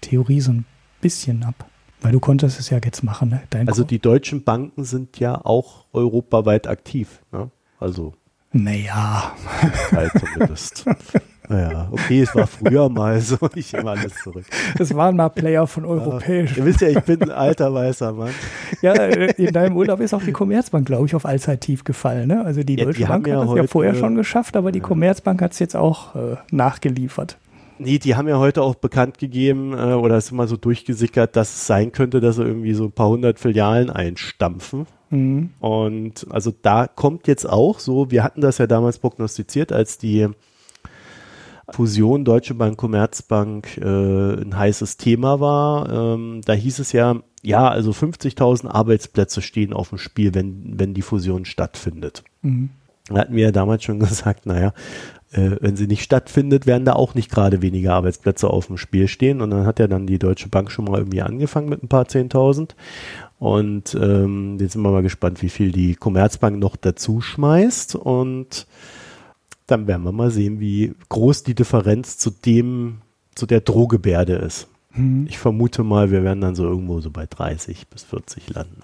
Theorie 0.02 0.42
so 0.42 0.52
ein 0.52 0.66
bisschen 1.02 1.44
ab. 1.44 1.66
Weil 2.02 2.12
du 2.12 2.20
konntest 2.20 2.60
es 2.60 2.70
ja 2.70 2.78
jetzt 2.84 3.04
machen. 3.04 3.30
Ne? 3.30 3.42
Dein 3.50 3.68
also 3.68 3.84
die 3.84 4.00
deutschen 4.00 4.44
Banken 4.44 4.84
sind 4.84 5.20
ja 5.20 5.44
auch 5.44 5.86
europaweit 5.94 6.68
aktiv. 6.68 7.22
Ne? 7.32 7.50
Also. 7.80 8.14
Naja. 8.52 9.36
Halt 9.92 10.12
zumindest. 10.20 10.86
naja, 11.50 11.88
okay, 11.92 12.22
es 12.22 12.36
war 12.36 12.46
früher 12.46 12.88
mal 12.90 13.20
so, 13.20 13.38
ich 13.56 13.74
nehme 13.74 13.90
alles 13.90 14.14
zurück. 14.24 14.46
Es 14.78 14.94
waren 14.96 15.16
mal 15.16 15.30
Player 15.30 15.66
von 15.66 15.86
europäisch. 15.86 16.52
Ja, 16.52 16.58
ihr 16.58 16.66
wisst 16.66 16.82
ja, 16.82 16.90
ich 16.90 17.00
bin 17.02 17.22
ein 17.24 17.32
alter 17.32 17.74
weißer 17.74 18.14
Mann. 18.14 18.32
Ja, 18.82 18.94
in 18.94 19.54
deinem 19.54 19.76
Urlaub 19.76 20.00
ist 20.02 20.14
auch 20.14 20.22
die 20.22 20.32
Commerzbank, 20.32 20.86
glaube 20.86 21.08
ich, 21.08 21.16
auf 21.16 21.26
Allzeittief 21.26 21.84
gefallen. 21.84 22.28
Ne? 22.28 22.46
Also 22.46 22.64
die 22.64 22.76
ja, 22.76 22.86
Deutsche 22.86 23.00
die 23.00 23.06
Bank 23.06 23.28
hat 23.28 23.50
es 23.50 23.56
ja 23.56 23.68
vorher 23.68 23.96
schon 23.96 24.14
geschafft, 24.16 24.56
aber 24.56 24.72
die 24.72 24.82
Commerzbank 24.82 25.42
hat 25.42 25.54
es 25.54 25.60
jetzt 25.60 25.76
auch 25.76 26.16
äh, 26.16 26.36
nachgeliefert. 26.52 27.38
Nee, 27.80 28.00
die 28.00 28.16
haben 28.16 28.28
ja 28.28 28.40
heute 28.40 28.62
auch 28.64 28.76
bekannt 28.76 29.18
gegeben 29.18 29.74
äh, 29.74 29.94
oder 29.94 30.18
ist 30.18 30.32
immer 30.32 30.48
so 30.48 30.58
durchgesickert, 30.58 31.36
dass 31.36 31.54
es 31.54 31.68
sein 31.68 31.92
könnte, 31.92 32.20
dass 32.20 32.38
sie 32.38 32.44
irgendwie 32.44 32.74
so 32.74 32.86
ein 32.86 32.92
paar 32.92 33.10
hundert 33.10 33.40
Filialen 33.40 33.90
einstampfen. 33.90 34.88
Mhm. 35.10 35.52
Und 35.60 36.28
also 36.30 36.54
da 36.62 36.88
kommt 36.88 37.28
jetzt 37.28 37.48
auch 37.48 37.80
so, 37.80 38.12
wir 38.12 38.24
hatten 38.24 38.42
das 38.42 38.58
ja 38.58 38.68
damals 38.68 39.00
prognostiziert, 39.00 39.72
als 39.72 39.98
die 39.98 40.28
Fusion 41.70 42.24
Deutsche 42.24 42.54
Bank, 42.54 42.78
Commerzbank 42.78 43.78
äh, 43.78 44.42
ein 44.42 44.58
heißes 44.58 44.98
Thema 44.98 45.40
war. 45.40 45.92
Ähm, 45.92 46.42
da 46.46 46.54
hieß 46.54 46.80
es 46.80 46.94
ja, 46.94 47.22
ja, 47.44 47.68
also 47.68 47.92
50.000 47.92 48.68
Arbeitsplätze 48.68 49.42
stehen 49.42 49.74
auf 49.74 49.90
dem 49.90 49.98
Spiel, 49.98 50.34
wenn, 50.34 50.80
wenn 50.80 50.94
die 50.94 51.02
Fusion 51.02 51.46
stattfindet. 51.46 52.24
Mhm. 52.42 52.70
Da 53.10 53.20
hatten 53.20 53.36
wir 53.36 53.44
ja 53.46 53.52
damals 53.52 53.84
schon 53.84 54.00
gesagt, 54.00 54.46
naja, 54.46 54.74
äh, 55.32 55.58
wenn 55.60 55.76
sie 55.76 55.88
nicht 55.88 56.04
stattfindet, 56.04 56.66
werden 56.66 56.86
da 56.86 56.94
auch 56.94 57.14
nicht 57.14 57.30
gerade 57.30 57.62
weniger 57.62 57.94
Arbeitsplätze 57.94 58.50
auf 58.50 58.68
dem 58.68 58.78
Spiel 58.78 59.08
stehen. 59.08 59.42
Und 59.42 59.50
dann 59.50 59.66
hat 59.66 59.80
ja 59.80 59.88
dann 59.88 60.08
die 60.08 60.20
Deutsche 60.20 60.50
Bank 60.50 60.72
schon 60.72 60.86
mal 60.86 61.00
irgendwie 61.00 61.22
angefangen 61.22 61.70
mit 61.70 61.84
ein 61.84 61.90
paar 61.90 62.08
Zehntausend. 62.08 62.76
Und 63.40 63.94
ähm, 63.96 64.58
jetzt 64.60 64.74
sind 64.74 64.82
wir 64.82 64.92
mal 64.92 65.04
gespannt, 65.04 65.42
wie 65.42 65.50
viel 65.50 65.72
die 65.72 65.96
Commerzbank 65.96 66.58
noch 66.58 66.76
dazu 66.76 67.22
schmeißt. 67.22 67.96
Und 67.96 68.68
dann 69.68 69.88
werden 69.88 70.04
wir 70.04 70.14
mal 70.14 70.32
sehen, 70.32 70.60
wie 70.60 70.94
groß 71.10 71.44
die 71.44 71.56
Differenz 71.56 72.18
zu 72.18 72.32
dem, 72.32 73.02
zu 73.36 73.46
der 73.46 73.62
Drohgebärde 73.62 74.34
ist. 74.36 74.68
Mhm. 74.94 75.28
Ich 75.28 75.38
vermute 75.38 75.84
mal, 75.84 76.10
wir 76.10 76.24
werden 76.24 76.42
dann 76.42 76.56
so 76.56 76.64
irgendwo 76.64 77.02
so 77.02 77.12
bei 77.12 77.26
30 77.26 77.88
bis 77.88 78.04
40 78.04 78.50
landen. 78.50 78.82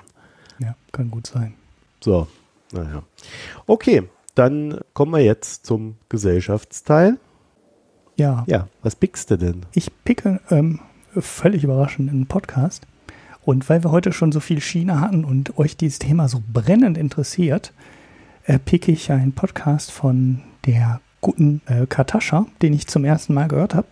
Ja, 0.59 0.75
kann 0.91 1.09
gut 1.09 1.27
sein. 1.27 1.53
So, 2.01 2.27
naja. 2.71 3.03
Okay, 3.65 4.03
dann 4.35 4.79
kommen 4.93 5.13
wir 5.13 5.23
jetzt 5.23 5.65
zum 5.65 5.95
Gesellschaftsteil. 6.09 7.17
Ja. 8.15 8.43
Ja, 8.47 8.67
was 8.81 8.95
pickst 8.95 9.31
du 9.31 9.37
denn? 9.37 9.65
Ich 9.73 9.91
picke 10.03 10.39
ähm, 10.49 10.79
völlig 11.17 11.63
überraschend 11.63 12.09
einen 12.09 12.27
Podcast. 12.27 12.85
Und 13.41 13.67
weil 13.69 13.83
wir 13.83 13.91
heute 13.91 14.13
schon 14.13 14.31
so 14.31 14.39
viel 14.39 14.61
China 14.61 15.01
hatten 15.01 15.25
und 15.25 15.57
euch 15.57 15.75
dieses 15.75 15.99
Thema 15.99 16.27
so 16.29 16.41
brennend 16.51 16.97
interessiert, 16.97 17.73
äh, 18.45 18.57
picke 18.57 18.91
ich 18.91 19.11
einen 19.11 19.33
Podcast 19.33 19.91
von 19.91 20.41
der 20.65 21.01
guten 21.19 21.61
äh, 21.65 21.85
Katascha, 21.85 22.45
den 22.61 22.73
ich 22.73 22.87
zum 22.87 23.03
ersten 23.03 23.33
Mal 23.33 23.47
gehört 23.47 23.75
habe. 23.75 23.87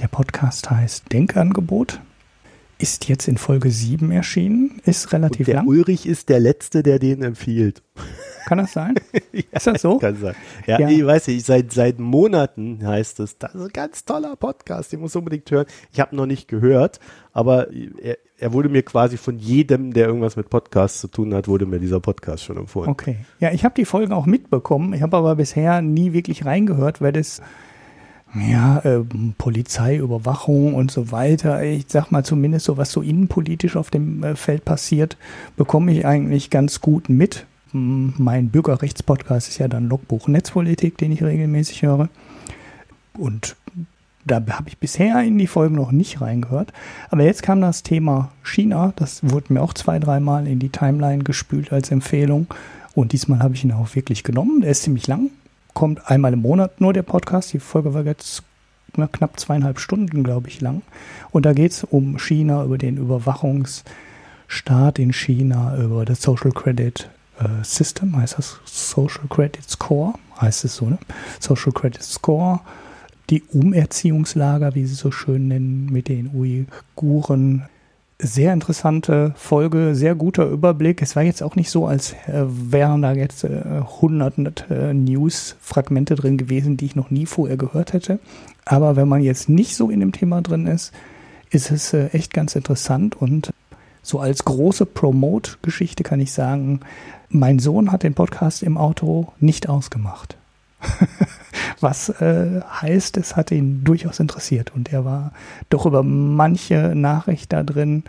Der 0.00 0.08
Podcast 0.08 0.70
heißt 0.70 1.12
Denkangebot 1.12 2.00
ist 2.78 3.08
jetzt 3.08 3.28
in 3.28 3.36
Folge 3.36 3.70
7 3.70 4.10
erschienen, 4.12 4.80
ist 4.84 5.12
relativ 5.12 5.46
der 5.46 5.56
lang. 5.56 5.66
Ulrich 5.66 6.06
ist 6.06 6.28
der 6.28 6.40
Letzte, 6.40 6.82
der 6.82 6.98
den 6.98 7.22
empfiehlt. 7.22 7.82
Kann 8.48 8.56
das 8.56 8.72
sein? 8.72 8.94
ja, 9.32 9.42
ist 9.52 9.66
das 9.66 9.82
so? 9.82 9.98
Kann 9.98 10.16
sein. 10.16 10.34
Ja, 10.66 10.80
ja. 10.80 10.88
ich 10.88 11.04
weiß 11.04 11.26
nicht, 11.28 11.44
seit, 11.44 11.70
seit 11.70 11.98
Monaten 11.98 12.80
heißt 12.82 13.20
es, 13.20 13.36
das 13.36 13.54
ist 13.54 13.60
ein 13.60 13.68
ganz 13.68 14.06
toller 14.06 14.36
Podcast, 14.36 14.90
den 14.90 15.00
muss 15.00 15.14
unbedingt 15.14 15.50
hören. 15.50 15.66
Ich 15.92 16.00
habe 16.00 16.16
noch 16.16 16.24
nicht 16.24 16.48
gehört, 16.48 16.98
aber 17.34 17.66
er, 18.00 18.16
er 18.38 18.52
wurde 18.54 18.70
mir 18.70 18.82
quasi 18.84 19.18
von 19.18 19.38
jedem, 19.38 19.92
der 19.92 20.06
irgendwas 20.06 20.36
mit 20.36 20.48
Podcasts 20.48 20.98
zu 20.98 21.08
tun 21.08 21.34
hat, 21.34 21.46
wurde 21.46 21.66
mir 21.66 21.78
dieser 21.78 22.00
Podcast 22.00 22.42
schon 22.42 22.56
empfohlen. 22.56 22.88
Okay. 22.88 23.16
Ja, 23.38 23.52
ich 23.52 23.66
habe 23.66 23.74
die 23.74 23.84
Folgen 23.84 24.14
auch 24.14 24.24
mitbekommen. 24.24 24.94
Ich 24.94 25.02
habe 25.02 25.18
aber 25.18 25.36
bisher 25.36 25.82
nie 25.82 26.14
wirklich 26.14 26.46
reingehört, 26.46 27.02
weil 27.02 27.12
das 27.12 27.42
ja, 28.34 28.78
äh, 28.78 29.04
Polizeiüberwachung 29.36 30.72
und 30.74 30.90
so 30.90 31.12
weiter. 31.12 31.62
Ich 31.62 31.84
sag 31.88 32.10
mal 32.10 32.24
zumindest 32.24 32.64
so, 32.64 32.78
was 32.78 32.92
so 32.92 33.02
innenpolitisch 33.02 33.76
auf 33.76 33.90
dem 33.90 34.22
äh, 34.22 34.36
Feld 34.36 34.64
passiert, 34.64 35.18
bekomme 35.56 35.92
ich 35.92 36.06
eigentlich 36.06 36.48
ganz 36.48 36.80
gut 36.80 37.10
mit. 37.10 37.46
Mein 37.72 38.48
Bürgerrechtspodcast 38.48 39.48
ist 39.48 39.58
ja 39.58 39.68
dann 39.68 39.88
Logbuch 39.88 40.28
Netzpolitik, 40.28 40.96
den 40.96 41.12
ich 41.12 41.22
regelmäßig 41.22 41.82
höre. 41.82 42.08
Und 43.16 43.56
da 44.24 44.36
habe 44.36 44.68
ich 44.68 44.78
bisher 44.78 45.22
in 45.22 45.38
die 45.38 45.46
Folgen 45.46 45.76
noch 45.76 45.92
nicht 45.92 46.20
reingehört. 46.20 46.72
Aber 47.10 47.24
jetzt 47.24 47.42
kam 47.42 47.60
das 47.60 47.82
Thema 47.82 48.30
China. 48.42 48.92
Das 48.96 49.20
wurde 49.22 49.52
mir 49.52 49.62
auch 49.62 49.74
zwei, 49.74 49.98
dreimal 49.98 50.46
in 50.46 50.58
die 50.58 50.70
Timeline 50.70 51.24
gespült 51.24 51.72
als 51.72 51.90
Empfehlung. 51.90 52.46
Und 52.94 53.12
diesmal 53.12 53.40
habe 53.40 53.54
ich 53.54 53.64
ihn 53.64 53.72
auch 53.72 53.94
wirklich 53.94 54.24
genommen. 54.24 54.60
Der 54.60 54.70
ist 54.70 54.82
ziemlich 54.82 55.06
lang, 55.06 55.30
kommt 55.74 56.10
einmal 56.10 56.32
im 56.32 56.40
Monat 56.40 56.80
nur 56.80 56.92
der 56.92 57.02
Podcast. 57.02 57.52
Die 57.52 57.58
Folge 57.58 57.94
war 57.94 58.04
jetzt 58.04 58.42
knapp 59.12 59.38
zweieinhalb 59.38 59.78
Stunden, 59.78 60.24
glaube 60.24 60.48
ich, 60.48 60.60
lang. 60.60 60.82
Und 61.30 61.46
da 61.46 61.52
geht 61.52 61.72
es 61.72 61.84
um 61.84 62.18
China, 62.18 62.64
über 62.64 62.78
den 62.78 62.96
Überwachungsstaat 62.96 64.98
in 64.98 65.12
China, 65.12 65.76
über 65.76 66.04
das 66.04 66.22
Social 66.22 66.52
Credit 66.52 67.08
äh, 67.40 67.64
System, 67.64 68.16
heißt 68.16 68.38
das 68.38 68.58
Social 68.64 69.26
Credit 69.28 69.68
Score, 69.68 70.14
heißt 70.40 70.64
es 70.64 70.76
so, 70.76 70.86
ne? 70.86 70.98
Social 71.40 71.72
Credit 71.72 72.02
Score, 72.02 72.60
die 73.30 73.42
Umerziehungslager, 73.42 74.74
wie 74.74 74.86
sie 74.86 74.94
so 74.94 75.10
schön 75.10 75.48
nennen, 75.48 75.86
mit 75.90 76.08
den 76.08 76.30
Uiguren. 76.34 77.64
Sehr 78.20 78.52
interessante 78.52 79.32
Folge, 79.36 79.94
sehr 79.94 80.16
guter 80.16 80.46
Überblick. 80.46 81.02
Es 81.02 81.14
war 81.14 81.22
jetzt 81.22 81.42
auch 81.42 81.54
nicht 81.54 81.70
so, 81.70 81.86
als 81.86 82.14
äh, 82.26 82.44
wären 82.46 83.02
da 83.02 83.12
jetzt 83.12 83.44
äh, 83.44 83.82
hundert 84.00 84.68
äh, 84.70 84.92
News-Fragmente 84.92 86.16
drin 86.16 86.36
gewesen, 86.36 86.76
die 86.76 86.86
ich 86.86 86.96
noch 86.96 87.10
nie 87.10 87.26
vorher 87.26 87.56
gehört 87.56 87.92
hätte. 87.92 88.18
Aber 88.64 88.96
wenn 88.96 89.06
man 89.06 89.22
jetzt 89.22 89.48
nicht 89.48 89.76
so 89.76 89.88
in 89.88 90.00
dem 90.00 90.12
Thema 90.12 90.42
drin 90.42 90.66
ist, 90.66 90.92
ist 91.50 91.70
es 91.70 91.94
echt 91.94 92.34
ganz 92.34 92.56
interessant 92.56 93.14
und 93.14 93.52
so 94.08 94.20
als 94.20 94.44
große 94.44 94.86
Promote-Geschichte 94.86 96.02
kann 96.02 96.18
ich 96.18 96.32
sagen, 96.32 96.80
mein 97.28 97.58
Sohn 97.58 97.92
hat 97.92 98.04
den 98.04 98.14
Podcast 98.14 98.62
im 98.62 98.78
Auto 98.78 99.32
nicht 99.38 99.68
ausgemacht. 99.68 100.38
Was 101.80 102.08
äh, 102.08 102.62
heißt, 102.62 103.18
es 103.18 103.36
hat 103.36 103.50
ihn 103.50 103.84
durchaus 103.84 104.18
interessiert 104.18 104.72
und 104.74 104.92
er 104.94 105.04
war 105.04 105.32
doch 105.68 105.84
über 105.84 106.02
manche 106.02 106.94
Nachricht 106.94 107.52
da 107.52 107.62
drin 107.62 108.04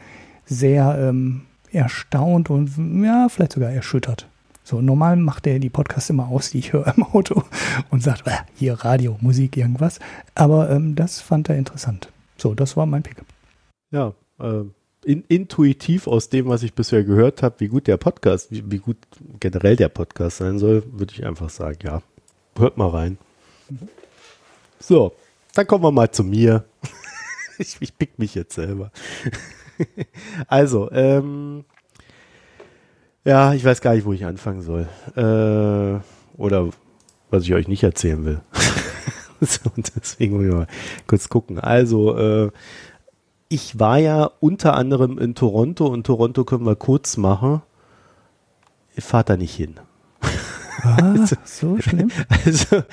sehr 0.45 0.97
ähm, 0.97 1.41
erstaunt 1.71 2.49
und 2.49 2.71
ja, 3.03 3.27
vielleicht 3.27 3.53
sogar 3.53 3.71
erschüttert. 3.71 4.27
So, 4.63 4.79
normal 4.81 5.17
macht 5.17 5.47
er 5.47 5.59
die 5.59 5.69
Podcasts 5.69 6.09
immer 6.09 6.29
aus, 6.29 6.51
die 6.51 6.59
ich 6.59 6.71
höre 6.71 6.93
im 6.95 7.03
Auto 7.03 7.43
und 7.89 8.03
sagt, 8.03 8.25
äh, 8.25 8.37
hier 8.55 8.75
Radio, 8.85 9.17
Musik, 9.19 9.57
irgendwas. 9.57 9.99
Aber 10.33 10.69
ähm, 10.69 10.95
das 10.95 11.19
fand 11.19 11.49
er 11.49 11.57
interessant. 11.57 12.09
So, 12.37 12.53
das 12.53 12.77
war 12.77 12.85
mein 12.85 13.03
Pickup. 13.03 13.25
Ja, 13.91 14.13
äh, 14.39 14.63
in, 15.09 15.23
intuitiv 15.27 16.05
aus 16.05 16.29
dem, 16.29 16.49
was 16.49 16.61
ich 16.61 16.75
bisher 16.75 17.03
gehört 17.03 17.41
habe, 17.41 17.55
wie 17.61 17.67
gut 17.67 17.87
der 17.87 17.97
Podcast, 17.97 18.51
wie, 18.51 18.63
wie 18.69 18.77
gut 18.77 18.97
generell 19.39 19.75
der 19.75 19.89
Podcast 19.89 20.37
sein 20.37 20.59
soll, 20.59 20.83
würde 20.91 21.11
ich 21.15 21.25
einfach 21.25 21.49
sagen, 21.49 21.79
ja, 21.81 22.03
hört 22.55 22.77
mal 22.77 22.89
rein. 22.89 23.17
So, 24.79 25.13
dann 25.55 25.65
kommen 25.65 25.83
wir 25.83 25.91
mal 25.91 26.11
zu 26.11 26.23
mir. 26.23 26.65
ich, 27.57 27.77
ich 27.79 27.97
pick 27.97 28.19
mich 28.19 28.35
jetzt 28.35 28.53
selber. 28.53 28.91
also, 30.47 30.91
ähm, 30.91 31.65
ja, 33.25 33.55
ich 33.55 33.65
weiß 33.65 33.81
gar 33.81 33.95
nicht, 33.95 34.05
wo 34.05 34.13
ich 34.13 34.25
anfangen 34.25 34.61
soll. 34.61 34.87
Äh, 35.15 36.01
oder 36.39 36.69
was 37.31 37.43
ich 37.45 37.53
euch 37.55 37.67
nicht 37.67 37.81
erzählen 37.81 38.23
will. 38.25 38.41
so, 39.41 39.71
und 39.75 39.91
deswegen 39.95 40.35
muss 40.35 40.45
ich 40.45 40.53
mal 40.53 40.67
kurz 41.07 41.29
gucken. 41.29 41.59
Also, 41.59 42.15
äh, 42.15 42.51
ich 43.49 43.79
war 43.79 43.97
ja 43.97 44.29
unter 44.39 44.75
anderem 44.75 45.17
in 45.17 45.33
Toronto 45.33 45.87
und 45.87 46.05
Toronto 46.05 46.45
können 46.45 46.65
wir 46.65 46.75
kurz 46.75 47.17
machen. 47.17 47.61
Ich 48.95 49.03
fahre 49.03 49.23
da 49.25 49.37
nicht 49.37 49.55
hin. 49.55 49.75
Ah, 50.83 51.15
so 51.43 51.79
schlimm. 51.79 52.11
Also 52.29 52.83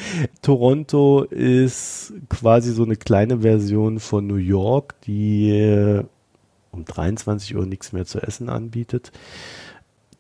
Toronto 0.40 1.24
ist 1.24 2.14
quasi 2.30 2.72
so 2.72 2.84
eine 2.84 2.96
kleine 2.96 3.40
Version 3.40 4.00
von 4.00 4.26
New 4.26 4.36
York, 4.36 5.00
die 5.02 5.50
äh, 5.50 6.04
um 6.72 6.84
23 6.84 7.54
Uhr 7.54 7.66
nichts 7.66 7.92
mehr 7.92 8.06
zu 8.06 8.20
essen 8.20 8.48
anbietet 8.48 9.12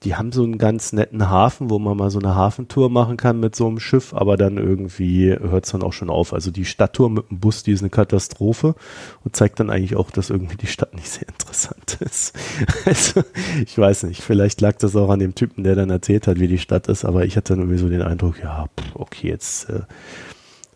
die 0.06 0.14
haben 0.14 0.30
so 0.30 0.44
einen 0.44 0.56
ganz 0.56 0.92
netten 0.92 1.28
Hafen, 1.28 1.68
wo 1.68 1.80
man 1.80 1.96
mal 1.96 2.10
so 2.10 2.20
eine 2.20 2.36
Hafentour 2.36 2.90
machen 2.90 3.16
kann 3.16 3.40
mit 3.40 3.56
so 3.56 3.66
einem 3.66 3.80
Schiff, 3.80 4.14
aber 4.14 4.36
dann 4.36 4.56
irgendwie 4.56 5.30
hört 5.30 5.66
es 5.66 5.72
dann 5.72 5.82
auch 5.82 5.92
schon 5.92 6.10
auf. 6.10 6.32
Also 6.32 6.52
die 6.52 6.64
Stadttour 6.64 7.10
mit 7.10 7.28
dem 7.28 7.40
Bus, 7.40 7.64
die 7.64 7.72
ist 7.72 7.80
eine 7.80 7.90
Katastrophe 7.90 8.76
und 9.24 9.34
zeigt 9.34 9.58
dann 9.58 9.68
eigentlich 9.68 9.96
auch, 9.96 10.12
dass 10.12 10.30
irgendwie 10.30 10.56
die 10.56 10.68
Stadt 10.68 10.94
nicht 10.94 11.08
sehr 11.08 11.26
interessant 11.28 11.98
ist. 11.98 12.38
Also 12.84 13.24
ich 13.64 13.76
weiß 13.76 14.04
nicht, 14.04 14.22
vielleicht 14.22 14.60
lag 14.60 14.76
das 14.76 14.94
auch 14.94 15.10
an 15.10 15.18
dem 15.18 15.34
Typen, 15.34 15.64
der 15.64 15.74
dann 15.74 15.90
erzählt 15.90 16.28
hat, 16.28 16.38
wie 16.38 16.46
die 16.46 16.58
Stadt 16.58 16.86
ist, 16.86 17.04
aber 17.04 17.24
ich 17.24 17.36
hatte 17.36 17.54
dann 17.54 17.62
irgendwie 17.62 17.78
so 17.78 17.88
den 17.88 18.02
Eindruck, 18.02 18.40
ja, 18.40 18.66
okay, 18.94 19.26
jetzt 19.26 19.68
äh, 19.70 19.80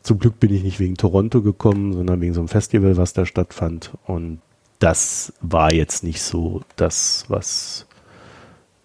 zum 0.02 0.18
Glück 0.18 0.40
bin 0.40 0.52
ich 0.52 0.64
nicht 0.64 0.80
wegen 0.80 0.96
Toronto 0.96 1.40
gekommen, 1.40 1.92
sondern 1.92 2.20
wegen 2.20 2.34
so 2.34 2.40
einem 2.40 2.48
Festival, 2.48 2.96
was 2.96 3.12
da 3.12 3.24
stattfand 3.24 3.92
und 4.08 4.40
das 4.80 5.34
war 5.40 5.72
jetzt 5.72 6.02
nicht 6.02 6.20
so 6.20 6.62
das, 6.74 7.26
was 7.28 7.86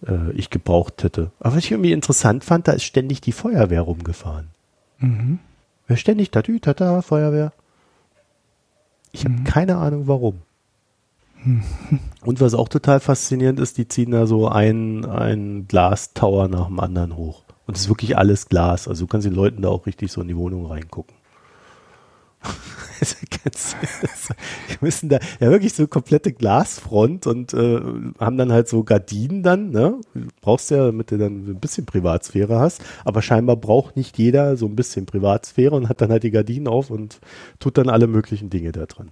äh, 0.07 0.31
ich 0.33 0.49
gebraucht 0.49 1.03
hätte. 1.03 1.31
Aber 1.39 1.55
was 1.55 1.63
ich 1.63 1.71
irgendwie 1.71 1.91
interessant 1.91 2.43
fand, 2.43 2.67
da 2.67 2.73
ist 2.73 2.83
ständig 2.83 3.21
die 3.21 3.31
Feuerwehr 3.31 3.81
rumgefahren. 3.81 4.47
Mhm. 4.99 5.39
Ständig 5.93 6.31
Tatü, 6.31 6.59
Tata, 6.59 7.01
Feuerwehr. 7.01 7.53
Ich 9.11 9.23
habe 9.25 9.35
mhm. 9.35 9.43
keine 9.43 9.77
Ahnung 9.77 10.07
warum. 10.07 10.41
Mhm. 11.43 11.63
Und 12.21 12.41
was 12.41 12.53
auch 12.53 12.69
total 12.69 12.99
faszinierend 12.99 13.59
ist, 13.59 13.77
die 13.77 13.87
ziehen 13.87 14.11
da 14.11 14.25
so 14.25 14.47
ein, 14.47 15.05
ein 15.05 15.67
Glastower 15.67 16.47
nach 16.47 16.67
dem 16.67 16.79
anderen 16.79 17.15
hoch. 17.15 17.43
Und 17.67 17.75
es 17.77 17.83
ist 17.83 17.89
wirklich 17.89 18.17
alles 18.17 18.47
Glas. 18.47 18.87
Also 18.87 19.05
du 19.05 19.07
kannst 19.07 19.25
den 19.25 19.33
Leuten 19.33 19.61
da 19.61 19.69
auch 19.69 19.85
richtig 19.85 20.11
so 20.11 20.21
in 20.21 20.27
die 20.27 20.37
Wohnung 20.37 20.65
reingucken. 20.65 21.15
die 24.69 24.77
müssen 24.81 25.09
da 25.09 25.19
ja 25.39 25.49
wirklich 25.49 25.73
so 25.73 25.87
komplette 25.87 26.33
Glasfront 26.33 27.27
und 27.27 27.53
äh, 27.53 27.81
haben 28.19 28.37
dann 28.37 28.51
halt 28.51 28.67
so 28.67 28.83
Gardinen 28.83 29.43
dann, 29.43 29.71
ne? 29.71 29.99
Brauchst 30.41 30.71
ja, 30.71 30.85
damit 30.85 31.11
du 31.11 31.17
dann 31.17 31.47
ein 31.47 31.59
bisschen 31.59 31.85
Privatsphäre 31.85 32.59
hast, 32.59 32.81
aber 33.03 33.21
scheinbar 33.21 33.57
braucht 33.57 33.95
nicht 33.95 34.17
jeder 34.17 34.57
so 34.57 34.65
ein 34.65 34.75
bisschen 34.75 35.05
Privatsphäre 35.05 35.75
und 35.75 35.89
hat 35.89 36.01
dann 36.01 36.11
halt 36.11 36.23
die 36.23 36.31
Gardinen 36.31 36.67
auf 36.67 36.89
und 36.89 37.19
tut 37.59 37.77
dann 37.77 37.89
alle 37.89 38.07
möglichen 38.07 38.49
Dinge 38.49 38.71
da 38.71 38.85
drin. 38.85 39.11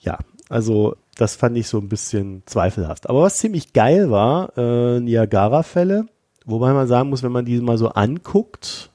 Ja, 0.00 0.18
also 0.48 0.96
das 1.16 1.36
fand 1.36 1.56
ich 1.56 1.68
so 1.68 1.78
ein 1.78 1.88
bisschen 1.88 2.42
zweifelhaft. 2.46 3.08
Aber 3.08 3.22
was 3.22 3.38
ziemlich 3.38 3.72
geil 3.72 4.10
war, 4.10 4.56
äh, 4.56 5.00
Niagara-Fälle, 5.00 6.06
wobei 6.46 6.72
man 6.72 6.88
sagen 6.88 7.10
muss, 7.10 7.22
wenn 7.22 7.32
man 7.32 7.44
die 7.44 7.60
mal 7.60 7.78
so 7.78 7.90
anguckt, 7.90 8.90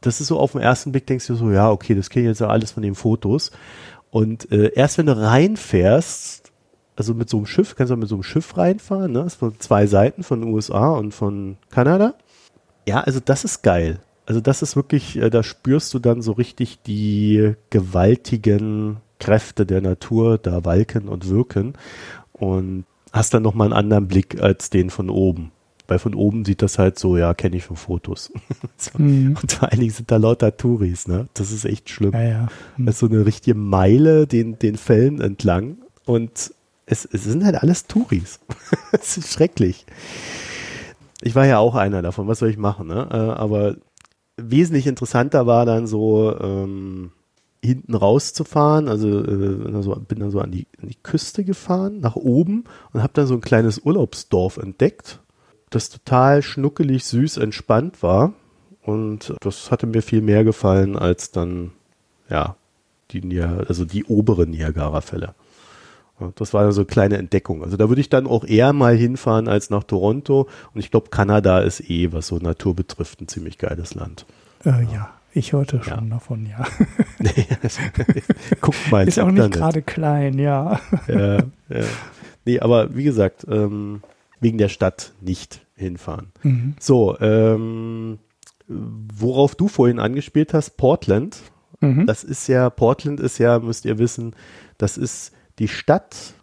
das 0.00 0.20
ist 0.20 0.28
so 0.28 0.38
auf 0.38 0.52
den 0.52 0.60
ersten 0.60 0.92
Blick 0.92 1.06
denkst 1.06 1.26
du 1.26 1.34
so, 1.34 1.50
ja, 1.50 1.70
okay, 1.70 1.94
das 1.94 2.10
kenne 2.10 2.26
ich 2.26 2.28
jetzt 2.30 2.40
ja 2.40 2.48
alles 2.48 2.72
von 2.72 2.82
den 2.82 2.94
Fotos. 2.94 3.50
Und 4.10 4.50
äh, 4.52 4.72
erst 4.74 4.98
wenn 4.98 5.06
du 5.06 5.16
reinfährst, 5.16 6.52
also 6.96 7.14
mit 7.14 7.28
so 7.28 7.36
einem 7.36 7.46
Schiff, 7.46 7.76
kannst 7.76 7.92
du 7.92 7.96
mit 7.96 8.08
so 8.08 8.16
einem 8.16 8.22
Schiff 8.22 8.56
reinfahren, 8.56 9.12
ne? 9.12 9.24
Das 9.24 9.36
von 9.36 9.58
zwei 9.60 9.86
Seiten 9.86 10.22
von 10.22 10.40
den 10.40 10.52
USA 10.52 10.90
und 10.90 11.12
von 11.12 11.56
Kanada. 11.70 12.14
Ja, 12.88 13.00
also 13.00 13.20
das 13.20 13.44
ist 13.44 13.62
geil. 13.62 14.00
Also 14.26 14.40
das 14.40 14.62
ist 14.62 14.76
wirklich, 14.76 15.16
äh, 15.16 15.30
da 15.30 15.42
spürst 15.42 15.94
du 15.94 15.98
dann 15.98 16.22
so 16.22 16.32
richtig 16.32 16.82
die 16.82 17.54
gewaltigen 17.70 18.98
Kräfte 19.20 19.66
der 19.66 19.80
Natur 19.80 20.38
da 20.38 20.64
walken 20.64 21.08
und 21.08 21.28
wirken 21.28 21.74
und 22.32 22.84
hast 23.12 23.34
dann 23.34 23.42
nochmal 23.42 23.68
einen 23.68 23.74
anderen 23.74 24.08
Blick 24.08 24.40
als 24.40 24.70
den 24.70 24.90
von 24.90 25.10
oben. 25.10 25.52
Weil 25.88 25.98
von 25.98 26.14
oben 26.14 26.44
sieht 26.44 26.60
das 26.60 26.78
halt 26.78 26.98
so, 26.98 27.16
ja, 27.16 27.32
kenne 27.32 27.56
ich 27.56 27.64
von 27.64 27.76
Fotos. 27.76 28.30
so. 28.76 28.90
mhm. 28.98 29.36
Und 29.40 29.52
vor 29.52 29.70
allen 29.70 29.80
Dingen 29.80 29.92
sind 29.92 30.10
da 30.10 30.18
lauter 30.18 30.56
Touris, 30.56 31.08
ne? 31.08 31.28
Das 31.32 31.50
ist 31.50 31.64
echt 31.64 31.88
schlimm. 31.88 32.12
Ja, 32.12 32.22
ja. 32.22 32.48
Mhm. 32.76 32.86
Das 32.86 32.96
ist 32.96 33.00
so 33.00 33.06
eine 33.06 33.24
richtige 33.24 33.56
Meile 33.56 34.26
den, 34.26 34.58
den 34.58 34.76
Fällen 34.76 35.20
entlang 35.20 35.78
und 36.04 36.52
es, 36.84 37.08
es 37.10 37.24
sind 37.24 37.44
halt 37.44 37.56
alles 37.56 37.86
Touris. 37.86 38.38
das 38.92 39.16
ist 39.16 39.32
schrecklich. 39.32 39.86
Ich 41.22 41.34
war 41.34 41.46
ja 41.46 41.58
auch 41.58 41.74
einer 41.74 42.02
davon, 42.02 42.28
was 42.28 42.38
soll 42.38 42.50
ich 42.50 42.58
machen, 42.58 42.86
ne? 42.86 43.08
Äh, 43.10 43.16
aber 43.16 43.76
wesentlich 44.36 44.86
interessanter 44.86 45.46
war 45.46 45.64
dann 45.66 45.86
so, 45.86 46.38
ähm, 46.38 47.12
hinten 47.64 47.94
rauszufahren. 47.94 48.88
Also 48.88 49.24
äh, 49.24 49.82
so, 49.82 49.94
bin 49.96 50.20
dann 50.20 50.30
so 50.30 50.40
an 50.40 50.50
die, 50.50 50.66
an 50.80 50.88
die 50.88 50.98
Küste 51.02 51.44
gefahren, 51.44 52.00
nach 52.00 52.16
oben 52.16 52.64
und 52.92 53.02
habe 53.02 53.12
dann 53.14 53.26
so 53.26 53.34
ein 53.34 53.40
kleines 53.40 53.78
Urlaubsdorf 53.78 54.58
entdeckt 54.58 55.20
das 55.70 55.90
total 55.90 56.42
schnuckelig, 56.42 57.04
süß, 57.04 57.36
entspannt 57.38 58.02
war. 58.02 58.32
Und 58.82 59.34
das 59.40 59.70
hatte 59.70 59.86
mir 59.86 60.02
viel 60.02 60.22
mehr 60.22 60.44
gefallen 60.44 60.96
als 60.96 61.30
dann, 61.30 61.72
ja, 62.30 62.56
die, 63.10 63.40
also 63.42 63.84
die 63.84 64.04
oberen 64.04 64.50
Niagara-Fälle. 64.50 65.34
Das 66.34 66.52
war 66.52 66.70
so 66.72 66.80
eine 66.80 66.86
kleine 66.86 67.16
Entdeckung. 67.16 67.62
Also 67.62 67.76
da 67.76 67.88
würde 67.88 68.00
ich 68.00 68.08
dann 68.08 68.26
auch 68.26 68.44
eher 68.44 68.72
mal 68.72 68.96
hinfahren 68.96 69.46
als 69.46 69.70
nach 69.70 69.84
Toronto. 69.84 70.48
Und 70.74 70.80
ich 70.80 70.90
glaube, 70.90 71.10
Kanada 71.10 71.60
ist 71.60 71.88
eh, 71.88 72.12
was 72.12 72.28
so 72.28 72.38
Natur 72.38 72.74
betrifft, 72.74 73.20
ein 73.20 73.28
ziemlich 73.28 73.58
geiles 73.58 73.94
Land. 73.94 74.26
Äh, 74.64 74.82
ja, 74.92 75.10
ich 75.32 75.52
hörte 75.52 75.82
schon 75.82 76.08
ja. 76.08 76.14
davon, 76.14 76.46
ja. 76.46 76.66
guck 78.60 78.74
mal. 78.90 79.06
Ist 79.06 79.20
auch 79.20 79.30
nicht 79.30 79.52
gerade 79.52 79.82
klein, 79.82 80.38
ja. 80.38 80.80
ja. 81.06 81.36
ja. 81.68 81.84
Nee, 82.44 82.58
aber 82.60 82.96
wie 82.96 83.04
gesagt, 83.04 83.46
ähm, 83.48 84.02
wegen 84.40 84.58
der 84.58 84.68
Stadt 84.68 85.12
nicht 85.20 85.66
hinfahren. 85.74 86.32
Mhm. 86.42 86.74
So, 86.78 87.18
ähm, 87.20 88.18
worauf 88.66 89.54
du 89.54 89.68
vorhin 89.68 89.98
angespielt 89.98 90.54
hast, 90.54 90.76
Portland. 90.76 91.38
Mhm. 91.80 92.06
Das 92.06 92.24
ist 92.24 92.48
ja, 92.48 92.70
Portland 92.70 93.20
ist 93.20 93.38
ja, 93.38 93.58
müsst 93.58 93.84
ihr 93.84 93.98
wissen, 93.98 94.34
das 94.76 94.96
ist 94.96 95.32
die 95.58 95.68
Stadt 95.68 96.34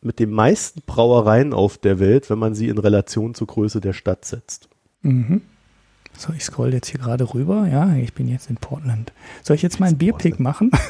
mit 0.00 0.18
den 0.18 0.30
meisten 0.30 0.82
Brauereien 0.84 1.52
auf 1.52 1.78
der 1.78 2.00
Welt, 2.00 2.28
wenn 2.30 2.38
man 2.38 2.54
sie 2.54 2.68
in 2.68 2.78
Relation 2.78 3.34
zur 3.34 3.46
Größe 3.46 3.80
der 3.80 3.92
Stadt 3.92 4.24
setzt. 4.24 4.68
Mhm. 5.02 5.42
So, 6.16 6.32
ich 6.32 6.44
scroll 6.44 6.72
jetzt 6.72 6.88
hier 6.88 7.00
gerade 7.00 7.34
rüber. 7.34 7.66
Ja, 7.70 7.94
ich 7.96 8.12
bin 8.12 8.28
jetzt 8.28 8.48
in 8.48 8.56
Portland. 8.56 9.12
Soll 9.42 9.56
ich 9.56 9.62
jetzt 9.62 9.80
meinen 9.80 9.98
Bierpick 9.98 10.38
machen? 10.38 10.70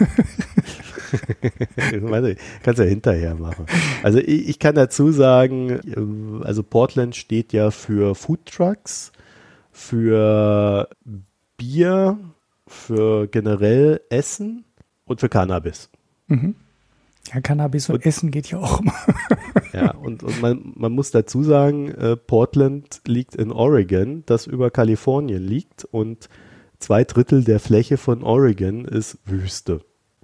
kannst 2.63 2.79
ja 2.79 2.85
hinterher 2.85 3.35
machen. 3.35 3.67
Also 4.03 4.19
ich, 4.19 4.49
ich, 4.49 4.59
kann 4.59 4.75
dazu 4.75 5.13
sagen, 5.13 6.41
also 6.43 6.63
Portland 6.63 7.17
steht 7.17 7.53
ja 7.53 7.71
für 7.71 8.15
Food 8.15 8.47
Trucks, 8.47 9.13
für 9.71 10.89
Bier, 11.57 12.19
für 12.67 13.29
generell 13.29 14.01
Essen 14.11 14.65
und 15.05 15.21
für 15.21 15.29
Cannabis. 15.29 15.91
Mhm. 16.29 16.55
Ja, 17.33 17.41
Cannabis 17.41 17.89
und, 17.89 17.97
und, 17.97 18.07
Essen 18.07 18.31
geht 18.31 18.51
ja 18.51 18.59
auch 18.59 18.81
immer. 18.81 18.95
ja, 19.73 19.95
und, 19.95 20.23
und 20.23 20.43
man, 20.43 20.73
man, 20.75 20.93
muss 20.93 21.11
dazu 21.11 21.43
sagen, 21.43 21.89
äh, 21.89 22.17
Portland 22.17 23.01
liegt 23.07 23.37
in 23.37 23.53
Oregon, 23.53 24.25
das 24.27 24.47
über 24.47 24.71
Kalifornien 24.71 25.43
liegt 25.43 25.85
und 25.85 26.29
zwei 26.79 27.05
Drittel 27.05 27.45
der 27.45 27.61
Fläche 27.61 27.97
von 27.97 28.23
Oregon 28.23 28.85
ist 28.85 29.19
Wüste. 29.25 29.81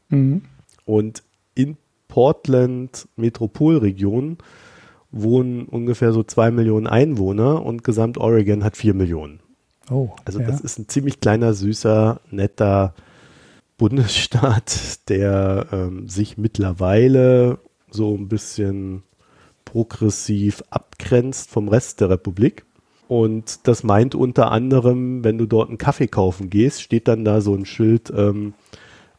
Mhm. 0.08 0.42
Und 0.84 1.22
in 1.54 1.76
Portland 2.08 3.08
Metropolregion 3.16 4.38
wohnen 5.10 5.66
ungefähr 5.66 6.12
so 6.12 6.22
zwei 6.22 6.50
Millionen 6.50 6.86
Einwohner 6.86 7.64
und 7.64 7.84
Gesamt 7.84 8.18
Oregon 8.18 8.64
hat 8.64 8.76
vier 8.76 8.94
Millionen. 8.94 9.40
Oh, 9.90 10.10
also 10.24 10.40
ja. 10.40 10.46
das 10.46 10.60
ist 10.60 10.78
ein 10.78 10.88
ziemlich 10.88 11.20
kleiner, 11.20 11.54
süßer, 11.54 12.20
netter 12.30 12.94
Bundesstaat, 13.78 15.08
der 15.08 15.66
ähm, 15.72 16.08
sich 16.08 16.36
mittlerweile 16.36 17.58
so 17.90 18.14
ein 18.14 18.28
bisschen 18.28 19.02
progressiv 19.64 20.62
abgrenzt 20.70 21.50
vom 21.50 21.68
Rest 21.68 22.00
der 22.00 22.10
Republik. 22.10 22.64
Und 23.06 23.66
das 23.66 23.84
meint 23.84 24.14
unter 24.14 24.50
anderem, 24.50 25.24
wenn 25.24 25.38
du 25.38 25.46
dort 25.46 25.68
einen 25.68 25.78
Kaffee 25.78 26.08
kaufen 26.08 26.50
gehst, 26.50 26.82
steht 26.82 27.08
dann 27.08 27.24
da 27.24 27.40
so 27.40 27.54
ein 27.54 27.64
Schild, 27.64 28.12
ähm, 28.14 28.52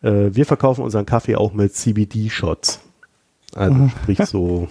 äh, 0.02 0.30
wir 0.31 0.45
verkaufen 0.45 0.84
unseren 0.84 1.06
Kaffee 1.06 1.36
auch 1.36 1.53
mit 1.53 1.73
CBD-Shots. 1.73 2.81
Also 3.56 3.73
mhm. 3.73 3.90
sprich 3.90 4.19
so, 4.26 4.68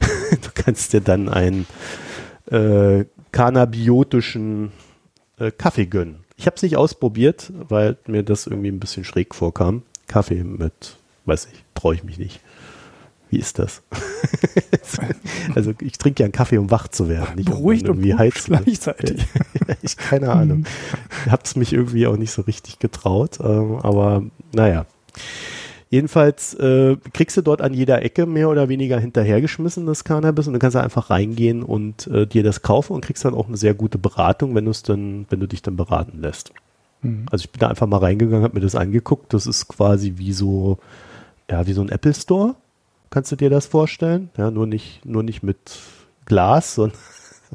du 0.30 0.48
kannst 0.54 0.92
dir 0.92 1.00
dann 1.00 1.28
einen 1.28 1.66
äh, 2.46 3.04
cannabiotischen 3.32 4.70
äh, 5.38 5.50
Kaffee 5.50 5.86
gönnen. 5.86 6.21
Ich 6.42 6.46
habe 6.46 6.56
es 6.56 6.62
nicht 6.62 6.76
ausprobiert, 6.76 7.52
weil 7.68 7.96
mir 8.08 8.24
das 8.24 8.48
irgendwie 8.48 8.66
ein 8.66 8.80
bisschen 8.80 9.04
schräg 9.04 9.32
vorkam. 9.32 9.82
Kaffee 10.08 10.42
mit, 10.42 10.96
weiß 11.24 11.46
ich, 11.52 11.62
traue 11.76 11.94
ich 11.94 12.02
mich 12.02 12.18
nicht. 12.18 12.40
Wie 13.30 13.38
ist 13.38 13.60
das? 13.60 13.80
also 15.54 15.72
ich 15.80 15.98
trinke 15.98 16.20
ja 16.20 16.24
einen 16.24 16.32
Kaffee, 16.32 16.58
um 16.58 16.68
wach 16.72 16.88
zu 16.88 17.08
werden, 17.08 17.36
nicht 17.36 17.48
Beruhigt 17.48 17.84
um 17.84 17.90
irgendwie 17.90 18.16
heiz 18.16 18.46
gleichzeitig. 18.46 19.24
ich 19.82 19.96
keine 19.96 20.32
Ahnung. 20.32 20.64
Ich 21.26 21.30
habe 21.30 21.42
es 21.44 21.54
mich 21.54 21.72
irgendwie 21.72 22.08
auch 22.08 22.16
nicht 22.16 22.32
so 22.32 22.42
richtig 22.42 22.80
getraut, 22.80 23.38
ähm, 23.38 23.76
aber 23.76 24.24
naja. 24.52 24.86
Jedenfalls 25.92 26.54
äh, 26.54 26.96
kriegst 27.12 27.36
du 27.36 27.42
dort 27.42 27.60
an 27.60 27.74
jeder 27.74 28.00
Ecke 28.00 28.24
mehr 28.24 28.48
oder 28.48 28.70
weniger 28.70 28.98
hinterhergeschmissen 28.98 29.84
das 29.84 30.04
Cannabis 30.04 30.46
und 30.46 30.54
du 30.54 30.58
kannst 30.58 30.74
einfach 30.74 31.10
reingehen 31.10 31.62
und 31.62 32.06
äh, 32.06 32.26
dir 32.26 32.42
das 32.42 32.62
kaufen 32.62 32.94
und 32.94 33.04
kriegst 33.04 33.26
dann 33.26 33.34
auch 33.34 33.46
eine 33.46 33.58
sehr 33.58 33.74
gute 33.74 33.98
Beratung, 33.98 34.54
wenn 34.54 34.64
du 34.64 34.70
es 34.70 34.82
dann, 34.82 35.26
wenn 35.28 35.38
du 35.38 35.46
dich 35.46 35.60
dann 35.60 35.76
beraten 35.76 36.22
lässt. 36.22 36.54
Mhm. 37.02 37.26
Also 37.30 37.44
ich 37.44 37.50
bin 37.50 37.60
da 37.60 37.68
einfach 37.68 37.86
mal 37.86 37.98
reingegangen, 37.98 38.42
habe 38.42 38.54
mir 38.54 38.62
das 38.62 38.74
angeguckt. 38.74 39.34
Das 39.34 39.46
ist 39.46 39.68
quasi 39.68 40.14
wie 40.16 40.32
so, 40.32 40.78
ja, 41.50 41.66
wie 41.66 41.74
so 41.74 41.82
ein 41.82 41.90
Apple 41.90 42.14
Store. 42.14 42.54
Kannst 43.10 43.30
du 43.30 43.36
dir 43.36 43.50
das 43.50 43.66
vorstellen? 43.66 44.30
Ja, 44.38 44.50
nur 44.50 44.66
nicht, 44.66 45.04
nur 45.04 45.22
nicht 45.22 45.42
mit 45.42 45.58
Glas, 46.24 46.76
sondern 46.76 46.96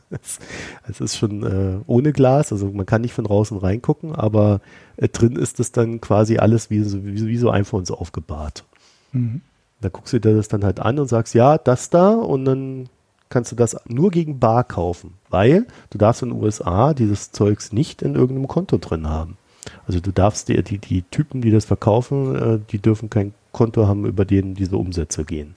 es 0.09 1.01
ist 1.01 1.17
schon 1.17 1.43
äh, 1.43 1.79
ohne 1.85 2.13
Glas, 2.13 2.51
also 2.51 2.69
man 2.71 2.85
kann 2.85 3.01
nicht 3.01 3.13
von 3.13 3.25
draußen 3.25 3.57
reingucken, 3.57 4.15
aber 4.15 4.61
äh, 4.95 5.09
drin 5.09 5.35
ist 5.35 5.59
es 5.59 5.71
dann 5.71 5.99
quasi 5.99 6.37
alles 6.37 6.69
wie, 6.69 6.85
wie, 7.03 7.27
wie 7.27 7.37
so 7.37 7.51
iPhones 7.51 7.91
aufgebahrt. 7.91 8.63
Mhm. 9.11 9.41
Da 9.81 9.89
guckst 9.89 10.13
du 10.13 10.19
dir 10.19 10.35
das 10.35 10.47
dann 10.47 10.63
halt 10.63 10.79
an 10.79 10.99
und 10.99 11.07
sagst, 11.07 11.35
ja, 11.35 11.57
das 11.57 11.89
da 11.89 12.11
und 12.13 12.45
dann 12.45 12.89
kannst 13.29 13.51
du 13.51 13.55
das 13.55 13.77
nur 13.85 14.09
gegen 14.11 14.39
Bar 14.39 14.63
kaufen, 14.63 15.13
weil 15.29 15.67
du 15.89 15.97
darfst 15.97 16.23
in 16.23 16.29
den 16.29 16.41
USA 16.41 16.93
dieses 16.93 17.31
Zeugs 17.31 17.73
nicht 17.73 18.01
in 18.01 18.15
irgendeinem 18.15 18.47
Konto 18.47 18.77
drin 18.77 19.07
haben. 19.07 19.37
Also 19.85 19.99
du 19.99 20.11
darfst 20.11 20.47
die, 20.47 20.63
die, 20.63 20.77
die 20.77 21.01
Typen, 21.03 21.41
die 21.41 21.51
das 21.51 21.65
verkaufen, 21.65 22.35
äh, 22.35 22.59
die 22.71 22.79
dürfen 22.79 23.09
kein 23.09 23.33
Konto 23.51 23.87
haben, 23.87 24.05
über 24.05 24.23
denen 24.23 24.55
diese 24.55 24.77
Umsätze 24.77 25.25
gehen. 25.25 25.55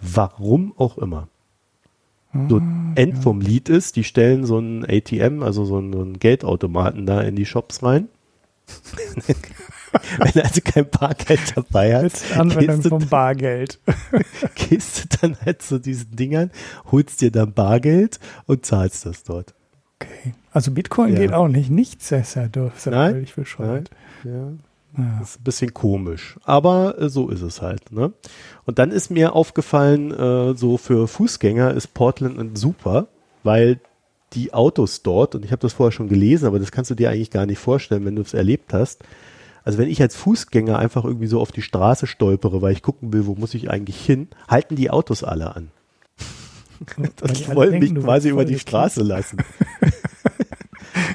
Warum 0.00 0.74
auch 0.76 0.98
immer 0.98 1.28
so 2.48 2.58
ah, 2.58 2.92
End 2.94 3.18
vom 3.18 3.40
Lied 3.40 3.68
ist, 3.68 3.96
die 3.96 4.04
stellen 4.04 4.44
so 4.44 4.58
ein 4.58 4.84
ATM, 4.84 5.42
also 5.42 5.64
so 5.64 5.78
einen, 5.78 5.92
so 5.92 6.00
einen 6.00 6.18
Geldautomaten 6.18 7.06
da 7.06 7.20
in 7.20 7.36
die 7.36 7.46
Shops 7.46 7.82
rein. 7.82 8.08
Wenn 10.18 10.32
er 10.34 10.44
also 10.44 10.60
kein 10.64 10.88
Bargeld 10.88 11.54
dabei 11.54 11.96
hat, 11.96 12.12
Anwendung 12.36 12.82
vom 12.82 13.08
Bargeld. 13.08 13.78
gehst 14.54 15.04
du 15.04 15.18
dann 15.20 15.36
halt 15.44 15.60
zu 15.60 15.78
diesen 15.78 16.16
Dingern, 16.16 16.50
holst 16.90 17.20
dir 17.20 17.30
dann 17.30 17.52
Bargeld 17.52 18.18
und 18.46 18.64
zahlst 18.64 19.04
das 19.04 19.24
dort. 19.24 19.54
Okay. 20.00 20.34
Also 20.52 20.70
Bitcoin 20.70 21.12
ja. 21.12 21.20
geht 21.20 21.32
auch 21.32 21.48
nicht. 21.48 21.70
Nichts 21.70 22.10
ist 22.10 22.34
ja, 22.34 22.48
ja 22.54 22.72
nein, 22.86 23.12
völlig 23.12 23.34
bescheuert. 23.34 23.90
Nein, 24.24 24.34
ja. 24.34 24.71
Ja. 24.96 25.16
Das 25.20 25.30
ist 25.30 25.40
ein 25.40 25.44
bisschen 25.44 25.74
komisch, 25.74 26.36
aber 26.44 26.98
äh, 27.00 27.08
so 27.08 27.28
ist 27.28 27.42
es 27.42 27.62
halt. 27.62 27.92
Ne? 27.92 28.12
Und 28.64 28.78
dann 28.78 28.90
ist 28.90 29.10
mir 29.10 29.34
aufgefallen, 29.34 30.12
äh, 30.12 30.54
so 30.54 30.76
für 30.76 31.08
Fußgänger 31.08 31.72
ist 31.72 31.94
Portland 31.94 32.58
super, 32.58 33.08
weil 33.42 33.80
die 34.34 34.52
Autos 34.52 35.02
dort, 35.02 35.34
und 35.34 35.44
ich 35.44 35.52
habe 35.52 35.60
das 35.60 35.74
vorher 35.74 35.92
schon 35.92 36.08
gelesen, 36.08 36.46
aber 36.46 36.58
das 36.58 36.72
kannst 36.72 36.90
du 36.90 36.94
dir 36.94 37.10
eigentlich 37.10 37.30
gar 37.30 37.46
nicht 37.46 37.58
vorstellen, 37.58 38.04
wenn 38.04 38.16
du 38.16 38.22
es 38.22 38.34
erlebt 38.34 38.72
hast. 38.72 39.02
Also 39.64 39.78
wenn 39.78 39.88
ich 39.88 40.02
als 40.02 40.16
Fußgänger 40.16 40.78
einfach 40.78 41.04
irgendwie 41.04 41.26
so 41.26 41.40
auf 41.40 41.52
die 41.52 41.62
Straße 41.62 42.06
stolpere, 42.06 42.62
weil 42.62 42.72
ich 42.72 42.82
gucken 42.82 43.12
will, 43.12 43.26
wo 43.26 43.34
muss 43.34 43.54
ich 43.54 43.70
eigentlich 43.70 44.04
hin, 44.04 44.28
halten 44.48 44.76
die 44.76 44.90
Autos 44.90 45.24
alle 45.24 45.54
an. 45.54 45.70
Das 47.16 47.54
wollen 47.54 47.78
mich 47.78 47.94
quasi 47.94 48.30
über 48.30 48.44
die 48.44 48.58
Straße 48.58 49.04
lassen. 49.04 49.38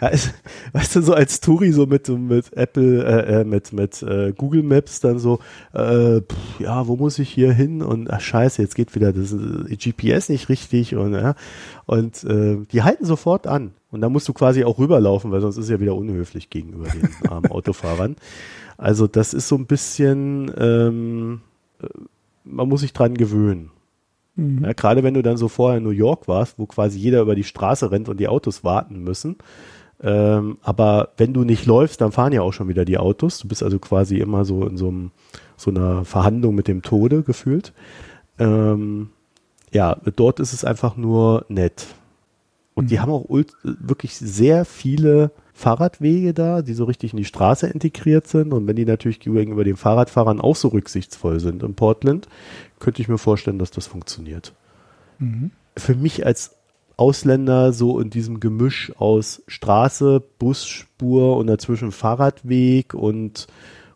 ist, 0.05 0.33
weißt 0.73 0.95
du, 0.95 1.01
so 1.01 1.13
als 1.13 1.39
Touri 1.39 1.71
so 1.71 1.85
mit, 1.85 2.07
mit 2.09 2.53
Apple, 2.53 3.03
äh, 3.03 3.41
äh, 3.41 3.43
mit, 3.43 3.73
mit 3.73 4.03
äh, 4.03 4.31
Google 4.31 4.63
Maps 4.63 4.99
dann 4.99 5.17
so, 5.17 5.39
äh, 5.73 6.21
pff, 6.21 6.59
ja, 6.59 6.87
wo 6.87 6.95
muss 6.95 7.17
ich 7.19 7.29
hier 7.29 7.51
hin? 7.51 7.81
Und 7.81 8.11
ach 8.11 8.21
scheiße, 8.21 8.61
jetzt 8.61 8.75
geht 8.75 8.95
wieder 8.95 9.11
das 9.11 9.33
äh, 9.33 9.75
GPS 9.75 10.29
nicht 10.29 10.49
richtig 10.49 10.95
und 10.95 11.13
ja. 11.13 11.35
Und 11.85 12.23
äh, 12.23 12.57
die 12.71 12.83
halten 12.83 13.05
sofort 13.05 13.47
an. 13.47 13.71
Und 13.89 14.01
da 14.01 14.09
musst 14.09 14.27
du 14.27 14.33
quasi 14.33 14.63
auch 14.63 14.79
rüberlaufen, 14.79 15.31
weil 15.31 15.41
sonst 15.41 15.57
ist 15.57 15.65
es 15.65 15.69
ja 15.69 15.79
wieder 15.79 15.95
unhöflich 15.95 16.49
gegenüber 16.49 16.87
den 16.89 17.09
armen 17.29 17.49
Autofahrern. 17.49 18.15
Also 18.77 19.07
das 19.07 19.33
ist 19.33 19.47
so 19.47 19.55
ein 19.55 19.65
bisschen, 19.65 20.51
ähm, 20.57 21.41
äh, 21.81 21.87
man 22.43 22.69
muss 22.69 22.81
sich 22.81 22.93
dran 22.93 23.15
gewöhnen. 23.15 23.71
Mhm. 24.37 24.63
Ja, 24.63 24.73
gerade 24.73 25.03
wenn 25.03 25.15
du 25.15 25.23
dann 25.23 25.37
so 25.37 25.47
vorher 25.47 25.79
in 25.79 25.83
New 25.83 25.89
York 25.89 26.27
warst, 26.27 26.59
wo 26.59 26.65
quasi 26.67 26.99
jeder 26.99 27.21
über 27.21 27.35
die 27.35 27.43
Straße 27.43 27.91
rennt 27.91 28.07
und 28.07 28.19
die 28.19 28.27
Autos 28.27 28.63
warten 28.63 29.03
müssen. 29.03 29.35
Ähm, 30.01 30.57
aber 30.61 31.09
wenn 31.17 31.33
du 31.33 31.43
nicht 31.43 31.65
läufst, 31.65 32.01
dann 32.01 32.11
fahren 32.11 32.33
ja 32.33 32.41
auch 32.41 32.53
schon 32.53 32.67
wieder 32.67 32.85
die 32.85 32.97
Autos. 32.97 33.39
Du 33.39 33.47
bist 33.47 33.63
also 33.63 33.79
quasi 33.79 34.17
immer 34.17 34.45
so 34.45 34.65
in 34.65 34.77
so, 34.77 34.89
einem, 34.89 35.11
so 35.55 35.71
einer 35.71 36.05
Verhandlung 36.05 36.55
mit 36.55 36.67
dem 36.67 36.81
Tode 36.81 37.23
gefühlt. 37.23 37.73
Ähm, 38.37 39.09
ja, 39.71 39.95
dort 40.15 40.39
ist 40.39 40.53
es 40.53 40.63
einfach 40.63 40.95
nur 40.95 41.45
nett. 41.49 41.87
Und 42.75 42.85
mhm. 42.85 42.87
die 42.89 42.99
haben 42.99 43.11
auch 43.11 43.25
wirklich 43.63 44.15
sehr 44.15 44.65
viele 44.65 45.31
Fahrradwege 45.53 46.35
da, 46.35 46.61
die 46.61 46.73
so 46.73 46.85
richtig 46.85 47.13
in 47.13 47.17
die 47.17 47.25
Straße 47.25 47.65
integriert 47.65 48.27
sind. 48.27 48.53
Und 48.53 48.67
wenn 48.67 48.75
die 48.75 48.85
natürlich 48.85 49.19
gegenüber 49.19 49.63
den 49.63 49.77
Fahrradfahrern 49.77 50.39
auch 50.39 50.55
so 50.55 50.67
rücksichtsvoll 50.67 51.39
sind 51.39 51.63
in 51.63 51.73
Portland, 51.73 52.27
könnte 52.79 53.01
ich 53.01 53.07
mir 53.07 53.17
vorstellen, 53.17 53.57
dass 53.57 53.71
das 53.71 53.87
funktioniert. 53.87 54.53
Mhm. 55.17 55.49
Für 55.75 55.95
mich 55.95 56.25
als 56.25 56.56
Ausländer 56.97 57.73
so 57.73 57.99
in 57.99 58.09
diesem 58.09 58.39
Gemisch 58.39 58.91
aus 58.97 59.43
Straße, 59.47 60.21
Busspur 60.39 61.37
und 61.37 61.47
dazwischen 61.47 61.91
Fahrradweg 61.91 62.93
und 62.93 63.47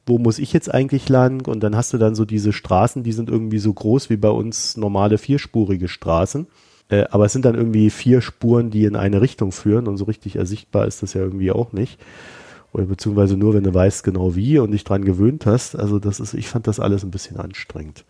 wo 0.05 0.17
muss 0.17 0.39
ich 0.39 0.53
jetzt 0.53 0.73
eigentlich 0.73 1.09
lang? 1.09 1.47
Und 1.47 1.61
dann 1.61 1.75
hast 1.75 1.93
du 1.93 1.97
dann 1.97 2.15
so 2.15 2.25
diese 2.25 2.53
Straßen, 2.53 3.03
die 3.03 3.11
sind 3.11 3.29
irgendwie 3.29 3.59
so 3.59 3.73
groß 3.73 4.09
wie 4.09 4.17
bei 4.17 4.29
uns 4.29 4.77
normale 4.77 5.17
vierspurige 5.17 5.87
Straßen. 5.87 6.47
Äh, 6.89 7.05
aber 7.09 7.25
es 7.25 7.33
sind 7.33 7.45
dann 7.45 7.55
irgendwie 7.55 7.89
vier 7.89 8.21
Spuren, 8.21 8.69
die 8.69 8.85
in 8.85 8.95
eine 8.95 9.21
Richtung 9.21 9.51
führen 9.51 9.87
und 9.87 9.97
so 9.97 10.05
richtig 10.05 10.35
ersichtbar 10.35 10.87
ist 10.87 11.03
das 11.03 11.13
ja 11.13 11.21
irgendwie 11.21 11.51
auch 11.51 11.71
nicht. 11.71 11.99
Oder 12.73 12.85
beziehungsweise 12.85 13.37
nur, 13.37 13.53
wenn 13.53 13.63
du 13.63 13.73
weißt 13.73 14.03
genau 14.03 14.35
wie 14.35 14.59
und 14.59 14.71
dich 14.71 14.83
dran 14.83 15.03
gewöhnt 15.05 15.45
hast. 15.45 15.75
Also 15.75 15.99
das 15.99 16.19
ist, 16.19 16.33
ich 16.33 16.47
fand 16.47 16.67
das 16.67 16.79
alles 16.79 17.03
ein 17.03 17.11
bisschen 17.11 17.37
anstrengend. 17.37 18.05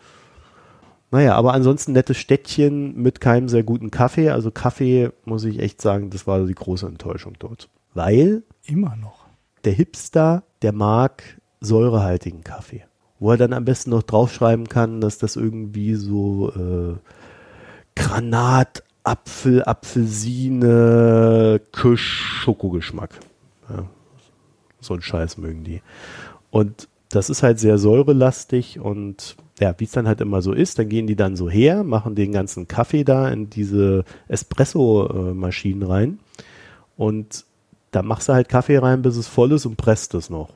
Naja, 1.11 1.35
aber 1.35 1.53
ansonsten 1.53 1.91
nettes 1.91 2.17
Städtchen 2.17 2.95
mit 2.95 3.19
keinem 3.19 3.49
sehr 3.49 3.63
guten 3.63 3.91
Kaffee. 3.91 4.29
Also 4.29 4.49
Kaffee, 4.49 5.11
muss 5.25 5.43
ich 5.43 5.59
echt 5.59 5.81
sagen, 5.81 6.09
das 6.09 6.25
war 6.25 6.45
die 6.45 6.55
große 6.55 6.87
Enttäuschung 6.87 7.33
dort. 7.37 7.69
Weil. 7.93 8.43
Immer 8.65 8.95
noch. 8.95 9.25
Der 9.65 9.73
Hipster, 9.73 10.43
der 10.61 10.71
mag 10.71 11.23
säurehaltigen 11.59 12.43
Kaffee. 12.43 12.85
Wo 13.19 13.31
er 13.31 13.37
dann 13.37 13.51
am 13.53 13.65
besten 13.65 13.89
noch 13.91 14.03
draufschreiben 14.03 14.69
kann, 14.69 15.01
dass 15.01 15.17
das 15.17 15.35
irgendwie 15.35 15.95
so 15.95 16.51
äh, 16.53 16.95
Granat, 17.95 18.83
Apfel, 19.03 19.63
Apfelsine, 19.65 21.59
Kirsch, 21.73 22.41
Schokogeschmack 22.43 23.19
Ja. 23.69 23.85
So 24.79 24.93
ein 24.93 25.01
Scheiß 25.01 25.37
mögen 25.37 25.63
die. 25.63 25.81
Und 26.49 26.87
das 27.09 27.29
ist 27.29 27.43
halt 27.43 27.59
sehr 27.59 27.77
säurelastig 27.77 28.79
und 28.79 29.35
ja, 29.61 29.75
wie 29.77 29.83
es 29.83 29.91
dann 29.91 30.07
halt 30.07 30.21
immer 30.21 30.41
so 30.41 30.53
ist, 30.53 30.79
dann 30.79 30.89
gehen 30.89 31.05
die 31.05 31.15
dann 31.15 31.35
so 31.35 31.49
her, 31.49 31.83
machen 31.83 32.15
den 32.15 32.31
ganzen 32.31 32.67
Kaffee 32.67 33.03
da 33.03 33.29
in 33.29 33.49
diese 33.49 34.03
Espresso-Maschinen 34.27 35.83
rein 35.83 36.19
und 36.97 37.45
da 37.91 38.01
machst 38.01 38.27
du 38.27 38.33
halt 38.33 38.49
Kaffee 38.49 38.77
rein, 38.77 39.03
bis 39.03 39.17
es 39.17 39.27
voll 39.27 39.51
ist 39.51 39.67
und 39.67 39.77
presst 39.77 40.15
es 40.15 40.31
noch. 40.31 40.49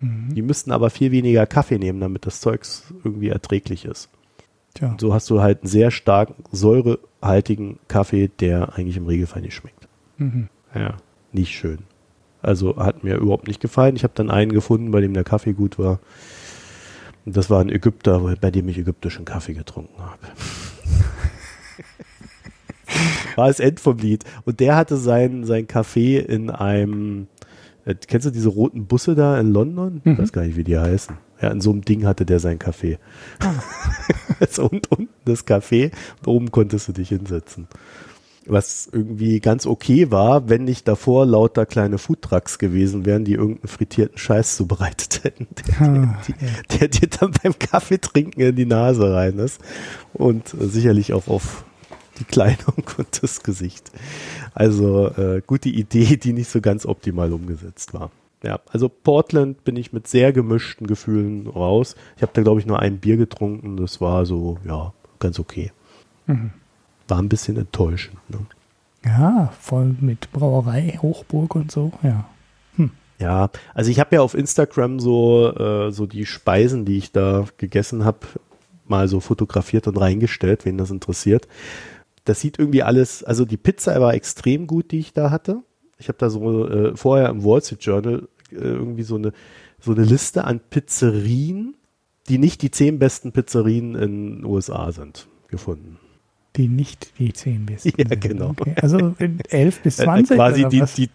Mhm. 0.00 0.34
Die 0.34 0.42
müssten 0.42 0.70
aber 0.70 0.90
viel 0.90 1.12
weniger 1.12 1.46
Kaffee 1.46 1.78
nehmen, 1.78 2.00
damit 2.00 2.26
das 2.26 2.40
Zeugs 2.40 2.92
irgendwie 3.04 3.28
erträglich 3.28 3.86
ist. 3.86 4.10
Tja. 4.74 4.96
So 5.00 5.14
hast 5.14 5.30
du 5.30 5.40
halt 5.40 5.62
einen 5.62 5.70
sehr 5.70 5.90
starken, 5.90 6.44
säurehaltigen 6.52 7.78
Kaffee, 7.88 8.28
der 8.28 8.74
eigentlich 8.74 8.98
im 8.98 9.06
Regelfall 9.06 9.42
nicht 9.42 9.54
schmeckt. 9.54 9.88
Mhm. 10.18 10.48
Ja, 10.74 10.96
nicht 11.32 11.52
schön. 11.52 11.78
Also 12.42 12.76
hat 12.76 13.02
mir 13.02 13.16
überhaupt 13.16 13.48
nicht 13.48 13.60
gefallen. 13.60 13.96
Ich 13.96 14.04
habe 14.04 14.12
dann 14.14 14.30
einen 14.30 14.52
gefunden, 14.52 14.90
bei 14.90 15.00
dem 15.00 15.14
der 15.14 15.24
Kaffee 15.24 15.52
gut 15.52 15.78
war. 15.78 16.00
Und 17.24 17.36
das 17.36 17.50
war 17.50 17.60
ein 17.60 17.68
Ägypter, 17.68 18.36
bei 18.40 18.50
dem 18.50 18.68
ich 18.68 18.78
ägyptischen 18.78 19.24
Kaffee 19.24 19.54
getrunken 19.54 20.00
habe. 20.00 20.16
war 23.36 23.48
das 23.48 23.60
End 23.60 23.80
vom 23.80 23.98
Lied. 23.98 24.24
Und 24.44 24.60
der 24.60 24.76
hatte 24.76 24.96
sein, 24.96 25.44
sein 25.44 25.66
Kaffee 25.66 26.18
in 26.18 26.50
einem, 26.50 27.28
äh, 27.84 27.94
kennst 27.94 28.26
du 28.26 28.30
diese 28.30 28.48
roten 28.48 28.86
Busse 28.86 29.14
da 29.14 29.38
in 29.38 29.52
London? 29.52 30.00
Mhm. 30.04 30.12
Ich 30.12 30.18
weiß 30.18 30.32
gar 30.32 30.42
nicht, 30.42 30.56
wie 30.56 30.64
die 30.64 30.78
heißen. 30.78 31.16
Ja, 31.40 31.50
in 31.50 31.60
so 31.60 31.70
einem 31.70 31.82
Ding 31.82 32.06
hatte 32.06 32.26
der 32.26 32.38
sein 32.38 32.58
Kaffee. 32.58 32.98
Ah. 33.40 33.54
also 34.40 34.68
und 34.68 34.90
unten 34.90 35.08
das 35.24 35.44
Kaffee, 35.44 35.90
oben 36.26 36.50
konntest 36.50 36.88
du 36.88 36.92
dich 36.92 37.10
hinsetzen 37.10 37.68
was 38.50 38.88
irgendwie 38.92 39.40
ganz 39.40 39.66
okay 39.66 40.10
war, 40.10 40.48
wenn 40.48 40.64
nicht 40.64 40.88
davor 40.88 41.26
lauter 41.26 41.66
kleine 41.66 41.98
Foodtrucks 41.98 42.58
gewesen 42.58 43.04
wären, 43.04 43.24
die 43.24 43.34
irgendeinen 43.34 43.68
frittierten 43.68 44.18
Scheiß 44.18 44.56
zubereitet 44.56 45.20
hätten, 45.24 45.46
der, 45.56 45.80
ah, 45.80 46.18
ja. 46.28 46.78
der 46.78 46.88
dir 46.88 47.08
dann 47.08 47.32
beim 47.42 47.58
Kaffee 47.58 47.98
trinken 47.98 48.40
in 48.40 48.56
die 48.56 48.66
Nase 48.66 49.12
rein 49.12 49.38
ist 49.38 49.60
und 50.12 50.54
äh, 50.54 50.66
sicherlich 50.66 51.12
auch 51.12 51.28
auf 51.28 51.64
die 52.18 52.24
Kleidung 52.24 52.84
und 52.98 53.22
das 53.22 53.42
Gesicht. 53.42 53.90
Also 54.54 55.08
äh, 55.08 55.42
gute 55.46 55.68
Idee, 55.68 56.16
die 56.16 56.32
nicht 56.32 56.50
so 56.50 56.60
ganz 56.60 56.86
optimal 56.86 57.32
umgesetzt 57.32 57.94
war. 57.94 58.10
Ja, 58.42 58.58
also 58.70 58.88
Portland 58.88 59.64
bin 59.64 59.76
ich 59.76 59.92
mit 59.92 60.08
sehr 60.08 60.32
gemischten 60.32 60.86
Gefühlen 60.86 61.46
raus. 61.46 61.94
Ich 62.16 62.22
habe 62.22 62.32
da 62.34 62.42
glaube 62.42 62.58
ich 62.58 62.66
nur 62.66 62.80
ein 62.80 62.98
Bier 62.98 63.18
getrunken, 63.18 63.76
das 63.76 64.00
war 64.00 64.24
so 64.24 64.58
ja 64.66 64.94
ganz 65.18 65.38
okay. 65.38 65.72
Mhm 66.26 66.52
war 67.10 67.18
ein 67.18 67.28
bisschen 67.28 67.56
enttäuschend. 67.56 68.18
Ne? 68.30 68.38
Ja, 69.04 69.52
voll 69.58 69.96
mit 70.00 70.30
Brauerei, 70.32 70.98
Hochburg 71.00 71.54
und 71.54 71.72
so, 71.72 71.92
ja. 72.02 72.28
Hm. 72.76 72.90
Ja, 73.18 73.50
also 73.74 73.90
ich 73.90 73.98
habe 73.98 74.16
ja 74.16 74.22
auf 74.22 74.34
Instagram 74.34 75.00
so, 75.00 75.54
äh, 75.54 75.90
so 75.90 76.06
die 76.06 76.26
Speisen, 76.26 76.84
die 76.84 76.98
ich 76.98 77.12
da 77.12 77.46
gegessen 77.56 78.04
habe, 78.04 78.20
mal 78.86 79.08
so 79.08 79.20
fotografiert 79.20 79.86
und 79.88 79.96
reingestellt, 79.96 80.64
wen 80.64 80.78
das 80.78 80.90
interessiert. 80.90 81.48
Das 82.24 82.40
sieht 82.40 82.58
irgendwie 82.58 82.82
alles, 82.82 83.24
also 83.24 83.44
die 83.44 83.56
Pizza 83.56 83.98
war 84.00 84.14
extrem 84.14 84.66
gut, 84.66 84.90
die 84.90 84.98
ich 84.98 85.12
da 85.12 85.30
hatte. 85.30 85.62
Ich 85.98 86.08
habe 86.08 86.18
da 86.18 86.28
so 86.28 86.68
äh, 86.68 86.96
vorher 86.96 87.28
im 87.30 87.44
Wall 87.44 87.62
Street 87.62 87.82
Journal 87.82 88.28
äh, 88.52 88.56
irgendwie 88.56 89.02
so 89.02 89.16
eine, 89.16 89.32
so 89.80 89.92
eine 89.92 90.04
Liste 90.04 90.44
an 90.44 90.60
Pizzerien, 90.60 91.74
die 92.28 92.38
nicht 92.38 92.60
die 92.62 92.70
zehn 92.70 92.98
besten 92.98 93.32
Pizzerien 93.32 93.94
in 93.94 94.36
den 94.40 94.44
USA 94.44 94.92
sind, 94.92 95.26
gefunden 95.48 95.98
die 96.56 96.68
nicht 96.68 97.18
die 97.18 97.32
10 97.32 97.66
bis. 97.66 97.84
Ja, 97.84 98.04
genau. 98.18 98.50
Okay. 98.50 98.74
Also 98.80 99.14
11 99.48 99.82
bis 99.82 99.96
20? 99.98 100.30
Äh, 100.30 100.34
quasi 100.36 100.68
die, 100.68 100.82
die 100.96 101.10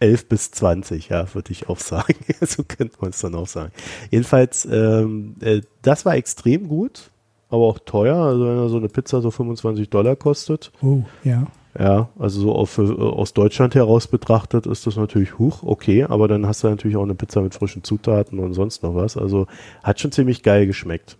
11 0.00 0.28
bis 0.28 0.50
20, 0.50 1.08
ja, 1.10 1.32
würde 1.34 1.52
ich 1.52 1.68
auch 1.68 1.78
sagen. 1.78 2.14
so 2.40 2.64
könnte 2.64 2.96
man 3.00 3.10
es 3.10 3.20
dann 3.20 3.34
auch 3.34 3.46
sagen. 3.46 3.72
Jedenfalls, 4.10 4.66
ähm, 4.70 5.36
äh, 5.40 5.60
das 5.82 6.04
war 6.04 6.16
extrem 6.16 6.68
gut, 6.68 7.10
aber 7.48 7.64
auch 7.64 7.78
teuer. 7.78 8.16
Also 8.16 8.46
wenn 8.46 8.68
so 8.68 8.76
eine 8.78 8.88
Pizza 8.88 9.20
so 9.20 9.30
25 9.30 9.88
Dollar 9.90 10.16
kostet. 10.16 10.72
Oh, 10.82 11.02
ja. 11.22 11.46
Ja, 11.78 12.08
also 12.18 12.40
so 12.40 12.52
auf, 12.52 12.80
aus 12.80 13.32
Deutschland 13.32 13.76
heraus 13.76 14.08
betrachtet 14.08 14.66
ist 14.66 14.88
das 14.88 14.96
natürlich 14.96 15.38
hoch, 15.38 15.62
okay, 15.62 16.02
aber 16.02 16.26
dann 16.26 16.44
hast 16.44 16.64
du 16.64 16.68
natürlich 16.68 16.96
auch 16.96 17.04
eine 17.04 17.14
Pizza 17.14 17.42
mit 17.42 17.54
frischen 17.54 17.84
Zutaten 17.84 18.40
und 18.40 18.54
sonst 18.54 18.82
noch 18.82 18.96
was. 18.96 19.16
Also 19.16 19.46
hat 19.84 20.00
schon 20.00 20.10
ziemlich 20.10 20.42
geil 20.42 20.66
geschmeckt 20.66 21.16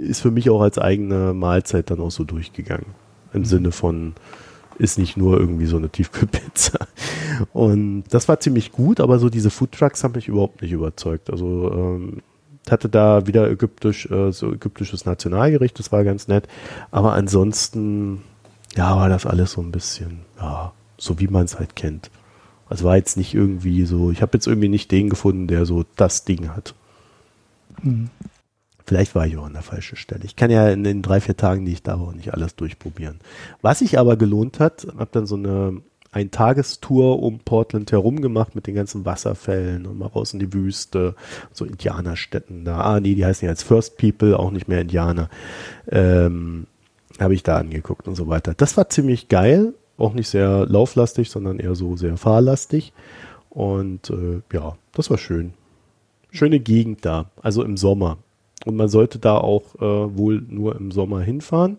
ist 0.00 0.20
für 0.20 0.30
mich 0.30 0.50
auch 0.50 0.60
als 0.60 0.78
eigene 0.78 1.34
Mahlzeit 1.34 1.90
dann 1.90 2.00
auch 2.00 2.10
so 2.10 2.24
durchgegangen. 2.24 2.86
Im 3.32 3.40
mhm. 3.40 3.44
Sinne 3.44 3.72
von, 3.72 4.14
ist 4.78 4.98
nicht 4.98 5.16
nur 5.16 5.38
irgendwie 5.38 5.66
so 5.66 5.76
eine 5.76 5.90
Tiefkühlpizza. 5.90 6.78
Und 7.52 8.04
das 8.10 8.28
war 8.28 8.40
ziemlich 8.40 8.72
gut, 8.72 9.00
aber 9.00 9.18
so 9.18 9.28
diese 9.28 9.50
Foodtrucks 9.50 10.02
haben 10.02 10.14
mich 10.14 10.28
überhaupt 10.28 10.62
nicht 10.62 10.72
überzeugt. 10.72 11.30
Also 11.30 11.72
ähm, 11.72 12.22
hatte 12.70 12.88
da 12.88 13.26
wieder 13.26 13.50
ägyptisch, 13.50 14.10
äh, 14.10 14.32
so 14.32 14.52
ägyptisches 14.52 15.04
Nationalgericht, 15.04 15.78
das 15.78 15.92
war 15.92 16.04
ganz 16.04 16.28
nett. 16.28 16.48
Aber 16.90 17.12
ansonsten, 17.12 18.22
ja, 18.76 18.96
war 18.96 19.08
das 19.08 19.26
alles 19.26 19.52
so 19.52 19.60
ein 19.60 19.72
bisschen, 19.72 20.20
ja, 20.38 20.72
so 20.96 21.20
wie 21.20 21.28
man 21.28 21.44
es 21.44 21.58
halt 21.58 21.76
kennt. 21.76 22.10
Also 22.68 22.84
war 22.84 22.96
jetzt 22.96 23.16
nicht 23.16 23.34
irgendwie 23.34 23.84
so, 23.84 24.10
ich 24.10 24.22
habe 24.22 24.32
jetzt 24.34 24.46
irgendwie 24.46 24.68
nicht 24.68 24.90
den 24.90 25.10
gefunden, 25.10 25.46
der 25.46 25.66
so 25.66 25.84
das 25.96 26.24
Ding 26.24 26.50
hat. 26.50 26.74
Mhm. 27.82 28.10
Vielleicht 28.90 29.14
war 29.14 29.24
ich 29.24 29.38
auch 29.38 29.44
an 29.44 29.52
der 29.52 29.62
falschen 29.62 29.94
Stelle. 29.94 30.24
Ich 30.24 30.34
kann 30.34 30.50
ja 30.50 30.68
in 30.68 30.82
den 30.82 31.00
drei, 31.00 31.20
vier 31.20 31.36
Tagen, 31.36 31.64
die 31.64 31.70
ich 31.70 31.84
da 31.84 32.00
war, 32.00 32.08
auch 32.08 32.12
nicht 32.12 32.34
alles 32.34 32.56
durchprobieren. 32.56 33.20
Was 33.62 33.78
sich 33.78 34.00
aber 34.00 34.16
gelohnt 34.16 34.58
hat, 34.58 34.84
habe 34.98 35.10
dann 35.12 35.26
so 35.26 35.36
eine 35.36 35.80
ein 36.10 36.32
Tagestour 36.32 37.22
um 37.22 37.38
Portland 37.38 37.92
herum 37.92 38.20
gemacht 38.20 38.56
mit 38.56 38.66
den 38.66 38.74
ganzen 38.74 39.04
Wasserfällen 39.04 39.86
und 39.86 39.96
mal 39.96 40.06
raus 40.06 40.32
in 40.32 40.40
die 40.40 40.52
Wüste, 40.52 41.14
so 41.52 41.64
Indianerstädten 41.64 42.64
da. 42.64 42.80
Ah, 42.80 42.98
nee, 42.98 43.14
die 43.14 43.24
heißen 43.24 43.46
ja 43.46 43.52
jetzt 43.52 43.62
First 43.62 43.96
People, 43.96 44.36
auch 44.36 44.50
nicht 44.50 44.66
mehr 44.66 44.80
Indianer. 44.80 45.30
Ähm, 45.86 46.66
habe 47.20 47.34
ich 47.34 47.44
da 47.44 47.58
angeguckt 47.58 48.08
und 48.08 48.16
so 48.16 48.26
weiter. 48.26 48.54
Das 48.56 48.76
war 48.76 48.88
ziemlich 48.88 49.28
geil, 49.28 49.72
auch 49.98 50.14
nicht 50.14 50.30
sehr 50.30 50.66
lauflastig, 50.66 51.30
sondern 51.30 51.60
eher 51.60 51.76
so 51.76 51.96
sehr 51.96 52.16
fahrlastig. 52.16 52.92
Und 53.50 54.10
äh, 54.10 54.42
ja, 54.52 54.76
das 54.90 55.10
war 55.10 55.18
schön. 55.18 55.52
Schöne 56.32 56.58
Gegend 56.58 57.04
da, 57.04 57.30
also 57.40 57.62
im 57.62 57.76
Sommer. 57.76 58.18
Und 58.66 58.76
man 58.76 58.88
sollte 58.88 59.18
da 59.18 59.38
auch 59.38 59.74
äh, 59.76 60.16
wohl 60.16 60.42
nur 60.46 60.76
im 60.76 60.92
Sommer 60.92 61.22
hinfahren, 61.22 61.78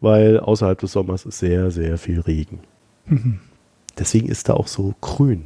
weil 0.00 0.40
außerhalb 0.40 0.78
des 0.78 0.92
Sommers 0.92 1.26
ist 1.26 1.38
sehr, 1.38 1.70
sehr 1.70 1.98
viel 1.98 2.20
Regen. 2.20 2.60
Mhm. 3.06 3.40
Deswegen 3.98 4.28
ist 4.28 4.48
da 4.48 4.54
auch 4.54 4.68
so 4.68 4.94
grün, 5.00 5.44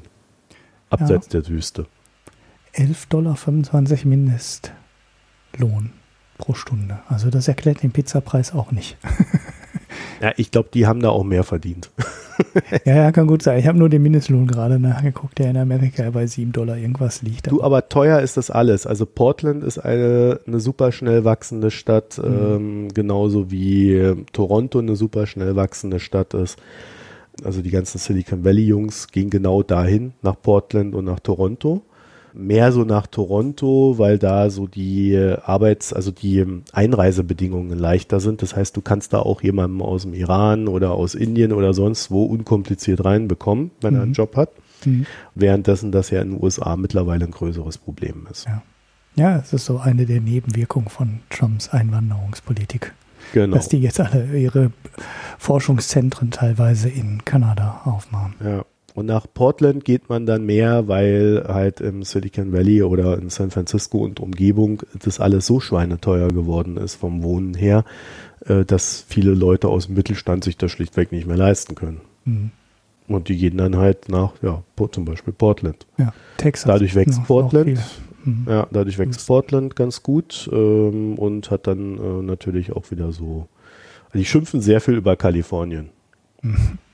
abseits 0.91 1.27
ja. 1.33 1.41
der 1.41 1.49
Wüste. 1.49 1.87
11,25 2.75 3.09
Dollar 3.09 4.05
Mindestlohn 4.05 5.93
pro 6.39 6.55
Stunde. 6.55 7.01
Also 7.09 7.31
das 7.31 7.49
erklärt 7.49 7.83
den 7.83 7.93
Pizzapreis 7.93 8.53
auch 8.53 8.71
nicht. 8.71 8.97
Ja, 10.21 10.33
ich 10.37 10.51
glaube, 10.51 10.71
die 10.73 10.87
haben 10.87 11.01
da 11.01 11.11
auch 11.11 11.25
mehr 11.25 11.45
verdient. 11.45 11.91
ja, 12.85 12.95
ja, 12.97 13.13
kann 13.13 13.27
gut 13.27 13.43
sein. 13.43 13.59
Ich 13.59 13.67
habe 13.67 13.79
nur 13.79 13.89
den 13.89 14.03
Mindestlohn 14.03 14.47
gerade 14.47 14.79
nachgeguckt, 14.79 15.39
der 15.39 15.51
in 15.51 15.57
Amerika 15.57 16.11
bei 16.11 16.27
7 16.27 16.53
Dollar 16.53 16.77
irgendwas 16.77 17.23
liegt. 17.23 17.51
Du, 17.51 17.63
aber 17.63 17.89
teuer 17.89 18.21
ist 18.21 18.37
das 18.37 18.51
alles. 18.51 18.87
Also 18.87 19.07
Portland 19.07 19.65
ist 19.65 19.79
eine, 19.79 20.41
eine 20.47 20.61
super 20.61 20.93
schnell 20.93 21.25
wachsende 21.25 21.71
Stadt, 21.71 22.19
mhm. 22.19 22.25
ähm, 22.25 22.89
genauso 22.95 23.51
wie 23.51 24.25
Toronto 24.33 24.79
eine 24.79 24.97
super 24.97 25.27
schnell 25.27 25.57
wachsende 25.57 26.01
Stadt 26.01 26.35
ist. 26.35 26.59
Also 27.45 27.63
die 27.63 27.71
ganzen 27.71 27.99
Silicon 27.99 28.45
Valley 28.45 28.67
Jungs 28.67 29.09
gehen 29.09 29.31
genau 29.31 29.63
dahin, 29.63 30.13
nach 30.23 30.41
Portland 30.41 30.95
und 30.95 31.05
nach 31.05 31.21
Toronto 31.21 31.83
mehr 32.37 32.73
so 32.73 32.85
nach 32.85 33.07
Toronto, 33.07 33.95
weil 33.99 34.19
da 34.19 34.51
so 34.51 34.67
die 34.67 35.17
Arbeits-, 35.43 35.93
also 35.93 36.11
die 36.11 36.45
Einreisebedingungen 36.73 37.79
leichter 37.79 38.21
sind. 38.21 38.43
Das 38.43 38.55
heißt, 38.55 38.77
du 38.77 38.81
kannst 38.81 39.13
da 39.13 39.21
auch 39.21 39.43
jemanden 39.43 39.81
aus 39.81 40.03
dem 40.03 40.15
Iran 40.15 40.69
oder 40.69 40.93
aus 40.93 41.15
Indien 41.15 41.53
oder 41.53 41.75
sonst 41.75 42.11
wo 42.11 42.25
unkompliziert 42.25 43.05
reinbekommen, 43.05 43.71
wenn 43.81 43.95
mhm. 43.95 43.97
er 43.97 44.03
einen 44.03 44.11
mhm. 44.11 44.17
Job 44.17 44.37
hat. 44.37 44.51
Mhm. 44.85 45.07
Währenddessen 45.35 45.93
das 45.93 46.11
ja 46.11 46.21
in 46.21 46.33
den 46.33 46.43
USA 46.43 46.77
mittlerweile 46.77 47.25
ein 47.25 47.31
größeres 47.31 47.79
Problem 47.79 48.27
ist. 48.31 48.47
Ja. 48.47 48.63
ja, 49.17 49.39
es 49.39 49.53
ist 49.53 49.65
so 49.65 49.79
eine 49.79 50.07
der 50.07 50.21
Nebenwirkungen 50.21 50.89
von 50.89 51.21
Trumps 51.31 51.71
Einwanderungspolitik. 51.71 52.93
Genau. 53.33 53.57
Dass 53.57 53.69
die 53.69 53.81
jetzt 53.81 53.99
alle 53.99 54.39
ihre 54.39 54.71
Forschungszentren 55.39 56.31
teilweise 56.31 56.89
in 56.89 57.25
Kanada 57.25 57.81
aufmachen. 57.85 58.35
Ja. 58.45 58.65
Und 58.97 59.05
nach 59.05 59.27
Portland 59.33 59.85
geht 59.85 60.09
man 60.09 60.25
dann 60.25 60.47
mehr, 60.47 60.89
weil 60.89 61.45
halt 61.47 61.83
im 61.83 62.03
Silicon 62.03 62.55
Valley 62.55 62.83
oder 62.83 63.19
in 63.19 63.29
San 63.29 63.51
Francisco 63.51 63.99
und 63.99 64.21
Umgebung 64.21 64.85
das 65.05 65.21
alles 65.21 65.45
so 65.45 65.61
schweineteuer 65.61 66.29
geworden 66.29 66.79
ist 66.79 66.95
vom 66.95 67.23
Wohnen 67.23 67.53
her, 67.53 67.85
äh, 68.47 68.65
dass 68.65 69.05
viele 69.07 69.35
Leute 69.35 69.69
aus 69.69 69.85
dem 69.87 69.97
Mittelstand 69.97 70.45
sich 70.45 70.57
das 70.57 70.71
schlichtweg 70.71 71.13
nicht 71.13 71.27
mehr 71.27 71.37
leisten 71.37 71.75
können. 71.75 72.01
Mhm. 72.25 72.53
Und 73.07 73.29
die 73.29 73.37
gehen 73.37 73.59
dann 73.59 73.77
halt 73.77 74.09
nach, 74.09 74.33
ja, 74.41 74.63
zum 74.91 75.05
Beispiel 75.05 75.35
Portland. 75.35 75.87
Ja, 75.99 76.15
Texas. 76.39 76.67
Dadurch 76.67 76.95
wächst 76.95 77.19
noch, 77.19 77.27
Portland. 77.27 77.75
Noch 77.75 78.25
mhm. 78.25 78.47
Ja, 78.49 78.67
dadurch 78.73 78.97
wächst 78.97 79.21
mhm. 79.21 79.27
Portland 79.27 79.77
ganz 79.77 80.03
gut 80.03 80.49
ähm, 80.51 81.19
und 81.19 81.51
hat 81.51 81.67
dann 81.67 81.99
äh, 81.99 82.23
natürlich 82.23 82.73
auch 82.73 82.91
wieder 82.91 83.13
so. 83.13 83.47
Also 84.07 84.19
die 84.21 84.25
schimpfen 84.25 84.63
sehr 84.63 84.81
viel 84.81 84.95
über 84.95 85.17
Kalifornien. 85.17 85.91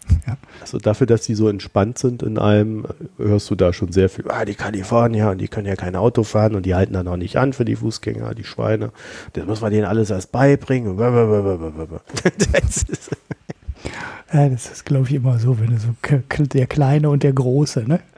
Ja. 0.26 0.36
Also 0.60 0.78
dafür, 0.78 1.06
dass 1.06 1.22
die 1.22 1.34
so 1.34 1.48
entspannt 1.48 1.96
sind 1.98 2.22
in 2.22 2.38
allem, 2.38 2.86
hörst 3.18 3.50
du 3.50 3.56
da 3.56 3.72
schon 3.72 3.92
sehr 3.92 4.08
viel. 4.08 4.24
Ah, 4.28 4.44
die 4.44 4.54
Kalifornier, 4.54 5.30
und 5.30 5.38
die 5.38 5.48
können 5.48 5.66
ja 5.66 5.74
kein 5.74 5.96
Auto 5.96 6.22
fahren 6.22 6.54
und 6.54 6.64
die 6.64 6.76
halten 6.76 6.92
dann 6.92 7.08
auch 7.08 7.16
nicht 7.16 7.36
an 7.36 7.52
für 7.52 7.64
die 7.64 7.76
Fußgänger, 7.76 8.34
die 8.34 8.44
Schweine. 8.44 8.90
Das 9.32 9.46
muss 9.46 9.60
man 9.60 9.72
denen 9.72 9.86
alles 9.86 10.10
erst 10.10 10.30
beibringen. 10.30 10.96
das 10.96 12.84
ist, 12.84 13.10
ja, 14.32 14.48
das 14.48 14.70
ist 14.70 14.84
glaube 14.84 15.08
ich, 15.08 15.14
immer 15.14 15.38
so, 15.38 15.58
wenn 15.58 15.70
du 15.70 15.78
so 15.78 15.88
der 16.46 16.66
Kleine 16.66 17.10
und 17.10 17.24
der 17.24 17.32
Große, 17.32 17.84
ne? 17.86 18.00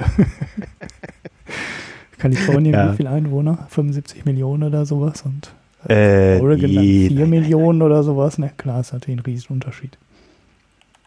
Kalifornien, 2.19 2.75
ja. 2.75 2.93
wie 2.93 2.97
viele 2.97 3.11
Einwohner? 3.11 3.67
75 3.71 4.25
Millionen 4.25 4.65
oder 4.65 4.85
sowas 4.85 5.23
und 5.23 5.53
äh, 5.89 6.41
Oregon 6.41 6.71
nee, 6.71 7.09
4 7.09 7.27
Millionen 7.27 7.83
oder 7.83 8.03
sowas. 8.03 8.39
Ne, 8.39 8.51
klar, 8.57 8.81
ist 8.81 8.93
natürlich 8.93 9.21
ein 9.21 9.25
Riesenunterschied. 9.25 9.99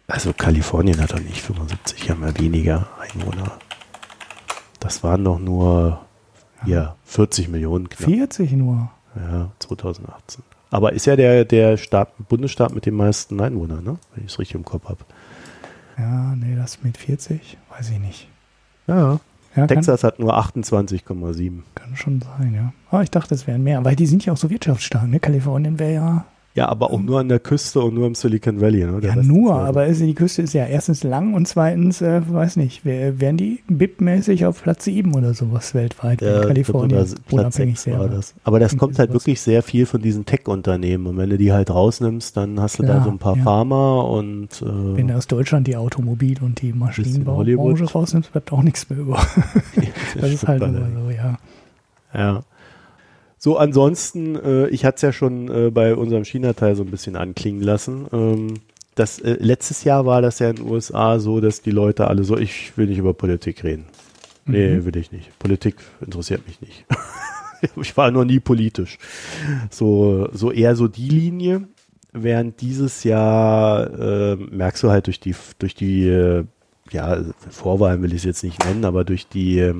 Also 0.08 0.32
Kalifornien 0.32 1.02
hat 1.02 1.12
doch 1.12 1.20
nicht 1.20 1.42
75, 1.42 2.10
haben 2.10 2.24
ja 2.24 2.40
weniger 2.40 2.88
Einwohner. 2.98 3.60
Das 4.80 5.04
waren 5.04 5.26
doch 5.26 5.38
nur 5.38 6.00
ja, 6.66 6.96
40 7.04 7.50
Millionen. 7.50 7.90
Knapp. 7.90 8.10
40 8.10 8.54
nur? 8.54 8.90
Ja, 9.16 9.52
2018. 9.60 10.44
Aber 10.70 10.94
ist 10.94 11.06
ja 11.06 11.16
der, 11.16 11.44
der 11.44 11.76
Staat, 11.76 12.12
Bundesstaat 12.30 12.74
mit 12.74 12.86
den 12.86 12.96
meisten 12.96 13.40
Einwohnern, 13.42 13.84
ne? 13.84 13.98
wenn 14.14 14.26
ich 14.26 14.32
es 14.32 14.40
richtig 14.40 14.56
im 14.56 14.66
Kopf 14.66 14.86
habe. 14.86 15.00
Ja, 15.98 16.36
nee, 16.36 16.56
das 16.56 16.84
mit 16.84 16.98
40, 16.98 17.58
weiß 17.70 17.90
ich 17.90 18.00
nicht. 18.00 18.30
Ja, 18.88 19.20
ja, 19.56 19.68
Texas 19.68 20.02
kann, 20.02 20.08
hat 20.08 20.20
nur 20.20 20.38
28,7. 20.38 21.64
Kann 21.76 21.96
schon 21.96 22.22
sein, 22.22 22.54
ja. 22.54 22.74
Aber 22.92 23.04
ich 23.04 23.12
dachte, 23.12 23.34
es 23.34 23.48
wären 23.48 23.64
mehr, 23.64 23.84
weil 23.84 23.96
die 23.96 24.06
sind 24.06 24.24
ja 24.26 24.34
auch 24.34 24.38
so 24.38 24.50
wirtschaftsstark. 24.50 25.08
Ne? 25.08 25.20
Kalifornien 25.20 25.80
wäre 25.80 25.94
ja 25.94 26.26
ja, 26.58 26.68
aber 26.70 26.90
auch 26.90 27.00
nur 27.00 27.20
an 27.20 27.30
der 27.30 27.40
Küste 27.40 27.82
und 27.82 27.94
nur 27.94 28.08
im 28.08 28.16
Silicon 28.16 28.60
Valley. 28.60 28.84
Ne? 28.84 29.00
ja, 29.04 29.16
nur, 29.16 29.54
aber 29.54 29.86
ist, 29.86 30.02
die 30.02 30.16
Küste 30.16 30.42
ist 30.42 30.54
ja 30.54 30.66
erstens 30.66 31.04
lang 31.04 31.36
und 31.36 31.48
zweitens, 31.48 32.02
äh, 32.02 32.24
weiß 32.28 32.56
nicht, 32.56 32.84
wären 32.84 33.38
die 33.38 33.62
BIP-mäßig 33.70 34.44
auf 34.48 34.64
Platz 34.64 34.86
7 34.86 35.14
oder 35.14 35.36
sowas 35.36 35.76
weltweit, 35.76 36.20
ja, 36.20 36.42
in 36.42 36.48
Kalifornien 36.48 37.06
unabhängig 37.30 37.86
wäre. 37.86 38.10
Das. 38.10 38.34
Aber 38.44 38.60
das 38.60 38.76
kommt 38.76 38.98
halt 38.98 39.14
wirklich 39.14 39.40
sehr 39.40 39.62
viel 39.62 39.86
von 39.86 40.02
diesen 40.02 40.26
Tech-Unternehmen 40.26 41.06
und 41.06 41.18
wenn 41.18 41.30
du 41.30 41.38
die 41.38 41.54
halt 41.54 41.70
rausnimmst, 41.70 42.36
dann 42.36 42.60
hast 42.60 42.80
du 42.80 42.84
ja, 42.84 42.96
da 42.96 43.04
so 43.04 43.12
ein 43.12 43.20
paar 43.20 43.38
ja. 43.38 43.44
Pharma 43.44 44.02
und 44.02 44.60
äh, 44.64 44.98
Wenn 44.98 45.10
du 45.10 45.16
aus 45.16 45.28
Deutschland 45.28 45.68
die 45.68 45.78
Automobil- 45.78 46.42
und 46.42 46.60
die 46.64 46.74
Maschinenbaubranche 46.74 47.86
rausnimmst, 47.86 48.32
bleibt 48.32 48.52
auch 48.52 48.64
nichts 48.64 48.90
mehr 48.90 48.98
über. 48.98 49.18
das, 49.76 49.86
das 50.22 50.32
ist 50.32 50.48
halt 50.48 50.64
immer 50.64 50.88
so, 50.90 51.12
ja. 51.12 51.38
Ja. 52.16 52.42
So, 53.40 53.58
ansonsten, 53.58 54.36
äh, 54.36 54.68
ich 54.70 54.84
hatte 54.84 54.96
es 54.96 55.02
ja 55.04 55.14
schon 55.14 55.50
äh, 55.50 55.70
bei 55.70 55.96
unserem 55.96 56.26
China-Teil 56.26 56.76
so 56.76 56.84
ein 56.84 56.90
bisschen 56.90 57.16
anklingen 57.16 57.62
lassen. 57.62 58.08
Ähm, 58.12 58.54
das, 58.96 59.20
äh, 59.20 59.38
letztes 59.40 59.84
Jahr 59.84 60.06
war 60.06 60.22
das 60.22 60.40
ja 60.40 60.50
in 60.50 60.56
den 60.58 60.68
USA 60.68 61.20
so, 61.20 61.40
dass 61.40 61.62
die 61.62 61.72
Leute 61.72 62.08
alle 62.08 62.24
so, 62.24 62.36
ich 62.38 62.76
will 62.78 62.88
nicht 62.88 62.98
über 62.98 63.14
Politik 63.14 63.64
reden. 63.64 63.86
Mhm. 64.46 64.54
Nee, 64.54 64.86
will 64.86 64.98
ich 64.98 65.12
nicht. 65.12 65.38
Politik 65.38 65.76
interessiert 66.02 66.48
mich 66.48 66.60
nicht. 66.62 66.86
ich 67.76 67.96
war 67.96 68.10
noch 68.10 68.26
nie 68.26 68.40
politisch. 68.40 68.98
So, 69.70 70.30
so 70.34 70.52
eher 70.52 70.76
so 70.76 70.88
die 70.88 71.10
Linie. 71.10 71.68
Während 72.14 72.62
dieses 72.62 73.04
Jahr 73.04 74.00
äh, 74.00 74.36
merkst 74.36 74.82
du 74.82 74.90
halt 74.90 75.06
durch 75.06 75.20
die, 75.20 75.36
durch 75.60 75.76
die, 75.76 76.08
äh, 76.08 76.46
ja, 76.90 77.24
Vorwahlen 77.50 78.02
will 78.02 78.14
ich 78.14 78.20
es 78.20 78.24
jetzt 78.24 78.44
nicht 78.44 78.66
nennen, 78.66 78.86
aber 78.86 79.04
durch 79.04 79.28
die 79.28 79.74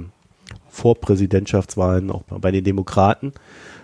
ähm, 0.78 0.82
Vorpräsidentschaftswahlen, 0.82 2.12
auch 2.12 2.24
bei 2.24 2.52
den 2.52 2.64
Demokraten, 2.64 3.34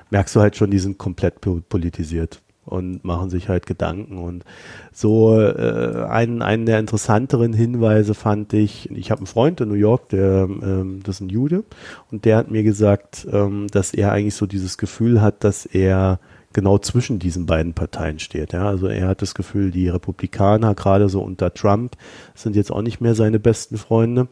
merkst 0.09 0.35
du 0.35 0.41
halt 0.41 0.55
schon, 0.55 0.71
die 0.71 0.79
sind 0.79 0.97
komplett 0.97 1.41
politisiert 1.69 2.41
und 2.65 3.03
machen 3.03 3.29
sich 3.29 3.49
halt 3.49 3.65
Gedanken. 3.65 4.17
Und 4.17 4.45
so 4.91 5.39
äh, 5.39 6.05
einen, 6.09 6.41
einen 6.41 6.65
der 6.65 6.79
interessanteren 6.79 7.53
Hinweise 7.53 8.13
fand 8.13 8.53
ich, 8.53 8.89
ich 8.91 9.11
habe 9.11 9.19
einen 9.19 9.27
Freund 9.27 9.59
in 9.61 9.69
New 9.69 9.75
York, 9.75 10.09
der 10.09 10.47
ähm, 10.49 11.01
das 11.03 11.15
ist 11.15 11.21
ein 11.21 11.29
Jude, 11.29 11.63
und 12.11 12.25
der 12.25 12.37
hat 12.37 12.51
mir 12.51 12.63
gesagt, 12.63 13.27
ähm, 13.31 13.67
dass 13.71 13.93
er 13.93 14.11
eigentlich 14.11 14.35
so 14.35 14.45
dieses 14.45 14.77
Gefühl 14.77 15.21
hat, 15.21 15.43
dass 15.43 15.65
er 15.65 16.19
genau 16.53 16.77
zwischen 16.77 17.19
diesen 17.19 17.45
beiden 17.45 17.73
Parteien 17.73 18.19
steht. 18.19 18.53
Ja, 18.53 18.67
also 18.67 18.87
er 18.87 19.07
hat 19.07 19.21
das 19.21 19.35
Gefühl, 19.35 19.71
die 19.71 19.89
Republikaner, 19.89 20.75
gerade 20.75 21.09
so 21.09 21.21
unter 21.21 21.53
Trump, 21.53 21.97
sind 22.35 22.55
jetzt 22.55 22.71
auch 22.71 22.81
nicht 22.81 23.01
mehr 23.01 23.15
seine 23.15 23.39
besten 23.39 23.77
Freunde. 23.77 24.27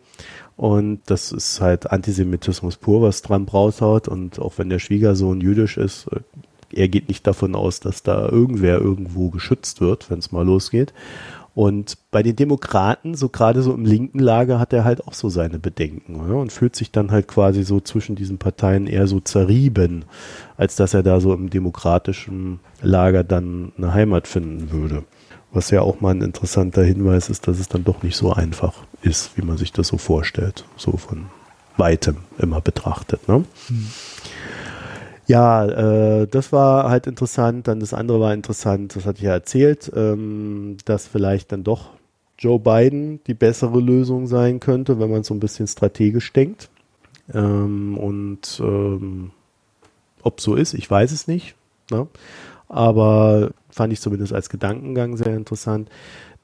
Und 0.55 1.01
das 1.07 1.31
ist 1.31 1.59
halt 1.59 1.91
Antisemitismus 1.91 2.77
pur, 2.77 3.01
was 3.01 3.21
Trump 3.21 3.53
raushaut. 3.53 4.07
Und 4.07 4.39
auch 4.39 4.53
wenn 4.57 4.69
der 4.69 4.79
Schwiegersohn 4.79 5.41
jüdisch 5.41 5.77
ist, 5.77 6.07
äh, 6.07 6.19
er 6.73 6.87
geht 6.87 7.09
nicht 7.09 7.27
davon 7.27 7.55
aus, 7.55 7.79
dass 7.79 8.03
da 8.03 8.29
irgendwer 8.29 8.79
irgendwo 8.79 9.29
geschützt 9.29 9.81
wird, 9.81 10.09
wenn 10.09 10.19
es 10.19 10.31
mal 10.31 10.45
losgeht. 10.45 10.93
Und 11.53 11.97
bei 12.11 12.23
den 12.23 12.35
Demokraten, 12.37 13.13
so 13.15 13.27
gerade 13.27 13.61
so 13.61 13.73
im 13.73 13.83
linken 13.83 14.19
Lager, 14.19 14.57
hat 14.57 14.71
er 14.71 14.85
halt 14.85 15.05
auch 15.05 15.13
so 15.13 15.27
seine 15.27 15.59
Bedenken 15.59 16.15
oder? 16.15 16.37
und 16.37 16.51
fühlt 16.51 16.75
sich 16.75 16.91
dann 16.91 17.11
halt 17.11 17.27
quasi 17.27 17.63
so 17.63 17.81
zwischen 17.81 18.15
diesen 18.15 18.37
Parteien 18.37 18.87
eher 18.87 19.07
so 19.07 19.19
zerrieben, 19.19 20.05
als 20.55 20.77
dass 20.77 20.93
er 20.93 21.03
da 21.03 21.19
so 21.19 21.33
im 21.33 21.49
demokratischen 21.49 22.61
Lager 22.81 23.25
dann 23.25 23.73
eine 23.77 23.93
Heimat 23.93 24.27
finden 24.27 24.71
würde. 24.71 25.03
Was 25.51 25.69
ja 25.71 25.81
auch 25.81 25.99
mal 25.99 26.11
ein 26.11 26.21
interessanter 26.21 26.83
Hinweis 26.83 27.29
ist, 27.29 27.47
dass 27.49 27.59
es 27.59 27.67
dann 27.67 27.83
doch 27.83 28.01
nicht 28.01 28.15
so 28.15 28.31
einfach 28.31 28.73
ist, 29.01 29.35
wie 29.35 29.41
man 29.41 29.57
sich 29.57 29.73
das 29.73 29.89
so 29.89 29.97
vorstellt, 29.97 30.63
so 30.77 30.95
von 30.95 31.25
weitem 31.75 32.17
immer 32.37 32.61
betrachtet. 32.61 33.27
Ne? 33.27 33.43
Mhm. 33.67 33.87
Ja, 35.31 35.65
äh, 35.65 36.27
das 36.27 36.51
war 36.51 36.89
halt 36.89 37.07
interessant. 37.07 37.65
Dann 37.69 37.79
das 37.79 37.93
andere 37.93 38.19
war 38.19 38.33
interessant, 38.33 38.97
das 38.97 39.05
hatte 39.05 39.19
ich 39.19 39.23
ja 39.23 39.31
erzählt, 39.31 39.89
ähm, 39.95 40.75
dass 40.83 41.07
vielleicht 41.07 41.53
dann 41.53 41.63
doch 41.63 41.91
Joe 42.37 42.59
Biden 42.59 43.21
die 43.27 43.33
bessere 43.33 43.79
Lösung 43.79 44.27
sein 44.27 44.59
könnte, 44.59 44.99
wenn 44.99 45.09
man 45.09 45.23
so 45.23 45.33
ein 45.33 45.39
bisschen 45.39 45.67
strategisch 45.67 46.33
denkt. 46.33 46.69
Ähm, 47.33 47.97
und 47.97 48.59
ähm, 48.61 49.31
ob 50.21 50.41
so 50.41 50.55
ist, 50.55 50.73
ich 50.73 50.91
weiß 50.91 51.13
es 51.13 51.29
nicht. 51.29 51.55
Ne? 51.91 52.07
Aber 52.67 53.51
fand 53.69 53.93
ich 53.93 54.01
zumindest 54.01 54.33
als 54.33 54.49
Gedankengang 54.49 55.15
sehr 55.15 55.33
interessant. 55.37 55.89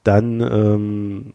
Dann, 0.02 0.40
ähm, 0.40 1.34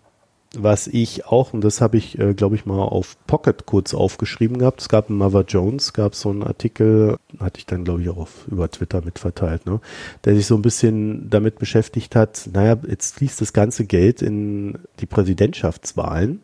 was 0.55 0.87
ich 0.87 1.25
auch, 1.25 1.53
und 1.53 1.63
das 1.63 1.81
habe 1.81 1.97
ich, 1.97 2.19
äh, 2.19 2.33
glaube 2.33 2.55
ich, 2.55 2.65
mal 2.65 2.79
auf 2.79 3.17
Pocket 3.25 3.65
kurz 3.65 3.93
aufgeschrieben 3.93 4.59
gehabt, 4.59 4.81
es 4.81 4.89
gab 4.89 5.09
in 5.09 5.15
Mother 5.15 5.43
Jones, 5.47 5.93
gab 5.93 6.13
so 6.13 6.29
einen 6.29 6.43
Artikel, 6.43 7.17
hatte 7.39 7.59
ich 7.59 7.65
dann, 7.65 7.83
glaube 7.83 8.01
ich, 8.01 8.09
auch 8.09 8.17
auf, 8.17 8.47
über 8.47 8.69
Twitter 8.69 9.01
mitverteilt, 9.03 9.65
ne, 9.65 9.79
der 10.25 10.35
sich 10.35 10.45
so 10.45 10.55
ein 10.55 10.61
bisschen 10.61 11.29
damit 11.29 11.57
beschäftigt 11.57 12.15
hat, 12.15 12.49
naja, 12.53 12.77
jetzt 12.87 13.15
fließt 13.15 13.41
das 13.41 13.53
ganze 13.53 13.85
Geld 13.85 14.21
in 14.21 14.77
die 14.99 15.07
Präsidentschaftswahlen. 15.07 16.41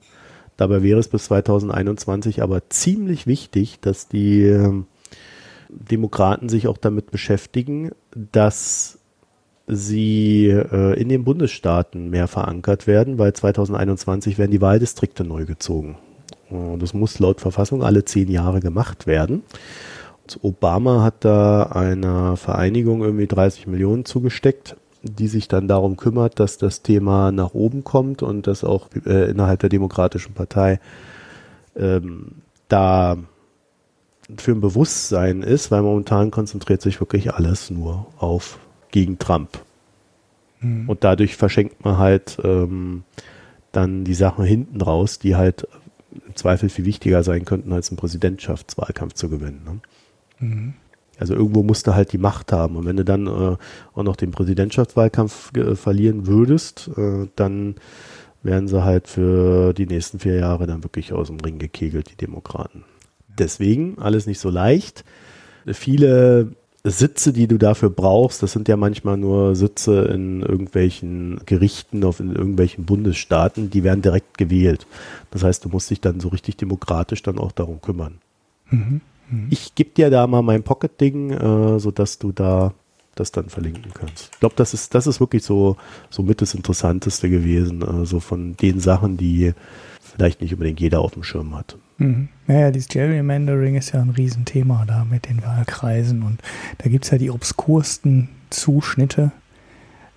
Dabei 0.58 0.84
wäre 0.84 1.00
es 1.00 1.08
bis 1.08 1.26
2021 1.26 2.42
aber 2.42 2.70
ziemlich 2.70 3.28
wichtig, 3.28 3.80
dass 3.80 4.08
die 4.08 4.42
äh, 4.42 4.84
Demokraten 5.70 6.50
sich 6.50 6.68
auch 6.68 6.78
damit 6.78 7.12
beschäftigen, 7.12 7.92
dass 8.12 8.99
sie 9.70 10.48
äh, 10.48 11.00
in 11.00 11.10
den 11.10 11.24
Bundesstaaten 11.24 12.10
mehr 12.10 12.28
verankert 12.28 12.88
werden, 12.88 13.18
weil 13.18 13.34
2021 13.34 14.38
werden 14.38 14.52
die 14.52 14.62
Wahldistrikte 14.62 15.24
neu 15.24 15.46
gezogen. 15.46 15.98
Das 16.80 16.96
muss 16.96 17.20
laut 17.20 17.42
Verfassung 17.42 17.84
alle 17.84 18.06
zehn 18.06 18.28
Jahre 18.30 18.60
gemacht 18.60 19.06
werden. 19.06 19.44
Und 20.24 20.40
Obama 20.44 21.04
hat 21.04 21.24
da 21.24 21.64
einer 21.64 22.38
Vereinigung 22.38 23.04
irgendwie 23.04 23.28
30 23.28 23.68
Millionen 23.68 24.04
zugesteckt, 24.04 24.76
die 25.04 25.28
sich 25.28 25.48
dann 25.48 25.68
darum 25.68 25.96
kümmert, 25.96 26.40
dass 26.40 26.58
das 26.58 26.82
Thema 26.82 27.32
nach 27.32 27.54
oben 27.54 27.84
kommt 27.84 28.24
und 28.24 28.48
dass 28.48 28.64
auch 28.64 28.90
äh, 29.06 29.30
innerhalb 29.30 29.60
der 29.60 29.70
Demokratischen 29.70 30.34
Partei 30.34 30.80
ähm, 31.76 32.42
da 32.68 33.18
für 34.38 34.52
ein 34.52 34.62
Bewusstsein 34.62 35.44
ist, 35.44 35.72
weil 35.72 35.84
momentan 35.84 36.32
konzentriert 36.32 36.82
sich 36.82 37.00
wirklich 37.00 37.34
alles 37.34 37.70
nur 37.70 38.08
auf 38.18 38.60
gegen 38.92 39.20
Trump. 39.20 39.60
Mhm. 40.60 40.90
Und 40.90 41.04
dadurch 41.04 41.36
verschenkt 41.36 41.84
man 41.84 41.98
halt 41.98 42.38
ähm, 42.44 43.04
dann 43.72 44.04
die 44.04 44.14
Sachen 44.14 44.46
hinten 44.46 44.82
raus, 44.82 45.20
die 45.20 45.36
halt 45.36 45.68
im 46.12 46.36
Zweifel 46.36 46.70
viel 46.70 46.86
wichtiger 46.86 47.24
sein 47.24 47.46
könnten, 47.46 47.72
als 47.72 47.90
einen 47.90 47.98
Präsidentschaftswahlkampf 47.98 49.14
zu 49.14 49.30
gewinnen. 49.30 49.62
Ne? 49.64 49.80
Mhm. 50.40 50.74
Also 51.20 51.36
irgendwo 51.36 51.64
musst 51.64 51.86
du 51.86 51.94
halt 51.94 52.14
die 52.14 52.18
Macht 52.18 52.52
haben. 52.52 52.78
Und 52.78 52.86
wenn 52.86 52.98
du 52.98 53.04
dann 53.04 53.28
äh, 53.28 53.58
auch 53.94 54.04
noch 54.04 54.16
den 54.16 54.32
Präsidentschaftswahlkampf 54.32 55.56
äh, 55.56 55.76
verlieren 55.76 56.28
würdest, 56.28 56.90
äh, 56.98 57.28
dann 57.36 57.76
werden 58.42 58.70
sie 58.70 58.84
halt 58.84 59.10
für 59.10 59.74
die 59.74 59.86
nächsten 59.86 60.20
vier 60.20 60.36
Jahre 60.36 60.66
dann 60.66 60.84
wirklich 60.84 61.12
aus 61.12 61.28
dem 61.28 61.42
Ring 61.42 61.60
gekegelt, 61.60 62.10
die 62.10 62.16
Demokraten 62.16 62.86
deswegen 63.40 63.98
alles 64.00 64.28
nicht 64.28 64.40
so 64.40 64.50
leicht. 64.50 65.04
Viele 65.66 66.52
Sitze, 66.84 67.34
die 67.34 67.48
du 67.48 67.58
dafür 67.58 67.90
brauchst, 67.90 68.42
das 68.42 68.54
sind 68.54 68.70
ja 68.70 68.78
manchmal 68.78 69.18
nur 69.18 69.56
Sitze 69.56 70.04
in 70.06 70.42
irgendwelchen 70.42 71.42
Gerichten, 71.46 72.06
auf 72.06 72.22
in 72.22 72.34
irgendwelchen 72.34 72.86
Bundesstaaten, 72.86 73.70
die 73.70 73.84
werden 73.84 74.02
direkt 74.02 74.38
gewählt. 74.38 74.88
Das 75.32 75.44
heißt, 75.44 75.66
du 75.66 75.70
musst 75.70 75.90
dich 75.90 76.00
dann 76.00 76.22
so 76.22 76.30
richtig 76.30 76.56
demokratisch 76.56 77.22
dann 77.22 77.38
auch 77.38 77.52
darum 77.52 77.82
kümmern. 77.82 78.20
Mhm, 78.70 79.02
mh. 79.30 79.48
Ich 79.50 79.76
gebe 79.76 79.90
dir 79.90 80.10
da 80.10 80.26
mal 80.26 80.42
mein 80.42 80.64
Pocket-Ding, 80.64 81.32
äh, 81.32 81.80
sodass 81.80 82.18
du 82.18 82.32
da 82.32 82.74
das 83.16 83.34
dann 83.34 83.50
verlinken 83.50 83.92
kannst. 83.94 84.30
Ich 84.34 84.40
glaube, 84.40 84.56
das 84.56 84.74
ist, 84.74 84.96
das 84.96 85.06
ist 85.06 85.20
wirklich 85.20 85.44
so, 85.44 85.76
so 86.10 86.24
mit 86.24 86.42
das 86.42 86.54
Interessanteste 86.54 87.30
gewesen, 87.30 87.84
also 87.84 88.22
von 88.22 88.56
den 88.56 88.80
Sachen, 88.80 89.18
die 89.18 89.54
vielleicht 90.00 90.42
nicht 90.42 90.54
unbedingt 90.54 90.80
jeder 90.80 91.02
auf 91.02 91.12
dem 91.12 91.24
Schirm 91.24 91.56
hat. 91.56 91.78
Mhm. 92.00 92.30
Naja, 92.48 92.72
dieses 92.72 92.88
Gerrymandering 92.88 93.76
ist 93.76 93.92
ja 93.92 94.02
ein 94.02 94.10
Riesenthema 94.10 94.86
da 94.88 95.06
mit 95.06 95.30
den 95.30 95.44
Wahlkreisen 95.44 96.24
und 96.24 96.42
da 96.80 96.90
gibt 96.90 97.06
es 97.06 97.12
ja 97.12 97.18
die 97.18 97.30
obskursten 97.30 98.30
Zuschnitte, 98.50 99.32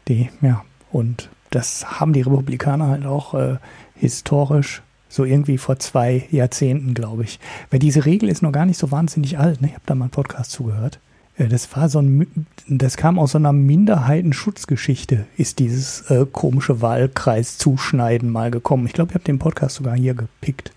die, 0.09 0.31
ja, 0.41 0.65
und 0.91 1.29
das 1.51 2.01
haben 2.01 2.13
die 2.13 2.23
Republikaner 2.23 2.89
halt 2.89 3.05
auch 3.05 3.35
äh, 3.35 3.57
historisch 3.95 4.83
so 5.09 5.25
irgendwie 5.25 5.59
vor 5.59 5.79
zwei 5.79 6.27
Jahrzehnten, 6.31 6.95
glaube 6.95 7.25
ich. 7.25 7.39
Weil 7.71 7.79
diese 7.79 8.07
Regel 8.07 8.31
ist 8.31 8.43
noch 8.43 8.53
gar 8.53 8.65
nicht 8.65 8.79
so 8.79 8.91
wahnsinnig 8.91 9.39
alt. 9.39 9.61
Ne? 9.61 9.69
Ich 9.69 9.75
habe 9.75 9.85
da 9.85 9.95
mal 9.95 10.07
einen 10.07 10.11
Podcast 10.11 10.51
zugehört. 10.53 10.99
Äh, 11.37 11.49
das 11.49 11.77
war 11.77 11.89
so 11.89 12.01
ein, 12.01 12.47
das 12.67 12.97
kam 12.97 13.19
aus 13.19 13.33
so 13.33 13.39
einer 13.39 13.53
Minderheitenschutzgeschichte, 13.53 15.27
ist 15.37 15.59
dieses 15.59 16.11
äh, 16.11 16.27
komische 16.31 16.81
Wahlkreis-Zuschneiden 16.81 18.31
mal 18.31 18.51
gekommen. 18.51 18.87
Ich 18.87 18.95
glaube, 18.95 19.11
ich 19.11 19.15
habe 19.15 19.25
den 19.25 19.39
Podcast 19.39 19.77
sogar 19.77 19.97
hier 19.97 20.15
gepickt, 20.15 20.73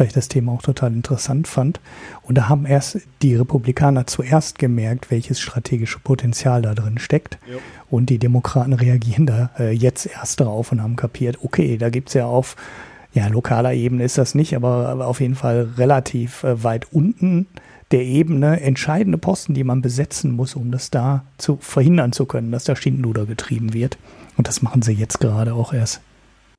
weil 0.00 0.06
ich 0.06 0.12
das 0.14 0.28
Thema 0.28 0.52
auch 0.52 0.62
total 0.62 0.94
interessant 0.94 1.46
fand. 1.46 1.78
Und 2.22 2.36
da 2.36 2.48
haben 2.48 2.64
erst 2.64 3.00
die 3.20 3.36
Republikaner 3.36 4.06
zuerst 4.06 4.58
gemerkt, 4.58 5.10
welches 5.10 5.40
strategische 5.40 5.98
Potenzial 5.98 6.62
da 6.62 6.74
drin 6.74 6.98
steckt. 6.98 7.38
Ja. 7.46 7.58
Und 7.90 8.08
die 8.08 8.18
Demokraten 8.18 8.72
reagieren 8.72 9.26
da 9.26 9.50
äh, 9.58 9.72
jetzt 9.72 10.06
erst 10.06 10.40
drauf 10.40 10.72
und 10.72 10.82
haben 10.82 10.96
kapiert, 10.96 11.38
okay, 11.42 11.76
da 11.76 11.90
gibt 11.90 12.08
es 12.08 12.14
ja 12.14 12.24
auf 12.24 12.56
ja, 13.12 13.26
lokaler 13.26 13.74
Ebene 13.74 14.04
ist 14.04 14.18
das 14.18 14.34
nicht, 14.34 14.54
aber, 14.54 14.88
aber 14.88 15.06
auf 15.08 15.20
jeden 15.20 15.34
Fall 15.34 15.68
relativ 15.76 16.44
äh, 16.44 16.62
weit 16.62 16.92
unten 16.92 17.46
der 17.90 18.04
Ebene 18.04 18.60
entscheidende 18.60 19.18
Posten, 19.18 19.52
die 19.52 19.64
man 19.64 19.82
besetzen 19.82 20.30
muss, 20.30 20.54
um 20.54 20.70
das 20.70 20.90
da 20.90 21.24
zu 21.38 21.58
verhindern 21.60 22.12
zu 22.12 22.24
können, 22.24 22.52
dass 22.52 22.64
da 22.64 22.76
Schindluder 22.76 23.26
getrieben 23.26 23.74
wird. 23.74 23.98
Und 24.36 24.46
das 24.48 24.62
machen 24.62 24.82
sie 24.82 24.92
jetzt 24.92 25.18
gerade 25.20 25.54
auch 25.54 25.72
erst. 25.72 26.00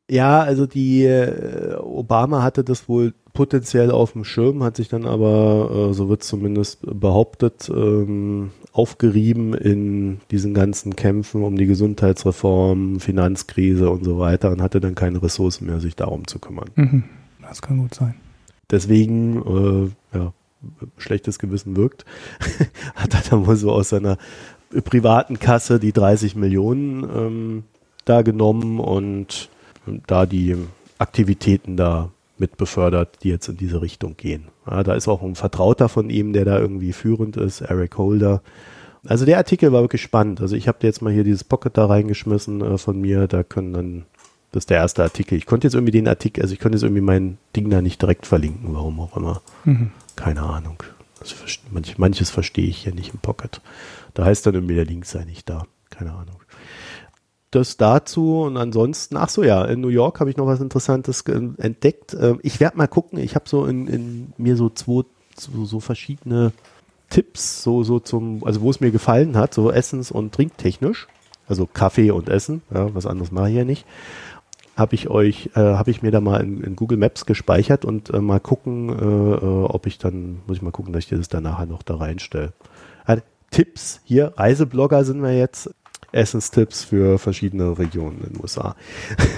Ja, 0.10 0.42
also 0.42 0.66
die 0.66 1.06
äh, 1.06 1.76
Obama 1.78 2.44
hatte 2.44 2.64
das 2.64 2.90
wohl 2.90 3.14
potenziell 3.34 3.92
auf 3.92 4.14
dem 4.14 4.24
Schirm, 4.24 4.64
hat 4.64 4.76
sich 4.76 4.90
dann 4.90 5.06
aber, 5.06 5.90
äh, 5.90 5.94
so 5.94 6.10
wird 6.10 6.24
zumindest 6.24 6.80
behauptet, 6.82 7.72
ähm, 7.74 8.52
aufgerieben 8.74 9.54
in 9.54 10.20
diesen 10.30 10.54
ganzen 10.54 10.96
Kämpfen 10.96 11.44
um 11.44 11.58
die 11.58 11.66
Gesundheitsreform, 11.66 13.00
Finanzkrise 13.00 13.90
und 13.90 14.04
so 14.04 14.20
weiter 14.20 14.52
und 14.52 14.62
hatte 14.62 14.80
dann 14.80 14.96
keine 14.96 15.22
Ressourcen 15.22 15.68
mehr, 15.68 15.80
sich 15.80 15.96
darum 15.96 16.28
zu 16.28 16.40
kümmern. 16.40 16.70
Mhm. 16.76 17.04
Das 17.42 17.62
kann 17.62 17.78
gut 17.80 17.94
sein. 17.94 18.16
Deswegen, 18.70 19.94
äh, 20.14 20.18
ja, 20.18 20.34
schlechtes 20.98 21.40
Gewissen 21.40 21.76
wirkt, 21.76 22.06
hat 22.96 23.14
er 23.14 23.22
dann 23.30 23.46
wohl 23.48 23.56
so 23.56 23.72
aus 23.72 23.90
seiner 23.90 24.18
privaten 24.86 25.40
Kasse 25.40 25.80
die 25.80 25.92
30 25.92 26.36
Millionen 26.36 27.04
ähm, 27.04 27.64
da 28.06 28.22
genommen 28.22 28.80
und 28.80 29.50
da 30.08 30.26
die 30.26 30.56
Aktivitäten 30.98 31.78
da 31.78 32.10
mit 32.38 32.58
befördert, 32.58 33.20
die 33.24 33.30
jetzt 33.30 33.48
in 33.48 33.58
diese 33.58 33.82
Richtung 33.82 34.18
gehen. 34.18 34.46
Ja, 34.70 34.84
da 34.84 34.96
ist 34.96 35.08
auch 35.08 35.22
ein 35.22 35.36
Vertrauter 35.36 35.90
von 35.90 36.10
ihm, 36.10 36.34
der 36.34 36.46
da 36.46 36.60
irgendwie 36.60 36.92
führend 36.92 37.38
ist, 37.38 37.62
Eric 37.62 37.98
Holder. 37.98 38.42
Also 39.08 39.26
der 39.26 39.38
Artikel 39.38 39.72
war 39.72 39.82
wirklich 39.82 40.02
spannend. 40.02 40.42
Also 40.42 40.56
ich 40.56 40.68
habe 40.68 40.80
dir 40.80 40.88
jetzt 40.88 41.02
mal 41.02 41.14
hier 41.14 41.24
dieses 41.24 41.44
Pocket 41.44 41.76
da 41.76 41.86
reingeschmissen 41.86 42.62
äh, 42.62 42.78
von 42.78 43.00
mir. 43.00 43.28
Da 43.28 43.44
können 43.44 43.74
dann, 43.74 44.06
das 44.52 44.64
ist 44.64 44.70
der 44.70 44.78
erste 44.78 45.04
Artikel. 45.04 45.38
Ich 45.38 45.46
konnte 45.46 45.68
jetzt 45.68 45.76
irgendwie 45.76 45.92
den 45.92 46.08
Artikel, 46.08 46.42
also 46.42 46.54
ich 46.54 46.60
konnte 46.60 46.78
jetzt 46.78 46.84
irgendwie 46.84 47.02
mein 47.02 47.38
Ding 47.56 47.70
da 47.70 47.82
nicht 47.82 48.02
direkt 48.02 48.26
verlinken, 48.26 48.74
warum 48.74 49.00
auch 49.00 49.16
immer. 49.18 49.42
Mhm. 49.64 49.92
Keine 50.16 50.42
Ahnung. 50.42 50.84
Also 51.20 51.36
manch, 51.72 51.98
manches 51.98 52.30
verstehe 52.30 52.68
ich 52.68 52.78
hier 52.84 52.94
nicht 52.94 53.14
im 53.14 53.20
Pocket. 53.20 53.62
Da 54.14 54.26
heißt 54.26 54.46
dann 54.46 54.56
irgendwie 54.56 54.76
der 54.76 54.86
Link 54.86 55.06
sei 55.06 55.24
nicht 55.24 55.50
da. 55.50 55.66
Keine 55.90 56.12
Ahnung. 56.12 56.38
Das 57.52 57.76
dazu 57.76 58.42
und 58.42 58.56
ansonsten, 58.56 59.18
ach 59.18 59.30
so 59.30 59.44
ja, 59.44 59.66
in 59.66 59.82
New 59.82 59.90
York 59.90 60.22
habe 60.22 60.30
ich 60.30 60.38
noch 60.38 60.48
was 60.48 60.62
Interessantes 60.62 61.22
entdeckt. 61.22 62.16
Ähm, 62.20 62.40
ich 62.44 62.60
werde 62.60 62.78
mal 62.78 62.88
gucken, 62.88 63.20
ich 63.20 63.36
habe 63.36 63.48
so 63.48 63.66
in, 63.66 63.88
in, 63.88 64.34
mir 64.38 64.56
so 64.56 64.70
zwei, 64.70 65.04
so, 65.38 65.66
so 65.66 65.80
verschiedene 65.82 66.54
Tipps, 67.10 67.62
so, 67.62 67.84
so 67.84 68.00
zum, 68.00 68.44
also 68.46 68.62
wo 68.62 68.70
es 68.70 68.80
mir 68.80 68.92
gefallen 68.92 69.36
hat, 69.36 69.54
so 69.54 69.70
essens- 69.70 70.12
und 70.12 70.34
trinktechnisch. 70.34 71.08
Also 71.48 71.66
Kaffee 71.66 72.12
und 72.12 72.30
Essen, 72.30 72.62
ja, 72.74 72.96
was 72.96 73.06
anderes 73.06 73.32
mache 73.32 73.50
ich 73.50 73.56
ja 73.58 73.66
nicht 73.66 73.86
habe 74.78 74.96
ich 74.96 75.10
euch, 75.10 75.52
äh, 75.56 75.60
habe 75.60 75.92
ich 75.92 76.02
mir 76.02 76.12
da 76.12 76.22
mal 76.22 76.42
in, 76.42 76.62
in, 76.64 76.76
Google 76.76 76.98
Maps 76.98 77.26
gespeichert 77.26 77.86
und 77.86 78.10
äh, 78.14 78.20
mal 78.20 78.40
gucken, 78.40 78.90
äh, 78.90 79.46
äh 79.46 79.66
ob 79.66 79.86
ich 79.86 79.98
dann, 79.98 80.40
muss 80.48 80.58
ich 80.58 80.64
mal 80.64 80.72
gucken, 80.72 80.94
dass 80.94 81.04
ich 81.04 81.10
das 81.10 81.30
dann 81.30 81.44
nachher 81.44 81.66
noch 81.66 81.84
da 81.84 81.96
reinstelle. 81.96 82.54
Also, 83.06 83.22
Tipps 83.52 84.02
hier, 84.06 84.34
Reiseblogger 84.38 85.04
sind 85.04 85.22
wir 85.22 85.38
jetzt, 85.38 85.70
Essenstipps 86.12 86.84
für 86.84 87.18
verschiedene 87.18 87.78
Regionen 87.78 88.22
in 88.22 88.34
den 88.34 88.42
USA. 88.42 88.76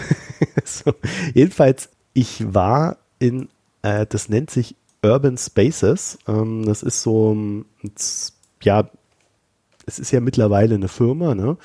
so, 0.66 0.94
jedenfalls, 1.34 1.90
ich 2.14 2.54
war 2.54 2.98
in, 3.20 3.50
äh, 3.82 4.06
das 4.08 4.30
nennt 4.30 4.50
sich 4.50 4.76
Urban 5.04 5.38
Spaces. 5.38 6.18
Ähm, 6.28 6.66
das 6.66 6.84
ist 6.84 7.02
so, 7.02 7.36
ja, 8.62 8.90
es 9.86 10.00
ist 10.00 10.12
ja 10.12 10.22
mittlerweile 10.22 10.76
eine 10.76 10.88
Firma, 10.88 11.36
ne? 11.36 11.58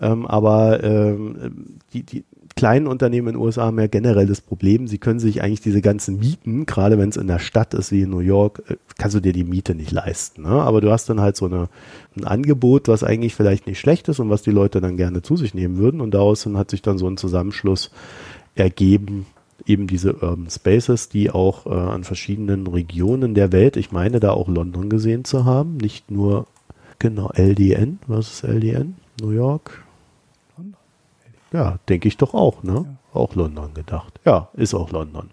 Ähm, 0.00 0.26
aber 0.26 0.82
ähm, 0.82 1.78
die, 1.92 2.02
die, 2.02 2.24
kleinen 2.58 2.88
Unternehmen 2.88 3.28
in 3.28 3.34
den 3.34 3.40
USA 3.40 3.66
haben 3.66 3.78
ja 3.78 3.86
generell 3.86 4.26
das 4.26 4.40
Problem, 4.40 4.88
sie 4.88 4.98
können 4.98 5.20
sich 5.20 5.42
eigentlich 5.42 5.60
diese 5.60 5.80
ganzen 5.80 6.18
Mieten, 6.18 6.66
gerade 6.66 6.98
wenn 6.98 7.08
es 7.08 7.16
in 7.16 7.28
der 7.28 7.38
Stadt 7.38 7.72
ist 7.72 7.92
wie 7.92 8.02
in 8.02 8.10
New 8.10 8.18
York, 8.18 8.64
äh, 8.68 8.76
kannst 8.98 9.14
du 9.14 9.20
dir 9.20 9.32
die 9.32 9.44
Miete 9.44 9.76
nicht 9.76 9.92
leisten. 9.92 10.42
Ne? 10.42 10.48
Aber 10.48 10.80
du 10.80 10.90
hast 10.90 11.08
dann 11.08 11.20
halt 11.20 11.36
so 11.36 11.46
eine, 11.46 11.68
ein 12.16 12.24
Angebot, 12.24 12.88
was 12.88 13.04
eigentlich 13.04 13.36
vielleicht 13.36 13.68
nicht 13.68 13.78
schlecht 13.78 14.08
ist 14.08 14.18
und 14.18 14.28
was 14.28 14.42
die 14.42 14.50
Leute 14.50 14.80
dann 14.80 14.96
gerne 14.96 15.22
zu 15.22 15.36
sich 15.36 15.54
nehmen 15.54 15.78
würden. 15.78 16.00
Und 16.00 16.14
daraus 16.14 16.46
hat 16.46 16.70
sich 16.70 16.82
dann 16.82 16.98
so 16.98 17.06
ein 17.06 17.16
Zusammenschluss 17.16 17.92
ergeben, 18.56 19.26
eben 19.64 19.86
diese 19.86 20.14
Urban 20.14 20.50
Spaces, 20.50 21.08
die 21.08 21.30
auch 21.30 21.66
äh, 21.66 21.70
an 21.70 22.02
verschiedenen 22.02 22.66
Regionen 22.66 23.34
der 23.34 23.52
Welt, 23.52 23.76
ich 23.76 23.92
meine 23.92 24.18
da 24.18 24.32
auch 24.32 24.48
London 24.48 24.88
gesehen 24.88 25.24
zu 25.24 25.44
haben, 25.44 25.76
nicht 25.76 26.10
nur 26.10 26.48
genau 26.98 27.30
LDN, 27.34 28.00
was 28.08 28.32
ist 28.32 28.44
LDN? 28.44 28.96
New 29.20 29.30
York, 29.30 29.84
ja, 31.52 31.78
denke 31.88 32.08
ich 32.08 32.16
doch 32.16 32.34
auch, 32.34 32.62
ne? 32.62 32.84
Ja. 32.86 33.20
Auch 33.20 33.34
London 33.34 33.74
gedacht. 33.74 34.20
Ja, 34.24 34.48
ist 34.54 34.74
auch 34.74 34.90
London. 34.90 35.30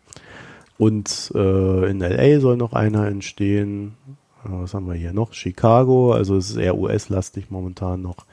Und 0.77 1.31
äh, 1.35 1.89
in 1.89 1.99
LA 1.99 2.39
soll 2.39 2.57
noch 2.57 2.73
einer 2.73 3.07
entstehen. 3.07 3.95
Äh, 4.43 4.49
was 4.49 4.73
haben 4.73 4.87
wir 4.87 4.95
hier 4.95 5.13
noch? 5.13 5.33
Chicago, 5.33 6.13
also 6.13 6.37
es 6.37 6.49
ist 6.49 6.57
eher 6.57 6.77
US-lastig 6.77 7.51
momentan 7.51 8.01
noch. 8.01 8.25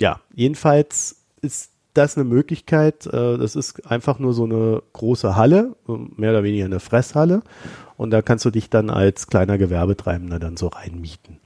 Ja, 0.00 0.20
jedenfalls 0.34 1.16
ist 1.42 1.72
das 1.94 2.16
eine 2.16 2.24
Möglichkeit. 2.24 3.06
Äh, 3.06 3.38
das 3.38 3.56
ist 3.56 3.86
einfach 3.90 4.18
nur 4.18 4.32
so 4.32 4.44
eine 4.44 4.82
große 4.92 5.36
Halle, 5.36 5.76
mehr 5.86 6.30
oder 6.30 6.42
weniger 6.42 6.64
eine 6.64 6.80
Fresshalle. 6.80 7.42
Und 7.96 8.10
da 8.10 8.22
kannst 8.22 8.44
du 8.44 8.50
dich 8.50 8.70
dann 8.70 8.88
als 8.90 9.26
kleiner 9.26 9.58
Gewerbetreibender 9.58 10.38
dann 10.38 10.56
so 10.56 10.68
reinmieten. 10.68 11.38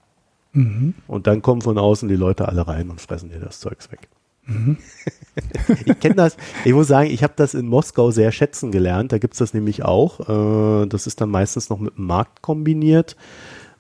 Mhm. 0.53 0.95
Und 1.09 1.27
dann 1.27 1.43
kommen 1.43 1.63
von 1.63 1.79
außen 1.79 2.09
die 2.09 2.17
Leute 2.17 2.49
alle 2.49 2.67
rein 2.67 2.91
und 2.91 3.01
fressen 3.01 3.31
dir 3.31 3.41
das 3.41 3.61
Zeugs 3.61 3.91
weg. 3.91 4.09
Mhm. 4.47 4.77
ich 5.87 6.01
kenne 6.01 6.15
das, 6.15 6.37
ich 6.65 6.73
muss 6.73 6.89
sagen, 6.89 7.11
ich 7.11 7.23
habe 7.23 7.35
das 7.37 7.55
in 7.55 7.67
Moskau 7.67 8.11
sehr 8.11 8.33
schätzen 8.33 8.71
gelernt. 8.71 9.13
Da 9.13 9.19
gibt 9.19 9.35
es 9.35 9.39
das 9.39 9.55
nämlich 9.55 9.85
auch. 9.85 10.21
Äh, 10.29 10.87
das 10.87 11.07
ist 11.07 11.21
dann 11.21 11.31
meistens 11.31 11.71
noch 11.71 11.79
mit 11.79 11.97
dem 11.97 12.07
Markt 12.07 12.43
kombiniert. 12.43 13.17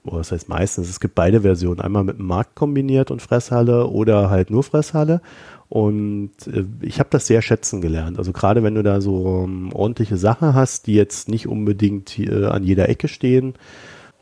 Oder 0.04 0.18
das 0.18 0.32
heißt 0.32 0.48
meistens, 0.48 0.90
es 0.90 1.00
gibt 1.00 1.14
beide 1.14 1.40
Versionen. 1.40 1.80
Einmal 1.80 2.04
mit 2.04 2.18
dem 2.18 2.26
Markt 2.26 2.54
kombiniert 2.54 3.10
und 3.10 3.22
Fresshalle 3.22 3.86
oder 3.86 4.28
halt 4.28 4.50
nur 4.50 4.62
Fresshalle. 4.62 5.22
Und 5.68 6.32
äh, 6.46 6.64
ich 6.82 6.98
habe 6.98 7.08
das 7.10 7.26
sehr 7.26 7.40
schätzen 7.40 7.80
gelernt. 7.80 8.18
Also 8.18 8.32
gerade 8.32 8.62
wenn 8.62 8.74
du 8.74 8.82
da 8.82 9.00
so 9.00 9.44
ähm, 9.44 9.72
ordentliche 9.72 10.16
Sachen 10.16 10.54
hast, 10.54 10.86
die 10.86 10.94
jetzt 10.94 11.28
nicht 11.28 11.48
unbedingt 11.48 12.18
äh, 12.18 12.46
an 12.46 12.64
jeder 12.64 12.88
Ecke 12.88 13.08
stehen 13.08 13.54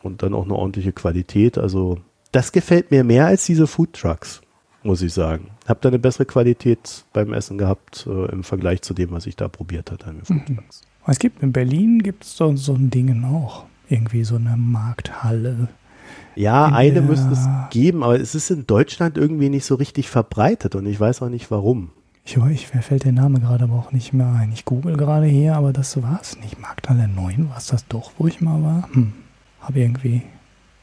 und 0.03 0.23
dann 0.23 0.35
auch 0.35 0.45
eine 0.45 0.55
ordentliche 0.55 0.93
Qualität. 0.93 1.59
Also 1.59 1.99
das 2.31 2.53
gefällt 2.53 2.91
mir 2.91 3.05
mehr 3.05 3.27
als 3.27 3.45
diese 3.45 3.67
Food 3.67 3.95
Trucks 3.95 4.41
muss 4.83 5.03
ich 5.03 5.13
sagen. 5.13 5.51
Hab 5.67 5.81
da 5.81 5.89
eine 5.89 5.99
bessere 5.99 6.27
Qualität 6.27 7.05
beim 7.13 7.33
Essen 7.33 7.59
gehabt 7.59 8.07
äh, 8.07 8.31
im 8.33 8.45
Vergleich 8.45 8.83
zu 8.83 8.95
dem, 8.95 9.11
was 9.11 9.27
ich 9.27 9.37
da 9.37 9.49
probiert 9.49 9.91
habe. 9.91 10.15
Mhm. 10.29 10.59
Es 11.07 11.19
gibt 11.19 11.43
in 11.43 11.53
Berlin 11.53 12.03
gibt 12.03 12.25
es 12.25 12.37
so, 12.37 12.55
so 12.57 12.75
ein 12.75 12.91
Ding 12.91 13.25
auch. 13.25 13.65
Irgendwie 13.89 14.25
so 14.25 14.37
eine 14.37 14.57
Markthalle. 14.57 15.69
Ja, 16.35 16.67
eine 16.67 17.03
müsste 17.03 17.33
es 17.33 17.47
geben, 17.71 18.03
aber 18.03 18.19
es 18.19 18.35
ist 18.35 18.51
in 18.51 18.67
Deutschland 18.67 19.19
irgendwie 19.19 19.51
nicht 19.51 19.65
so 19.65 19.75
richtig 19.75 20.09
verbreitet 20.09 20.75
und 20.75 20.87
ich 20.87 20.99
weiß 20.99 21.23
auch 21.23 21.29
nicht 21.29 21.51
warum. 21.51 21.91
Ich 22.25 22.41
weiß, 22.41 22.73
mir 22.75 22.83
fällt 22.83 23.05
der 23.05 23.13
Name 23.13 23.41
gerade 23.41 23.65
aber 23.65 23.75
auch 23.75 23.93
nicht 23.93 24.13
mehr 24.13 24.33
ein. 24.33 24.53
Ich 24.53 24.65
google 24.65 24.97
gerade 24.97 25.27
hier, 25.27 25.57
aber 25.57 25.73
das 25.73 26.01
war 26.03 26.21
es 26.23 26.39
nicht. 26.39 26.61
Markthalle 26.61 27.09
9 27.09 27.51
war 27.51 27.59
es 27.59 27.67
das 27.67 27.87
doch, 27.89 28.13
wo 28.17 28.29
ich 28.29 28.41
mal 28.41 28.63
war? 28.63 28.89
Hm. 28.93 29.13
Habe 29.61 29.81
irgendwie 29.81 30.23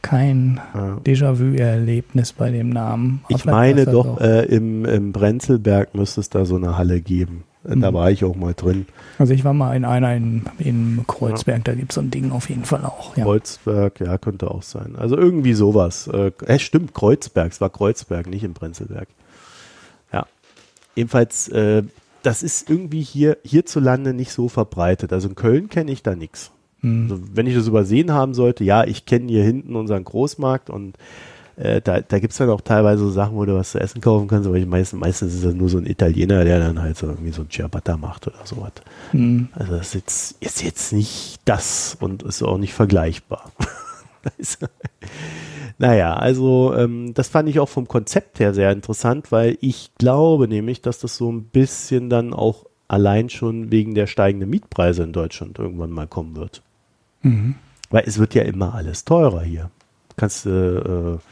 kein. 0.02 0.60
Déjà-vu-Erlebnis 1.04 2.34
bei 2.34 2.52
dem 2.52 2.70
Namen. 2.70 3.22
ich 3.30 3.46
meine 3.46 3.86
doch, 3.86 4.20
äh, 4.20 4.46
im, 4.46 4.86
im 4.86 5.12
Brenzelberg 5.12 5.96
müsste 5.96 6.22
es 6.22 6.30
da 6.30 6.46
so 6.46 6.56
eine 6.56 6.78
Halle 6.78 7.02
geben. 7.02 7.44
Da 7.64 7.92
mhm. 7.92 7.96
war 7.96 8.10
ich 8.10 8.24
auch 8.24 8.36
mal 8.36 8.54
drin. 8.54 8.86
Also 9.18 9.34
ich 9.34 9.44
war 9.44 9.54
mal 9.54 9.76
in 9.76 9.84
einer 9.84 10.16
in, 10.16 10.44
in 10.60 11.04
Kreuzberg, 11.06 11.58
ja. 11.58 11.64
da 11.66 11.74
gibt 11.74 11.92
es 11.92 11.96
so 11.96 12.02
ein 12.02 12.10
Ding 12.10 12.32
auf 12.32 12.50
jeden 12.50 12.64
Fall 12.64 12.86
auch. 12.86 13.18
Ja. 13.18 13.26
Kreuzberg, 13.26 14.00
ja, 14.00 14.18
könnte 14.18 14.50
auch 14.50 14.64
sein. 14.64 14.96
Also 14.98 15.18
irgendwie 15.18 15.54
sowas. 15.54 16.08
Äh, 16.08 16.32
äh, 16.46 16.58
stimmt, 16.60 16.94
Kreuzberg, 16.94 17.52
es 17.52 17.60
war 17.60 17.70
Kreuzberg, 17.70 18.28
nicht 18.28 18.46
in 18.46 18.54
Prenzlberg. 18.54 19.10
Ja. 20.14 20.26
Jedenfalls, 20.96 21.50
äh, 21.50 21.84
das 22.24 22.44
ist 22.44 22.70
irgendwie 22.70 23.02
hier 23.02 23.38
hierzulande 23.44 24.14
nicht 24.14 24.32
so 24.32 24.48
verbreitet. 24.48 25.12
Also 25.12 25.28
in 25.28 25.36
Köln 25.36 25.68
kenne 25.68 25.92
ich 25.92 26.02
da 26.02 26.16
nichts. 26.16 26.52
Mhm. 26.82 27.10
Also 27.10 27.24
wenn 27.34 27.48
ich 27.48 27.56
das 27.56 27.68
übersehen 27.68 28.12
haben 28.12 28.34
sollte, 28.34 28.64
ja, 28.64 28.84
ich 28.84 29.06
kenne 29.06 29.28
hier 29.28 29.44
hinten 29.44 29.76
unseren 29.76 30.04
Großmarkt 30.04 30.70
und 30.70 30.98
äh, 31.60 31.82
da, 31.82 32.00
da 32.00 32.20
gibt 32.20 32.32
es 32.32 32.38
dann 32.38 32.50
auch 32.50 32.62
teilweise 32.62 33.04
so 33.04 33.12
Sachen, 33.12 33.36
wo 33.36 33.44
du 33.44 33.56
was 33.56 33.72
zu 33.72 33.80
essen 33.80 34.00
kaufen 34.00 34.28
kannst, 34.28 34.48
aber 34.48 34.56
ich 34.56 34.66
meistens, 34.66 35.00
meistens 35.00 35.34
ist 35.34 35.44
das 35.44 35.54
nur 35.54 35.68
so 35.68 35.78
ein 35.78 35.86
Italiener, 35.86 36.46
der 36.46 36.60
dann 36.60 36.82
halt 36.82 36.98
so 36.98 37.08
irgendwie 37.08 37.32
so 37.32 37.42
ein 37.42 37.50
Ciabatta 37.50 37.98
macht 37.98 38.28
oder 38.28 38.46
sowas. 38.46 38.72
Mhm. 39.12 39.50
Also 39.54 39.74
das 39.74 39.88
ist 39.88 39.94
jetzt, 39.94 40.38
ist 40.42 40.64
jetzt 40.64 40.94
nicht 40.94 41.40
das 41.44 41.98
und 42.00 42.24
ist 42.24 42.42
auch 42.44 42.58
nicht 42.58 42.74
vergleichbar. 42.74 43.52
naja, 45.78 46.14
also 46.14 46.74
ähm, 46.76 47.14
das 47.14 47.28
fand 47.28 47.50
ich 47.50 47.60
auch 47.60 47.70
vom 47.70 47.90
Konzept 47.90 48.40
her 48.40 48.54
sehr 48.54 48.72
interessant, 48.72 49.32
weil 49.34 49.58
ich 49.60 49.92
glaube 49.98 50.48
nämlich, 50.48 50.82
dass 50.82 51.00
das 51.00 51.18
so 51.18 51.30
ein 51.30 51.44
bisschen 51.44 52.10
dann 52.10 52.34
auch 52.34 52.66
allein 52.88 53.30
schon 53.30 53.70
wegen 53.70 53.96
der 53.96 54.08
steigenden 54.08 54.50
Mietpreise 54.50 55.04
in 55.04 55.12
Deutschland 55.12 55.60
irgendwann 55.60 55.92
mal 55.92 56.08
kommen 56.08 56.38
wird. 56.38 56.62
Mhm. 57.22 57.56
Weil 57.90 58.04
es 58.06 58.20
wird 58.20 58.36
ja 58.36 58.44
immer 58.44 58.76
alles 58.76 59.06
teurer 59.06 59.42
hier. 59.42 59.72
Kannst 60.16 60.46
du 60.46 61.20
äh, 61.20 61.26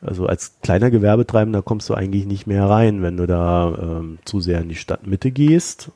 also 0.00 0.26
als 0.26 0.60
kleiner 0.62 0.90
Gewerbetreibender 0.90 1.62
kommst 1.62 1.88
du 1.88 1.94
eigentlich 1.94 2.26
nicht 2.26 2.46
mehr 2.46 2.68
rein, 2.68 3.02
wenn 3.02 3.16
du 3.16 3.26
da 3.26 3.74
ähm, 3.80 4.18
zu 4.24 4.40
sehr 4.40 4.60
in 4.60 4.68
die 4.68 4.76
Stadtmitte 4.76 5.30
gehst 5.30 5.90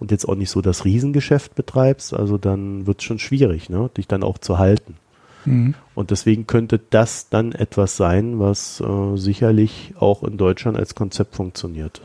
und 0.00 0.10
jetzt 0.10 0.28
auch 0.28 0.34
nicht 0.34 0.50
so 0.50 0.60
das 0.60 0.84
Riesengeschäft 0.84 1.54
betreibst. 1.54 2.12
Also 2.12 2.38
dann 2.38 2.86
wird 2.86 3.00
es 3.00 3.04
schon 3.04 3.18
schwierig, 3.18 3.70
ne? 3.70 3.90
dich 3.96 4.08
dann 4.08 4.24
auch 4.24 4.38
zu 4.38 4.58
halten. 4.58 4.96
Mhm. 5.44 5.74
Und 5.94 6.10
deswegen 6.10 6.46
könnte 6.46 6.80
das 6.90 7.28
dann 7.28 7.52
etwas 7.52 7.96
sein, 7.96 8.40
was 8.40 8.80
äh, 8.80 9.16
sicherlich 9.16 9.94
auch 9.98 10.24
in 10.24 10.36
Deutschland 10.38 10.76
als 10.76 10.94
Konzept 10.94 11.36
funktioniert. 11.36 12.02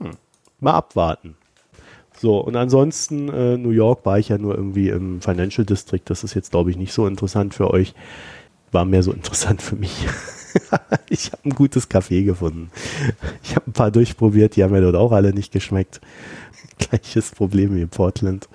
Hm. 0.00 0.10
Mal 0.58 0.72
abwarten. 0.72 1.36
So, 2.22 2.38
und 2.38 2.54
ansonsten, 2.54 3.28
äh, 3.30 3.56
New 3.56 3.70
York 3.70 4.06
war 4.06 4.16
ich 4.16 4.28
ja 4.28 4.38
nur 4.38 4.54
irgendwie 4.54 4.90
im 4.90 5.20
Financial 5.20 5.66
District. 5.66 6.02
Das 6.04 6.22
ist 6.22 6.34
jetzt, 6.34 6.52
glaube 6.52 6.70
ich, 6.70 6.76
nicht 6.76 6.92
so 6.92 7.08
interessant 7.08 7.52
für 7.52 7.68
euch. 7.72 7.94
War 8.70 8.84
mehr 8.84 9.02
so 9.02 9.10
interessant 9.12 9.60
für 9.60 9.74
mich. 9.74 10.06
ich 11.08 11.32
habe 11.32 11.42
ein 11.46 11.50
gutes 11.56 11.88
Kaffee 11.88 12.22
gefunden. 12.22 12.70
Ich 13.42 13.56
habe 13.56 13.68
ein 13.68 13.72
paar 13.72 13.90
durchprobiert, 13.90 14.54
die 14.54 14.62
haben 14.62 14.70
mir 14.70 14.82
dort 14.82 14.94
auch 14.94 15.10
alle 15.10 15.34
nicht 15.34 15.52
geschmeckt. 15.52 16.00
Gleiches 16.78 17.32
Problem 17.32 17.74
wie 17.74 17.82
in 17.82 17.88
Portland. 17.88 18.48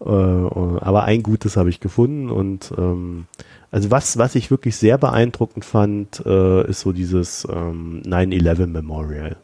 Äh, 0.00 0.08
aber 0.08 1.04
ein 1.04 1.22
gutes 1.22 1.58
habe 1.58 1.68
ich 1.68 1.80
gefunden 1.80 2.30
und 2.30 2.72
ähm, 2.78 3.26
also 3.70 3.90
was, 3.90 4.16
was 4.16 4.34
ich 4.36 4.50
wirklich 4.50 4.74
sehr 4.76 4.96
beeindruckend 4.96 5.66
fand, 5.66 6.24
äh, 6.24 6.66
ist 6.66 6.80
so 6.80 6.92
dieses 6.92 7.46
ähm, 7.50 8.00
9-11 8.06 8.68
Memorial. 8.68 9.36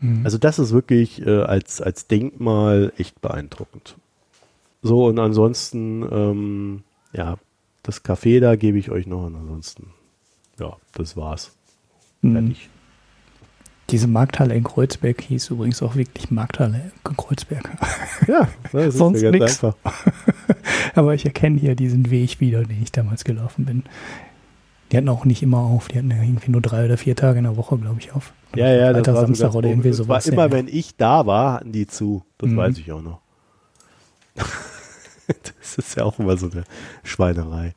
Mhm. 0.00 0.24
Also 0.24 0.38
das 0.38 0.58
ist 0.58 0.72
wirklich 0.72 1.26
äh, 1.26 1.42
als, 1.42 1.80
als 1.80 2.06
Denkmal 2.06 2.92
echt 2.98 3.20
beeindruckend. 3.20 3.96
So 4.82 5.06
und 5.06 5.18
ansonsten, 5.18 6.06
ähm, 6.10 6.82
ja, 7.12 7.36
das 7.82 8.04
Café 8.04 8.40
da 8.40 8.56
gebe 8.56 8.78
ich 8.78 8.90
euch 8.90 9.06
noch 9.06 9.24
und 9.26 9.34
ansonsten 9.34 9.92
ja, 10.58 10.76
das 10.94 11.16
war's. 11.16 11.52
Mhm. 12.22 12.32
Fertig. 12.32 12.68
Diese 13.90 14.06
Markthalle 14.06 14.54
in 14.54 14.64
Kreuzberg 14.64 15.22
hieß 15.22 15.48
übrigens 15.48 15.82
auch 15.82 15.96
wirklich 15.96 16.30
Markthalle 16.30 16.92
in 17.08 17.16
Kreuzberg. 17.16 17.70
Ja, 18.26 18.48
das 18.70 18.88
ist 18.88 18.94
sonst 18.98 19.22
nichts. 19.22 19.64
Aber 20.94 21.14
ich 21.14 21.24
erkenne 21.24 21.58
hier 21.58 21.74
diesen 21.74 22.10
Weg 22.10 22.38
wieder, 22.40 22.64
den 22.64 22.82
ich 22.82 22.92
damals 22.92 23.24
gelaufen 23.24 23.64
bin. 23.64 23.84
Die 24.90 24.96
hatten 24.96 25.08
auch 25.08 25.24
nicht 25.24 25.42
immer 25.42 25.58
auf. 25.58 25.88
Die 25.88 25.98
hatten 25.98 26.10
irgendwie 26.10 26.50
nur 26.50 26.62
drei 26.62 26.84
oder 26.84 26.96
vier 26.96 27.14
Tage 27.14 27.38
in 27.38 27.44
der 27.44 27.56
Woche, 27.56 27.76
glaube 27.78 28.00
ich, 28.00 28.12
auf. 28.12 28.32
Ja, 28.56 28.68
ja, 28.68 28.92
das 28.92 29.06
war 29.14 29.22
Samstag 29.22 29.54
oder 29.54 29.68
irgendwie 29.68 29.92
sowas. 29.92 30.26
War 30.26 30.32
immer, 30.32 30.46
ja. 30.46 30.52
wenn 30.52 30.68
ich 30.68 30.96
da 30.96 31.26
war, 31.26 31.54
hatten 31.54 31.72
die 31.72 31.86
zu. 31.86 32.22
Das 32.38 32.50
mhm. 32.50 32.56
weiß 32.56 32.78
ich 32.78 32.90
auch 32.92 33.02
noch. 33.02 33.20
das 34.34 35.76
ist 35.76 35.96
ja 35.96 36.04
auch 36.04 36.18
immer 36.18 36.36
so 36.36 36.50
eine 36.50 36.64
Schweinerei. 37.02 37.74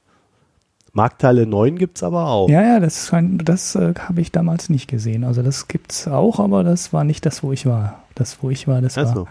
Markthalle 0.93 1.45
9 1.45 1.77
gibt 1.77 1.97
es 1.97 2.03
aber 2.03 2.27
auch. 2.27 2.49
Ja, 2.49 2.61
ja, 2.61 2.79
das, 2.79 3.11
das 3.43 3.75
äh, 3.75 3.93
habe 3.97 4.21
ich 4.21 4.31
damals 4.31 4.69
nicht 4.69 4.87
gesehen. 4.87 5.23
Also 5.23 5.41
das 5.41 5.67
gibt 5.67 5.91
es 5.91 6.07
auch, 6.07 6.39
aber 6.39 6.63
das 6.63 6.91
war 6.91 7.03
nicht 7.03 7.25
das, 7.25 7.43
wo 7.43 7.51
ich 7.51 7.65
war. 7.65 8.03
Das, 8.15 8.43
wo 8.43 8.49
ich 8.49 8.67
war, 8.67 8.81
das 8.81 8.97
Ach 8.97 9.05
war. 9.05 9.13
So. 9.13 9.27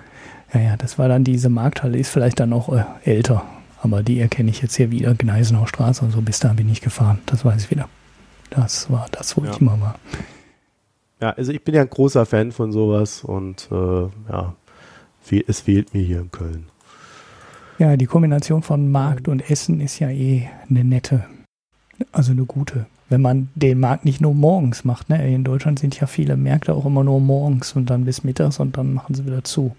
Ja, 0.54 0.60
ja, 0.60 0.76
das 0.76 0.98
war 0.98 1.08
dann 1.08 1.22
diese 1.22 1.48
Markthalle, 1.48 1.98
ist 1.98 2.10
vielleicht 2.10 2.40
dann 2.40 2.52
auch 2.52 2.72
äh, 2.74 2.84
älter. 3.04 3.44
Aber 3.82 4.02
die 4.02 4.20
erkenne 4.20 4.50
ich 4.50 4.62
jetzt 4.62 4.76
hier 4.76 4.90
wieder, 4.90 5.14
Gneisenau 5.14 5.66
Straße 5.66 6.04
und 6.04 6.10
so, 6.10 6.20
bis 6.20 6.38
da 6.38 6.52
bin 6.52 6.68
ich 6.68 6.80
gefahren. 6.80 7.18
Das 7.26 7.44
weiß 7.44 7.64
ich 7.64 7.70
wieder. 7.70 7.88
Das 8.50 8.90
war 8.90 9.06
das, 9.12 9.36
wo 9.36 9.44
ja. 9.44 9.50
ich 9.50 9.60
immer 9.60 9.80
war. 9.80 9.98
Ja, 11.20 11.30
also 11.30 11.52
ich 11.52 11.62
bin 11.62 11.74
ja 11.74 11.82
ein 11.82 11.90
großer 11.90 12.26
Fan 12.26 12.52
von 12.52 12.72
sowas 12.72 13.24
und 13.24 13.68
äh, 13.70 14.02
ja, 14.30 14.54
es 15.46 15.60
fehlt 15.60 15.94
mir 15.94 16.02
hier 16.02 16.20
in 16.20 16.30
Köln. 16.30 16.66
Ja, 17.78 17.96
die 17.96 18.06
Kombination 18.06 18.62
von 18.62 18.90
Markt 18.90 19.28
und 19.28 19.50
Essen 19.50 19.80
ist 19.80 19.98
ja 19.98 20.10
eh 20.10 20.48
eine 20.68 20.84
nette. 20.84 21.24
Also 22.12 22.32
eine 22.32 22.44
gute. 22.44 22.86
Wenn 23.08 23.22
man 23.22 23.48
den 23.54 23.80
Markt 23.80 24.04
nicht 24.04 24.20
nur 24.20 24.34
morgens 24.34 24.84
macht. 24.84 25.08
Ne? 25.08 25.34
In 25.34 25.44
Deutschland 25.44 25.78
sind 25.78 25.98
ja 25.98 26.06
viele 26.06 26.36
Märkte 26.36 26.74
auch 26.74 26.86
immer 26.86 27.04
nur 27.04 27.20
morgens 27.20 27.72
und 27.72 27.90
dann 27.90 28.04
bis 28.04 28.24
mittags 28.24 28.60
und 28.60 28.76
dann 28.76 28.94
machen 28.94 29.14
sie 29.14 29.26
wieder 29.26 29.44
zu. 29.44 29.74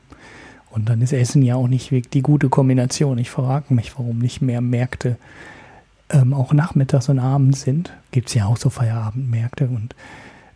Und 0.72 0.90
dann 0.90 1.02
ist 1.02 1.14
Essen 1.14 1.42
ja 1.42 1.56
auch 1.56 1.68
nicht 1.68 1.92
die 2.14 2.22
gute 2.22 2.50
Kombination. 2.50 3.18
Ich 3.18 3.30
frage 3.30 3.74
mich, 3.74 3.98
warum 3.98 4.20
nicht 4.20 4.42
mehr 4.42 4.62
Märkte 4.62 5.18
ähm, 6.10 6.34
auch 6.34 6.54
nachmittags 6.54 7.10
und 7.10 7.20
abends 7.20 7.62
sind. 7.62 7.92
Gibt 8.12 8.30
es 8.30 8.36
ja 8.36 8.46
auch 8.46 8.58
so 8.58 8.70
Feierabendmärkte 8.70 9.68
und 9.68 9.96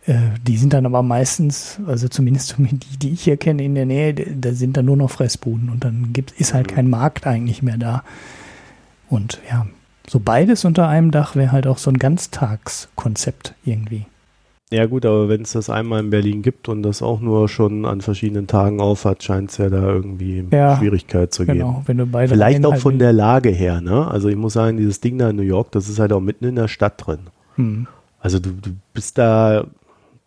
äh, 0.06 0.14
die 0.42 0.56
sind 0.56 0.72
dann 0.72 0.86
aber 0.86 1.02
meistens, 1.02 1.78
also 1.86 2.08
zumindest 2.08 2.56
die, 2.58 2.98
die 2.98 3.10
ich 3.12 3.22
hier 3.22 3.36
kenne 3.36 3.64
in 3.64 3.74
der 3.74 3.86
Nähe, 3.86 4.14
da 4.14 4.52
sind 4.52 4.76
dann 4.76 4.86
nur 4.86 4.96
noch 4.96 5.10
Fressbuden 5.10 5.68
und 5.68 5.84
dann 5.84 6.12
gibt, 6.12 6.32
ist 6.32 6.54
halt 6.54 6.68
kein 6.68 6.88
Markt 6.88 7.26
eigentlich 7.26 7.62
mehr 7.62 7.78
da. 7.78 8.02
Und 9.08 9.40
ja, 9.50 9.66
so 10.08 10.20
beides 10.20 10.64
unter 10.64 10.88
einem 10.88 11.10
Dach 11.10 11.36
wäre 11.36 11.52
halt 11.52 11.66
auch 11.66 11.78
so 11.78 11.90
ein 11.90 11.98
Ganztagskonzept 11.98 13.54
irgendwie. 13.64 14.06
Ja 14.72 14.86
gut, 14.86 15.06
aber 15.06 15.28
wenn 15.28 15.42
es 15.42 15.52
das 15.52 15.70
einmal 15.70 16.00
in 16.00 16.10
Berlin 16.10 16.42
gibt 16.42 16.68
und 16.68 16.82
das 16.82 17.00
auch 17.00 17.20
nur 17.20 17.48
schon 17.48 17.84
an 17.84 18.00
verschiedenen 18.00 18.48
Tagen 18.48 18.80
aufhat, 18.80 19.22
scheint 19.22 19.50
es 19.50 19.58
ja 19.58 19.68
da 19.68 19.82
irgendwie 19.82 20.44
ja, 20.50 20.76
Schwierigkeit 20.76 21.32
zu 21.32 21.46
geben. 21.46 21.58
Genau, 21.58 21.82
wenn 21.86 21.98
du 21.98 22.06
beide 22.06 22.34
Vielleicht 22.34 22.64
auch 22.64 22.76
von 22.76 22.98
der 22.98 23.12
Lage 23.12 23.50
her, 23.50 23.80
ne? 23.80 24.08
Also 24.08 24.28
ich 24.28 24.34
muss 24.34 24.54
sagen, 24.54 24.76
dieses 24.76 25.00
Ding 25.00 25.18
da 25.18 25.30
in 25.30 25.36
New 25.36 25.42
York, 25.42 25.70
das 25.70 25.88
ist 25.88 26.00
halt 26.00 26.12
auch 26.12 26.20
mitten 26.20 26.46
in 26.46 26.56
der 26.56 26.66
Stadt 26.66 27.06
drin. 27.06 27.20
Hm. 27.54 27.86
Also 28.18 28.40
du, 28.40 28.50
du 28.50 28.70
bist 28.92 29.18
da 29.18 29.66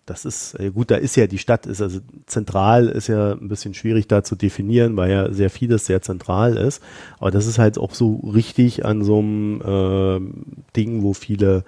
das 0.09 0.25
ist, 0.25 0.59
äh, 0.59 0.71
gut, 0.71 0.89
da 0.89 0.95
ist 0.95 1.15
ja 1.15 1.27
die 1.27 1.37
Stadt, 1.37 1.65
ist 1.67 1.81
also 1.81 1.99
zentral, 2.25 2.87
ist 2.87 3.07
ja 3.07 3.33
ein 3.33 3.47
bisschen 3.47 3.73
schwierig 3.73 4.07
da 4.07 4.23
zu 4.23 4.35
definieren, 4.35 4.97
weil 4.97 5.11
ja 5.11 5.31
sehr 5.31 5.49
vieles 5.49 5.85
sehr 5.85 6.01
zentral 6.01 6.57
ist. 6.57 6.81
Aber 7.19 7.29
das 7.31 7.45
ist 7.45 7.59
halt 7.59 7.77
auch 7.77 7.93
so 7.93 8.15
richtig 8.33 8.85
an 8.85 9.03
so 9.03 9.19
einem 9.19 9.61
äh, 9.61 10.75
Ding, 10.75 11.03
wo 11.03 11.13
viele, 11.13 11.63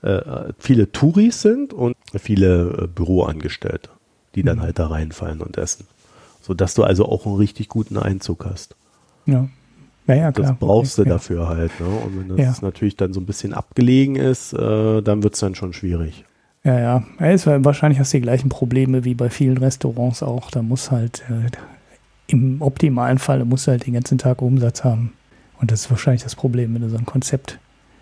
äh, 0.00 0.52
viele 0.58 0.90
Touris 0.90 1.42
sind 1.42 1.74
und 1.74 1.94
viele 2.18 2.82
äh, 2.82 2.86
Büroangestellte, 2.86 3.90
die 4.34 4.42
dann 4.42 4.58
mhm. 4.58 4.62
halt 4.62 4.78
da 4.78 4.86
reinfallen 4.86 5.40
und 5.40 5.56
essen. 5.58 5.86
Sodass 6.40 6.74
du 6.74 6.84
also 6.84 7.06
auch 7.06 7.26
einen 7.26 7.36
richtig 7.36 7.68
guten 7.68 7.96
Einzug 7.96 8.44
hast. 8.44 8.74
Ja. 9.26 9.48
Ja, 10.08 10.14
ja, 10.16 10.32
klar. 10.32 10.48
Das 10.48 10.58
brauchst 10.58 10.98
du 10.98 11.02
ja. 11.02 11.10
dafür 11.10 11.48
halt. 11.48 11.70
Ne? 11.78 11.86
Und 11.86 12.18
wenn 12.18 12.36
das 12.36 12.60
ja. 12.60 12.66
natürlich 12.66 12.96
dann 12.96 13.12
so 13.12 13.20
ein 13.20 13.26
bisschen 13.26 13.54
abgelegen 13.54 14.16
ist, 14.16 14.52
äh, 14.52 15.00
dann 15.00 15.22
wird 15.22 15.34
es 15.34 15.40
dann 15.40 15.54
schon 15.54 15.72
schwierig. 15.72 16.24
Ja, 16.64 16.78
ja. 16.78 17.04
Es 17.18 17.46
wahrscheinlich 17.46 18.00
hast 18.00 18.12
du 18.12 18.18
die 18.18 18.22
gleichen 18.22 18.48
Probleme 18.48 19.04
wie 19.04 19.14
bei 19.14 19.30
vielen 19.30 19.58
Restaurants 19.58 20.22
auch. 20.22 20.50
Da 20.50 20.62
muss 20.62 20.90
halt 20.90 21.22
äh, 21.28 21.50
im 22.26 22.62
optimalen 22.62 23.18
Fall 23.18 23.44
musst 23.44 23.66
du 23.66 23.72
halt 23.72 23.86
den 23.86 23.94
ganzen 23.94 24.18
Tag 24.18 24.42
Umsatz 24.42 24.84
haben. 24.84 25.12
Und 25.60 25.70
das 25.70 25.82
ist 25.82 25.90
wahrscheinlich 25.90 26.24
das 26.24 26.34
Problem, 26.34 26.74
wenn 26.74 26.82
du 26.82 26.88
so 26.88 26.96
ein 26.96 27.06
Konzept 27.06 27.58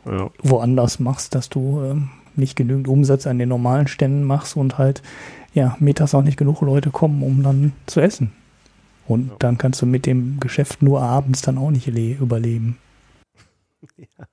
ja. 0.07 0.31
woanders 0.43 0.99
machst, 0.99 1.35
dass 1.35 1.49
du 1.49 1.83
äh, 1.83 1.97
nicht 2.41 2.57
genügend 2.57 2.89
Umsatz 2.89 3.27
an 3.27 3.39
den 3.39 3.49
normalen 3.49 3.87
Ständen 3.87 4.25
machst 4.25 4.57
und 4.57 4.79
halt 4.79 5.03
ja 5.55 5.77
mittags 5.79 6.15
auch 6.15 6.23
nicht 6.23 6.37
genug 6.37 6.61
Leute 6.61 6.91
kommen, 6.91 7.23
um 7.23 7.43
dann 7.43 7.73
zu 7.87 8.01
essen. 8.01 8.33
Und 9.07 9.29
ja. 9.29 9.37
dann 9.39 9.59
kannst 9.59 9.83
du 9.83 9.87
mit 9.87 10.07
dem 10.07 10.41
Geschäft 10.41 10.83
nur 10.83 11.03
abends 11.03 11.43
dann 11.43 11.59
auch 11.59 11.71
nicht 11.71 11.87
überleben. 11.87 12.79
Ja. 13.97 14.27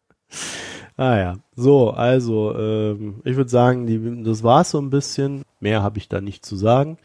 Ah 0.98 1.18
ja, 1.18 1.36
so, 1.56 1.92
also 1.92 2.58
ähm, 2.58 3.22
ich 3.24 3.36
würde 3.36 3.52
sagen, 3.52 3.86
die, 3.86 4.24
das 4.24 4.42
war 4.42 4.62
es 4.62 4.72
so 4.72 4.80
ein 4.80 4.90
bisschen. 4.90 5.44
Mehr 5.60 5.84
habe 5.84 6.00
ich 6.00 6.10
da 6.10 6.22
nicht 6.22 6.44
zu 6.44 6.56
sagen. 6.56 6.98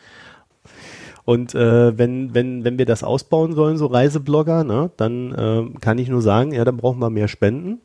Und 1.24 1.54
äh, 1.54 1.96
wenn, 1.96 2.34
wenn, 2.34 2.64
wenn 2.64 2.78
wir 2.78 2.86
das 2.86 3.04
ausbauen 3.04 3.54
sollen, 3.54 3.76
so 3.76 3.86
Reiseblogger, 3.86 4.64
ne, 4.64 4.90
dann 4.96 5.32
äh, 5.34 5.78
kann 5.78 5.98
ich 5.98 6.08
nur 6.08 6.22
sagen, 6.22 6.52
ja, 6.52 6.64
dann 6.64 6.78
brauchen 6.78 7.00
wir 7.00 7.10
mehr 7.10 7.28
Spenden. 7.28 7.80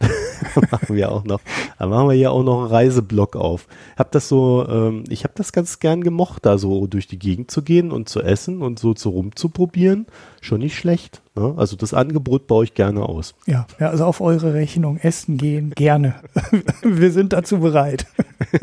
machen 0.70 0.96
wir 0.96 1.12
auch 1.12 1.24
noch. 1.24 1.40
Da 1.78 1.86
machen 1.86 2.08
wir 2.08 2.14
hier 2.14 2.32
auch 2.32 2.42
noch 2.42 2.60
einen 2.60 2.70
Reiseblock 2.70 3.36
auf. 3.36 3.66
Hab 3.96 4.12
das 4.12 4.28
so, 4.28 4.66
ähm, 4.68 5.04
ich 5.08 5.24
habe 5.24 5.34
das 5.36 5.52
ganz 5.52 5.80
gern 5.80 6.02
gemocht, 6.02 6.44
da 6.46 6.58
so 6.58 6.86
durch 6.86 7.06
die 7.06 7.18
Gegend 7.18 7.50
zu 7.50 7.62
gehen 7.62 7.92
und 7.92 8.08
zu 8.08 8.20
essen 8.22 8.62
und 8.62 8.78
so 8.78 8.94
zu 8.94 9.10
rumzuprobieren. 9.10 10.06
Schon 10.40 10.60
nicht 10.60 10.76
schlecht. 10.76 11.22
Ne? 11.34 11.54
Also 11.56 11.76
das 11.76 11.94
Angebot 11.94 12.46
baue 12.46 12.64
ich 12.64 12.74
gerne 12.74 13.02
aus. 13.08 13.34
Ja, 13.46 13.66
ja, 13.78 13.88
also 13.90 14.04
auf 14.04 14.20
eure 14.20 14.54
Rechnung 14.54 14.98
essen 14.98 15.38
gehen, 15.38 15.70
gerne. 15.70 16.16
wir 16.82 17.10
sind 17.12 17.32
dazu 17.32 17.60
bereit. 17.60 18.06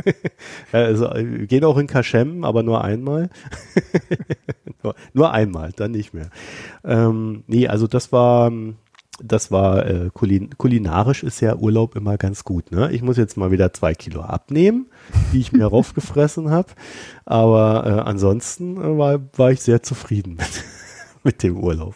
ja, 0.74 0.80
also 0.80 1.10
wir 1.14 1.48
gehen 1.48 1.64
auch 1.64 1.78
in 1.78 1.88
Kaschem, 1.88 2.44
aber 2.44 2.64
nur 2.64 2.84
einmal. 2.84 3.30
nur, 4.84 4.96
nur, 5.14 5.32
einmal, 5.32 5.72
dann 5.76 5.92
nicht 5.92 6.14
mehr. 6.14 6.30
Ähm, 6.84 7.44
nee, 7.48 7.68
also 7.68 7.88
das 7.88 8.12
war 8.12 8.52
das 9.24 9.52
war 9.52 9.86
äh, 9.86 10.10
kulin 10.14 10.50
kulinarisch 10.58 11.24
ist 11.24 11.42
ja 11.42 11.56
Urlaub 11.56 11.96
immer 11.96 12.18
ganz 12.18 12.44
gut. 12.44 12.72
Ne? 12.72 12.92
Ich 12.92 13.02
muss 13.02 13.18
jetzt 13.18 13.38
mal 13.38 13.52
wieder 13.52 13.74
zwei 13.74 13.94
Kilo 13.94 14.22
abnehmen, 14.22 14.88
die 15.34 15.40
ich 15.40 15.52
mir 15.52 15.66
raufgefressen 15.68 16.50
habe. 16.50 16.70
Aber 17.26 17.86
äh, 17.86 18.10
ansonsten 18.10 18.78
äh, 18.78 18.98
war, 18.98 19.20
war 19.36 19.52
ich 19.52 19.62
sehr 19.62 19.84
zufrieden 19.84 20.36
mit, 20.36 20.64
mit 21.24 21.44
dem 21.44 21.58
Urlaub. 21.58 21.96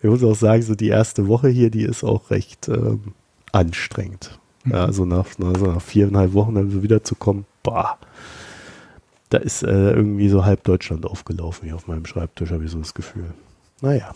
Ich 0.00 0.08
muss 0.08 0.22
auch 0.22 0.36
sagen, 0.36 0.62
so 0.62 0.74
die 0.74 0.88
erste 0.88 1.26
Woche 1.28 1.48
hier, 1.48 1.70
die 1.70 1.82
ist 1.82 2.04
auch 2.04 2.30
recht 2.30 2.68
ähm, 2.68 3.14
anstrengend. 3.52 4.38
Mhm. 4.64 4.72
Ja, 4.72 4.84
also 4.84 5.04
nach, 5.04 5.26
also 5.42 5.66
nach 5.66 5.82
viereinhalb 5.82 6.32
Wochen 6.34 6.54
dann 6.54 6.70
so 6.70 6.82
wiederzukommen, 6.82 7.46
boah, 7.62 7.98
da 9.30 9.38
ist 9.38 9.62
äh, 9.62 9.92
irgendwie 9.92 10.28
so 10.28 10.44
halb 10.44 10.64
Deutschland 10.64 11.04
aufgelaufen 11.04 11.66
hier 11.66 11.74
auf 11.74 11.86
meinem 11.86 12.06
Schreibtisch, 12.06 12.50
habe 12.50 12.64
ich 12.64 12.70
so 12.70 12.78
das 12.78 12.94
Gefühl. 12.94 13.34
Naja. 13.80 14.12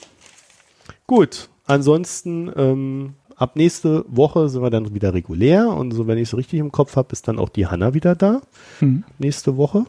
Gut, 1.06 1.50
ansonsten 1.66 2.50
ähm, 2.56 3.14
ab 3.36 3.56
nächste 3.56 4.04
Woche 4.08 4.48
sind 4.48 4.62
wir 4.62 4.70
dann 4.70 4.94
wieder 4.94 5.14
regulär 5.14 5.68
und 5.68 5.92
so, 5.92 6.06
wenn 6.06 6.18
ich 6.18 6.28
es 6.28 6.36
richtig 6.36 6.60
im 6.60 6.72
Kopf 6.72 6.96
habe, 6.96 7.08
ist 7.12 7.28
dann 7.28 7.38
auch 7.38 7.48
die 7.48 7.66
Hanna 7.66 7.94
wieder 7.94 8.14
da. 8.14 8.40
Mhm. 8.80 9.04
Nächste 9.18 9.56
Woche. 9.56 9.84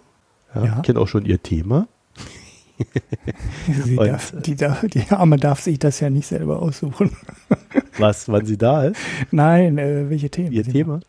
Ja, 0.55 0.65
ja. 0.65 0.75
Ich 0.77 0.83
kenne 0.83 0.99
auch 0.99 1.07
schon 1.07 1.25
ihr 1.25 1.41
Thema. 1.41 1.87
und, 3.97 4.07
darf, 4.07 4.33
die, 4.41 4.55
darf, 4.55 4.85
die, 4.87 5.03
Arme 5.09 5.37
darf 5.37 5.61
sich 5.61 5.79
das 5.79 5.99
ja 5.99 6.09
nicht 6.09 6.27
selber 6.27 6.61
aussuchen. 6.61 7.11
Was, 7.97 8.27
wann 8.29 8.45
sie 8.45 8.57
da 8.57 8.85
ist? 8.85 8.99
Nein, 9.31 9.77
äh, 9.77 10.09
welche 10.09 10.29
Themen? 10.29 10.51
Ihr 10.51 10.63
Thema? 10.63 10.99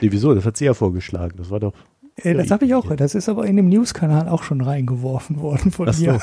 Nee, 0.00 0.08
wieso? 0.12 0.34
Das 0.34 0.44
hat 0.44 0.56
sie 0.56 0.66
ja 0.66 0.74
vorgeschlagen. 0.74 1.36
Das 1.38 1.50
war 1.50 1.60
doch. 1.60 1.72
Äh, 2.16 2.34
das 2.34 2.50
habe 2.50 2.66
ich 2.66 2.74
auch. 2.74 2.94
Das 2.94 3.14
ist 3.14 3.28
aber 3.28 3.46
in 3.46 3.56
dem 3.56 3.68
News-Kanal 3.68 4.28
auch 4.28 4.42
schon 4.42 4.60
reingeworfen 4.60 5.40
worden 5.40 5.70
von 5.70 5.88
Ach 5.88 5.94
so. 5.94 6.04
mir. 6.04 6.20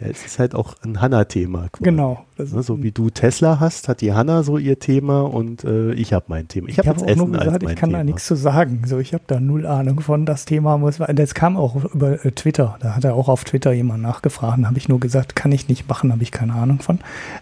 Ja, 0.00 0.06
es 0.06 0.24
ist 0.24 0.38
halt 0.38 0.54
auch 0.54 0.74
ein 0.82 1.00
Hanna-Thema. 1.00 1.68
Genau. 1.80 2.24
Ne, 2.44 2.62
so 2.62 2.82
wie 2.82 2.92
du 2.92 3.10
Tesla 3.10 3.60
hast, 3.60 3.88
hat 3.88 4.00
die 4.00 4.12
Hanna 4.12 4.42
so 4.42 4.58
ihr 4.58 4.78
Thema 4.78 5.22
und 5.22 5.64
äh, 5.64 5.92
ich 5.92 6.12
habe 6.12 6.26
mein 6.28 6.48
Thema. 6.48 6.68
Ich 6.68 6.78
habe 6.78 6.88
hab 6.88 7.02
auch 7.02 7.06
Essen 7.06 7.18
nur 7.18 7.38
gesagt, 7.38 7.62
ich 7.62 7.76
kann 7.76 7.90
Thema. 7.90 7.98
da 7.98 8.04
nichts 8.04 8.26
zu 8.26 8.34
sagen. 8.36 8.82
So, 8.86 8.98
ich 8.98 9.14
habe 9.14 9.24
da 9.26 9.40
null 9.40 9.66
Ahnung 9.66 10.00
von. 10.00 10.26
Das 10.26 10.44
Thema 10.44 10.78
muss, 10.78 10.98
das 10.98 11.34
kam 11.34 11.56
auch 11.56 11.84
über 11.94 12.24
äh, 12.24 12.32
Twitter. 12.32 12.76
Da 12.80 12.96
hat 12.96 13.04
er 13.04 13.14
auch 13.14 13.28
auf 13.28 13.44
Twitter 13.44 13.72
jemand 13.72 14.02
nachgefragt. 14.02 14.64
Habe 14.64 14.78
ich 14.78 14.88
nur 14.88 15.00
gesagt, 15.00 15.36
kann 15.36 15.52
ich 15.52 15.68
nicht 15.68 15.88
machen, 15.88 16.12
habe 16.12 16.22
ich 16.22 16.32
keine 16.32 16.54
Ahnung 16.54 16.80
von. 16.80 16.98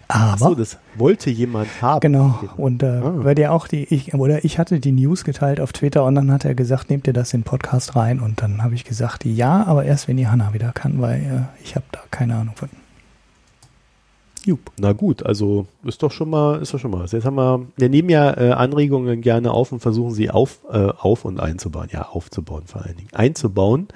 Aber 0.07 0.33
Ach 0.33 0.37
so, 0.37 0.55
das 0.55 0.77
wollte 0.95 1.29
jemand 1.29 1.81
haben. 1.81 2.01
Genau. 2.01 2.39
Und 2.57 2.83
äh, 2.83 2.87
ah. 2.87 3.13
weil 3.15 3.35
der 3.35 3.53
auch 3.53 3.67
die, 3.67 3.83
ich, 3.83 4.13
oder 4.13 4.43
ich 4.43 4.59
hatte 4.59 4.79
die 4.79 4.91
News 4.91 5.23
geteilt 5.23 5.59
auf 5.59 5.73
Twitter 5.73 6.05
und 6.05 6.15
dann 6.15 6.31
hat 6.31 6.45
er 6.45 6.55
gesagt, 6.55 6.89
nehmt 6.89 7.07
ihr 7.07 7.13
das 7.13 7.33
in 7.33 7.41
den 7.41 7.45
Podcast 7.45 7.95
rein? 7.95 8.19
Und 8.19 8.41
dann 8.41 8.63
habe 8.63 8.75
ich 8.75 8.83
gesagt, 8.83 9.25
ja, 9.25 9.65
aber 9.65 9.85
erst 9.85 10.07
wenn 10.07 10.17
die 10.17 10.27
Hanna 10.27 10.53
wieder 10.53 10.71
kann, 10.71 11.01
weil 11.01 11.19
äh, 11.19 11.63
ich 11.63 11.75
habe 11.75 11.85
da 11.91 11.99
keine 12.11 12.35
Ahnung 12.35 12.55
von. 12.55 12.69
Jupp. 14.49 14.71
Na 14.79 14.93
gut, 14.93 15.23
also 15.23 15.67
ist 15.83 16.01
doch 16.01 16.11
schon 16.11 16.31
mal, 16.31 16.59
ist 16.59 16.73
doch 16.73 16.79
schon 16.79 16.89
mal. 16.89 17.05
Jetzt 17.05 17.23
haben 17.23 17.35
wir, 17.35 17.67
wir 17.77 17.87
nehmen 17.87 18.09
ja 18.09 18.35
äh, 18.35 18.51
Anregungen 18.51 19.21
gerne 19.21 19.51
auf 19.51 19.71
und 19.71 19.79
versuchen 19.79 20.11
sie 20.11 20.31
auf, 20.31 20.61
äh, 20.71 20.87
auf 20.97 21.23
und 21.23 21.39
einzubauen. 21.39 21.89
Ja, 21.91 22.09
aufzubauen 22.09 22.63
vor 22.65 22.83
allen 22.83 22.97
Dingen. 22.97 23.09
Einzubauen 23.13 23.89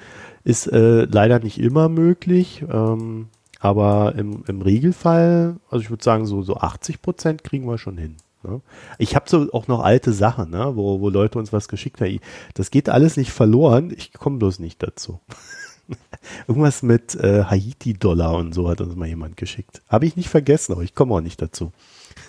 ist 0.43 0.67
äh, 0.67 1.05
leider 1.05 1.39
nicht 1.39 1.59
immer 1.59 1.89
möglich, 1.89 2.63
ähm, 2.71 3.29
aber 3.59 4.13
im, 4.15 4.43
im 4.45 4.61
Regelfall, 4.61 5.55
also 5.71 5.81
ich 5.81 5.89
würde 5.89 6.03
sagen, 6.03 6.27
so, 6.27 6.43
so 6.43 6.57
80 6.57 7.01
Prozent 7.01 7.43
kriegen 7.43 7.65
wir 7.65 7.79
schon 7.79 7.97
hin. 7.97 8.17
Ne? 8.43 8.61
Ich 8.99 9.15
habe 9.15 9.27
so 9.27 9.51
auch 9.53 9.67
noch 9.67 9.79
alte 9.79 10.13
Sachen, 10.13 10.51
ne, 10.51 10.73
wo, 10.75 10.99
wo 11.01 11.09
Leute 11.09 11.39
uns 11.39 11.51
was 11.51 11.67
geschickt 11.67 11.99
haben. 11.99 12.19
Das 12.53 12.69
geht 12.69 12.89
alles 12.89 13.17
nicht 13.17 13.31
verloren, 13.31 13.91
ich 13.95 14.13
komme 14.13 14.37
bloß 14.37 14.59
nicht 14.59 14.83
dazu. 14.83 15.19
Irgendwas 16.47 16.83
mit 16.83 17.15
äh, 17.15 17.43
Haiti-Dollar 17.43 18.35
und 18.35 18.53
so 18.53 18.69
hat 18.69 18.81
uns 18.81 18.95
mal 18.95 19.07
jemand 19.07 19.37
geschickt. 19.37 19.81
Habe 19.89 20.05
ich 20.05 20.15
nicht 20.15 20.29
vergessen, 20.29 20.73
aber 20.73 20.83
ich 20.83 20.95
komme 20.95 21.13
auch 21.13 21.21
nicht 21.21 21.41
dazu. 21.41 21.71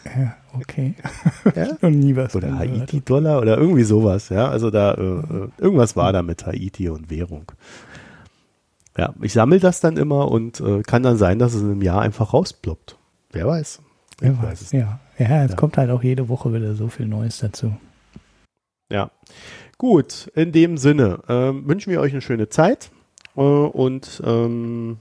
Ja, 0.04 0.36
okay. 0.58 0.94
Ja? 1.54 1.76
Und 1.80 1.98
nie 1.98 2.16
was. 2.16 2.34
Oder 2.34 2.58
Haiti-Dollar 2.58 3.40
oder 3.40 3.56
irgendwie 3.58 3.84
sowas, 3.84 4.28
ja. 4.28 4.48
Also 4.48 4.70
da, 4.70 4.94
äh, 4.94 5.02
äh, 5.02 5.48
irgendwas 5.58 5.96
war 5.96 6.12
da 6.12 6.22
mit 6.22 6.46
Haiti 6.46 6.88
und 6.88 7.10
Währung. 7.10 7.52
Ja, 8.96 9.12
ich 9.20 9.32
sammle 9.32 9.58
das 9.58 9.80
dann 9.80 9.96
immer 9.96 10.30
und 10.30 10.60
äh, 10.60 10.82
kann 10.82 11.02
dann 11.02 11.16
sein, 11.16 11.38
dass 11.38 11.54
es 11.54 11.62
in 11.62 11.70
einem 11.70 11.82
Jahr 11.82 12.00
einfach 12.00 12.32
rausploppt. 12.32 12.96
Wer 13.32 13.46
weiß. 13.46 13.80
Wer 14.20 14.38
weiß, 14.38 14.62
weiß 14.62 14.72
ja. 14.72 15.00
Ja, 15.18 15.44
es 15.44 15.50
ja. 15.50 15.56
kommt 15.56 15.76
halt 15.76 15.90
auch 15.90 16.02
jede 16.02 16.28
Woche 16.28 16.52
wieder 16.52 16.74
so 16.74 16.88
viel 16.88 17.06
Neues 17.06 17.38
dazu. 17.38 17.76
Ja. 18.90 19.10
Gut, 19.78 20.30
in 20.34 20.52
dem 20.52 20.76
Sinne 20.76 21.18
äh, 21.28 21.52
wünschen 21.66 21.90
wir 21.90 22.00
euch 22.00 22.12
eine 22.12 22.22
schöne 22.22 22.48
Zeit. 22.48 22.90
Äh, 23.36 23.40
und 23.40 24.22
ähm, 24.24 24.98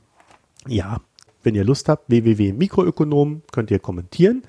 ja, 0.68 1.02
wenn 1.44 1.56
ihr 1.56 1.64
Lust 1.64 1.90
habt, 1.90 2.10
www.mikroökonom 2.10 3.42
könnt 3.52 3.72
ihr 3.72 3.80
kommentieren. 3.80 4.44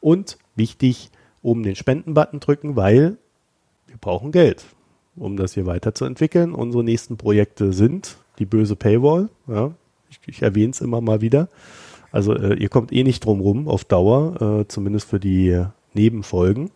Und 0.00 0.38
wichtig, 0.56 1.10
oben 1.42 1.62
den 1.62 1.76
Spenden-Button 1.76 2.40
drücken, 2.40 2.76
weil 2.76 3.16
wir 3.86 3.96
brauchen 3.98 4.32
Geld, 4.32 4.64
um 5.16 5.36
das 5.36 5.54
hier 5.54 5.66
weiterzuentwickeln. 5.66 6.54
Unsere 6.54 6.84
nächsten 6.84 7.16
Projekte 7.16 7.72
sind 7.72 8.16
die 8.38 8.46
böse 8.46 8.76
Paywall. 8.76 9.28
Ja, 9.46 9.72
ich, 10.10 10.20
ich 10.26 10.42
erwähne 10.42 10.70
es 10.70 10.80
immer 10.80 11.00
mal 11.00 11.20
wieder. 11.20 11.48
Also 12.12 12.34
äh, 12.34 12.54
ihr 12.54 12.68
kommt 12.68 12.92
eh 12.92 13.04
nicht 13.04 13.24
drum 13.24 13.40
rum 13.40 13.68
auf 13.68 13.84
Dauer, 13.84 14.60
äh, 14.60 14.68
zumindest 14.68 15.08
für 15.08 15.20
die 15.20 15.64
Nebenfolgen. 15.94 16.70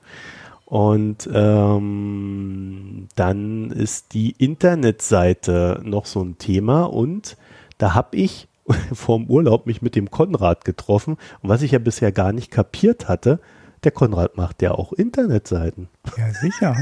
Und 0.74 1.30
ähm, 1.32 3.06
dann 3.14 3.70
ist 3.70 4.12
die 4.12 4.32
Internetseite 4.32 5.80
noch 5.84 6.04
so 6.04 6.20
ein 6.20 6.36
Thema 6.38 6.82
und 6.82 7.36
da 7.78 7.94
habe 7.94 8.16
ich 8.16 8.48
vorm 8.92 9.26
Urlaub 9.26 9.66
mich 9.66 9.82
mit 9.82 9.94
dem 9.94 10.10
Konrad 10.10 10.64
getroffen 10.64 11.16
und 11.42 11.48
was 11.48 11.62
ich 11.62 11.70
ja 11.70 11.78
bisher 11.78 12.10
gar 12.10 12.32
nicht 12.32 12.50
kapiert 12.50 13.06
hatte, 13.06 13.38
der 13.84 13.92
Konrad 13.92 14.36
macht 14.36 14.62
ja 14.62 14.72
auch 14.72 14.92
Internetseiten. 14.92 15.88
Ja, 16.16 16.32
sicher. 16.32 16.76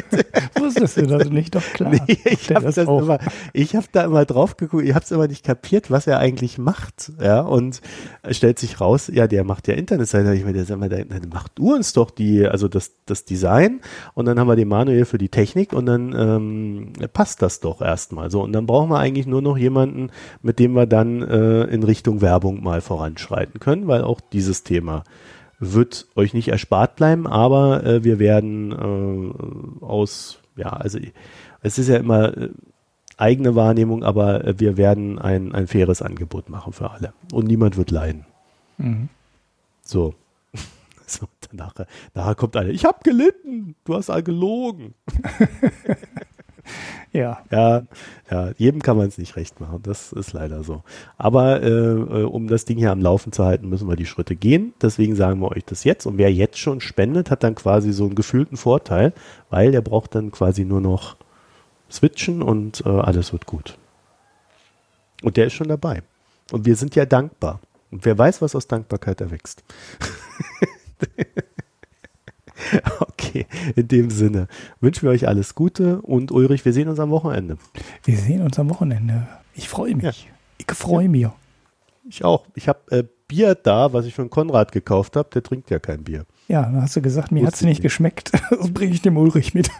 Wusstest 0.58 0.96
du 0.96 1.06
das 1.06 1.30
nicht? 1.30 1.54
Doch 1.54 1.62
klar. 1.62 1.90
Nee, 1.90 2.18
ich 2.24 2.50
habe 2.54 2.66
hab 2.70 3.92
da 3.92 4.04
immer 4.04 4.24
drauf 4.24 4.56
geguckt, 4.56 4.84
ich 4.84 4.94
habe 4.94 5.04
es 5.04 5.10
immer 5.10 5.26
nicht 5.26 5.44
kapiert, 5.44 5.90
was 5.90 6.06
er 6.06 6.18
eigentlich 6.18 6.58
macht. 6.58 7.12
Ja, 7.20 7.40
und 7.40 7.80
stellt 8.30 8.58
sich 8.58 8.80
raus, 8.80 9.10
ja, 9.12 9.26
der 9.26 9.44
macht 9.44 9.68
ja 9.68 9.74
Internetseiten. 9.74 10.32
Ich 10.32 10.44
meine, 10.44 10.64
der, 10.64 10.76
der, 10.76 11.04
der 11.04 11.28
macht 11.28 11.52
du 11.56 11.74
uns 11.74 11.92
doch 11.92 12.10
die, 12.10 12.46
also 12.46 12.68
das, 12.68 12.92
das 13.06 13.24
Design 13.24 13.80
und 14.14 14.26
dann 14.26 14.38
haben 14.38 14.48
wir 14.48 14.56
den 14.56 14.68
Manuel 14.68 15.04
für 15.04 15.18
die 15.18 15.28
Technik 15.28 15.72
und 15.72 15.86
dann 15.86 16.12
ähm, 16.12 16.92
passt 17.12 17.42
das 17.42 17.60
doch 17.60 17.80
erstmal 17.80 18.30
so. 18.30 18.42
Und 18.42 18.52
dann 18.52 18.66
brauchen 18.66 18.90
wir 18.90 18.98
eigentlich 18.98 19.26
nur 19.26 19.42
noch 19.42 19.56
jemanden, 19.56 20.10
mit 20.42 20.58
dem 20.58 20.72
wir 20.72 20.86
dann 20.86 21.22
äh, 21.22 21.64
in 21.64 21.82
Richtung 21.82 22.20
Werbung 22.20 22.62
mal 22.62 22.80
voranschreiten 22.80 23.60
können, 23.60 23.88
weil 23.88 24.02
auch 24.02 24.20
dieses 24.20 24.62
Thema 24.62 25.04
wird 25.60 26.06
euch 26.16 26.34
nicht 26.34 26.48
erspart 26.48 26.96
bleiben, 26.96 27.26
aber 27.26 27.84
äh, 27.84 28.02
wir 28.02 28.18
werden 28.18 28.72
äh, 28.72 29.84
aus, 29.84 30.40
ja, 30.56 30.70
also 30.70 30.98
es 31.62 31.78
ist 31.78 31.88
ja 31.88 31.98
immer 31.98 32.36
äh, 32.36 32.48
eigene 33.18 33.54
Wahrnehmung, 33.54 34.02
aber 34.02 34.44
äh, 34.44 34.58
wir 34.58 34.76
werden 34.78 35.18
ein, 35.18 35.54
ein 35.54 35.66
faires 35.66 36.00
Angebot 36.02 36.48
machen 36.48 36.72
für 36.72 36.90
alle. 36.90 37.12
Und 37.32 37.46
niemand 37.46 37.76
wird 37.76 37.90
leiden. 37.90 38.24
Mhm. 38.78 39.10
So. 39.82 40.14
so 41.06 41.28
nachher, 41.52 41.86
nachher 42.14 42.34
kommt 42.34 42.56
einer, 42.56 42.70
ich 42.70 42.86
habe 42.86 42.98
gelitten, 43.04 43.76
du 43.84 43.94
hast 43.94 44.08
all 44.08 44.22
gelogen. 44.22 44.94
Ja. 47.12 47.42
Ja, 47.50 47.82
ja, 48.30 48.52
jedem 48.56 48.82
kann 48.82 48.96
man 48.96 49.08
es 49.08 49.18
nicht 49.18 49.36
recht 49.36 49.60
machen. 49.60 49.80
Das 49.82 50.12
ist 50.12 50.32
leider 50.32 50.62
so. 50.62 50.82
Aber 51.18 51.62
äh, 51.62 52.24
um 52.24 52.46
das 52.48 52.64
Ding 52.64 52.78
hier 52.78 52.92
am 52.92 53.00
Laufen 53.00 53.32
zu 53.32 53.44
halten, 53.44 53.68
müssen 53.68 53.88
wir 53.88 53.96
die 53.96 54.06
Schritte 54.06 54.36
gehen. 54.36 54.74
Deswegen 54.80 55.16
sagen 55.16 55.40
wir 55.40 55.50
euch 55.50 55.64
das 55.64 55.84
jetzt. 55.84 56.06
Und 56.06 56.18
wer 56.18 56.32
jetzt 56.32 56.58
schon 56.58 56.80
spendet, 56.80 57.30
hat 57.30 57.42
dann 57.42 57.54
quasi 57.54 57.92
so 57.92 58.04
einen 58.04 58.14
gefühlten 58.14 58.56
Vorteil, 58.56 59.12
weil 59.48 59.72
der 59.72 59.80
braucht 59.80 60.14
dann 60.14 60.30
quasi 60.30 60.64
nur 60.64 60.80
noch 60.80 61.16
switchen 61.90 62.42
und 62.42 62.84
äh, 62.86 62.88
alles 62.88 63.32
wird 63.32 63.46
gut. 63.46 63.76
Und 65.22 65.36
der 65.36 65.46
ist 65.46 65.54
schon 65.54 65.68
dabei. 65.68 66.02
Und 66.52 66.64
wir 66.64 66.76
sind 66.76 66.94
ja 66.94 67.06
dankbar. 67.06 67.60
Und 67.90 68.04
wer 68.04 68.16
weiß, 68.16 68.40
was 68.40 68.54
aus 68.54 68.68
Dankbarkeit 68.68 69.20
erwächst. 69.20 69.64
Okay, 73.20 73.46
in 73.76 73.88
dem 73.88 74.10
Sinne 74.10 74.48
wünschen 74.80 75.02
wir 75.02 75.10
euch 75.10 75.28
alles 75.28 75.54
Gute 75.54 76.00
und 76.00 76.32
Ulrich, 76.32 76.64
wir 76.64 76.72
sehen 76.72 76.88
uns 76.88 76.98
am 76.98 77.10
Wochenende. 77.10 77.58
Wir 78.04 78.16
sehen 78.16 78.42
uns 78.42 78.58
am 78.58 78.70
Wochenende. 78.70 79.26
Ich 79.54 79.68
freue 79.68 79.94
mich. 79.94 80.04
Ja. 80.04 80.12
Ich 80.58 80.76
freue 80.76 81.04
ja. 81.04 81.10
mich. 81.10 81.26
Ich 82.08 82.24
auch. 82.24 82.46
Ich 82.54 82.68
habe 82.68 82.80
äh, 82.90 83.04
Bier 83.28 83.54
da, 83.54 83.92
was 83.92 84.06
ich 84.06 84.18
einen 84.18 84.30
Konrad 84.30 84.72
gekauft 84.72 85.16
habe, 85.16 85.28
der 85.32 85.42
trinkt 85.42 85.70
ja 85.70 85.78
kein 85.78 86.02
Bier. 86.02 86.24
Ja, 86.48 86.62
dann 86.62 86.82
hast 86.82 86.96
du 86.96 87.02
gesagt, 87.02 87.30
mir 87.30 87.46
hat 87.46 87.54
es 87.54 87.60
nicht, 87.60 87.68
nicht 87.68 87.82
geschmeckt. 87.82 88.32
Das 88.50 88.72
bringe 88.72 88.92
ich 88.92 89.02
dem 89.02 89.16
Ulrich 89.16 89.54
mit. 89.54 89.70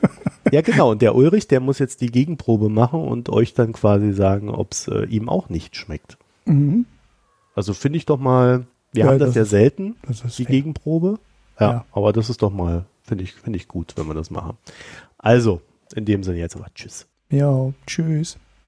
Ja, 0.52 0.60
genau. 0.60 0.90
Und 0.92 1.02
der 1.02 1.14
Ulrich, 1.14 1.48
der 1.48 1.60
muss 1.60 1.78
jetzt 1.78 2.00
die 2.00 2.10
Gegenprobe 2.10 2.68
machen 2.68 3.00
und 3.00 3.28
euch 3.28 3.54
dann 3.54 3.72
quasi 3.72 4.12
sagen, 4.12 4.50
ob 4.50 4.72
es 4.72 4.86
äh, 4.86 5.04
ihm 5.04 5.28
auch 5.28 5.48
nicht 5.48 5.76
schmeckt. 5.76 6.18
Mhm. 6.44 6.86
Also 7.54 7.74
finde 7.74 7.98
ich 7.98 8.06
doch 8.06 8.18
mal, 8.18 8.66
wir 8.92 9.04
ja, 9.04 9.10
haben 9.10 9.18
das, 9.18 9.30
das 9.30 9.36
ja 9.36 9.44
selten, 9.44 9.96
das 10.06 10.22
die 10.36 10.44
fair. 10.44 10.56
Gegenprobe. 10.56 11.18
Ja, 11.58 11.70
ja, 11.70 11.84
aber 11.92 12.12
das 12.12 12.30
ist 12.30 12.42
doch 12.42 12.52
mal, 12.52 12.86
finde 13.10 13.24
ich, 13.24 13.32
finde 13.32 13.56
ich 13.56 13.66
gut, 13.66 13.94
wenn 13.96 14.06
wir 14.06 14.14
das 14.14 14.30
machen. 14.30 14.56
Also, 15.18 15.60
in 15.96 16.04
dem 16.04 16.22
Sinne 16.22 16.38
jetzt 16.38 16.54
aber 16.54 16.72
Tschüss. 16.74 17.08
Ja, 17.28 17.72
tschüss. 17.84 18.38